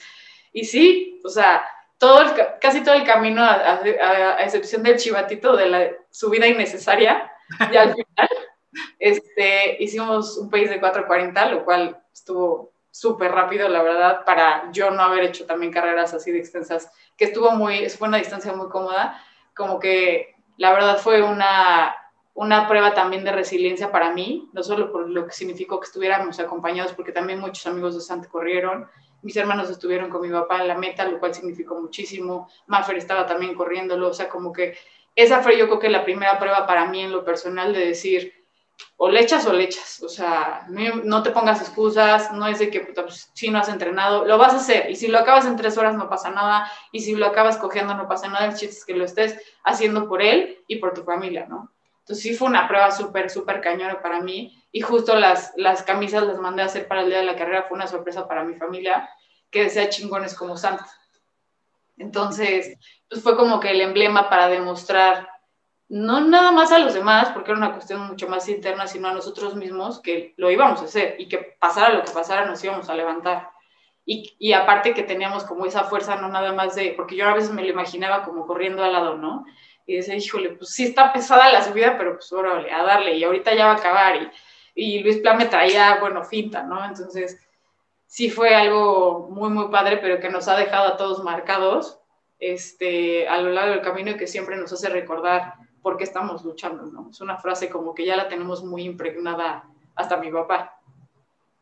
Y 0.54 0.66
sí, 0.66 1.22
o 1.24 1.30
sea, 1.30 1.64
todo 1.98 2.22
el 2.22 2.34
ca- 2.34 2.60
casi 2.60 2.84
todo 2.84 2.96
el 2.96 3.04
camino, 3.06 3.44
a- 3.44 3.54
a- 3.54 4.36
a 4.38 4.44
excepción 4.44 4.84
del 4.84 4.98
chivatito 4.98 5.56
de 5.56 5.68
la 5.70 5.90
subida 6.10 6.48
innecesaria, 6.48 7.32
y 7.72 7.76
al 7.78 7.94
final 7.94 8.30
este, 9.00 9.82
hicimos 9.84 10.38
un 10.38 10.50
país 10.50 10.70
de 10.70 10.80
440, 10.80 11.46
lo 11.52 11.66
cual 11.66 12.02
estuvo 12.14 12.72
súper 12.92 13.32
rápido, 13.32 13.70
la 13.70 13.82
verdad, 13.84 14.26
para 14.26 14.70
yo 14.72 14.92
no 14.92 15.02
haber 15.04 15.24
hecho 15.26 15.46
también 15.46 15.72
carreras 15.72 16.14
así 16.14 16.32
de 16.32 16.40
extensas, 16.40 16.92
que 17.18 17.26
estuvo 17.26 17.52
muy, 17.52 17.90
fue 17.90 18.08
una 18.10 18.18
distancia 18.18 18.52
muy 18.54 18.70
cómoda, 18.70 19.22
como 19.56 19.80
que 19.80 20.36
la 20.58 20.74
verdad 20.74 20.98
fue 20.98 21.22
una, 21.22 21.96
una 22.34 22.68
prueba 22.68 22.94
también 22.94 23.24
de 23.24 23.32
resiliencia 23.32 23.92
para 23.92 24.14
mí, 24.14 24.50
no 24.54 24.64
solo 24.64 24.92
por 24.92 25.10
lo 25.10 25.26
que 25.26 25.34
significó 25.34 25.80
que 25.80 25.86
estuviéramos 25.86 26.40
acompañados, 26.40 26.94
porque 26.94 27.12
también 27.12 27.40
muchos 27.40 27.66
amigos 27.68 27.96
de 27.96 28.02
Sant 28.02 28.28
corrieron, 28.28 28.88
mis 29.22 29.36
hermanos 29.36 29.70
estuvieron 29.70 30.10
con 30.10 30.22
mi 30.22 30.30
papá 30.30 30.62
en 30.62 30.68
la 30.68 30.78
meta, 30.78 31.06
lo 31.06 31.20
cual 31.20 31.34
significó 31.34 31.80
muchísimo, 31.80 32.50
Maffer 32.68 32.98
estaba 32.98 33.26
también 33.26 33.54
corriéndolo, 33.54 34.10
o 34.10 34.14
sea, 34.14 34.30
como 34.30 34.52
que 34.52 34.78
esa 35.16 35.42
fue 35.42 35.58
yo 35.58 35.68
creo 35.68 35.80
que 35.80 35.90
la 35.90 36.04
primera 36.04 36.40
prueba 36.40 36.66
para 36.66 36.86
mí 36.86 37.02
en 37.02 37.12
lo 37.12 37.24
personal 37.24 37.74
de 37.74 37.86
decir, 37.86 38.34
o 38.98 39.10
le 39.10 39.20
echas 39.20 39.46
o 39.46 39.54
le 39.54 39.66
echas, 39.66 40.02
o 40.02 40.10
sea, 40.10 40.66
no, 40.70 41.22
te 41.22 41.32
pongas 41.32 41.62
excusas, 41.62 42.32
no 42.32 42.48
es 42.48 42.60
de 42.60 42.70
que 42.70 42.80
pues, 42.80 43.30
si 43.34 43.50
no 43.50 43.60
has 43.60 43.70
entrenado, 43.70 44.26
lo 44.26 44.38
vas 44.38 44.54
a 44.54 44.58
hacer, 44.58 44.90
y 44.90 44.96
si 44.96 45.08
lo 45.08 45.20
acabas 45.20 45.46
en 45.46 45.56
tres 45.56 45.78
horas 45.78 45.96
no 45.96 46.10
pasa 46.10 46.32
nada, 46.32 46.72
y 46.92 47.02
si 47.02 47.16
lo 47.16 47.28
acabas 47.28 47.58
cogiendo 47.58 47.94
no 47.94 48.08
pasa 48.08 48.30
nada, 48.30 48.46
el 48.46 48.56
chiste 48.56 48.78
es 48.78 48.86
que 48.86 48.96
lo 48.96 49.06
estés 49.06 49.38
haciendo 49.64 50.08
por 50.08 50.22
él 50.22 50.64
y 50.68 50.78
por 50.78 50.94
tu 50.94 51.04
familia, 51.04 51.46
¿no? 51.48 51.72
Entonces 52.02 52.24
sí 52.24 52.36
fue 52.36 52.48
una 52.48 52.68
prueba 52.68 52.92
súper, 52.92 53.30
súper 53.30 53.62
cañona 53.62 54.02
para 54.02 54.20
mí, 54.20 54.62
y 54.72 54.82
justo 54.82 55.16
las, 55.16 55.54
las 55.56 55.84
camisas 55.84 56.24
las 56.24 56.40
mandé 56.40 56.62
a 56.62 56.66
hacer 56.66 56.88
para 56.88 57.02
el 57.02 57.10
día 57.10 57.20
de 57.20 57.26
la 57.26 57.36
carrera, 57.36 57.64
fue 57.64 57.76
una 57.76 57.88
sorpresa 57.88 58.28
para 58.28 58.44
mi 58.44 58.56
familia, 58.56 59.10
que 59.50 59.64
decía 59.64 59.90
chingones 59.90 60.36
como 60.36 60.58
Santa. 60.58 60.88
Entonces, 61.98 62.78
pues 63.10 63.22
fue 63.22 63.36
como 63.36 63.60
que 63.60 63.72
el 63.72 63.82
emblema 63.82 64.30
para 64.30 64.48
demostrar 64.48 65.28
no 65.92 66.22
nada 66.22 66.54
más 66.54 66.72
a 66.72 66.80
los 66.80 66.94
demás, 66.94 67.32
porque 67.34 67.52
era 67.52 67.58
una 67.58 67.74
cuestión 67.74 68.08
mucho 68.08 68.30
más 68.30 68.48
interna, 68.48 68.88
sino 68.88 69.10
a 69.10 69.14
nosotros 69.14 69.56
mismos, 69.56 70.00
que 70.00 70.34
lo 70.38 70.50
íbamos 70.50 70.82
a 70.82 70.86
hacer 70.86 71.16
y 71.20 71.28
que 71.28 71.58
pasara 71.60 71.94
lo 71.94 72.06
que 72.06 72.12
pasara, 72.12 72.46
nos 72.46 72.64
íbamos 72.64 72.90
a 72.90 72.96
levantar. 72.96 73.50
Y, 74.06 74.34
y 74.40 74.54
aparte 74.54 74.94
que 74.94 75.04
teníamos 75.04 75.44
como 75.44 75.66
esa 75.66 75.84
fuerza, 75.84 76.16
no 76.16 76.30
nada 76.30 76.54
más 76.54 76.76
de, 76.76 76.94
porque 76.96 77.18
yo 77.18 77.28
a 77.28 77.34
veces 77.34 77.52
me 77.52 77.62
lo 77.62 77.68
imaginaba 77.68 78.24
como 78.24 78.48
corriendo 78.48 78.82
al 78.82 78.94
lado, 78.94 79.18
¿no? 79.18 79.46
Y 79.86 79.98
decía, 79.98 80.16
híjole, 80.16 80.52
pues 80.52 80.72
sí 80.72 80.86
está 80.86 81.12
pesada 81.12 81.52
la 81.52 81.64
subida, 81.64 81.98
pero 81.98 82.16
pues 82.16 82.32
órale, 82.32 82.72
a 82.72 82.84
darle, 82.84 83.16
y 83.16 83.24
ahorita 83.24 83.54
ya 83.54 83.66
va 83.66 83.72
a 83.74 83.78
acabar. 83.78 84.16
Y, 84.16 84.30
y 84.76 85.04
Luis 85.04 85.18
Plan 85.18 85.38
me 85.38 85.46
traía, 85.46 85.98
bueno, 86.00 86.24
finta, 86.24 86.64
¿no? 86.64 86.84
Entonces, 86.86 87.40
sí 88.06 88.30
fue 88.30 88.54
algo 88.54 89.30
muy, 89.30 89.50
muy 89.50 89.70
padre, 89.70 89.98
pero 89.98 90.20
que 90.20 90.30
nos 90.30 90.48
ha 90.48 90.58
dejado 90.58 90.88
a 90.88 90.98
todos 90.98 91.24
marcados 91.24 91.98
este, 92.42 93.28
a 93.28 93.38
lo 93.38 93.52
largo 93.52 93.72
del 93.72 93.82
camino 93.82 94.12
y 94.12 94.18
que 94.18 94.28
siempre 94.28 94.58
nos 94.58 94.74
hace 94.74 94.90
recordar 94.90 95.54
por 95.82 95.96
qué 95.96 96.04
estamos 96.04 96.44
luchando, 96.44 96.84
¿no? 96.88 97.10
Es 97.10 97.22
una 97.22 97.38
frase 97.38 97.70
como 97.70 97.96
que 97.96 98.06
ya 98.06 98.16
la 98.16 98.28
tenemos 98.28 98.64
muy 98.64 98.84
impregnada 98.84 99.64
hasta 99.96 100.18
mi 100.18 100.32
papá. 100.32 100.78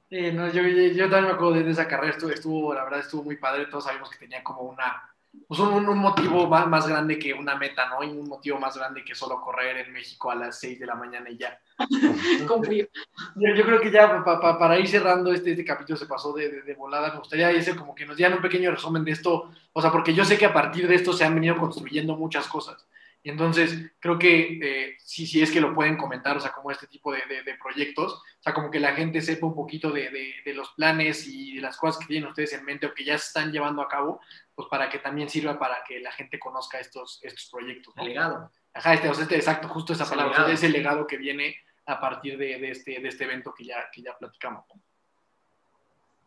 Sí, 0.09 0.31
no, 0.31 0.47
yo, 0.47 0.63
yo 0.63 1.09
también 1.09 1.25
me 1.25 1.31
acuerdo 1.31 1.53
de 1.53 1.69
esa 1.69 1.87
carrera, 1.87 2.13
estuvo, 2.13 2.31
estuvo, 2.31 2.73
la 2.73 2.83
verdad 2.85 3.01
estuvo 3.01 3.23
muy 3.23 3.35
padre, 3.35 3.67
todos 3.67 3.83
sabíamos 3.83 4.09
que 4.09 4.17
tenía 4.17 4.43
como 4.43 4.61
una, 4.61 5.13
pues 5.47 5.59
un, 5.59 5.87
un 5.87 5.97
motivo 5.97 6.47
más, 6.47 6.67
más 6.67 6.87
grande 6.87 7.17
que 7.19 7.33
una 7.33 7.55
meta, 7.55 7.87
¿no? 7.89 8.03
Y 8.03 8.07
un 8.09 8.27
motivo 8.27 8.59
más 8.59 8.75
grande 8.77 9.03
que 9.03 9.13
solo 9.15 9.39
correr 9.41 9.77
en 9.77 9.93
México 9.93 10.29
a 10.31 10.35
las 10.35 10.59
6 10.59 10.79
de 10.79 10.85
la 10.85 10.95
mañana 10.95 11.29
y 11.29 11.37
ya. 11.37 11.59
Confío. 12.47 12.87
Yo, 13.35 13.55
yo 13.55 13.63
creo 13.65 13.79
que 13.81 13.91
ya 13.91 14.23
pa- 14.23 14.39
pa- 14.39 14.57
para 14.59 14.79
ir 14.79 14.87
cerrando 14.87 15.31
este, 15.31 15.51
este 15.51 15.65
capítulo 15.65 15.97
se 15.97 16.05
pasó 16.05 16.33
de, 16.33 16.49
de- 16.49 16.61
de 16.63 16.73
volada. 16.75 17.11
Me 17.13 17.19
gustaría 17.19 17.51
ese 17.51 17.75
como 17.75 17.95
que 17.95 18.05
nos 18.05 18.17
dieran 18.17 18.35
un 18.37 18.41
pequeño 18.41 18.71
resumen 18.71 19.03
de 19.03 19.11
esto. 19.11 19.51
O 19.73 19.81
sea, 19.81 19.91
porque 19.91 20.13
yo 20.13 20.25
sé 20.25 20.37
que 20.37 20.45
a 20.45 20.53
partir 20.53 20.87
de 20.87 20.95
esto 20.95 21.13
se 21.13 21.25
han 21.25 21.35
venido 21.35 21.57
construyendo 21.57 22.15
muchas 22.15 22.47
cosas. 22.47 22.87
Y 23.21 23.29
entonces 23.29 23.91
creo 23.99 24.17
que 24.17 24.59
eh, 24.63 24.95
sí, 24.99 25.27
sí 25.27 25.41
es 25.41 25.51
que 25.51 25.59
lo 25.59 25.75
pueden 25.75 25.97
comentar, 25.97 26.37
o 26.37 26.39
sea, 26.39 26.53
como 26.53 26.71
este 26.71 26.87
tipo 26.87 27.11
de, 27.11 27.19
de- 27.27 27.55
proyectos. 27.61 28.13
O 28.13 28.41
sea, 28.41 28.53
como 28.53 28.71
que 28.71 28.79
la 28.79 28.93
gente 28.93 29.21
sepa 29.21 29.45
un 29.45 29.53
poquito 29.55 29.91
de, 29.91 30.09
de- 30.09 30.33
de 30.45 30.53
los 30.53 30.69
planes 30.71 31.27
y 31.27 31.55
de 31.55 31.61
las 31.61 31.75
cosas 31.77 31.99
que 31.99 32.07
tienen 32.07 32.29
ustedes 32.29 32.53
en 32.53 32.63
mente 32.63 32.85
o 32.87 32.93
que 32.93 33.03
ya 33.03 33.17
se 33.17 33.27
están 33.27 33.51
llevando 33.51 33.81
a 33.81 33.89
cabo, 33.89 34.21
pues 34.59 34.67
para 34.67 34.89
que 34.89 34.99
también 34.99 35.29
sirva 35.29 35.57
para 35.57 35.81
que 35.87 36.01
la 36.01 36.11
gente 36.11 36.37
conozca 36.37 36.81
estos, 36.81 37.21
estos 37.23 37.49
proyectos. 37.49 37.95
¿no? 37.95 38.01
El 38.01 38.09
legado. 38.09 38.51
Ajá, 38.73 38.93
este, 38.93 39.07
o 39.07 39.13
sea, 39.13 39.23
este, 39.23 39.37
exacto, 39.37 39.69
justo 39.69 39.93
esa 39.93 40.03
palabra, 40.03 40.31
o 40.31 40.33
sea, 40.33 40.43
legado. 40.47 40.53
ese 40.53 40.67
legado 40.67 41.07
que 41.07 41.15
viene 41.15 41.55
a 41.85 41.97
partir 41.97 42.37
de, 42.37 42.59
de 42.59 42.71
este, 42.71 42.99
de 42.99 43.07
este 43.07 43.23
evento 43.23 43.53
que 43.57 43.63
ya, 43.63 43.89
que 43.89 44.01
ya 44.01 44.17
platicamos. 44.17 44.65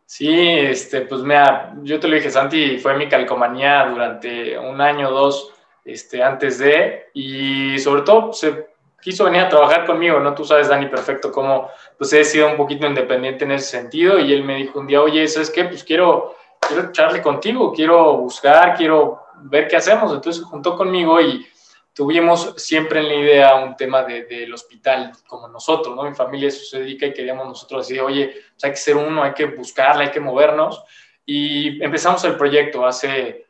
Sí, 0.07 0.35
este, 0.35 1.01
pues 1.01 1.21
mira, 1.21 1.75
yo 1.83 1.99
te 1.99 2.07
lo 2.07 2.15
dije, 2.15 2.31
Santi, 2.31 2.79
fue 2.79 2.97
mi 2.97 3.07
calcomanía 3.07 3.85
durante 3.85 4.57
un 4.57 4.81
año 4.81 5.09
o 5.09 5.11
dos 5.11 5.53
este, 5.85 6.23
antes 6.23 6.57
de, 6.57 7.11
y 7.13 7.77
sobre 7.77 8.01
todo 8.01 8.33
se 8.33 8.65
quiso 8.99 9.25
venir 9.25 9.41
a 9.41 9.49
trabajar 9.49 9.85
conmigo, 9.85 10.19
¿no? 10.19 10.33
Tú 10.33 10.43
sabes, 10.43 10.69
Dani, 10.69 10.87
perfecto 10.87 11.31
cómo 11.31 11.69
pues 11.99 12.11
he 12.13 12.23
sido 12.23 12.47
un 12.47 12.57
poquito 12.57 12.87
independiente 12.87 13.45
en 13.45 13.51
ese 13.51 13.67
sentido, 13.77 14.17
y 14.17 14.33
él 14.33 14.43
me 14.43 14.55
dijo 14.55 14.79
un 14.79 14.87
día, 14.87 15.03
oye, 15.03 15.27
¿sabes 15.27 15.51
qué? 15.51 15.65
Pues 15.65 15.83
quiero, 15.83 16.35
quiero 16.73 16.89
echarle 16.89 17.21
contigo, 17.21 17.71
quiero 17.73 18.17
buscar, 18.17 18.75
quiero 18.75 19.21
ver 19.43 19.67
qué 19.67 19.75
hacemos, 19.77 20.13
entonces 20.13 20.43
se 20.43 20.49
juntó 20.49 20.75
conmigo 20.77 21.19
y 21.21 21.45
tuvimos 21.93 22.53
siempre 22.57 22.99
en 23.01 23.07
la 23.07 23.13
idea 23.15 23.55
un 23.55 23.75
tema 23.75 24.03
de- 24.03 24.23
del 24.23 24.53
hospital, 24.53 25.11
como 25.27 25.47
nosotros, 25.47 25.95
¿no? 25.95 26.03
Mi 26.03 26.15
familia 26.15 26.47
eso 26.47 26.65
se 26.65 26.79
dedica 26.79 27.05
y 27.05 27.13
queríamos 27.13 27.47
nosotros 27.47 27.87
decir, 27.87 28.01
oye, 28.01 28.33
pues 28.53 28.63
hay 28.63 28.71
que 28.71 28.77
ser 28.77 28.95
uno, 28.97 29.21
hay 29.23 29.33
que 29.33 29.45
buscarla, 29.45 30.03
hay 30.05 30.11
que 30.11 30.19
movernos. 30.19 30.83
Y 31.25 31.81
empezamos 31.83 32.23
el 32.25 32.35
proyecto 32.35 32.85
hace, 32.85 33.47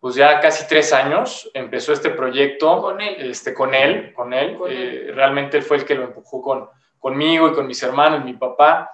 pues 0.00 0.14
ya 0.14 0.40
casi 0.40 0.66
tres 0.66 0.92
años, 0.92 1.50
empezó 1.52 1.92
este 1.92 2.10
proyecto 2.10 2.80
Con 2.80 3.00
él. 3.00 3.30
este, 3.30 3.52
con 3.52 3.74
él, 3.74 4.12
con 4.14 4.32
él. 4.32 4.56
Con 4.56 4.70
Eh, 4.72 5.10
realmente 5.14 5.58
él 5.58 5.62
fue 5.62 5.76
el 5.76 5.84
que 5.84 5.94
lo 5.94 6.04
empujó 6.04 6.40
con, 6.40 6.68
conmigo 6.98 7.48
y 7.48 7.52
con 7.52 7.66
mis 7.66 7.82
hermanos, 7.82 8.24
mi 8.24 8.32
papá. 8.32 8.90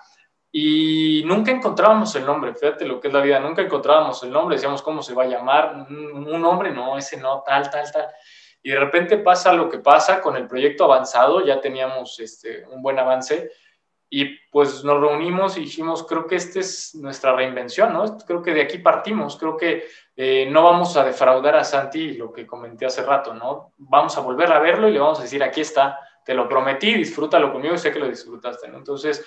Y 0.57 1.24
nunca 1.26 1.50
encontrábamos 1.50 2.14
el 2.14 2.24
nombre, 2.24 2.55
fíjate 2.55 2.86
lo 2.86 3.00
que 3.00 3.09
es 3.09 3.14
la 3.14 3.20
vida, 3.20 3.40
nunca 3.40 3.61
encontrábamos 3.61 4.22
el 4.22 4.30
nombre, 4.30 4.55
decíamos 4.55 4.82
cómo 4.82 5.02
se 5.02 5.12
va 5.12 5.24
a 5.24 5.26
llamar, 5.26 5.88
un, 5.90 6.40
nombre, 6.40 6.70
no, 6.70 6.96
ese 6.96 7.16
no, 7.16 7.42
tal, 7.44 7.68
tal, 7.68 7.90
tal. 7.90 8.07
Y 8.62 8.70
de 8.70 8.78
repente 8.78 9.18
pasa 9.18 9.52
lo 9.52 9.68
que 9.68 9.78
pasa 9.78 10.20
con 10.20 10.36
el 10.36 10.46
proyecto 10.46 10.84
avanzado, 10.84 11.44
ya 11.44 11.61
teníamos 11.61 12.20
este, 12.20 12.64
un 12.70 12.82
buen 12.82 12.96
avance 13.00 13.50
y 14.09 14.26
pues 14.52 14.84
nos 14.84 15.00
reunimos 15.00 15.57
y 15.57 15.62
dijimos, 15.62 16.07
creo 16.07 16.24
que 16.28 16.36
esta 16.36 16.61
es 16.61 16.94
nuestra 16.94 17.34
reinvención, 17.34 17.92
¿no? 17.92 18.16
Creo 18.18 18.40
que 18.40 18.55
de 18.55 18.62
aquí 18.62 18.78
partimos, 18.78 19.36
creo 19.36 19.57
que 19.57 19.88
eh, 20.14 20.46
no 20.48 20.62
vamos 20.62 20.96
a 20.96 21.02
defraudar 21.02 21.57
a 21.57 21.64
Santi, 21.64 22.12
lo 22.12 22.32
que 22.32 22.46
comenté 22.46 22.86
hace 22.86 23.02
rato, 23.02 23.34
¿no? 23.34 23.72
Vamos 23.76 24.16
a 24.16 24.20
volver 24.20 24.52
a 24.52 24.61
verlo 24.61 24.88
y 24.88 24.92
le 24.92 25.00
vamos 25.00 25.18
a 25.18 25.22
decir, 25.22 25.42
aquí 25.42 25.62
está, 25.62 25.98
te 26.24 26.32
lo 26.32 26.48
prometí, 26.48 26.94
disfrútalo 26.94 27.52
conmigo 27.52 27.76
sé 27.76 27.90
que 27.90 27.98
lo 27.98 28.09
disfrutaste, 28.09 28.68
¿no? 28.68 28.78
Entonces, 28.78 29.26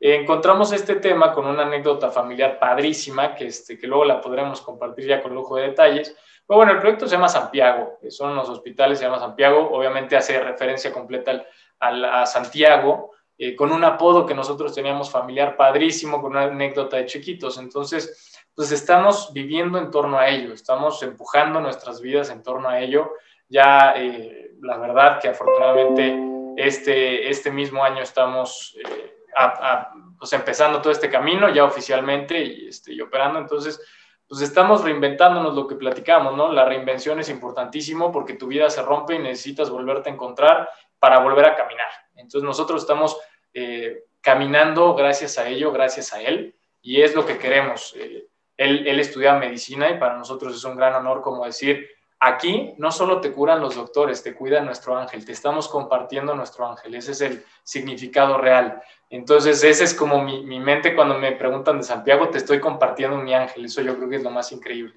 encontramos 0.00 0.72
este 0.72 0.96
tema 0.96 1.32
con 1.32 1.46
una 1.46 1.62
anécdota 1.64 2.10
familiar 2.10 2.58
padrísima, 2.58 3.34
que, 3.34 3.46
este, 3.46 3.78
que 3.78 3.86
luego 3.86 4.04
la 4.04 4.20
podremos 4.20 4.60
compartir 4.60 5.06
ya 5.06 5.20
con 5.22 5.34
lujo 5.34 5.56
de 5.56 5.68
detalles. 5.68 6.16
Pero 6.46 6.58
bueno, 6.58 6.72
el 6.72 6.78
proyecto 6.78 7.06
se 7.06 7.16
llama 7.16 7.28
Santiago, 7.28 7.98
son 8.08 8.34
los 8.34 8.48
hospitales, 8.48 8.98
se 8.98 9.04
llama 9.04 9.18
Santiago, 9.18 9.68
obviamente 9.70 10.16
hace 10.16 10.38
referencia 10.40 10.92
completa 10.92 11.30
al, 11.32 11.46
al- 11.80 12.04
a 12.04 12.26
Santiago, 12.26 13.10
eh, 13.36 13.54
con 13.54 13.70
un 13.70 13.84
apodo 13.84 14.24
que 14.26 14.34
nosotros 14.34 14.74
teníamos 14.74 15.10
familiar 15.10 15.56
padrísimo, 15.56 16.20
con 16.20 16.32
una 16.32 16.44
anécdota 16.44 16.96
de 16.96 17.06
chiquitos. 17.06 17.58
Entonces, 17.58 18.40
pues 18.54 18.72
estamos 18.72 19.32
viviendo 19.32 19.78
en 19.78 19.90
torno 19.90 20.18
a 20.18 20.28
ello, 20.28 20.52
estamos 20.54 21.02
empujando 21.02 21.60
nuestras 21.60 22.00
vidas 22.00 22.30
en 22.30 22.42
torno 22.42 22.68
a 22.68 22.80
ello. 22.80 23.12
Ya, 23.48 23.94
eh, 23.96 24.52
la 24.60 24.76
verdad 24.78 25.20
que 25.20 25.28
afortunadamente 25.28 26.18
este, 26.56 27.28
este 27.30 27.50
mismo 27.52 27.84
año 27.84 28.02
estamos 28.02 28.76
eh, 28.84 29.17
a- 29.44 29.72
a- 29.72 29.92
pues 30.18 30.32
empezando 30.32 30.80
todo 30.82 30.92
este 30.92 31.08
camino 31.08 31.48
ya 31.48 31.64
oficialmente 31.64 32.38
y, 32.42 32.68
este, 32.68 32.92
y 32.92 33.00
operando. 33.00 33.38
Entonces, 33.38 33.80
pues 34.26 34.40
estamos 34.42 34.82
reinventándonos 34.84 35.54
lo 35.54 35.66
que 35.66 35.76
platicamos, 35.76 36.36
¿no? 36.36 36.52
La 36.52 36.64
reinvención 36.64 37.20
es 37.20 37.28
importantísimo 37.28 38.10
porque 38.12 38.34
tu 38.34 38.48
vida 38.48 38.68
se 38.68 38.82
rompe 38.82 39.14
y 39.14 39.18
necesitas 39.20 39.70
volverte 39.70 40.10
a 40.10 40.12
encontrar 40.12 40.68
para 40.98 41.20
volver 41.20 41.46
a 41.46 41.54
caminar. 41.54 41.88
Entonces 42.16 42.42
nosotros 42.42 42.82
estamos 42.82 43.16
eh, 43.54 44.04
caminando 44.20 44.94
gracias 44.94 45.38
a 45.38 45.48
ello, 45.48 45.72
gracias 45.72 46.12
a 46.12 46.20
él, 46.20 46.54
y 46.82 47.00
es 47.00 47.14
lo 47.14 47.24
que 47.24 47.38
queremos. 47.38 47.94
Eh, 47.96 48.26
él, 48.56 48.86
él 48.86 49.00
estudia 49.00 49.34
medicina 49.34 49.88
y 49.88 49.98
para 49.98 50.16
nosotros 50.16 50.54
es 50.54 50.64
un 50.64 50.76
gran 50.76 50.94
honor 50.94 51.22
como 51.22 51.44
decir, 51.46 51.88
aquí 52.20 52.74
no 52.78 52.90
solo 52.90 53.20
te 53.20 53.32
curan 53.32 53.60
los 53.60 53.76
doctores, 53.76 54.22
te 54.22 54.34
cuida 54.34 54.60
nuestro 54.60 54.98
ángel, 54.98 55.24
te 55.24 55.32
estamos 55.32 55.68
compartiendo 55.68 56.34
nuestro 56.34 56.68
ángel, 56.68 56.96
ese 56.96 57.12
es 57.12 57.20
el 57.20 57.44
significado 57.62 58.36
real. 58.36 58.82
Entonces, 59.10 59.62
ese 59.64 59.84
es 59.84 59.94
como 59.94 60.22
mi, 60.22 60.44
mi 60.44 60.60
mente 60.60 60.94
cuando 60.94 61.18
me 61.18 61.32
preguntan 61.32 61.78
de 61.78 61.82
Santiago, 61.84 62.28
te 62.28 62.38
estoy 62.38 62.60
compartiendo 62.60 63.16
mi 63.16 63.32
ángel, 63.34 63.64
eso 63.64 63.80
yo 63.80 63.96
creo 63.96 64.08
que 64.08 64.16
es 64.16 64.22
lo 64.22 64.30
más 64.30 64.52
increíble. 64.52 64.94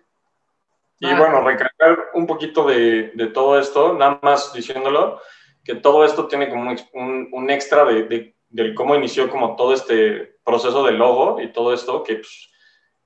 Y 1.00 1.08
bueno, 1.16 1.42
recalcar 1.42 1.98
un 2.14 2.28
poquito 2.28 2.66
de, 2.66 3.12
de 3.16 3.28
todo 3.28 3.58
esto, 3.60 3.94
nada 3.94 4.20
más 4.22 4.54
diciéndolo, 4.54 5.20
que 5.64 5.76
todo 5.76 6.04
esto 6.06 6.28
tiene 6.28 6.50
como 6.50 6.70
un- 6.94 7.30
un 7.32 7.50
extra 7.50 7.86
de, 7.86 8.04
de- 8.04 8.36
del 8.50 8.76
cómo 8.76 8.96
inició 8.96 9.30
como 9.30 9.56
todo 9.56 9.74
este 9.74 10.36
proceso 10.44 10.84
del 10.84 10.98
logo 10.98 11.40
y 11.42 11.52
todo 11.54 11.74
esto, 11.74 12.04
que, 12.04 12.16
pues, 12.16 12.50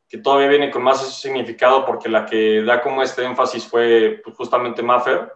que 0.10 0.18
todavía 0.18 0.48
viene 0.50 0.72
con 0.72 0.82
más 0.84 1.20
significado 1.22 1.86
porque 1.86 2.10
la 2.10 2.26
que 2.26 2.62
da 2.64 2.82
como 2.82 3.02
este 3.04 3.24
énfasis 3.24 3.68
fue 3.68 4.22
pues, 4.24 4.36
justamente 4.36 4.82
Maffer, 4.82 5.32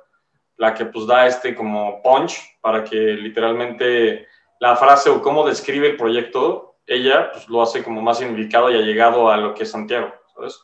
la 0.58 0.74
que 0.74 0.86
pues 0.86 1.06
da 1.08 1.28
este 1.28 1.54
como 1.56 2.02
punch 2.02 2.40
para 2.62 2.84
que 2.84 2.96
literalmente 2.96 4.28
la 4.60 4.76
frase 4.76 5.10
o 5.10 5.22
cómo 5.22 5.48
describe 5.48 5.90
el 5.90 5.98
proyecto, 5.98 6.78
ella 6.86 7.32
pues 7.32 7.48
lo 7.50 7.62
hace 7.62 7.84
como 7.84 8.02
más 8.02 8.20
significado 8.20 8.70
y 8.72 8.76
ha 8.76 8.82
llegado 8.82 9.30
a 9.30 9.38
lo 9.38 9.54
que 9.54 9.64
es 9.64 9.72
Santiago, 9.72 10.14
¿sabes? 10.36 10.60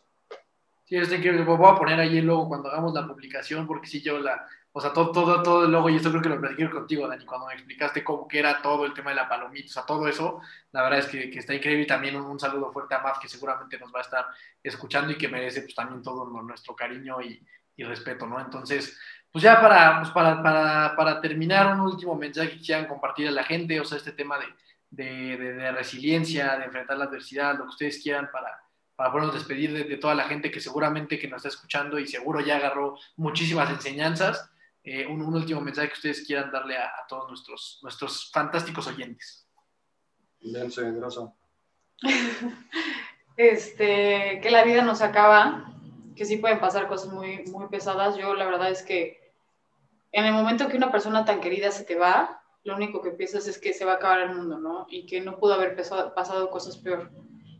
Sí, 0.85 0.97
es 0.97 1.11
increíble. 1.11 1.43
Voy 1.43 1.57
a 1.67 1.75
poner 1.75 1.99
ahí 1.99 2.17
el 2.19 2.25
logo 2.25 2.47
cuando 2.47 2.69
hagamos 2.69 2.93
la 2.93 3.07
publicación, 3.07 3.65
porque 3.65 3.87
si 3.87 4.01
yo 4.01 4.19
la, 4.19 4.45
o 4.71 4.81
sea, 4.81 4.93
todo, 4.93 5.11
todo, 5.11 5.41
todo 5.41 5.65
el 5.65 5.71
logo, 5.71 5.89
y 5.89 5.95
esto 5.95 6.09
creo 6.09 6.21
que 6.21 6.29
lo 6.29 6.39
platiqué 6.39 6.69
contigo, 6.69 7.07
Dani, 7.07 7.25
cuando 7.25 7.47
me 7.47 7.53
explicaste 7.53 8.03
cómo 8.03 8.27
que 8.27 8.39
era 8.39 8.61
todo 8.61 8.85
el 8.85 8.93
tema 8.93 9.09
de 9.11 9.15
la 9.15 9.27
palomita, 9.27 9.65
o 9.67 9.69
sea, 9.69 9.85
todo 9.85 10.07
eso, 10.07 10.41
la 10.73 10.83
verdad 10.83 10.99
es 10.99 11.07
que, 11.07 11.31
que 11.31 11.39
está 11.39 11.55
increíble 11.55 11.85
y 11.85 11.87
también 11.87 12.15
un, 12.15 12.25
un, 12.25 12.39
saludo 12.39 12.71
fuerte 12.71 12.93
a 12.93 12.99
Maf, 12.99 13.17
que 13.19 13.27
seguramente 13.27 13.79
nos 13.79 13.93
va 13.93 13.99
a 13.99 14.03
estar 14.03 14.25
escuchando 14.61 15.11
y 15.11 15.17
que 15.17 15.27
merece 15.27 15.61
pues 15.61 15.73
también 15.73 16.03
todo 16.03 16.25
nuestro 16.25 16.75
cariño 16.75 17.19
y, 17.21 17.41
y 17.77 17.83
respeto, 17.83 18.27
¿no? 18.27 18.39
Entonces, 18.39 18.99
pues 19.35 19.43
ya 19.43 19.59
para, 19.59 19.99
pues 19.99 20.11
para, 20.11 20.41
para, 20.41 20.95
para, 20.95 21.19
terminar, 21.19 21.73
un 21.73 21.81
último 21.81 22.15
mensaje 22.15 22.51
que 22.51 22.61
quieran 22.61 22.87
compartir 22.87 23.27
a 23.27 23.31
la 23.31 23.43
gente, 23.43 23.77
o 23.81 23.83
sea, 23.83 23.97
este 23.97 24.13
tema 24.13 24.39
de, 24.39 24.45
de, 24.91 25.35
de, 25.35 25.53
de 25.55 25.71
resiliencia, 25.73 26.55
de 26.55 26.63
enfrentar 26.63 26.97
la 26.97 27.03
adversidad, 27.03 27.57
lo 27.57 27.65
que 27.65 27.71
ustedes 27.71 28.01
quieran 28.01 28.29
para, 28.31 28.63
para 28.95 29.11
podernos 29.11 29.35
despedir 29.35 29.73
de, 29.73 29.83
de, 29.83 29.97
toda 29.97 30.15
la 30.15 30.23
gente 30.23 30.49
que 30.49 30.61
seguramente 30.61 31.19
que 31.19 31.27
nos 31.27 31.39
está 31.39 31.49
escuchando 31.49 31.99
y 31.99 32.07
seguro 32.07 32.39
ya 32.39 32.55
agarró 32.55 32.97
muchísimas 33.17 33.69
enseñanzas. 33.71 34.49
Eh, 34.85 35.05
un, 35.05 35.21
un, 35.21 35.35
último 35.35 35.59
mensaje 35.59 35.89
que 35.89 35.95
ustedes 35.95 36.25
quieran 36.25 36.49
darle 36.49 36.77
a, 36.77 36.85
a 36.85 37.05
todos 37.05 37.27
nuestros, 37.27 37.79
nuestros 37.83 38.31
fantásticos 38.31 38.87
oyentes. 38.87 39.45
Este, 43.35 44.39
que 44.41 44.49
la 44.49 44.63
vida 44.63 44.81
nos 44.81 45.01
acaba, 45.01 45.75
que 46.15 46.23
sí 46.23 46.37
pueden 46.37 46.61
pasar 46.61 46.87
cosas 46.87 47.11
muy, 47.11 47.43
muy 47.47 47.67
pesadas. 47.67 48.15
Yo 48.15 48.33
la 48.33 48.45
verdad 48.45 48.71
es 48.71 48.81
que 48.81 49.24
en 50.15 50.25
el 50.25 50.31
momento 50.31 50.69
que 50.69 50.77
una 50.77 50.93
persona 50.93 51.25
tan 51.25 51.41
querida 51.41 51.71
se 51.71 51.83
te 51.83 51.95
va, 51.95 52.41
lo 52.63 52.73
único 52.73 53.01
que 53.01 53.11
piensas 53.11 53.47
es 53.47 53.59
que 53.59 53.73
se 53.73 53.83
va 53.83 53.93
a 53.93 53.95
acabar 53.95 54.21
el 54.21 54.33
mundo, 54.33 54.57
¿no? 54.57 54.87
Y 54.89 55.05
que 55.05 55.19
no 55.19 55.37
pudo 55.37 55.55
haber 55.55 55.75
pasado 55.75 56.49
cosas 56.49 56.77
peor. 56.77 57.11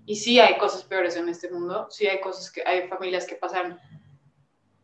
Y 0.06 0.16
sí 0.16 0.39
hay 0.39 0.58
cosas 0.58 0.86
peores 0.86 1.18
en 1.18 1.28
este 1.28 1.51
mundo, 1.51 1.88
sí 1.89 2.08
hay 2.08 2.22
cosas 2.22 2.49
que 2.49 2.64
hay 2.66 2.88
familias 2.88 3.26
que 3.26 3.36
pasan, 3.36 3.78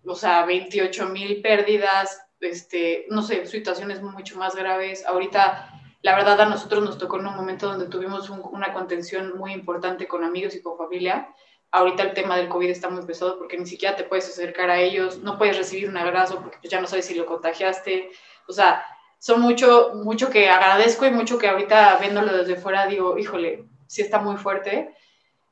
o 0.03 0.15
sea, 0.15 0.45
28 0.45 1.07
mil 1.07 1.41
pérdidas, 1.41 2.21
este, 2.41 3.05
no 3.09 3.21
sé, 3.21 3.45
situaciones 3.45 4.01
mucho 4.01 4.37
más 4.37 4.53
graves. 4.53 5.05
Ahorita, 5.05 5.71
la 6.01 6.15
verdad, 6.17 6.41
a 6.41 6.45
nosotros 6.47 6.83
nos 6.83 6.97
tocó 6.97 7.21
en 7.21 7.27
un 7.27 7.35
momento 7.37 7.69
donde 7.69 7.87
tuvimos 7.87 8.29
un, 8.29 8.41
una 8.51 8.73
contención 8.73 9.37
muy 9.37 9.53
importante 9.53 10.09
con 10.09 10.25
amigos 10.25 10.55
y 10.55 10.61
con 10.61 10.77
familia. 10.77 11.29
Ahorita 11.71 12.03
el 12.03 12.13
tema 12.13 12.37
del 12.37 12.49
COVID 12.49 12.69
está 12.69 12.89
muy 12.89 13.05
pesado 13.05 13.37
porque 13.37 13.57
ni 13.57 13.65
siquiera 13.65 13.95
te 13.95 14.03
puedes 14.03 14.27
acercar 14.27 14.69
a 14.69 14.79
ellos, 14.79 15.19
no 15.19 15.37
puedes 15.37 15.57
recibir 15.57 15.89
un 15.89 15.97
abrazo 15.97 16.41
porque 16.41 16.57
pues, 16.61 16.71
ya 16.71 16.81
no 16.81 16.87
sabes 16.87 17.05
si 17.05 17.15
lo 17.15 17.25
contagiaste. 17.25 18.11
O 18.47 18.53
sea, 18.53 18.85
son 19.19 19.41
mucho, 19.41 19.91
mucho 19.95 20.29
que 20.29 20.49
agradezco 20.49 21.05
y 21.05 21.11
mucho 21.11 21.37
que 21.37 21.47
ahorita 21.47 21.97
viéndolo 22.01 22.35
desde 22.35 22.55
fuera 22.55 22.87
digo, 22.87 23.17
híjole, 23.17 23.65
sí 23.87 24.01
está 24.01 24.19
muy 24.19 24.37
fuerte 24.37 24.95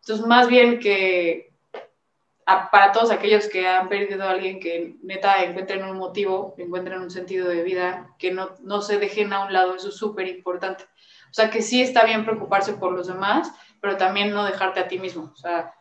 entonces, 0.02 0.26
más 0.26 0.48
bien 0.48 0.80
que 0.80 1.54
a, 2.46 2.72
para 2.72 2.92
todos 2.92 3.12
aquellos 3.12 3.48
que 3.48 3.68
han 3.68 3.90
perdido 3.90 4.24
a 4.24 4.32
alguien 4.32 4.60
que 4.60 4.96
neta 5.04 5.44
encuentren 5.44 5.84
un 5.84 5.98
motivo, 5.98 6.56
encuentren 6.58 7.02
un 7.02 7.12
sentido 7.12 7.48
de 7.48 7.64
vida, 7.64 8.16
que 8.18 8.32
no, 8.32 8.56
no 8.62 8.82
se 8.82 8.98
dejen 8.98 9.34
a 9.34 9.46
un 9.46 9.54
lado, 9.54 9.76
eso 9.76 9.90
es 9.90 9.96
súper 9.96 10.28
importante. 10.28 10.86
O 11.30 11.34
sea, 11.34 11.50
que 11.52 11.62
sí 11.62 11.82
está 11.82 12.06
bien 12.06 12.26
preocuparse 12.26 12.74
por 12.74 12.92
los 12.92 13.08
demás, 13.08 13.52
pero 13.82 13.98
también 13.98 14.32
no 14.32 14.46
dejarte 14.46 14.80
a 14.80 14.88
ti 14.88 14.98
mismo. 14.98 15.32
O 15.32 15.38
sea, 15.38 15.76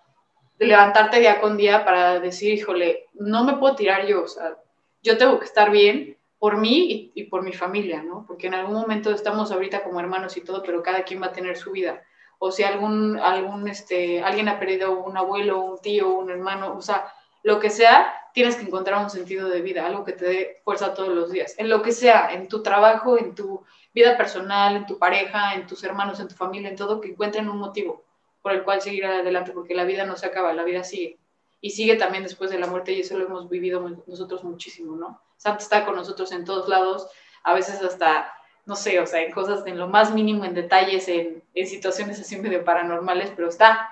de 0.59 0.67
levantarte 0.67 1.21
día 1.21 1.41
con 1.41 1.57
día 1.57 1.85
para 1.85 2.19
decir, 2.19 2.53
híjole, 2.53 3.07
no 3.15 3.45
me 3.45 3.57
puedo 3.57 3.77
tirar 3.77 4.07
yo, 4.07 4.25
o 4.25 4.29
sea, 4.29 4.57
yo 5.03 5.17
tengo 5.17 5.39
que 5.39 5.45
estar 5.45 5.71
bien 5.71 6.17
por 6.39 6.57
mí 6.57 7.13
y, 7.15 7.25
por 7.25 7.43
mi 7.43 7.53
familia, 7.53 8.03
¿no? 8.03 8.25
Porque 8.27 8.49
en 8.49 8.55
algún 8.55 8.75
momento 8.75 9.11
estamos 9.11 9.51
ahorita 9.51 9.83
como 9.83 10.01
hermanos 10.01 10.37
y 10.37 10.41
todo, 10.41 10.63
pero 10.63 10.83
cada 10.83 11.03
quien 11.03 11.23
va 11.23 11.27
a 11.27 11.33
tener 11.33 11.57
su 11.57 11.73
vida. 11.73 12.03
O 12.39 12.53
si 12.53 12.63
algún, 12.63 13.19
algún, 13.19 13.67
este, 13.67 14.23
alguien 14.23 14.49
ha 14.49 14.61
perdido 14.61 15.01
un 15.01 15.17
abuelo, 15.17 15.61
un 15.61 15.81
tío, 15.81 16.09
un 16.11 16.31
hermano, 16.31 16.77
o 16.77 16.83
sea, 16.83 17.13
lo 17.43 17.59
que 17.59 17.71
sea, 17.71 18.13
tienes 18.33 18.57
que 18.57 18.63
encontrar 18.63 19.03
un 19.03 19.11
sentido 19.11 19.49
de 19.49 19.63
vida, 19.63 19.87
algo 19.87 20.05
que 20.05 20.13
te 20.13 20.25
dé 20.25 20.61
fuerza 20.65 20.95
todos 20.95 21.09
los 21.09 21.31
días, 21.31 21.55
en 21.59 21.69
lo 21.69 21.83
que 21.83 21.93
sea, 21.93 22.33
en 22.33 22.47
tu 22.47 22.63
trabajo, 22.63 23.19
en 23.19 23.35
tu 23.35 23.65
vida 23.93 24.17
personal, 24.17 24.77
en 24.77 24.87
tu 24.87 24.99
pareja, 24.99 25.55
en 25.55 25.67
tus 25.67 25.83
hermanos, 25.83 26.21
en 26.21 26.29
tu 26.29 26.37
familia, 26.37 26.69
en 26.69 26.77
todo, 26.77 27.01
que 27.01 27.09
encuentren 27.09 27.49
un 27.49 27.59
motivo 27.59 28.05
por 28.43 28.53
el 28.53 28.63
cual 28.65 28.81
seguir 28.81 29.05
adelante, 29.07 29.53
porque 29.53 29.75
la 29.75 29.85
vida 29.85 30.05
no 30.05 30.17
se 30.17 30.27
acaba, 30.27 30.53
la 30.53 30.65
vida 30.65 30.85
sigue. 30.85 31.19
Y 31.61 31.71
sigue 31.71 31.97
también 31.97 32.23
después 32.23 32.51
de 32.51 32.59
la 32.59 32.67
muerte 32.67 32.93
y 32.93 33.01
eso 33.01 33.19
lo 33.19 33.27
hemos 33.27 33.49
vivido 33.49 33.81
nosotros 34.07 34.45
muchísimo, 34.45 34.97
¿no? 34.97 35.21
Santa 35.37 35.63
está 35.63 35.85
con 35.85 35.97
nosotros 35.97 36.31
en 36.33 36.45
todos 36.45 36.69
lados, 36.69 37.09
a 37.43 37.55
veces 37.55 37.83
hasta 37.83 38.33
no 38.67 38.77
sé, 38.77 39.01
o 39.01 39.07
sea, 39.07 39.23
en 39.23 39.33
cosas 39.33 39.67
en 39.67 39.79
lo 39.79 39.89
más 39.89 40.13
mínimo, 40.13 40.45
en 40.45 40.53
detalles, 40.53 41.09
en, 41.09 41.43
en, 41.55 41.67
situaciones 41.67 42.21
así 42.21 42.37
medio 42.37 42.65
paranormales, 42.65 43.33
pero 43.35 43.49
está 43.49 43.89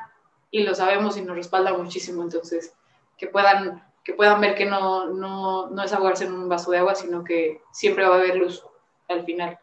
y 0.51 0.65
lo 0.65 0.75
sabemos 0.75 1.17
y 1.17 1.23
nos 1.23 1.35
respalda 1.35 1.73
muchísimo, 1.73 2.23
entonces 2.23 2.75
que 3.17 3.27
puedan, 3.27 3.83
que 4.05 4.13
puedan 4.13 4.41
ver 4.41 4.55
que 4.55 4.67
no, 4.67 5.07
no, 5.07 5.71
no 5.71 5.83
es 5.83 5.93
ahogarse 5.95 6.27
en 6.27 6.35
un 6.35 6.49
vaso 6.49 6.71
de 6.71 6.79
agua, 6.79 6.95
sino 6.95 7.25
que 7.25 7.63
siempre 7.73 8.07
va 8.07 8.17
a 8.17 8.19
haber 8.19 8.37
luz 8.37 8.63
al 9.09 9.25
final. 9.25 9.59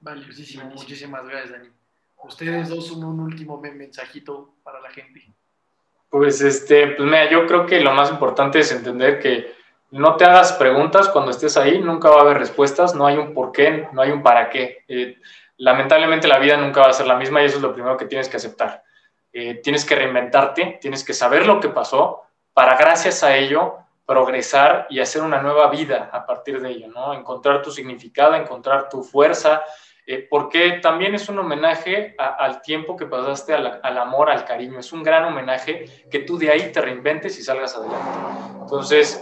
Valiosísimo, 0.00 0.64
muchísimas 0.64 1.26
gracias, 1.26 1.52
Dani. 1.52 1.75
Ustedes 2.24 2.68
dos, 2.68 2.90
un, 2.90 3.04
un 3.04 3.20
último 3.20 3.60
mensajito 3.60 4.54
para 4.62 4.80
la 4.80 4.90
gente. 4.90 5.26
Pues 6.08 6.40
este, 6.40 6.88
pues 6.88 7.06
mira, 7.06 7.30
yo 7.30 7.46
creo 7.46 7.66
que 7.66 7.80
lo 7.80 7.92
más 7.92 8.10
importante 8.10 8.60
es 8.60 8.72
entender 8.72 9.20
que 9.20 9.54
no 9.90 10.16
te 10.16 10.24
hagas 10.24 10.52
preguntas 10.52 11.08
cuando 11.08 11.30
estés 11.30 11.56
ahí, 11.56 11.78
nunca 11.78 12.10
va 12.10 12.18
a 12.18 12.22
haber 12.22 12.38
respuestas, 12.38 12.94
no 12.94 13.06
hay 13.06 13.16
un 13.16 13.32
por 13.32 13.52
qué, 13.52 13.88
no 13.92 14.02
hay 14.02 14.10
un 14.10 14.22
para 14.22 14.50
qué. 14.50 14.84
Eh, 14.88 15.18
lamentablemente 15.58 16.28
la 16.28 16.38
vida 16.38 16.56
nunca 16.56 16.80
va 16.80 16.88
a 16.88 16.92
ser 16.92 17.06
la 17.06 17.16
misma 17.16 17.42
y 17.42 17.46
eso 17.46 17.56
es 17.56 17.62
lo 17.62 17.72
primero 17.72 17.96
que 17.96 18.06
tienes 18.06 18.28
que 18.28 18.36
aceptar. 18.36 18.82
Eh, 19.32 19.60
tienes 19.62 19.84
que 19.84 19.94
reinventarte, 19.94 20.78
tienes 20.80 21.04
que 21.04 21.12
saber 21.12 21.46
lo 21.46 21.60
que 21.60 21.68
pasó 21.68 22.22
para 22.52 22.76
gracias 22.76 23.22
a 23.22 23.36
ello 23.36 23.76
progresar 24.06 24.86
y 24.88 25.00
hacer 25.00 25.22
una 25.22 25.42
nueva 25.42 25.68
vida 25.68 26.10
a 26.12 26.24
partir 26.24 26.60
de 26.60 26.70
ello, 26.70 26.88
¿no? 26.88 27.12
Encontrar 27.12 27.60
tu 27.60 27.70
significado, 27.70 28.34
encontrar 28.34 28.88
tu 28.88 29.02
fuerza, 29.02 29.62
eh, 30.08 30.26
porque 30.30 30.78
también 30.80 31.16
es 31.16 31.28
un 31.28 31.38
homenaje 31.40 32.14
a, 32.16 32.26
al 32.26 32.62
tiempo 32.62 32.96
que 32.96 33.06
pasaste, 33.06 33.52
al, 33.52 33.80
al, 33.82 33.98
amor, 33.98 34.30
al 34.30 34.44
cariño. 34.44 34.78
Es 34.78 34.92
un 34.92 35.02
gran 35.02 35.24
homenaje 35.24 36.06
que 36.08 36.20
tú 36.20 36.38
de 36.38 36.50
ahí 36.50 36.70
te 36.70 36.80
reinventes 36.80 37.36
y 37.38 37.42
salgas 37.42 37.74
adelante. 37.74 38.18
Entonces, 38.60 39.20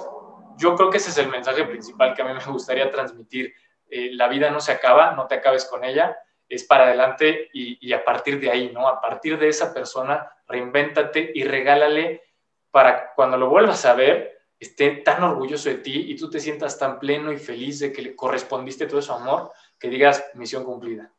yo 0.59 0.77
creo 0.77 0.91
que 0.91 0.99
ese 0.99 1.09
es 1.09 1.19
el 1.19 1.29
mensaje 1.29 1.65
principal 1.65 2.15
que 2.15 2.21
a 2.21 2.27
mí 2.27 2.33
me 2.35 2.53
gustaría 2.53 2.91
transmitir. 2.91 3.55
Eh, 3.89 4.11
la 4.13 4.29
vida 4.29 4.51
no 4.51 4.61
se 4.61 4.73
acaba, 4.73 5.13
no 5.13 5.27
te 5.27 5.37
acabes 5.37 5.65
con 5.65 5.85
ella, 5.85 6.19
es 6.49 6.65
para 6.65 6.85
adelante 6.85 7.49
y, 7.55 7.79
y, 7.81 7.93
a 7.95 8.05
partir 8.05 8.39
de 8.39 8.51
ahí, 8.51 8.71
¿no? 8.73 8.87
A 8.87 9.01
partir 9.01 9.39
de 9.39 9.49
esa 9.49 9.73
persona, 9.73 10.31
reinvéntate 10.47 11.33
y 11.35 11.45
regálale 11.45 12.23
para 12.71 13.15
cuando 13.15 13.39
lo 13.39 13.49
vuelvas 13.49 13.85
a 13.87 13.95
ver, 13.95 14.35
esté 14.59 14.91
tan 14.97 15.23
orgulloso 15.23 15.69
de 15.69 15.77
ti 15.77 16.07
y 16.09 16.17
tú 16.17 16.29
te 16.31 16.41
sientas 16.41 16.79
tan 16.79 16.99
pleno 16.99 17.33
y 17.33 17.39
feliz 17.39 17.81
de 17.81 17.93
que 17.93 18.03
le 18.03 18.17
correspondiste 18.17 18.87
todo 18.87 18.99
ese 18.99 19.13
amor, 19.13 19.53
que 19.79 19.89
digas 19.89 20.25
misión 20.35 20.65
cumplida. 20.65 21.13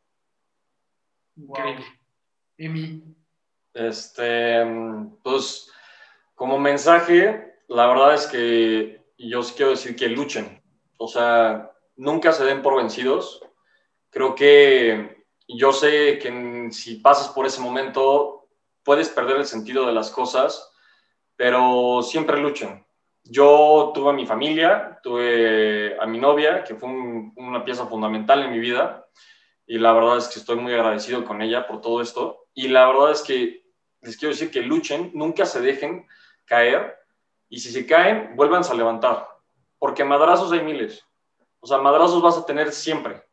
Wow. 1.36 1.58
Emi. 2.58 3.04
Este, 3.74 4.64
pues, 5.22 5.72
como 6.34 6.58
mensaje, 6.58 7.60
la 7.68 7.88
verdad 7.88 8.14
es 8.14 8.28
que 8.28 9.06
yo 9.18 9.44
sí 9.44 9.54
quiero 9.56 9.72
decir 9.72 9.96
que 9.96 10.08
luchen. 10.08 10.62
O 10.98 11.08
sea, 11.08 11.72
nunca 11.96 12.32
se 12.32 12.46
den 12.46 12.62
por 12.62 12.78
vencidos. 12.78 13.42
Creo 14.10 14.34
que 14.36 15.26
yo 15.48 15.72
sé 15.74 16.20
que 16.20 16.70
si 16.72 16.96
pasas 16.96 17.30
por 17.30 17.46
ese 17.46 17.62
momento 17.62 18.48
puedes 18.84 19.10
perder 19.10 19.38
el 19.38 19.46
sentido 19.46 19.86
de 19.86 19.94
las 19.94 20.10
cosas, 20.10 20.72
pero 21.36 22.02
siempre 22.02 22.40
luchen. 22.40 22.86
Yo 23.28 23.92
tuve 23.94 24.12
a 24.12 24.14
mi 24.14 24.28
familia, 24.28 25.00
tuve 25.02 25.98
a 26.00 26.06
mi 26.06 26.20
novia, 26.20 26.64
que 26.64 26.76
fue 26.76 26.90
un, 26.90 27.34
una 27.38 27.66
pieza 27.66 27.88
fundamental 27.88 28.44
en 28.44 28.52
mi 28.52 28.60
vida, 28.60 29.08
y 29.66 29.80
la 29.80 29.94
verdad 29.94 30.18
es 30.18 30.28
que 30.28 30.38
estoy 30.38 30.58
muy 30.58 30.74
agradecido 30.74 31.26
con 31.26 31.42
ella 31.42 31.66
por 31.66 31.82
todo 31.82 32.02
esto. 32.02 32.46
Y 32.54 32.68
la 32.68 32.86
verdad 32.88 33.12
es 33.12 33.24
que 33.24 33.66
les 34.02 34.16
quiero 34.16 34.32
decir 34.32 34.52
que 34.52 34.62
luchen, 34.62 35.10
nunca 35.16 35.48
se 35.48 35.60
dejen 35.60 36.08
caer, 36.46 36.96
y 37.50 37.60
si 37.60 37.72
se 37.72 37.88
caen, 37.88 38.36
vuélvanse 38.36 38.72
a 38.72 38.76
levantar, 38.76 39.28
porque 39.80 40.04
madrazos 40.04 40.52
hay 40.52 40.62
miles. 40.62 41.04
O 41.60 41.68
sea, 41.68 41.80
madrazos 41.80 42.22
vas 42.22 42.38
a 42.38 42.46
tener 42.46 42.72
siempre, 42.72 43.24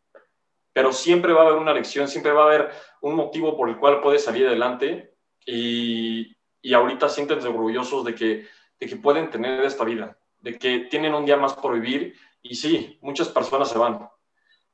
pero 0.72 0.90
siempre 0.94 1.34
va 1.34 1.42
a 1.42 1.46
haber 1.48 1.58
una 1.58 1.74
lección, 1.74 2.08
siempre 2.08 2.32
va 2.32 2.44
a 2.44 2.46
haber 2.46 2.70
un 3.02 3.14
motivo 3.14 3.58
por 3.58 3.68
el 3.68 3.76
cual 3.76 4.00
puedes 4.00 4.24
salir 4.24 4.46
adelante 4.46 5.14
y, 5.44 6.34
y 6.62 6.72
ahorita 6.72 7.10
siéntense 7.10 7.48
orgullosos 7.48 8.06
de 8.06 8.14
que, 8.14 8.46
de 8.82 8.88
que 8.88 8.96
pueden 8.96 9.30
tener 9.30 9.62
esta 9.64 9.84
vida, 9.84 10.18
de 10.40 10.58
que 10.58 10.80
tienen 10.90 11.14
un 11.14 11.24
día 11.24 11.36
más 11.36 11.54
por 11.54 11.72
vivir 11.78 12.16
y 12.42 12.56
sí, 12.56 12.98
muchas 13.00 13.28
personas 13.28 13.68
se 13.68 13.78
van, 13.78 14.10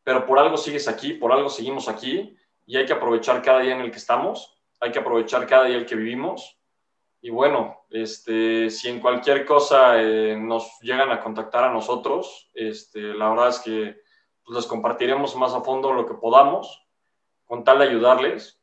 pero 0.02 0.24
por 0.24 0.38
algo 0.38 0.56
sigues 0.56 0.88
aquí, 0.88 1.12
por 1.12 1.30
algo 1.30 1.50
seguimos 1.50 1.90
aquí 1.90 2.34
y 2.64 2.78
hay 2.78 2.86
que 2.86 2.94
aprovechar 2.94 3.42
cada 3.42 3.60
día 3.60 3.74
en 3.74 3.82
el 3.82 3.90
que 3.90 3.98
estamos, 3.98 4.58
hay 4.80 4.92
que 4.92 4.98
aprovechar 4.98 5.46
cada 5.46 5.64
día 5.64 5.76
el 5.76 5.84
que 5.84 5.94
vivimos. 5.94 6.58
Y 7.20 7.28
bueno, 7.28 7.84
este, 7.90 8.70
si 8.70 8.88
en 8.88 9.00
cualquier 9.00 9.44
cosa 9.44 10.00
eh, 10.00 10.34
nos 10.38 10.78
llegan 10.80 11.10
a 11.10 11.20
contactar 11.20 11.64
a 11.64 11.72
nosotros, 11.72 12.48
este, 12.54 13.12
la 13.12 13.28
verdad 13.28 13.48
es 13.48 13.58
que 13.58 14.00
pues, 14.42 14.56
les 14.56 14.66
compartiremos 14.66 15.36
más 15.36 15.52
a 15.52 15.60
fondo 15.60 15.92
lo 15.92 16.06
que 16.06 16.14
podamos, 16.14 16.82
con 17.44 17.62
tal 17.62 17.80
de 17.80 17.88
ayudarles, 17.88 18.57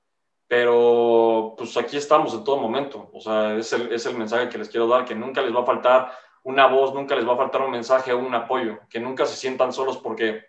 pero 0.48 1.56
pues 1.58 1.76
aquí 1.78 1.98
estamos 1.98 2.34
en 2.34 2.44
todo 2.44 2.58
momento, 2.58 3.10
o 3.14 3.20
sea, 3.20 3.56
es 3.56 3.74
el, 3.74 3.92
es 3.92 4.06
el 4.06 4.18
mensaje 4.18 4.50
que 4.50 4.58
les 4.58 4.70
quiero 4.70 4.88
dar, 4.88 5.06
que 5.06 5.16
nunca 5.16 5.42
les 5.42 5.56
va 5.56 5.62
a 5.62 5.66
faltar 5.66 6.12
una 6.44 6.68
voz, 6.68 6.94
nunca 6.94 7.16
les 7.16 7.28
va 7.28 7.34
a 7.34 7.38
faltar 7.38 7.62
un 7.62 7.72
mensaje 7.72 8.14
o 8.14 8.20
un 8.20 8.34
apoyo, 8.36 8.80
que 8.90 9.00
nunca 9.00 9.26
se 9.26 9.36
sientan 9.36 9.74
solos 9.74 9.98
porque 9.98 10.46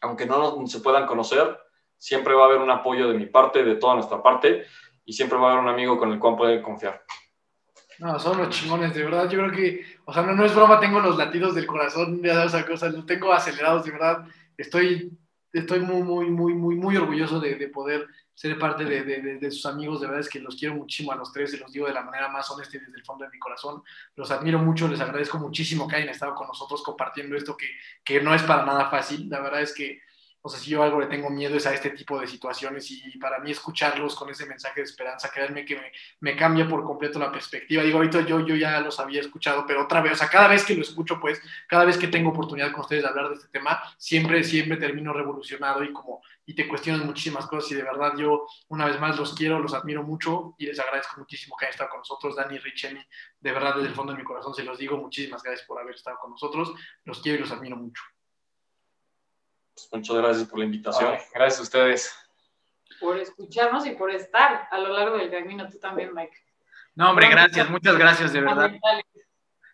aunque 0.00 0.26
no 0.26 0.66
se 0.66 0.80
puedan 0.80 1.06
conocer, 1.06 1.58
siempre 1.96 2.34
va 2.34 2.42
a 2.42 2.46
haber 2.46 2.58
un 2.58 2.70
apoyo 2.70 3.08
de 3.08 3.14
mi 3.16 3.26
parte, 3.26 3.64
de 3.64 3.76
toda 3.76 3.94
nuestra 3.94 4.22
parte, 4.22 4.64
y 5.04 5.12
siempre 5.12 5.38
va 5.38 5.48
a 5.48 5.52
haber 5.52 5.64
un 5.64 5.70
amigo 5.70 5.96
con 5.98 6.12
el 6.12 6.18
cual 6.18 6.36
pueden 6.36 6.62
confiar. 6.62 7.02
No, 7.98 8.18
son 8.18 8.38
los 8.38 8.50
chingones, 8.50 8.94
de 8.94 9.04
verdad. 9.04 9.28
Yo 9.28 9.38
creo 9.38 9.52
que, 9.52 9.84
o 10.04 10.12
sea, 10.12 10.22
no, 10.22 10.32
no 10.32 10.44
es 10.44 10.54
broma, 10.54 10.80
tengo 10.80 10.98
los 10.98 11.16
latidos 11.16 11.54
del 11.54 11.66
corazón, 11.66 12.20
ya 12.22 12.44
esa 12.44 12.66
cosa, 12.66 12.88
los 12.88 13.06
tengo 13.06 13.32
acelerados, 13.32 13.84
de 13.84 13.92
verdad. 13.92 14.24
Estoy, 14.56 15.16
estoy 15.52 15.80
muy, 15.80 16.02
muy, 16.02 16.30
muy, 16.30 16.54
muy, 16.54 16.74
muy 16.74 16.96
orgulloso 16.96 17.38
de, 17.38 17.54
de 17.54 17.68
poder 17.68 18.08
ser 18.34 18.58
parte 18.58 18.84
de, 18.84 19.02
de, 19.04 19.38
de, 19.38 19.50
sus 19.50 19.66
amigos. 19.66 20.00
De 20.00 20.06
verdad 20.06 20.20
es 20.20 20.28
que 20.28 20.40
los 20.40 20.56
quiero 20.56 20.74
muchísimo 20.74 21.12
a 21.12 21.16
los 21.16 21.32
tres, 21.32 21.50
se 21.50 21.58
los 21.58 21.72
digo 21.72 21.86
de 21.86 21.92
la 21.92 22.02
manera 22.02 22.28
más 22.28 22.50
honesta 22.50 22.76
y 22.76 22.80
desde 22.80 22.96
el 22.96 23.04
fondo 23.04 23.24
de 23.24 23.30
mi 23.30 23.38
corazón. 23.38 23.82
Los 24.16 24.30
admiro 24.30 24.58
mucho, 24.58 24.88
les 24.88 25.00
agradezco 25.00 25.38
muchísimo 25.38 25.86
que 25.86 25.96
hayan 25.96 26.08
estado 26.08 26.34
con 26.34 26.48
nosotros 26.48 26.82
compartiendo 26.82 27.36
esto 27.36 27.56
que, 27.56 27.68
que 28.04 28.20
no 28.20 28.34
es 28.34 28.42
para 28.42 28.64
nada 28.64 28.90
fácil. 28.90 29.28
La 29.28 29.40
verdad 29.40 29.62
es 29.62 29.74
que 29.74 30.00
o 30.44 30.48
sea, 30.48 30.58
si 30.58 30.70
yo 30.70 30.82
algo 30.82 31.00
le 31.00 31.06
tengo 31.06 31.30
miedo 31.30 31.56
es 31.56 31.66
a 31.66 31.72
este 31.72 31.90
tipo 31.90 32.20
de 32.20 32.26
situaciones 32.26 32.90
y 32.90 33.16
para 33.18 33.38
mí 33.38 33.52
escucharlos 33.52 34.16
con 34.16 34.28
ese 34.28 34.44
mensaje 34.44 34.80
de 34.80 34.84
esperanza, 34.84 35.30
créanme 35.32 35.64
que 35.64 35.80
me, 36.18 36.36
cambia 36.36 36.68
por 36.68 36.82
completo 36.82 37.20
la 37.20 37.30
perspectiva. 37.30 37.84
Digo, 37.84 37.98
ahorita 37.98 38.22
yo, 38.22 38.44
yo 38.44 38.56
ya 38.56 38.80
los 38.80 38.98
había 38.98 39.20
escuchado, 39.20 39.64
pero 39.64 39.84
otra 39.84 40.00
vez, 40.00 40.14
o 40.14 40.16
sea, 40.16 40.28
cada 40.28 40.48
vez 40.48 40.64
que 40.64 40.74
lo 40.74 40.82
escucho, 40.82 41.20
pues, 41.20 41.40
cada 41.68 41.84
vez 41.84 41.96
que 41.96 42.08
tengo 42.08 42.30
oportunidad 42.30 42.72
con 42.72 42.80
ustedes 42.80 43.02
de 43.02 43.08
hablar 43.08 43.28
de 43.28 43.36
este 43.36 43.48
tema, 43.48 43.80
siempre, 43.96 44.42
siempre 44.42 44.78
termino 44.78 45.12
revolucionado 45.12 45.84
y 45.84 45.92
como, 45.92 46.22
y 46.44 46.54
te 46.54 46.66
cuestionas 46.66 47.04
muchísimas 47.04 47.46
cosas 47.46 47.70
y 47.70 47.76
de 47.76 47.84
verdad 47.84 48.14
yo, 48.18 48.44
una 48.68 48.86
vez 48.86 48.98
más, 48.98 49.16
los 49.16 49.34
quiero, 49.34 49.60
los 49.60 49.74
admiro 49.74 50.02
mucho 50.02 50.56
y 50.58 50.66
les 50.66 50.80
agradezco 50.80 51.20
muchísimo 51.20 51.56
que 51.56 51.66
hayan 51.66 51.74
estado 51.74 51.90
con 51.90 52.00
nosotros, 52.00 52.34
Dani, 52.34 52.58
Richeni, 52.58 53.00
de 53.40 53.52
verdad, 53.52 53.76
desde 53.76 53.90
el 53.90 53.94
fondo 53.94 54.12
de 54.12 54.18
mi 54.18 54.24
corazón 54.24 54.54
se 54.54 54.64
los 54.64 54.76
digo, 54.76 54.96
muchísimas 54.96 55.40
gracias 55.40 55.64
por 55.68 55.80
haber 55.80 55.94
estado 55.94 56.18
con 56.20 56.32
nosotros, 56.32 56.72
los 57.04 57.20
quiero 57.20 57.38
y 57.38 57.40
los 57.42 57.52
admiro 57.52 57.76
mucho. 57.76 58.02
Pues 59.74 59.88
muchas 59.92 60.16
gracias 60.16 60.48
por 60.48 60.58
la 60.58 60.64
invitación. 60.64 61.12
Ay, 61.12 61.20
gracias 61.34 61.60
a 61.60 61.62
ustedes. 61.62 62.14
Por 63.00 63.18
escucharnos 63.18 63.86
y 63.86 63.90
por 63.90 64.10
estar 64.10 64.68
a 64.70 64.78
lo 64.78 64.92
largo 64.92 65.18
del 65.18 65.30
camino. 65.30 65.68
Tú 65.68 65.78
también, 65.78 66.14
Mike. 66.14 66.36
No, 66.94 67.10
hombre, 67.10 67.28
gracias, 67.28 67.68
muchas 67.70 67.96
gracias, 67.96 68.32
de 68.32 68.40
verdad. 68.40 68.70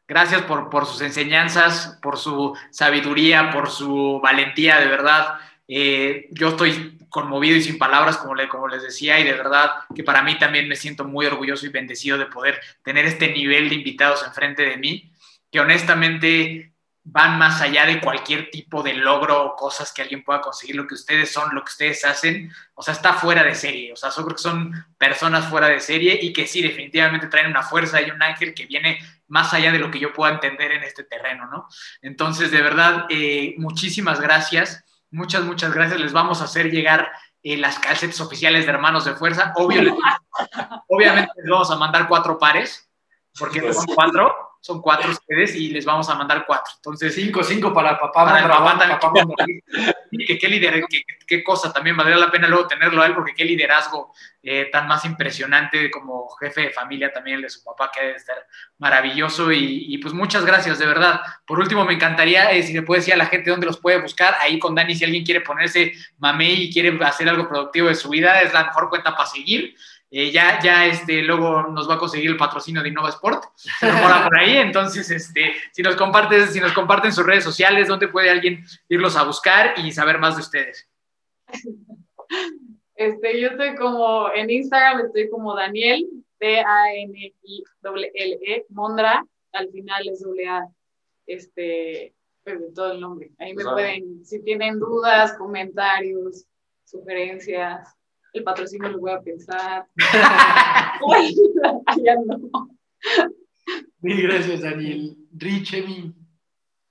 Gracias 0.06 0.42
por, 0.42 0.70
por 0.70 0.86
sus 0.86 1.02
enseñanzas, 1.02 1.98
por 2.00 2.16
su 2.16 2.56
sabiduría, 2.70 3.50
por 3.50 3.70
su 3.70 4.20
valentía, 4.22 4.78
de 4.78 4.86
verdad. 4.86 5.38
Eh, 5.66 6.28
yo 6.30 6.48
estoy 6.48 6.98
conmovido 7.10 7.56
y 7.56 7.62
sin 7.62 7.76
palabras, 7.76 8.16
como, 8.16 8.34
le, 8.34 8.48
como 8.48 8.68
les 8.68 8.82
decía, 8.82 9.20
y 9.20 9.24
de 9.24 9.34
verdad 9.34 9.70
que 9.94 10.04
para 10.04 10.22
mí 10.22 10.38
también 10.38 10.68
me 10.68 10.76
siento 10.76 11.04
muy 11.04 11.26
orgulloso 11.26 11.66
y 11.66 11.70
bendecido 11.70 12.16
de 12.16 12.26
poder 12.26 12.60
tener 12.82 13.04
este 13.04 13.32
nivel 13.32 13.68
de 13.68 13.74
invitados 13.74 14.24
enfrente 14.26 14.62
de 14.62 14.78
mí, 14.78 15.12
que 15.50 15.60
honestamente 15.60 16.67
van 17.10 17.38
más 17.38 17.62
allá 17.62 17.86
de 17.86 18.00
cualquier 18.00 18.50
tipo 18.50 18.82
de 18.82 18.92
logro 18.92 19.42
o 19.42 19.56
cosas 19.56 19.92
que 19.92 20.02
alguien 20.02 20.22
pueda 20.22 20.42
conseguir, 20.42 20.76
lo 20.76 20.86
que 20.86 20.94
ustedes 20.94 21.32
son, 21.32 21.54
lo 21.54 21.62
que 21.62 21.70
ustedes 21.70 22.04
hacen, 22.04 22.52
o 22.74 22.82
sea, 22.82 22.92
está 22.92 23.14
fuera 23.14 23.42
de 23.42 23.54
serie, 23.54 23.92
o 23.92 23.96
sea, 23.96 24.10
yo 24.10 24.24
creo 24.24 24.36
que 24.36 24.42
son 24.42 24.86
personas 24.98 25.48
fuera 25.48 25.68
de 25.68 25.80
serie 25.80 26.18
y 26.20 26.34
que 26.34 26.46
sí, 26.46 26.60
definitivamente 26.60 27.28
traen 27.28 27.46
una 27.46 27.62
fuerza 27.62 28.02
y 28.02 28.10
un 28.10 28.22
ángel 28.22 28.52
que 28.52 28.66
viene 28.66 28.98
más 29.26 29.54
allá 29.54 29.72
de 29.72 29.78
lo 29.78 29.90
que 29.90 29.98
yo 29.98 30.12
pueda 30.12 30.34
entender 30.34 30.72
en 30.72 30.82
este 30.82 31.02
terreno, 31.02 31.46
¿no? 31.46 31.66
Entonces, 32.02 32.50
de 32.50 32.60
verdad, 32.60 33.06
eh, 33.08 33.54
muchísimas 33.56 34.20
gracias, 34.20 34.84
muchas, 35.10 35.44
muchas 35.44 35.72
gracias, 35.72 35.98
les 35.98 36.12
vamos 36.12 36.42
a 36.42 36.44
hacer 36.44 36.70
llegar 36.70 37.10
eh, 37.42 37.56
las 37.56 37.78
calcetas 37.78 38.20
oficiales 38.20 38.66
de 38.66 38.72
Hermanos 38.72 39.06
de 39.06 39.14
Fuerza, 39.14 39.54
Obvio, 39.56 39.80
les, 39.80 39.94
obviamente 40.88 41.32
les 41.36 41.50
vamos 41.50 41.70
a 41.70 41.76
mandar 41.76 42.06
cuatro 42.06 42.38
pares, 42.38 42.90
porque 43.38 43.72
son 43.72 43.86
cuatro, 43.94 44.47
son 44.60 44.82
cuatro 44.82 45.10
ustedes 45.10 45.54
y 45.54 45.68
les 45.68 45.84
vamos 45.84 46.08
a 46.08 46.14
mandar 46.14 46.44
cuatro. 46.46 46.72
Entonces, 46.76 47.14
cinco, 47.14 47.42
cinco 47.42 47.72
para 47.72 47.98
papá. 47.98 48.24
Para 48.24 48.40
el 48.40 48.48
papá 48.48 48.78
también. 48.78 48.98
Papá 49.00 49.44
que, 50.26 50.38
qué, 50.38 50.48
lider, 50.48 50.84
qué, 50.88 51.02
qué, 51.26 51.44
cosa, 51.44 51.72
también 51.72 51.96
valdría 51.96 52.18
la 52.18 52.30
pena 52.30 52.48
luego 52.48 52.66
tenerlo 52.66 53.02
a 53.02 53.06
él, 53.06 53.14
porque 53.14 53.34
qué 53.34 53.44
liderazgo 53.44 54.12
eh, 54.42 54.68
tan 54.72 54.88
más 54.88 55.04
impresionante 55.04 55.90
como 55.90 56.28
jefe 56.40 56.62
de 56.62 56.70
familia 56.70 57.12
también 57.12 57.36
el 57.36 57.42
de 57.42 57.50
su 57.50 57.62
papá, 57.62 57.90
que 57.92 58.00
debe 58.00 58.16
estar 58.16 58.46
maravilloso. 58.78 59.52
Y, 59.52 59.86
y, 59.94 59.98
pues 59.98 60.12
muchas 60.12 60.44
gracias, 60.44 60.78
de 60.78 60.86
verdad. 60.86 61.20
Por 61.46 61.58
último, 61.60 61.84
me 61.84 61.94
encantaría, 61.94 62.50
eh, 62.52 62.62
si 62.62 62.72
le 62.72 62.82
puede 62.82 63.00
decir 63.00 63.14
a 63.14 63.18
la 63.18 63.26
gente 63.26 63.50
dónde 63.50 63.66
los 63.66 63.78
puede 63.78 64.00
buscar, 64.00 64.36
ahí 64.40 64.58
con 64.58 64.74
Dani, 64.74 64.94
si 64.94 65.04
alguien 65.04 65.24
quiere 65.24 65.40
ponerse 65.40 65.92
mamey 66.18 66.64
y 66.64 66.72
quiere 66.72 66.98
hacer 67.04 67.28
algo 67.28 67.48
productivo 67.48 67.88
de 67.88 67.94
su 67.94 68.08
vida, 68.08 68.42
es 68.42 68.52
la 68.52 68.64
mejor 68.64 68.88
cuenta 68.88 69.14
para 69.14 69.28
seguir. 69.28 69.74
Eh, 70.10 70.30
ya, 70.30 70.58
ya 70.62 70.86
este, 70.86 71.20
luego 71.22 71.64
nos 71.64 71.88
va 71.88 71.96
a 71.96 71.98
conseguir 71.98 72.30
el 72.30 72.38
patrocinio 72.38 72.82
de 72.82 72.88
Innova 72.88 73.10
Sport, 73.10 73.44
se 73.54 73.86
por 73.86 74.38
ahí, 74.38 74.56
entonces 74.56 75.10
este, 75.10 75.52
si, 75.70 75.82
nos 75.82 75.96
compartes, 75.96 76.50
si 76.52 76.60
nos 76.60 76.72
comparten 76.72 77.12
sus 77.12 77.26
redes 77.26 77.44
sociales, 77.44 77.88
¿dónde 77.88 78.08
puede 78.08 78.30
alguien 78.30 78.64
irlos 78.88 79.16
a 79.16 79.24
buscar 79.24 79.78
y 79.78 79.92
saber 79.92 80.18
más 80.18 80.36
de 80.36 80.42
ustedes? 80.42 80.88
Este, 82.94 83.40
yo 83.40 83.48
estoy 83.48 83.74
como 83.76 84.32
en 84.34 84.48
Instagram, 84.50 85.06
estoy 85.06 85.28
como 85.28 85.54
Daniel, 85.54 86.08
D-A-N-I-L-L-E, 86.40 87.36
Mondra, 88.70 89.24
al 89.52 89.68
final 89.70 90.08
es 90.08 90.20
doble 90.22 90.48
A, 90.48 90.66
este, 91.26 92.14
pues 92.42 92.60
de 92.60 92.72
todo 92.72 92.92
el 92.92 93.00
nombre. 93.00 93.30
Ahí 93.38 93.54
me 93.54 93.62
pueden, 93.62 94.24
si 94.24 94.42
tienen 94.42 94.78
dudas, 94.78 95.34
comentarios, 95.34 96.46
sugerencias, 96.84 97.97
el 98.38 98.44
patrocinio 98.44 98.88
lo 98.88 98.98
voy 99.00 99.10
a 99.12 99.20
pensar. 99.20 99.86
Allá 101.86 102.16
no. 102.24 102.68
Mil 104.00 104.22
gracias, 104.22 104.62
Daniel. 104.62 105.16
Rich, 105.32 105.74
Emi. 105.74 106.14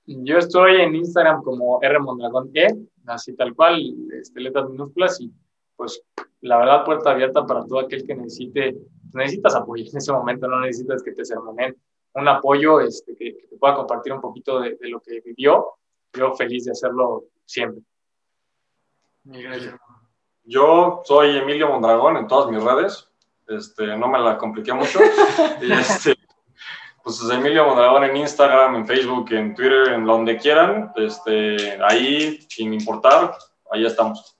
Yo 0.05 0.37
estoy 0.37 0.81
en 0.81 0.95
Instagram 0.95 1.41
como 1.43 1.81
R 1.81 1.99
Mondragón 1.99 2.49
E, 2.53 2.67
así 3.07 3.35
tal 3.35 3.53
cual, 3.53 3.81
este, 4.13 4.39
letras 4.39 4.69
minúsculas 4.69 5.19
y 5.19 5.31
pues 5.75 6.01
la 6.41 6.57
verdad 6.57 6.85
puerta 6.85 7.11
abierta 7.11 7.45
para 7.45 7.65
todo 7.65 7.79
aquel 7.79 8.05
que 8.05 8.15
necesite, 8.15 8.77
necesitas 9.13 9.55
apoyo 9.55 9.83
en 9.83 9.97
ese 9.97 10.13
momento, 10.13 10.47
no 10.47 10.61
necesitas 10.61 11.03
que 11.03 11.11
te 11.11 11.25
sermonen, 11.25 11.75
un 12.13 12.27
apoyo 12.27 12.79
este, 12.79 13.15
que, 13.15 13.37
que, 13.37 13.47
te 13.47 13.57
pueda 13.57 13.75
compartir 13.75 14.13
un 14.13 14.21
poquito 14.21 14.61
de, 14.61 14.75
de, 14.75 14.87
lo 14.87 15.01
que 15.01 15.19
vivió, 15.19 15.73
yo 16.13 16.33
feliz 16.35 16.65
de 16.65 16.71
hacerlo 16.71 17.25
siempre. 17.45 17.83
Mil 19.25 19.43
gracias. 19.43 19.75
Yo 20.47 21.01
soy 21.03 21.35
Emilio 21.35 21.67
Mondragón 21.67 22.15
en 22.15 22.25
todas 22.25 22.49
mis 22.49 22.63
redes. 22.63 23.09
Este, 23.49 23.97
no 23.97 24.07
me 24.07 24.17
la 24.17 24.37
compliqué 24.37 24.73
mucho. 24.73 24.99
y 25.61 25.71
este, 25.73 26.15
pues 27.03 27.21
es 27.21 27.29
Emilio 27.29 27.65
Mondragón 27.65 28.05
en 28.05 28.15
Instagram, 28.15 28.75
en 28.75 28.87
Facebook, 28.87 29.29
en 29.31 29.53
Twitter, 29.53 29.89
en 29.89 30.05
donde 30.05 30.37
quieran. 30.37 30.93
Este, 30.95 31.77
ahí, 31.83 32.39
sin 32.49 32.73
importar, 32.73 33.35
ahí 33.69 33.85
estamos. 33.85 34.37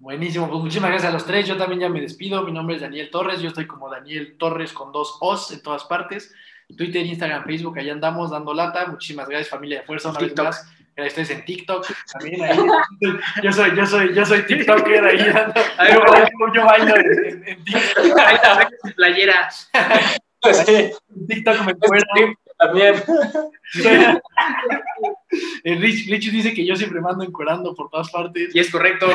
Buenísimo, 0.00 0.48
pues 0.48 0.60
muchísimas 0.60 0.90
gracias 0.90 1.10
a 1.10 1.14
los 1.14 1.24
tres. 1.24 1.46
Yo 1.46 1.56
también 1.56 1.82
ya 1.82 1.88
me 1.88 2.00
despido. 2.00 2.42
Mi 2.42 2.50
nombre 2.50 2.74
es 2.74 2.82
Daniel 2.82 3.08
Torres. 3.08 3.40
Yo 3.40 3.48
estoy 3.48 3.68
como 3.68 3.88
Daniel 3.88 4.36
Torres 4.38 4.72
con 4.72 4.90
dos 4.90 5.18
O's 5.20 5.52
en 5.52 5.62
todas 5.62 5.84
partes. 5.84 6.34
Twitter, 6.76 7.06
Instagram, 7.06 7.44
Facebook, 7.44 7.78
ahí 7.78 7.90
andamos 7.90 8.32
dando 8.32 8.52
lata. 8.52 8.86
Muchísimas 8.86 9.28
gracias, 9.28 9.50
familia 9.50 9.80
de 9.80 9.86
fuerza, 9.86 10.10
una 10.10 10.18
TikTok. 10.18 10.46
vez 10.46 10.56
más. 10.56 10.77
Estés 11.06 11.30
en 11.30 11.44
TikTok 11.44 11.86
también 12.12 12.42
ahí. 12.42 12.58
Yo 13.42 13.52
soy, 13.52 13.76
yo 13.76 13.86
soy, 13.86 14.12
yo 14.14 14.26
soy 14.26 14.42
TikToker 14.42 15.04
ahí 15.04 15.18
dando. 15.18 15.60
Yo, 15.92 16.00
yo, 16.04 16.54
yo 16.54 16.64
bailo 16.64 16.96
en, 16.96 17.44
en, 17.46 17.64
TikTok. 17.64 18.18
Ahí 18.18 18.36
la 18.42 18.54
ves 18.54 18.68
en 18.82 18.92
playera. 18.94 19.48
Sí. 19.50 20.90
En 21.14 21.26
TikTok 21.28 21.60
me 21.64 21.72
encuentro. 21.72 22.34
También. 22.58 23.02
El 25.62 25.80
Rich, 25.80 26.10
Rich 26.10 26.32
dice 26.32 26.52
que 26.54 26.66
yo 26.66 26.74
siempre 26.74 27.00
mando 27.00 27.22
encuerando 27.24 27.74
por 27.74 27.88
todas 27.90 28.10
partes. 28.10 28.52
Y 28.54 28.58
es 28.58 28.70
correcto. 28.70 29.06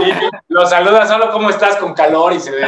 Lo 0.48 0.66
saluda 0.66 1.06
solo 1.06 1.32
cómo 1.32 1.50
estás 1.50 1.76
con 1.78 1.94
calor 1.94 2.32
y 2.34 2.40
se 2.40 2.52
ve. 2.52 2.62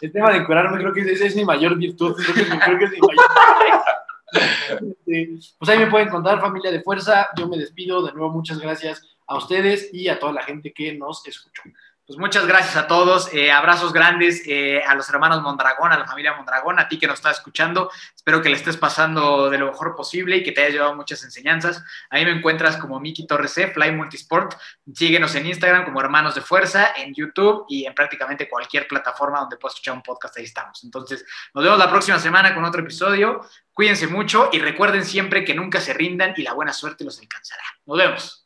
El, 0.00 0.12
tema, 0.12 0.32
de 0.32 0.38
encuerarme 0.38 0.78
creo 0.78 0.92
que 0.92 1.00
es, 1.02 1.20
es 1.20 1.36
mi 1.36 1.44
mayor 1.44 1.76
virtud. 1.76 2.16
Creo 2.16 2.34
que, 2.34 2.40
es 2.42 2.50
mi- 2.50 2.58
creo 2.58 2.78
que 2.78 2.84
es 2.86 2.90
mi 2.92 2.98
mayor 3.00 3.24
Este, 3.66 3.90
Pues 5.58 5.70
ahí 5.70 5.78
me 5.78 5.86
pueden 5.86 6.08
contar, 6.08 6.40
familia 6.40 6.70
de 6.70 6.82
fuerza. 6.82 7.28
Yo 7.36 7.48
me 7.48 7.56
despido. 7.56 8.04
De 8.04 8.12
nuevo, 8.12 8.30
muchas 8.30 8.58
gracias 8.58 9.02
a 9.26 9.36
ustedes 9.36 9.92
y 9.92 10.08
a 10.08 10.18
toda 10.18 10.32
la 10.32 10.42
gente 10.42 10.72
que 10.72 10.94
nos 10.94 11.26
escuchó. 11.26 11.62
Pues 12.06 12.20
muchas 12.20 12.46
gracias 12.46 12.76
a 12.76 12.86
todos, 12.86 13.34
eh, 13.34 13.50
abrazos 13.50 13.92
grandes 13.92 14.40
eh, 14.46 14.80
a 14.86 14.94
los 14.94 15.08
hermanos 15.08 15.42
Mondragón, 15.42 15.90
a 15.90 15.98
la 15.98 16.06
familia 16.06 16.34
Mondragón, 16.34 16.78
a 16.78 16.86
ti 16.86 17.00
que 17.00 17.08
nos 17.08 17.18
estás 17.18 17.38
escuchando. 17.38 17.90
Espero 18.14 18.40
que 18.40 18.48
le 18.48 18.54
estés 18.54 18.76
pasando 18.76 19.50
de 19.50 19.58
lo 19.58 19.66
mejor 19.66 19.96
posible 19.96 20.36
y 20.36 20.44
que 20.44 20.52
te 20.52 20.60
haya 20.60 20.70
llevado 20.70 20.94
muchas 20.94 21.24
enseñanzas. 21.24 21.82
Ahí 22.08 22.24
me 22.24 22.30
encuentras 22.30 22.76
como 22.76 23.00
Miki 23.00 23.26
Torres 23.26 23.50
C, 23.50 23.72
Fly 23.72 23.90
Multisport. 23.90 24.54
Síguenos 24.94 25.34
en 25.34 25.46
Instagram 25.46 25.84
como 25.84 26.00
Hermanos 26.00 26.36
de 26.36 26.42
Fuerza, 26.42 26.92
en 26.96 27.12
YouTube 27.12 27.64
y 27.68 27.86
en 27.86 27.94
prácticamente 27.94 28.48
cualquier 28.48 28.86
plataforma 28.86 29.40
donde 29.40 29.56
puedas 29.56 29.74
escuchar 29.74 29.94
un 29.94 30.02
podcast. 30.02 30.38
Ahí 30.38 30.44
estamos. 30.44 30.84
Entonces, 30.84 31.24
nos 31.54 31.64
vemos 31.64 31.76
la 31.76 31.90
próxima 31.90 32.20
semana 32.20 32.54
con 32.54 32.64
otro 32.64 32.82
episodio. 32.82 33.40
Cuídense 33.72 34.06
mucho 34.06 34.50
y 34.52 34.60
recuerden 34.60 35.04
siempre 35.04 35.44
que 35.44 35.54
nunca 35.54 35.80
se 35.80 35.92
rindan 35.92 36.34
y 36.36 36.42
la 36.42 36.52
buena 36.52 36.72
suerte 36.72 37.02
los 37.02 37.18
alcanzará. 37.18 37.64
Nos 37.84 37.98
vemos. 37.98 38.45